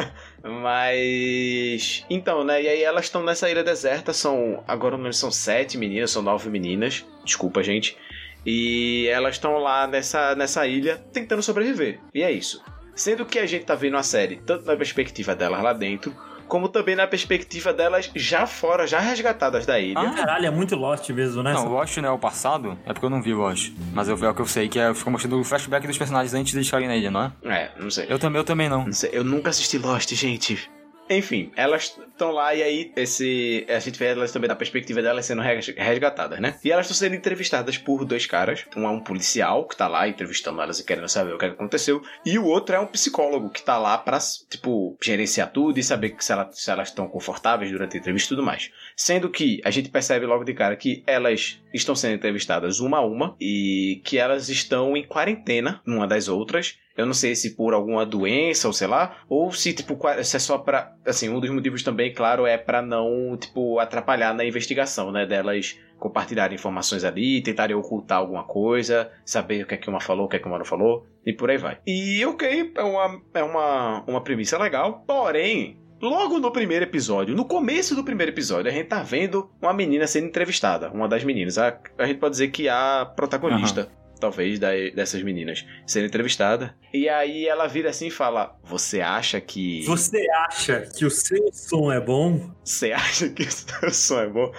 Mas. 0.42 2.06
Então, 2.08 2.42
né? 2.42 2.62
E 2.62 2.68
aí 2.68 2.82
elas 2.82 3.04
estão 3.04 3.22
nessa 3.22 3.50
ilha 3.50 3.62
deserta. 3.62 4.14
São. 4.14 4.64
Agora 4.66 4.96
não 4.96 5.12
são 5.12 5.30
sete 5.30 5.76
meninas, 5.76 6.10
são 6.10 6.22
nove 6.22 6.48
meninas. 6.48 7.04
Desculpa, 7.22 7.62
gente. 7.62 7.98
E 8.46 9.06
elas 9.08 9.34
estão 9.34 9.58
lá 9.58 9.86
nessa, 9.86 10.34
nessa 10.34 10.66
ilha 10.66 10.96
tentando 11.12 11.42
sobreviver. 11.42 12.00
E 12.14 12.22
é 12.22 12.32
isso. 12.32 12.64
Sendo 12.94 13.26
que 13.26 13.38
a 13.38 13.44
gente 13.44 13.66
tá 13.66 13.74
vendo 13.74 13.98
a 13.98 14.02
série 14.02 14.36
tanto 14.36 14.64
na 14.64 14.74
perspectiva 14.74 15.34
delas 15.34 15.62
lá 15.62 15.74
dentro, 15.74 16.16
como 16.54 16.68
também 16.68 16.94
na 16.94 17.04
perspectiva 17.04 17.72
delas 17.72 18.08
já 18.14 18.46
fora, 18.46 18.86
já 18.86 19.00
resgatadas 19.00 19.66
da 19.66 19.80
ilha. 19.80 19.98
Ah, 19.98 20.12
Caralho, 20.12 20.46
é 20.46 20.50
muito 20.52 20.76
Lost 20.76 21.10
mesmo, 21.10 21.42
né? 21.42 21.52
Não, 21.52 21.66
Lost 21.66 21.96
não 21.96 22.10
é 22.10 22.12
o 22.12 22.18
passado, 22.18 22.78
é 22.86 22.92
porque 22.92 23.04
eu 23.04 23.10
não 23.10 23.20
vi 23.20 23.34
Lost. 23.34 23.72
Mas 23.92 24.08
eu 24.08 24.16
vi 24.16 24.24
o 24.24 24.32
que 24.32 24.40
eu 24.40 24.46
sei, 24.46 24.68
que 24.68 24.78
é 24.78 24.94
ficou 24.94 25.10
mostrando 25.10 25.36
o 25.36 25.42
flashback 25.42 25.84
dos 25.84 25.98
personagens 25.98 26.32
antes 26.32 26.52
de 26.52 26.58
eles 26.58 26.70
caírem 26.70 26.86
na 26.86 26.94
ilha, 26.94 27.10
não 27.10 27.24
é? 27.24 27.32
É, 27.42 27.70
não 27.76 27.90
sei. 27.90 28.06
Eu 28.08 28.20
também, 28.20 28.38
eu 28.38 28.44
também 28.44 28.68
não. 28.68 28.84
Não 28.84 28.92
sei, 28.92 29.10
eu 29.12 29.24
nunca 29.24 29.50
assisti 29.50 29.78
Lost, 29.78 30.14
gente. 30.14 30.70
Enfim, 31.16 31.50
elas 31.56 31.96
estão 32.12 32.30
lá 32.30 32.54
e 32.54 32.62
aí 32.62 32.92
esse 32.96 33.66
a 33.68 33.78
gente 33.78 33.98
vê 33.98 34.06
elas 34.06 34.32
também 34.32 34.48
da 34.48 34.54
perspectiva 34.56 35.02
delas 35.02 35.26
sendo 35.26 35.42
res- 35.42 35.68
resgatadas, 35.76 36.40
né? 36.40 36.58
E 36.64 36.70
elas 36.70 36.86
estão 36.86 36.96
sendo 36.96 37.14
entrevistadas 37.16 37.76
por 37.78 38.04
dois 38.04 38.26
caras. 38.26 38.64
Um 38.76 38.84
é 38.86 38.90
um 38.90 39.00
policial 39.00 39.66
que 39.66 39.76
tá 39.76 39.86
lá 39.88 40.08
entrevistando 40.08 40.60
elas 40.60 40.78
e 40.80 40.84
querendo 40.84 41.08
saber 41.08 41.34
o 41.34 41.38
que 41.38 41.44
aconteceu, 41.46 42.02
e 42.24 42.38
o 42.38 42.44
outro 42.44 42.74
é 42.74 42.80
um 42.80 42.86
psicólogo 42.86 43.50
que 43.50 43.62
tá 43.62 43.76
lá 43.78 43.96
pra, 43.98 44.18
tipo, 44.48 44.96
gerenciar 45.02 45.50
tudo 45.52 45.78
e 45.78 45.82
saber 45.82 46.14
se, 46.18 46.32
ela- 46.32 46.50
se 46.52 46.70
elas 46.70 46.88
estão 46.88 47.08
confortáveis 47.08 47.70
durante 47.70 47.96
a 47.96 48.00
entrevista 48.00 48.28
e 48.28 48.36
tudo 48.36 48.44
mais. 48.46 48.70
Sendo 48.96 49.28
que 49.30 49.60
a 49.64 49.70
gente 49.70 49.88
percebe 49.90 50.26
logo 50.26 50.44
de 50.44 50.54
cara 50.54 50.76
que 50.76 51.02
elas 51.06 51.60
estão 51.72 51.94
sendo 51.94 52.14
entrevistadas 52.14 52.80
uma 52.80 52.98
a 52.98 53.06
uma 53.06 53.36
e 53.40 54.00
que 54.04 54.18
elas 54.18 54.48
estão 54.48 54.96
em 54.96 55.04
quarentena 55.06 55.80
uma 55.86 56.06
das 56.06 56.28
outras 56.28 56.76
Eu 56.96 57.06
não 57.06 57.14
sei 57.14 57.34
se 57.34 57.56
por 57.56 57.74
alguma 57.74 58.06
doença 58.06 58.68
ou 58.68 58.72
sei 58.72 58.86
lá, 58.86 59.16
ou 59.28 59.50
se, 59.50 59.72
tipo, 59.72 59.98
se 60.22 60.36
é 60.36 60.38
só 60.38 60.58
pra. 60.58 60.94
Assim, 61.04 61.28
um 61.28 61.40
dos 61.40 61.50
motivos 61.50 61.82
também, 61.82 62.12
claro, 62.12 62.46
é 62.46 62.56
pra 62.56 62.80
não, 62.80 63.36
tipo, 63.36 63.78
atrapalhar 63.78 64.32
na 64.32 64.44
investigação, 64.44 65.10
né? 65.10 65.26
Delas 65.26 65.76
compartilharem 65.98 66.54
informações 66.54 67.02
ali, 67.02 67.42
tentarem 67.42 67.74
ocultar 67.74 68.18
alguma 68.18 68.44
coisa, 68.44 69.10
saber 69.24 69.64
o 69.64 69.66
que 69.66 69.74
é 69.74 69.76
que 69.76 69.88
uma 69.88 70.00
falou, 70.00 70.26
o 70.26 70.28
que 70.28 70.36
é 70.36 70.38
que 70.38 70.46
uma 70.46 70.58
não 70.58 70.64
falou, 70.64 71.06
e 71.24 71.32
por 71.32 71.50
aí 71.50 71.56
vai. 71.56 71.78
E 71.86 72.24
ok, 72.26 72.72
é 72.74 72.82
uma, 72.82 73.22
é 73.32 73.42
uma, 73.42 74.04
uma 74.06 74.20
premissa 74.20 74.58
legal, 74.58 75.02
porém. 75.06 75.78
Logo 76.02 76.38
no 76.38 76.50
primeiro 76.50 76.84
episódio, 76.84 77.34
no 77.34 77.46
começo 77.46 77.94
do 77.94 78.04
primeiro 78.04 78.30
episódio, 78.30 78.70
a 78.70 78.74
gente 78.74 78.88
tá 78.88 79.02
vendo 79.02 79.50
uma 79.62 79.72
menina 79.72 80.06
sendo 80.06 80.26
entrevistada, 80.26 80.90
uma 80.90 81.08
das 81.08 81.24
meninas. 81.24 81.56
A, 81.56 81.78
a 81.96 82.06
gente 82.06 82.18
pode 82.18 82.32
dizer 82.32 82.48
que 82.48 82.68
a 82.68 83.10
protagonista, 83.16 83.88
talvez, 84.20 84.58
dessas 84.58 85.22
meninas, 85.22 85.64
sendo 85.86 86.06
entrevistada. 86.06 86.74
E 86.92 87.08
aí 87.08 87.46
ela 87.46 87.66
vira 87.66 87.90
assim 87.90 88.08
e 88.08 88.10
fala: 88.10 88.58
Você 88.64 89.00
acha 89.00 89.40
que. 89.40 89.84
Você 89.84 90.26
acha 90.46 90.80
que 90.80 91.04
o 91.04 91.10
seu 91.10 91.52
som 91.52 91.92
é 91.92 92.00
bom? 92.00 92.50
Você 92.64 92.92
acha 92.92 93.28
que 93.28 93.42
o 93.46 93.50
seu 93.50 93.90
som 93.90 94.20
é 94.20 94.28
bom? 94.28 94.52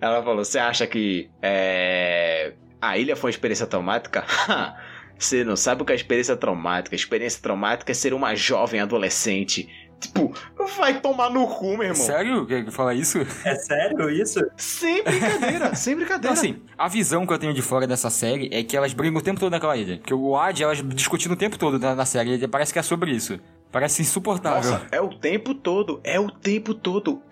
Ela 0.00 0.22
falou: 0.22 0.44
Você 0.44 0.58
acha 0.58 0.86
que. 0.86 1.30
É... 1.42 2.54
A 2.80 2.96
ilha 2.96 3.14
foi 3.14 3.28
uma 3.28 3.32
experiência 3.32 3.66
traumática? 3.66 4.24
Você 5.18 5.44
não 5.44 5.54
sabe 5.54 5.82
o 5.82 5.84
que 5.84 5.92
é 5.92 5.94
experiência 5.94 6.34
traumática. 6.34 6.96
Experiência 6.96 7.42
traumática 7.42 7.92
é 7.92 7.94
ser 7.94 8.14
uma 8.14 8.34
jovem 8.34 8.80
adolescente. 8.80 9.68
Tipo, 10.00 10.32
vai 10.78 10.98
tomar 11.00 11.28
no 11.30 11.46
cu, 11.46 11.76
meu 11.76 11.82
irmão. 11.82 11.94
Sério? 11.94 12.46
Quer 12.46 12.64
que 12.64 12.70
fala 12.70 12.94
isso? 12.94 13.18
É 13.44 13.54
sério 13.54 14.08
isso? 14.10 14.40
Sem 14.56 15.04
brincadeira, 15.04 15.74
sem 15.76 15.92
Então, 15.92 16.04
brincadeira. 16.06 16.32
assim, 16.32 16.62
a 16.76 16.88
visão 16.88 17.26
que 17.26 17.32
eu 17.32 17.38
tenho 17.38 17.52
de 17.52 17.60
fora 17.60 17.86
dessa 17.86 18.08
série 18.08 18.48
é 18.52 18.62
que 18.64 18.76
elas 18.76 18.94
brigam 18.94 19.20
o 19.20 19.22
tempo 19.22 19.38
todo 19.38 19.52
naquela 19.52 19.76
ilha. 19.76 19.98
Porque 19.98 20.14
o 20.14 20.36
Ad, 20.36 20.62
elas 20.62 20.82
discutindo 20.88 21.32
o 21.32 21.36
tempo 21.36 21.58
todo 21.58 21.78
na, 21.78 21.94
na 21.94 22.06
série. 22.06 22.34
e 22.42 22.48
Parece 22.48 22.72
que 22.72 22.78
é 22.78 22.82
sobre 22.82 23.10
isso. 23.10 23.38
Parece 23.70 24.02
insuportável. 24.02 24.72
Nossa, 24.72 24.86
é 24.90 25.00
o 25.00 25.10
tempo 25.10 25.54
todo, 25.54 26.00
é 26.02 26.18
o 26.18 26.30
tempo 26.30 26.74
todo. 26.74 27.22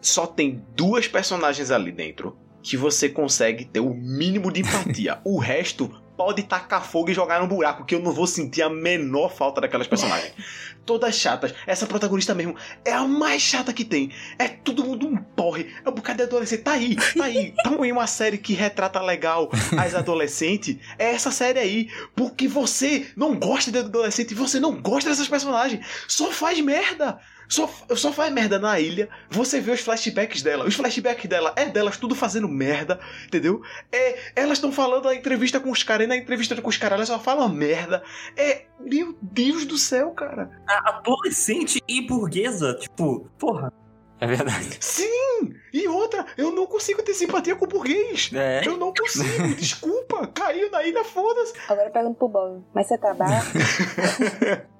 Só 0.00 0.26
tem 0.26 0.62
duas 0.76 1.08
personagens 1.08 1.70
ali 1.70 1.90
dentro 1.90 2.36
que 2.62 2.76
você 2.76 3.08
consegue 3.08 3.64
ter 3.64 3.80
o 3.80 3.92
mínimo 3.94 4.52
de 4.52 4.60
empatia. 4.60 5.18
o 5.24 5.38
resto 5.38 5.90
pode 6.16 6.42
tacar 6.44 6.84
fogo 6.84 7.10
e 7.10 7.14
jogar 7.14 7.40
no 7.40 7.46
buraco, 7.46 7.84
que 7.84 7.94
eu 7.94 8.00
não 8.00 8.12
vou 8.12 8.26
sentir 8.26 8.62
a 8.62 8.70
menor 8.70 9.30
falta 9.32 9.60
daquelas 9.60 9.86
personagens. 9.86 10.32
Todas 10.86 11.14
chatas. 11.16 11.54
Essa 11.66 11.86
protagonista 11.86 12.34
mesmo 12.34 12.54
é 12.84 12.92
a 12.92 13.04
mais 13.04 13.40
chata 13.40 13.72
que 13.72 13.84
tem. 13.84 14.10
É 14.38 14.48
todo 14.48 14.84
mundo 14.84 15.06
um 15.06 15.16
porre. 15.16 15.72
É 15.82 15.88
um 15.88 15.92
bocado 15.92 16.18
de 16.18 16.24
adolescente. 16.24 16.62
Tá 16.62 16.72
aí, 16.72 16.96
tá 16.96 17.24
aí. 17.24 17.54
Põe 17.64 17.90
uma 17.90 18.06
série 18.06 18.36
que 18.36 18.52
retrata 18.52 19.00
legal 19.00 19.50
as 19.78 19.94
adolescentes. 19.94 20.76
É 20.98 21.14
essa 21.14 21.30
série 21.30 21.58
aí. 21.58 21.88
Porque 22.14 22.46
você 22.46 23.06
não 23.16 23.34
gosta 23.34 23.72
de 23.72 23.78
adolescente, 23.78 24.34
você 24.34 24.60
não 24.60 24.74
gosta 24.74 25.08
dessas 25.08 25.26
personagens. 25.26 25.86
Só 26.06 26.30
faz 26.30 26.60
merda. 26.60 27.18
Só, 27.48 27.68
só 27.94 28.12
faz 28.12 28.32
merda 28.32 28.58
na 28.58 28.78
ilha. 28.80 29.08
Você 29.30 29.60
vê 29.60 29.72
os 29.72 29.80
flashbacks 29.80 30.42
dela. 30.42 30.64
Os 30.64 30.74
flashbacks 30.74 31.28
dela 31.28 31.52
é 31.56 31.66
delas 31.66 31.96
tudo 31.96 32.14
fazendo 32.14 32.48
merda, 32.48 32.98
entendeu? 33.26 33.62
É, 33.92 34.18
elas 34.36 34.58
estão 34.58 34.72
falando 34.72 35.04
na 35.04 35.14
entrevista 35.14 35.60
com 35.60 35.70
os 35.70 35.82
caras, 35.82 36.04
e 36.04 36.08
na 36.08 36.16
entrevista 36.16 36.60
com 36.60 36.68
os 36.68 36.76
caras 36.76 36.96
elas 36.96 37.08
só 37.08 37.18
falam 37.18 37.48
merda. 37.48 38.02
É, 38.36 38.66
meu 38.80 39.16
Deus 39.20 39.64
do 39.64 39.78
céu, 39.78 40.10
cara. 40.10 40.50
Adolescente 40.66 41.82
e 41.88 42.06
burguesa, 42.06 42.74
tipo, 42.74 43.28
porra. 43.38 43.72
É 44.20 44.26
verdade. 44.26 44.78
Sim! 44.80 45.54
E 45.72 45.88
outra, 45.88 46.24
eu 46.38 46.52
não 46.52 46.66
consigo 46.66 47.02
ter 47.02 47.14
simpatia 47.14 47.56
com 47.56 47.64
o 47.64 47.68
burguês. 47.68 48.30
É. 48.32 48.62
Eu 48.64 48.76
não 48.76 48.94
consigo, 48.94 49.54
desculpa. 49.56 50.26
Caiu 50.28 50.70
na 50.70 50.84
ilha, 50.84 51.04
foda-se. 51.04 51.52
Agora 51.68 51.90
pergunta 51.90 52.18
pro 52.18 52.28
Bob. 52.28 52.64
Mas 52.72 52.86
você 52.86 52.96
trabalha? 52.96 53.42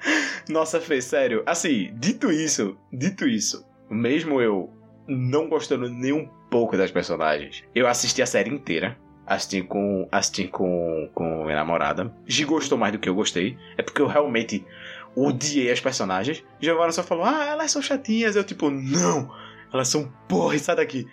Nossa, 0.48 0.80
Fê, 0.80 1.00
sério. 1.00 1.42
Assim, 1.46 1.92
dito 1.94 2.30
isso, 2.30 2.76
dito 2.92 3.26
isso, 3.26 3.64
mesmo 3.90 4.40
eu 4.40 4.70
não 5.08 5.48
gostando 5.48 5.88
nem 5.88 6.12
um 6.12 6.28
pouco 6.50 6.76
das 6.76 6.90
personagens, 6.90 7.64
eu 7.74 7.86
assisti 7.86 8.22
a 8.22 8.26
série 8.26 8.50
inteira. 8.50 8.96
Assisti 9.26 9.60
com, 9.62 10.06
assisti 10.12 10.46
com, 10.46 11.10
com 11.12 11.44
minha 11.44 11.56
namorada. 11.56 12.14
Gi 12.26 12.44
gostou 12.44 12.78
mais 12.78 12.92
do 12.92 12.98
que 13.00 13.08
eu 13.08 13.14
gostei. 13.14 13.58
É 13.76 13.82
porque 13.82 14.00
eu 14.00 14.06
realmente 14.06 14.64
odiei 15.16 15.68
as 15.68 15.80
personagens. 15.80 16.44
Giovanna 16.60 16.92
só 16.92 17.02
falou, 17.02 17.24
ah, 17.24 17.44
elas 17.44 17.72
são 17.72 17.82
chatinhas. 17.82 18.36
Eu, 18.36 18.44
tipo, 18.44 18.70
não, 18.70 19.34
elas 19.72 19.88
são 19.88 20.12
porra, 20.28 20.56
sai 20.58 20.76
daqui. 20.76 21.08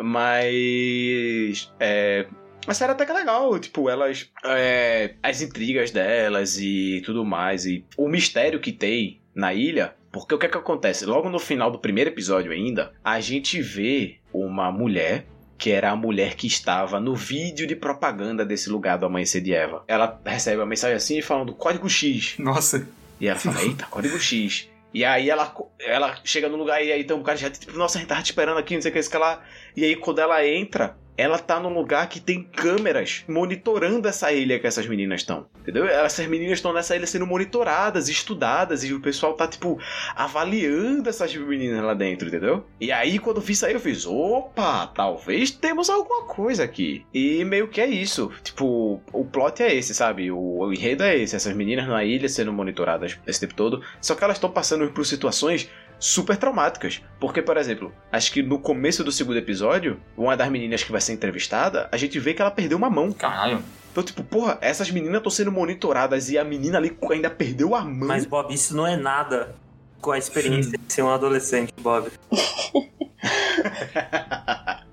Mas. 0.00 1.72
É, 1.80 2.28
a 2.66 2.74
série 2.74 2.92
até 2.92 3.04
que 3.04 3.12
é 3.12 3.14
legal, 3.14 3.58
tipo, 3.58 3.88
elas. 3.88 4.30
é, 4.44 5.14
as 5.22 5.40
intrigas 5.42 5.90
delas 5.90 6.58
e 6.58 7.02
tudo 7.04 7.24
mais. 7.24 7.66
E 7.66 7.84
o 7.96 8.08
mistério 8.08 8.60
que 8.60 8.72
tem 8.72 9.20
na 9.34 9.52
ilha. 9.54 9.94
Porque 10.10 10.34
o 10.34 10.38
que 10.38 10.46
é 10.46 10.48
que 10.48 10.56
acontece? 10.56 11.04
Logo 11.04 11.28
no 11.28 11.38
final 11.38 11.70
do 11.70 11.78
primeiro 11.78 12.08
episódio 12.08 12.50
ainda, 12.50 12.92
a 13.04 13.20
gente 13.20 13.60
vê 13.60 14.16
uma 14.32 14.70
mulher. 14.70 15.26
Que 15.58 15.70
era 15.70 15.90
a 15.90 15.96
mulher 15.96 16.34
que 16.34 16.46
estava 16.46 17.00
no 17.00 17.14
vídeo 17.14 17.66
de 17.66 17.74
propaganda 17.74 18.44
desse 18.44 18.68
lugar 18.68 18.98
do 18.98 19.06
Amanhecer 19.06 19.40
de 19.40 19.54
Eva. 19.54 19.82
Ela 19.88 20.20
recebe 20.22 20.58
uma 20.58 20.66
mensagem 20.66 20.94
assim 20.94 21.22
falando 21.22 21.54
código 21.54 21.88
X. 21.88 22.34
Nossa. 22.38 22.86
E 23.18 23.26
ela 23.26 23.38
fala, 23.38 23.62
eita, 23.62 23.86
código 23.86 24.18
X. 24.20 24.68
E 24.92 25.02
aí 25.02 25.30
ela, 25.30 25.54
ela 25.80 26.14
chega 26.24 26.46
no 26.48 26.58
lugar 26.58 26.84
e 26.84 26.92
aí 26.92 27.04
tem 27.04 27.16
um 27.16 27.22
cara 27.22 27.38
já 27.38 27.48
tipo, 27.48 27.72
nossa, 27.78 27.96
a 27.96 28.00
gente 28.00 28.08
tava 28.08 28.22
te 28.22 28.26
esperando 28.26 28.58
aqui, 28.58 28.74
não 28.74 28.82
sei 28.82 28.90
o 28.90 28.92
que, 28.92 29.00
isso 29.00 29.10
que 29.10 29.16
lá. 29.16 29.42
E 29.74 29.82
aí 29.82 29.96
quando 29.96 30.18
ela 30.18 30.46
entra, 30.46 30.94
ela 31.16 31.38
tá 31.38 31.58
num 31.58 31.72
lugar 31.72 32.08
que 32.08 32.20
tem 32.20 32.42
câmeras 32.42 33.24
monitorando 33.28 34.06
essa 34.06 34.32
ilha 34.32 34.58
que 34.58 34.66
essas 34.66 34.86
meninas 34.86 35.22
estão. 35.22 35.46
Entendeu? 35.60 35.86
Essas 35.86 36.26
meninas 36.26 36.58
estão 36.58 36.72
nessa 36.72 36.94
ilha 36.94 37.06
sendo 37.06 37.26
monitoradas, 37.26 38.08
estudadas, 38.08 38.84
e 38.84 38.92
o 38.92 39.00
pessoal 39.00 39.34
tá, 39.34 39.46
tipo, 39.46 39.78
avaliando 40.14 41.08
essas 41.08 41.34
meninas 41.34 41.82
lá 41.82 41.94
dentro, 41.94 42.28
entendeu? 42.28 42.64
E 42.80 42.92
aí, 42.92 43.18
quando 43.18 43.38
eu 43.38 43.42
vi 43.42 43.52
isso 43.52 43.66
aí, 43.66 43.72
eu 43.72 43.80
fiz, 43.80 44.06
opa, 44.06 44.86
talvez 44.88 45.50
temos 45.50 45.88
alguma 45.88 46.24
coisa 46.24 46.64
aqui. 46.64 47.04
E 47.12 47.44
meio 47.44 47.68
que 47.68 47.80
é 47.80 47.86
isso. 47.86 48.30
Tipo, 48.42 49.00
o 49.12 49.24
plot 49.24 49.62
é 49.62 49.74
esse, 49.74 49.94
sabe? 49.94 50.30
O, 50.30 50.58
o 50.58 50.72
enredo 50.72 51.02
é 51.02 51.16
esse. 51.16 51.34
Essas 51.34 51.54
meninas 51.54 51.88
na 51.88 52.04
ilha 52.04 52.28
sendo 52.28 52.52
monitoradas 52.52 53.18
esse 53.26 53.40
tempo 53.40 53.54
todo. 53.54 53.82
Só 54.00 54.14
que 54.14 54.22
elas 54.22 54.36
estão 54.36 54.50
passando 54.50 54.88
por 54.90 55.04
situações 55.04 55.68
super 55.98 56.36
traumáticas. 56.36 57.02
Porque, 57.20 57.42
por 57.42 57.56
exemplo, 57.56 57.92
acho 58.10 58.32
que 58.32 58.42
no 58.42 58.58
começo 58.58 59.02
do 59.02 59.12
segundo 59.12 59.36
episódio, 59.36 60.00
uma 60.16 60.36
das 60.36 60.48
meninas 60.48 60.82
que 60.82 60.92
vai 60.92 61.00
ser 61.00 61.12
entrevistada, 61.12 61.88
a 61.90 61.96
gente 61.96 62.18
vê 62.18 62.34
que 62.34 62.42
ela 62.42 62.50
perdeu 62.50 62.78
uma 62.78 62.90
mão. 62.90 63.12
Caralho. 63.12 63.62
Então, 63.90 64.04
tipo, 64.04 64.22
porra, 64.22 64.58
essas 64.60 64.90
meninas 64.90 65.16
estão 65.16 65.30
sendo 65.30 65.50
monitoradas 65.50 66.28
e 66.28 66.36
a 66.36 66.44
menina 66.44 66.76
ali 66.76 66.96
ainda 67.10 67.30
perdeu 67.30 67.74
a 67.74 67.82
mão. 67.82 68.08
Mas, 68.08 68.26
Bob, 68.26 68.52
isso 68.52 68.76
não 68.76 68.86
é 68.86 68.96
nada 68.96 69.54
com 70.00 70.12
a 70.12 70.18
experiência 70.18 70.78
de 70.78 70.92
ser 70.92 71.02
um 71.02 71.08
adolescente, 71.08 71.72
Bob. 71.80 72.10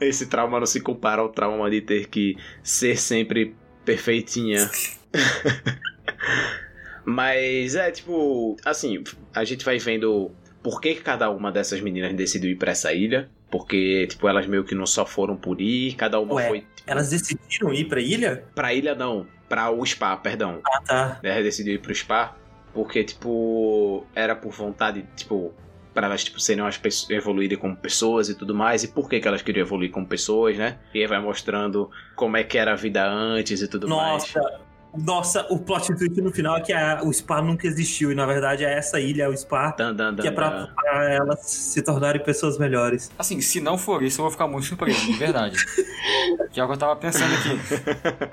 Esse 0.00 0.26
trauma 0.26 0.58
não 0.58 0.66
se 0.66 0.80
compara 0.80 1.22
ao 1.22 1.28
trauma 1.28 1.70
de 1.70 1.80
ter 1.80 2.08
que 2.08 2.36
ser 2.62 2.98
sempre 2.98 3.54
perfeitinha. 3.84 4.68
Mas 7.08 7.74
é 7.74 7.90
tipo, 7.90 8.54
assim, 8.62 9.02
a 9.34 9.42
gente 9.42 9.64
vai 9.64 9.78
vendo 9.78 10.30
por 10.62 10.78
que 10.78 10.94
cada 10.96 11.30
uma 11.30 11.50
dessas 11.50 11.80
meninas 11.80 12.12
decidiu 12.12 12.50
ir 12.50 12.56
pra 12.56 12.72
essa 12.72 12.92
ilha. 12.92 13.30
Porque, 13.50 14.06
tipo, 14.06 14.28
elas 14.28 14.46
meio 14.46 14.62
que 14.62 14.74
não 14.74 14.84
só 14.84 15.06
foram 15.06 15.34
por 15.34 15.58
ir, 15.58 15.94
cada 15.94 16.20
uma 16.20 16.34
Ué. 16.34 16.48
foi 16.48 16.66
Elas 16.86 17.08
decidiram 17.08 17.72
ir 17.72 17.86
pra 17.86 17.98
ilha? 17.98 18.44
pra 18.54 18.74
ilha, 18.74 18.94
não, 18.94 19.26
pra 19.48 19.70
o 19.70 19.82
spa, 19.86 20.14
perdão. 20.18 20.60
Ah, 20.66 20.82
tá. 20.82 21.20
Elas 21.22 21.44
decidiram 21.44 21.76
ir 21.76 21.78
pro 21.78 21.94
spa 21.94 22.36
porque, 22.74 23.02
tipo, 23.02 24.06
era 24.14 24.36
por 24.36 24.52
vontade, 24.52 25.06
tipo, 25.16 25.54
para 25.94 26.08
elas, 26.08 26.24
tipo, 26.24 26.38
serem 26.38 26.62
umas 26.62 26.76
pessoas, 26.76 27.10
evoluírem 27.10 27.56
como 27.56 27.74
pessoas 27.74 28.28
e 28.28 28.34
tudo 28.34 28.54
mais. 28.54 28.84
E 28.84 28.88
por 28.88 29.08
que, 29.08 29.18
que 29.18 29.26
elas 29.26 29.40
queriam 29.40 29.64
evoluir 29.64 29.90
como 29.90 30.06
pessoas, 30.06 30.58
né? 30.58 30.76
E 30.94 31.00
aí 31.00 31.06
vai 31.06 31.20
mostrando 31.22 31.90
como 32.14 32.36
é 32.36 32.44
que 32.44 32.58
era 32.58 32.72
a 32.72 32.76
vida 32.76 33.02
antes 33.08 33.62
e 33.62 33.66
tudo 33.66 33.88
mais. 33.88 34.34
Nossa, 34.34 34.60
nossa, 34.96 35.46
o 35.50 35.58
plot 35.58 35.88
twist 35.96 36.20
no 36.20 36.32
final 36.32 36.56
é 36.56 36.60
que 36.60 36.72
a- 36.72 37.00
o 37.04 37.12
Spa 37.12 37.40
nunca 37.42 37.66
existiu. 37.66 38.10
E 38.10 38.14
na 38.14 38.24
verdade 38.26 38.64
é 38.64 38.72
essa 38.76 38.98
ilha, 38.98 39.24
é 39.24 39.28
o 39.28 39.36
Spa, 39.36 39.70
Dan, 39.76 39.94
dan, 39.94 40.14
dan, 40.14 40.22
que 40.22 40.28
é 40.28 40.30
pra, 40.30 40.68
pra 40.68 41.10
elas 41.12 41.40
se 41.46 41.82
tornarem 41.82 42.22
pessoas 42.22 42.58
melhores. 42.58 43.10
Assim, 43.18 43.40
se 43.40 43.60
não 43.60 43.76
for 43.78 44.02
isso, 44.02 44.20
eu 44.20 44.24
vou 44.24 44.30
ficar 44.30 44.46
muito 44.48 44.66
surpreso, 44.66 44.98
de 45.06 45.12
verdade. 45.14 45.56
que 46.52 46.58
é 46.60 46.64
o 46.64 46.66
que 46.66 46.72
eu 46.72 46.78
tava 46.78 46.96
pensando 46.96 47.32
aqui. 47.34 48.30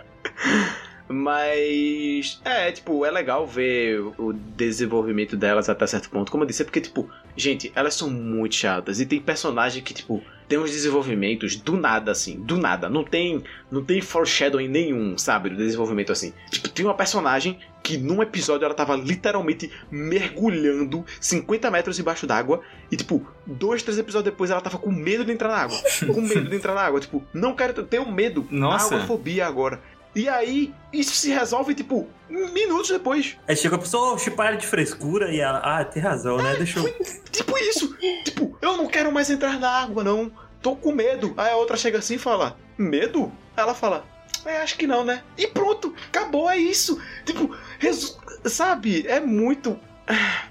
Mas 1.08 2.42
é, 2.44 2.72
tipo, 2.72 3.06
é 3.06 3.12
legal 3.12 3.46
ver 3.46 4.00
o 4.18 4.34
desenvolvimento 4.34 5.38
delas 5.38 5.70
até 5.70 5.86
certo 5.86 6.10
ponto. 6.10 6.32
Como 6.32 6.44
eu 6.44 6.48
disse, 6.48 6.64
é 6.64 6.66
porque, 6.66 6.82
tipo, 6.82 7.08
gente, 7.36 7.72
elas 7.76 7.96
são 7.96 8.10
muito 8.10 8.56
chatas. 8.56 9.00
E 9.00 9.06
tem 9.06 9.20
personagem 9.20 9.84
que, 9.84 9.94
tipo, 9.94 10.24
tem 10.48 10.60
uns 10.60 10.72
desenvolvimentos 10.72 11.56
do 11.56 11.76
nada, 11.76 12.12
assim, 12.12 12.40
do 12.40 12.58
nada. 12.58 12.90
Não 12.90 13.04
tem, 13.04 13.44
não 13.72 13.84
tem 13.84 14.02
foreshadowing 14.02 14.68
nenhum, 14.68 15.18
sabe? 15.18 15.50
Do 15.50 15.58
desenvolvimento 15.58 16.12
assim. 16.12 16.34
Tipo, 16.52 16.70
tem 16.70 16.86
uma 16.86 16.94
personagem 16.94 17.60
que 17.82 17.98
num 17.98 18.22
episódio 18.22 18.66
ela 18.66 18.74
tava 18.74 18.96
literalmente 18.96 19.72
mergulhando 19.92 21.06
50 21.20 21.70
metros 21.70 22.00
embaixo 22.00 22.26
d'água. 22.26 22.62
E, 22.92 22.96
tipo, 22.96 23.26
dois, 23.46 23.84
três 23.84 23.98
episódios 23.98 24.32
depois 24.32 24.50
ela 24.50 24.62
tava 24.62 24.78
com 24.78 24.92
medo 24.92 25.26
de 25.26 25.32
entrar 25.32 25.50
na 25.50 25.58
água. 25.58 25.78
Com 26.14 26.22
medo 26.22 26.50
de 26.50 26.56
entrar 26.56 26.74
na 26.74 26.82
água. 26.82 27.00
Tipo, 27.00 27.24
não 27.34 27.56
quero, 27.56 27.84
tenho 27.84 28.12
medo. 28.12 28.48
Nossa. 28.50 28.96
Água 28.96 29.08
fobia 29.08 29.46
agora. 29.46 29.82
E 30.16 30.30
aí, 30.30 30.74
isso 30.94 31.14
se 31.14 31.30
resolve, 31.30 31.76
tipo, 31.76 32.08
minutos 32.30 32.90
depois. 32.90 33.38
Aí 33.48 33.56
chega 33.56 33.76
a 33.76 33.80
pessoa, 33.80 34.14
oxe, 34.14 34.32
para 34.32 34.56
de 34.56 34.66
frescura 34.66 35.30
e 35.32 35.40
ela, 35.42 35.60
ah, 35.60 35.84
tem 35.84 36.02
razão, 36.02 36.38
né? 36.38 36.56
Deixa 36.56 36.80
eu. 36.80 36.86
Tipo 37.32 37.58
isso. 37.58 37.96
tipo, 38.24 38.58
eu 38.62 38.78
não 38.78 38.88
quero 38.88 39.12
mais 39.12 39.30
entrar 39.30 39.60
na 39.60 39.70
água, 39.70 40.04
não. 40.04 40.32
Tô 40.62 40.76
com 40.76 40.92
medo. 40.94 41.34
Aí 41.38 41.52
a 41.52 41.58
outra 41.58 41.76
chega 41.78 42.00
assim 42.00 42.16
e 42.16 42.20
fala, 42.20 42.58
medo? 42.78 43.32
Ela 43.58 43.76
fala, 43.76 44.06
é, 44.46 44.58
acho 44.62 44.78
que 44.78 44.88
não, 44.88 45.04
né? 45.04 45.22
E 45.38 45.48
pronto, 45.48 45.94
acabou, 46.08 46.50
é 46.50 46.58
isso. 46.58 47.00
Tipo, 47.26 47.56
resu- 47.78 48.18
sabe? 48.46 49.06
É 49.08 49.20
muito. 49.20 49.78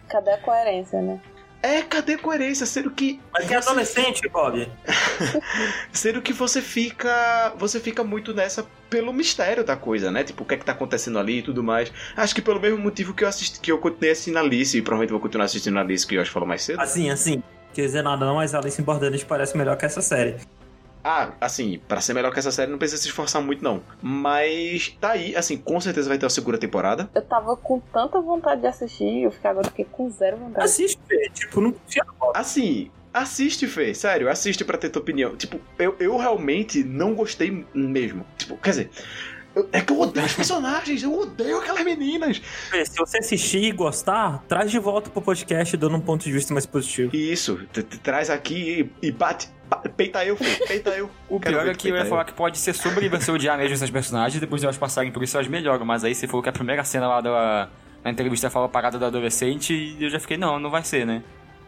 Cadê 0.08 0.32
a 0.32 0.38
coerência, 0.38 1.00
né? 1.00 1.20
É, 1.62 1.80
cadê 1.80 2.14
a 2.14 2.18
coerência? 2.18 2.66
Sendo 2.66 2.90
que. 2.90 3.18
Mas 3.32 3.46
que 3.46 3.54
é 3.54 3.56
adolescente, 3.56 4.28
Bob. 4.28 4.68
Sendo 5.92 6.20
que 6.20 6.32
você 6.32 6.60
fica. 6.60 7.54
Você 7.56 7.80
fica 7.80 8.04
muito 8.04 8.34
nessa 8.34 8.66
pelo 8.94 9.12
mistério 9.12 9.64
da 9.64 9.74
coisa, 9.74 10.08
né? 10.08 10.22
Tipo, 10.22 10.44
o 10.44 10.46
que 10.46 10.54
é 10.54 10.56
que 10.56 10.64
tá 10.64 10.70
acontecendo 10.70 11.18
ali 11.18 11.40
e 11.40 11.42
tudo 11.42 11.64
mais. 11.64 11.92
Acho 12.16 12.32
que 12.32 12.40
pelo 12.40 12.60
mesmo 12.60 12.78
motivo 12.78 13.12
que 13.12 13.24
eu 13.24 13.28
assisti, 13.28 13.58
que 13.58 13.72
eu 13.72 13.78
continuei 13.78 14.12
assistindo 14.12 14.36
a 14.36 14.40
Alice, 14.40 14.78
e 14.78 14.80
provavelmente 14.80 15.10
vou 15.10 15.18
continuar 15.18 15.46
assistindo 15.46 15.76
a 15.76 15.80
Alice, 15.80 16.06
que 16.06 16.14
eu 16.14 16.20
acho 16.20 16.30
que 16.30 16.32
falou 16.32 16.48
mais 16.48 16.62
cedo. 16.62 16.80
Assim, 16.80 17.10
assim. 17.10 17.42
Quer 17.72 17.86
dizer 17.86 18.02
nada 18.02 18.24
não, 18.24 18.36
mas 18.36 18.54
Alice 18.54 18.80
in 18.80 18.84
Borderlands 18.84 19.24
parece 19.24 19.56
melhor 19.56 19.76
que 19.76 19.84
essa 19.84 20.00
série. 20.00 20.36
Ah, 21.02 21.32
assim, 21.40 21.80
pra 21.88 22.00
ser 22.00 22.14
melhor 22.14 22.32
que 22.32 22.38
essa 22.38 22.52
série 22.52 22.70
não 22.70 22.78
precisa 22.78 23.02
se 23.02 23.08
esforçar 23.08 23.42
muito, 23.42 23.64
não. 23.64 23.82
Mas 24.00 24.96
tá 25.00 25.10
aí, 25.10 25.34
assim, 25.34 25.56
com 25.56 25.80
certeza 25.80 26.08
vai 26.08 26.16
ter 26.16 26.26
a 26.26 26.30
segunda 26.30 26.56
temporada. 26.56 27.10
Eu 27.12 27.22
tava 27.22 27.56
com 27.56 27.80
tanta 27.92 28.20
vontade 28.20 28.60
de 28.60 28.68
assistir, 28.68 29.24
eu 29.24 29.32
fiquei 29.32 29.50
agora 29.50 29.66
fiquei 29.70 29.86
com 29.90 30.08
zero 30.08 30.36
vontade. 30.36 30.64
Assiste. 30.64 31.00
Tipo, 31.34 31.60
não 31.60 31.74
Bob. 32.20 32.32
Assim, 32.36 32.92
assiste, 33.14 33.66
Fê, 33.66 33.94
sério, 33.94 34.28
assiste 34.28 34.64
pra 34.64 34.76
ter 34.76 34.90
tua 34.90 35.00
opinião. 35.00 35.36
Tipo, 35.36 35.60
eu, 35.78 35.96
eu 35.98 36.16
realmente 36.18 36.82
não 36.84 37.14
gostei 37.14 37.64
mesmo. 37.74 38.26
Tipo, 38.36 38.56
quer 38.58 38.70
dizer, 38.70 38.90
eu- 39.54 39.68
é 39.72 39.80
que 39.80 39.92
eu 39.92 40.00
odeio 40.00 40.26
os 40.26 40.34
personagens, 40.34 41.02
eu 41.02 41.16
odeio 41.18 41.58
aquelas 41.58 41.84
meninas. 41.84 42.38
Fê, 42.70 42.84
Se 42.84 42.96
você 42.98 43.18
assistir 43.18 43.62
e 43.62 43.70
gostar, 43.72 44.42
traz 44.48 44.70
de 44.70 44.78
volta 44.78 45.08
pro 45.08 45.22
podcast 45.22 45.76
dando 45.76 45.96
um 45.96 46.00
ponto 46.00 46.24
de 46.24 46.32
vista 46.32 46.52
mais 46.52 46.66
positivo. 46.66 47.14
Isso, 47.14 47.60
traz 48.02 48.28
aqui 48.30 48.90
e, 49.02 49.06
e 49.08 49.10
bate, 49.12 49.48
ba- 49.68 49.76
peita 49.96 50.24
eu, 50.24 50.36
Fê, 50.36 50.66
peita 50.66 50.90
eu. 50.90 51.08
O 51.30 51.38
Quero 51.38 51.54
pior 51.56 51.68
é 51.70 51.74
que 51.74 51.88
eu 51.88 51.96
ia 51.96 52.04
falar 52.06 52.24
que 52.24 52.32
pode 52.32 52.58
ser 52.58 52.74
sobre 52.74 53.08
você 53.08 53.30
odiar 53.30 53.56
mesmo 53.56 53.74
essas 53.74 53.90
personagens, 53.90 54.40
depois 54.40 54.60
de 54.60 54.66
elas 54.66 54.76
passarem 54.76 55.12
por 55.12 55.22
isso 55.22 55.36
elas 55.36 55.46
melhoram. 55.48 55.84
Mas 55.86 56.02
aí 56.04 56.14
você 56.14 56.26
falou 56.26 56.42
que 56.42 56.48
a 56.48 56.52
primeira 56.52 56.82
cena 56.82 57.06
lá 57.06 57.20
da, 57.20 57.68
na 58.02 58.10
entrevista 58.10 58.50
fala 58.50 58.68
parada 58.68 58.98
da 58.98 59.06
adolescente 59.06 59.72
e 59.72 60.02
eu 60.04 60.10
já 60.10 60.18
fiquei, 60.18 60.36
não, 60.36 60.58
não 60.58 60.68
vai 60.70 60.82
ser, 60.82 61.06
né? 61.06 61.22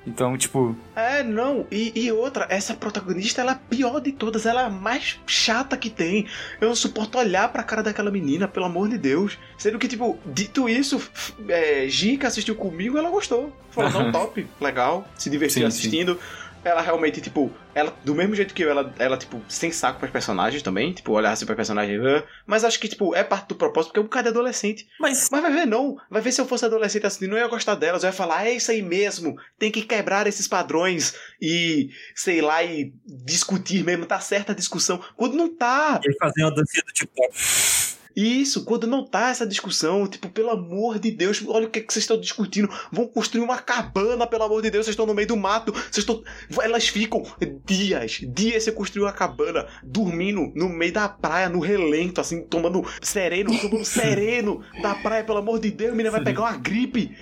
Então, 0.06 0.36
tipo, 0.38 0.76
É, 0.94 1.22
não, 1.22 1.66
e, 1.70 1.92
e 1.94 2.12
outra, 2.12 2.46
essa 2.48 2.74
protagonista, 2.74 3.40
ela 3.40 3.52
é 3.52 3.54
a 3.54 3.58
pior 3.58 4.00
de 4.00 4.12
todas, 4.12 4.46
ela 4.46 4.62
é 4.62 4.64
a 4.66 4.70
mais 4.70 5.18
chata 5.26 5.76
que 5.76 5.90
tem. 5.90 6.26
Eu 6.60 6.68
não 6.68 6.74
suporto 6.76 7.18
olhar 7.18 7.50
pra 7.52 7.62
cara 7.62 7.82
daquela 7.82 8.10
menina, 8.10 8.46
pelo 8.46 8.66
amor 8.66 8.88
de 8.88 8.96
Deus. 8.96 9.36
Sendo 9.58 9.78
que, 9.78 9.88
tipo, 9.88 10.18
dito 10.24 10.68
isso, 10.68 11.02
é, 11.48 11.88
Gi, 11.88 12.16
que 12.16 12.26
assistiu 12.26 12.54
comigo, 12.54 12.96
ela 12.96 13.10
gostou. 13.10 13.52
Falou, 13.70 13.90
não, 13.90 14.12
top, 14.12 14.46
legal, 14.60 15.06
se 15.16 15.28
divertiu 15.28 15.62
Sim, 15.62 15.66
assistindo. 15.66 16.18
Ela 16.66 16.80
realmente, 16.80 17.20
tipo, 17.20 17.50
ela, 17.74 17.94
do 18.04 18.14
mesmo 18.14 18.34
jeito 18.34 18.54
que 18.54 18.62
eu, 18.62 18.70
ela, 18.70 18.94
ela 18.98 19.16
tipo, 19.16 19.40
sem 19.48 19.70
saco 19.70 19.98
pras 19.98 20.10
personagens 20.10 20.62
também, 20.62 20.92
tipo, 20.92 21.12
olhar 21.12 21.32
assim 21.32 21.46
pra 21.46 21.54
personagem, 21.54 21.98
mas 22.46 22.64
acho 22.64 22.78
que, 22.80 22.88
tipo, 22.88 23.14
é 23.14 23.22
parte 23.22 23.48
do 23.48 23.54
propósito, 23.54 23.88
porque 23.90 24.00
é 24.00 24.02
um 24.02 24.06
bocado 24.06 24.24
de 24.24 24.28
adolescente. 24.30 24.88
Mas 25.00 25.28
Mas 25.30 25.42
vai 25.42 25.52
ver, 25.52 25.66
não. 25.66 25.96
Vai 26.10 26.22
ver 26.22 26.32
se 26.32 26.40
eu 26.40 26.46
fosse 26.46 26.64
adolescente 26.64 27.06
assistindo, 27.06 27.30
não 27.30 27.38
ia 27.38 27.48
gostar 27.48 27.74
delas. 27.74 28.02
Eu 28.02 28.08
ia 28.08 28.12
falar, 28.12 28.46
é 28.46 28.52
isso 28.52 28.70
aí 28.70 28.82
mesmo. 28.82 29.36
Tem 29.58 29.70
que 29.70 29.82
quebrar 29.82 30.26
esses 30.26 30.46
padrões 30.46 31.14
e, 31.40 31.90
sei 32.14 32.40
lá, 32.40 32.62
e 32.62 32.92
discutir 33.06 33.84
mesmo. 33.84 34.06
Tá 34.06 34.20
certa 34.20 34.52
a 34.52 34.54
discussão. 34.54 35.02
Quando 35.16 35.36
não 35.36 35.54
tá. 35.54 36.00
ele 36.02 36.16
fazia 36.18 36.44
uma 36.44 36.54
dancinha 36.54 36.84
do 36.84 36.92
tipo. 36.92 37.12
Isso, 38.16 38.64
quando 38.64 38.86
não 38.86 39.04
tá 39.04 39.28
essa 39.28 39.46
discussão, 39.46 40.06
tipo, 40.06 40.30
pelo 40.30 40.48
amor 40.48 40.98
de 40.98 41.10
Deus, 41.10 41.44
olha 41.46 41.66
o 41.66 41.70
que, 41.70 41.80
é 41.80 41.82
que 41.82 41.92
vocês 41.92 42.02
estão 42.04 42.18
discutindo. 42.18 42.66
Vão 42.90 43.06
construir 43.06 43.42
uma 43.42 43.58
cabana, 43.58 44.26
pelo 44.26 44.44
amor 44.44 44.62
de 44.62 44.70
Deus, 44.70 44.86
vocês 44.86 44.94
estão 44.94 45.04
no 45.04 45.12
meio 45.12 45.28
do 45.28 45.36
mato. 45.36 45.70
Vocês 45.72 45.98
estão. 45.98 46.22
Elas 46.62 46.88
ficam 46.88 47.22
dias, 47.66 48.20
dias 48.32 48.64
você 48.64 48.72
construiu 48.72 49.04
uma 49.06 49.12
cabana, 49.12 49.66
dormindo 49.82 50.50
no 50.54 50.68
meio 50.68 50.94
da 50.94 51.08
praia, 51.08 51.50
no 51.50 51.60
relento, 51.60 52.18
assim, 52.20 52.42
tomando 52.42 52.82
sereno, 53.02 53.50
tomando 53.60 53.84
sereno 53.84 54.62
da 54.80 54.94
praia, 54.94 55.22
pelo 55.22 55.38
amor 55.38 55.60
de 55.60 55.70
Deus, 55.70 55.92
a 55.92 55.94
menina 55.94 56.10
vai 56.10 56.24
pegar 56.24 56.40
uma 56.40 56.56
gripe. 56.56 57.14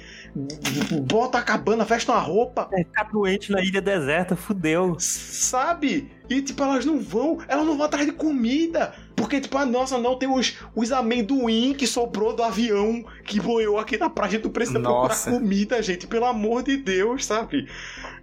Bota 1.07 1.39
a 1.39 1.43
cabana, 1.43 1.85
veste 1.85 2.11
uma 2.11 2.19
roupa, 2.19 2.69
É, 2.73 2.79
ficar 2.85 3.05
doente 3.05 3.53
na 3.53 3.63
ilha 3.63 3.81
deserta, 3.81 4.35
fudeu. 4.35 4.97
sabe? 4.99 6.11
E 6.29 6.43
tipo, 6.43 6.63
elas 6.63 6.85
não 6.85 6.99
vão, 7.01 7.39
elas 7.47 7.65
não 7.67 7.77
vão 7.77 7.87
atrás 7.87 8.07
de 8.07 8.13
comida. 8.13 8.95
Porque, 9.25 9.41
tipo, 9.41 9.57
a 9.57 9.65
nossa, 9.65 9.97
não 9.97 10.17
tem 10.19 10.29
os, 10.29 10.59
os 10.77 10.93
amendoim 10.93 11.73
que 11.73 11.87
sobrou 11.87 12.37
do 12.37 12.43
avião 12.43 13.03
que 13.25 13.41
boiou 13.41 13.79
aqui 13.79 13.97
na 13.97 14.11
praia. 14.11 14.29
A 14.29 14.33
gente 14.33 14.45
não 14.45 14.51
precisa 14.51 14.79
Nossa. 14.79 15.23
procurar 15.31 15.41
comida, 15.41 15.83
gente, 15.83 16.07
pelo 16.07 16.27
amor 16.27 16.63
de 16.63 16.77
Deus, 16.77 17.25
sabe? 17.25 17.67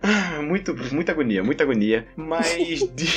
Ah, 0.03 0.41
muito, 0.43 0.75
muita 0.93 1.11
agonia, 1.11 1.43
muita 1.43 1.63
agonia. 1.63 2.07
Mas, 2.15 2.55
de- 2.93 3.07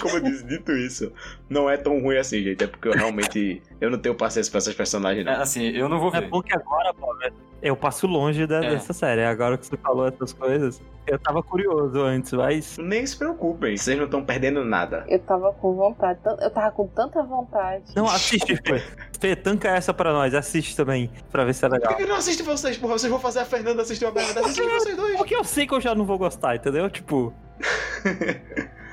como 0.00 0.14
eu 0.16 0.20
disse, 0.20 0.44
dito 0.44 0.70
isso, 0.70 1.12
não 1.50 1.68
é 1.68 1.76
tão 1.76 2.00
ruim 2.00 2.16
assim, 2.18 2.40
gente. 2.40 2.62
É 2.62 2.68
porque 2.68 2.86
eu 2.86 2.92
realmente 2.92 3.60
eu 3.80 3.90
não 3.90 3.98
tenho 3.98 4.14
paciência 4.14 4.50
pra 4.52 4.58
essas 4.58 4.74
personagens, 4.74 5.26
é, 5.26 5.32
não. 5.34 5.40
assim, 5.42 5.70
eu 5.70 5.88
não 5.88 5.98
vou 5.98 6.14
É 6.14 6.20
ver. 6.20 6.28
bom 6.28 6.40
que 6.40 6.54
agora, 6.54 6.92
Bob, 6.92 7.32
eu 7.60 7.74
passo 7.74 8.06
longe 8.06 8.46
da- 8.46 8.64
É. 8.64 8.70
dessa 8.70 8.92
série. 8.92 9.24
Agora 9.24 9.58
que 9.58 9.66
você 9.66 9.76
falou 9.76 10.06
essas 10.06 10.32
coisas, 10.32 10.80
eu 11.06 11.18
tava 11.18 11.42
curioso 11.42 12.00
antes, 12.00 12.32
mas. 12.32 12.78
Nem 12.78 13.06
se 13.06 13.16
preocupem, 13.16 13.76
vocês 13.76 13.96
não 13.96 14.04
estão 14.06 14.24
perdendo 14.24 14.64
nada. 14.64 15.04
Eu 15.08 15.18
tava 15.20 15.52
com 15.52 15.74
vontade, 15.74 16.18
eu 16.40 16.50
tava 16.50 16.70
com 16.72 16.86
tanta 16.88 17.22
vontade. 17.22 17.84
Não, 17.94 18.06
assiste, 18.06 18.56
Fê. 18.66 18.82
Fê, 19.20 19.36
tanca 19.36 19.68
essa 19.68 19.92
pra 19.94 20.12
nós. 20.12 20.34
Assiste 20.34 20.76
também, 20.76 21.10
pra 21.30 21.44
ver 21.44 21.54
se 21.54 21.64
é 21.64 21.68
Por 21.68 21.74
legal. 21.74 21.96
que 21.96 22.02
eu 22.02 22.08
não 22.08 22.16
assisto 22.16 22.44
vocês, 22.44 22.76
porra? 22.76 22.98
Vocês 22.98 23.10
vão 23.10 23.20
fazer 23.20 23.40
a 23.40 23.44
Fernanda 23.44 23.82
assistir 23.82 24.04
uma 24.04 24.12
merda 24.12 24.34
dessa? 24.34 24.46
Assistem 24.46 24.68
vocês 24.68 24.96
dois. 24.96 25.16
Porque 25.16 25.34
eu 25.34 25.44
sei 25.44 25.66
que 25.66 25.74
eu 25.74 25.80
já 25.80 25.94
não 25.94 26.04
vou 26.04 26.18
gostar, 26.18 26.56
entendeu? 26.56 26.88
Tipo, 26.90 27.32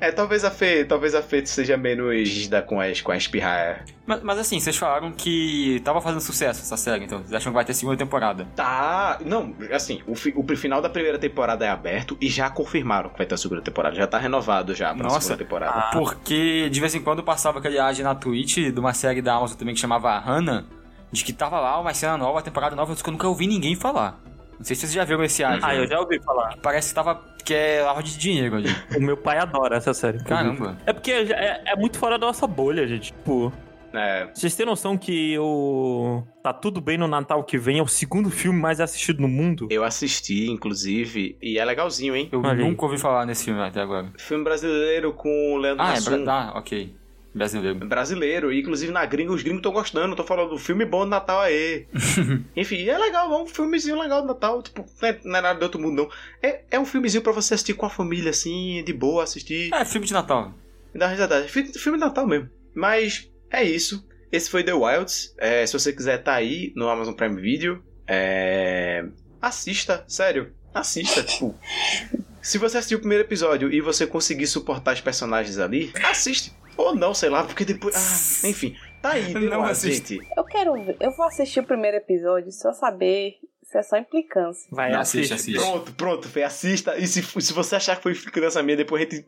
É, 0.00 0.12
talvez 0.12 0.44
a 0.44 0.50
Fê, 0.50 0.84
talvez 0.84 1.12
a 1.14 1.20
Fê 1.22 1.44
seja 1.44 1.76
menos 1.76 2.12
rígida 2.12 2.62
com 2.62 2.80
a, 2.80 2.84
com 3.02 3.10
a 3.10 3.16
espirrar. 3.16 3.84
Mas, 4.06 4.22
mas 4.22 4.38
assim, 4.38 4.60
vocês 4.60 4.76
falaram 4.76 5.10
que 5.10 5.80
tava 5.84 6.00
fazendo 6.00 6.20
sucesso 6.20 6.60
essa 6.62 6.76
série, 6.76 7.04
então 7.04 7.18
vocês 7.18 7.32
acham 7.32 7.50
que 7.50 7.54
vai 7.56 7.64
ter 7.64 7.74
segunda 7.74 7.96
temporada. 7.96 8.46
Tá, 8.54 9.18
não, 9.24 9.54
assim, 9.72 10.00
o, 10.06 10.14
fi- 10.14 10.32
o 10.36 10.56
final 10.56 10.80
da 10.80 10.88
primeira 10.88 11.18
temporada 11.18 11.64
é 11.66 11.68
aberto 11.68 12.16
e 12.20 12.28
já 12.28 12.48
confirmaram 12.48 13.10
que 13.10 13.18
vai 13.18 13.26
ter 13.26 13.34
a 13.34 13.38
segunda 13.38 13.60
temporada. 13.60 13.96
Já 13.96 14.06
tá 14.06 14.18
renovado 14.18 14.72
já 14.74 14.94
pra 14.94 15.02
Nossa. 15.02 15.20
segunda 15.20 15.42
temporada. 15.44 15.72
Ah. 15.76 15.90
Porque 15.92 16.68
de 16.70 16.80
vez 16.80 16.94
em 16.94 17.00
quando 17.00 17.22
passava 17.24 17.58
aquele 17.58 17.78
ad 17.80 18.00
na 18.02 18.14
Twitch 18.14 18.56
de 18.72 18.78
uma 18.78 18.94
série 18.94 19.20
da 19.20 19.34
Amazon 19.34 19.58
também 19.58 19.74
que 19.74 19.80
chamava 19.80 20.16
Hannah, 20.20 20.64
de 21.10 21.24
que 21.24 21.32
tava 21.32 21.58
lá 21.58 21.80
uma 21.80 21.92
cena 21.92 22.16
nova, 22.16 22.40
temporada 22.40 22.76
nova, 22.76 22.94
só 22.94 23.02
que 23.02 23.08
eu 23.08 23.12
nunca 23.12 23.26
ouvi 23.26 23.46
ninguém 23.48 23.74
falar. 23.74 24.20
Não 24.58 24.64
sei 24.64 24.74
se 24.74 24.80
vocês 24.82 24.92
já 24.92 25.04
viram 25.04 25.22
esse 25.22 25.42
ad. 25.44 25.60
ah, 25.62 25.68
né? 25.68 25.78
eu 25.80 25.86
já 25.86 26.00
ouvi 26.00 26.20
falar. 26.20 26.56
Parece 26.62 26.88
que 26.88 26.94
tava. 26.94 27.22
que 27.44 27.54
é 27.54 27.82
lavagem 27.82 28.10
de 28.12 28.18
dinheiro 28.18 28.56
ali. 28.56 28.68
O 28.96 29.00
meu 29.00 29.16
pai 29.16 29.38
adora 29.38 29.76
essa 29.76 29.94
série. 29.94 30.18
Caramba. 30.24 30.76
É 30.84 30.92
porque 30.92 31.12
é, 31.12 31.62
é 31.66 31.76
muito 31.76 31.98
fora 31.98 32.18
da 32.18 32.26
nossa 32.26 32.46
bolha, 32.46 32.86
gente. 32.86 33.12
Tipo, 33.12 33.52
É, 33.94 34.28
vocês 34.34 34.54
têm 34.54 34.66
noção 34.66 34.98
que 34.98 35.38
o 35.38 36.22
Tá 36.42 36.52
Tudo 36.52 36.80
Bem 36.80 36.98
no 36.98 37.06
Natal 37.08 37.42
que 37.44 37.56
vem 37.56 37.78
é 37.78 37.82
o 37.82 37.86
segundo 37.88 38.30
filme 38.30 38.60
mais 38.60 38.80
assistido 38.80 39.22
no 39.22 39.28
mundo? 39.28 39.66
eu 39.70 39.82
assisti, 39.84 40.50
inclusive, 40.50 41.38
e 41.40 41.58
é 41.58 41.64
legalzinho, 41.64 42.14
hein? 42.14 42.28
Eu 42.30 42.40
Olha 42.40 42.50
aí. 42.52 42.58
nunca 42.58 42.84
ouvi 42.84 42.98
falar 42.98 43.24
nesse 43.24 43.44
filme 43.46 43.60
até 43.62 43.80
agora. 43.80 44.12
Filme 44.18 44.44
brasileiro 44.44 45.12
com 45.14 45.54
o 45.54 45.56
Leandro 45.56 45.82
Ah, 45.84 45.90
é 45.94 45.96
Hassum. 45.98 46.24
ah, 46.28 46.52
ok. 46.56 46.94
Brasileiro. 47.34 47.78
brasileiro, 47.86 48.52
e 48.52 48.60
inclusive 48.60 48.90
na 48.90 49.04
gringa, 49.06 49.32
os 49.32 49.42
gringos 49.42 49.58
estão 49.60 49.72
gostando, 49.72 50.16
tô 50.16 50.24
falando 50.24 50.50
do 50.50 50.58
filme 50.58 50.84
bom 50.84 51.04
de 51.04 51.10
Natal 51.10 51.40
aí. 51.40 51.86
Enfim, 52.56 52.88
é 52.88 52.96
legal, 52.98 53.32
é 53.32 53.42
um 53.42 53.46
filmezinho 53.46 54.00
legal 54.00 54.22
de 54.22 54.26
Natal, 54.28 54.62
tipo, 54.62 54.84
não 55.00 55.08
é, 55.08 55.20
não 55.24 55.36
é 55.38 55.40
nada 55.42 55.58
do 55.58 55.62
outro 55.62 55.80
mundo, 55.80 56.02
não. 56.04 56.10
É, 56.42 56.62
é 56.70 56.80
um 56.80 56.86
filmezinho 56.86 57.22
pra 57.22 57.32
você 57.32 57.54
assistir 57.54 57.74
com 57.74 57.86
a 57.86 57.90
família, 57.90 58.30
assim, 58.30 58.82
de 58.84 58.92
boa, 58.92 59.22
assistir, 59.24 59.72
É, 59.72 59.84
filme 59.84 60.06
de 60.06 60.12
Natal. 60.12 60.52
e 60.94 60.98
dar 60.98 61.08
risada. 61.08 61.44
Fi- 61.46 61.78
Filme 61.78 61.98
de 61.98 62.04
Natal 62.04 62.26
mesmo. 62.26 62.48
Mas, 62.74 63.30
é 63.50 63.62
isso. 63.62 64.06
Esse 64.32 64.50
foi 64.50 64.64
The 64.64 64.72
Wilds. 64.74 65.34
É, 65.38 65.64
se 65.66 65.72
você 65.72 65.92
quiser 65.92 66.18
tá 66.18 66.34
aí 66.34 66.72
no 66.76 66.88
Amazon 66.88 67.14
Prime 67.14 67.40
Video, 67.40 67.82
é... 68.06 69.04
assista, 69.40 70.04
sério, 70.08 70.52
assista, 70.74 71.22
tipo... 71.22 71.54
Se 72.40 72.56
você 72.56 72.78
assistiu 72.78 72.96
o 72.96 73.00
primeiro 73.00 73.24
episódio 73.24 73.70
e 73.70 73.78
você 73.80 74.06
conseguir 74.06 74.46
suportar 74.46 74.94
os 74.94 75.00
personagens 75.02 75.58
ali, 75.58 75.92
assiste. 76.04 76.52
Ou 76.78 76.94
não, 76.94 77.12
sei 77.12 77.28
lá, 77.28 77.44
porque 77.44 77.64
depois. 77.64 77.94
Ah, 77.94 78.46
enfim. 78.48 78.74
Tá 79.02 79.10
aí, 79.10 79.32
The 79.32 79.40
Não 79.40 79.64
assiste. 79.64 80.14
gente. 80.16 80.28
Eu 80.36 80.44
quero 80.44 80.72
ver, 80.74 80.96
eu 81.00 81.10
vou 81.10 81.26
assistir 81.26 81.60
o 81.60 81.64
primeiro 81.64 81.98
episódio 81.98 82.50
só 82.50 82.72
saber 82.72 83.34
se 83.62 83.76
é 83.76 83.82
só 83.82 83.98
implicância. 83.98 84.66
Vai, 84.72 84.90
Não, 84.90 85.00
assiste, 85.00 85.34
assiste. 85.34 85.58
Pronto, 85.58 85.92
pronto, 85.92 86.28
Fê, 86.28 86.42
assista. 86.42 86.96
E 86.96 87.06
se, 87.06 87.22
se 87.22 87.52
você 87.52 87.76
achar 87.76 87.96
que 87.96 88.02
foi 88.02 88.14
criança 88.14 88.62
minha, 88.62 88.76
depois 88.76 89.02
a 89.02 89.04
gente. 89.04 89.26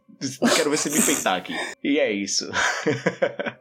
Quero 0.57 0.71
ver 0.71 0.79
você 0.79 0.89
me 0.91 1.01
peitar 1.05 1.37
aqui. 1.37 1.55
E 1.85 1.99
é 1.99 2.11
isso. 2.11 2.51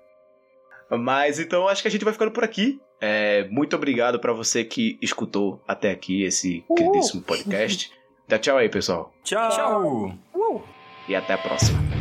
Mas 0.90 1.40
então 1.40 1.68
acho 1.68 1.82
que 1.82 1.88
a 1.88 1.92
gente 1.92 2.04
vai 2.04 2.14
ficando 2.14 2.32
por 2.32 2.44
aqui. 2.44 2.80
É, 3.02 3.48
muito 3.50 3.76
obrigado 3.76 4.20
pra 4.20 4.34
você 4.34 4.64
que 4.64 4.98
escutou 5.02 5.62
até 5.68 5.92
aqui 5.92 6.24
esse 6.24 6.64
Uhul. 6.68 6.78
queridíssimo 6.78 7.22
podcast. 7.22 7.92
Dá 8.28 8.38
tchau 8.40 8.58
aí, 8.58 8.70
pessoal. 8.70 9.14
Tchau. 9.24 9.50
Tchau! 9.50 10.14
Uh! 10.34 10.62
E 11.08 11.16
até 11.16 11.34
a 11.34 11.38
próxima. 11.38 11.99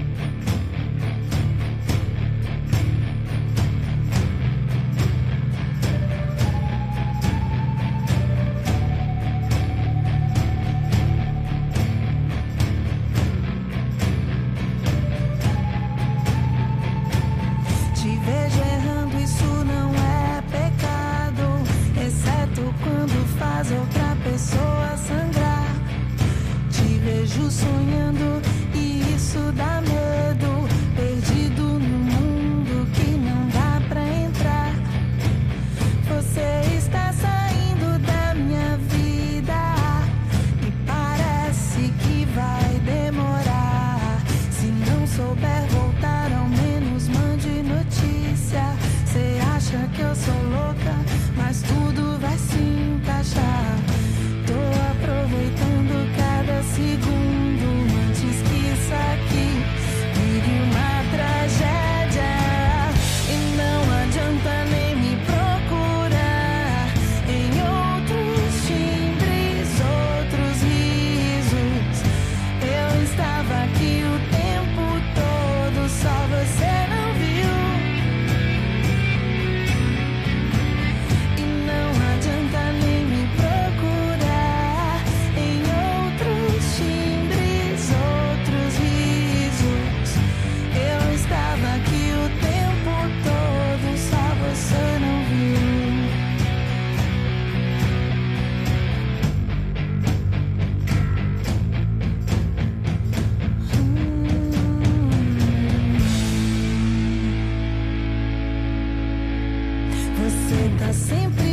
sempre 111.08 111.47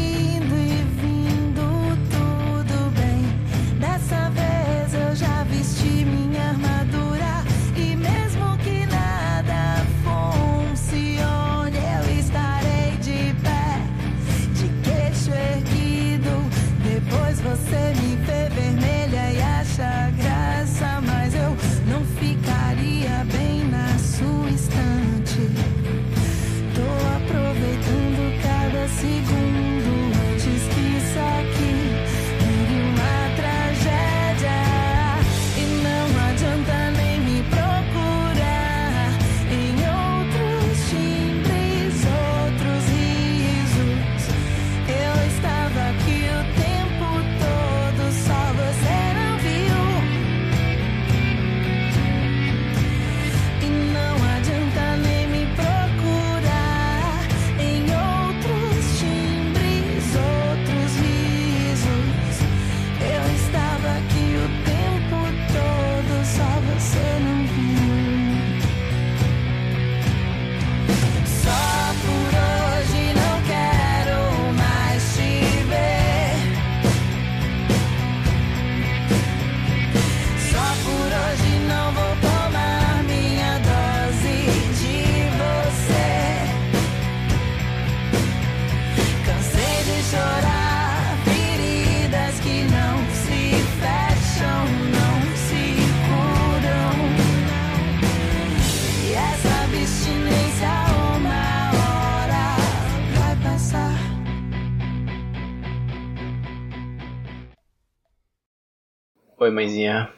Oi, 109.45 109.51
mãezinha. 109.51 110.11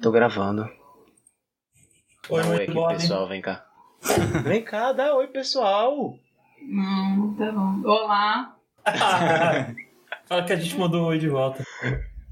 Tô 0.00 0.12
gravando. 0.12 0.62
Oi, 2.28 2.40
oi 2.40 2.62
aqui, 2.62 2.94
pessoal, 2.94 3.22
hein? 3.24 3.28
vem 3.30 3.42
cá. 3.42 3.66
vem 4.46 4.62
cá, 4.62 4.92
dá 4.92 5.12
oi, 5.16 5.26
pessoal. 5.26 6.16
Não, 6.62 7.34
tá 7.34 7.50
bom. 7.50 7.82
Olá. 7.84 8.56
Fala 10.26 10.44
que 10.44 10.52
a 10.52 10.56
gente 10.56 10.78
mandou 10.78 11.02
um 11.02 11.06
oi 11.06 11.18
de 11.18 11.28
volta. 11.28 11.64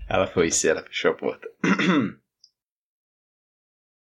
Ela 0.09 0.28
foi, 0.28 0.48
se 0.52 0.69
ela 0.69 0.85
fechou 0.85 1.10
a 1.10 1.14
porta. 1.14 1.48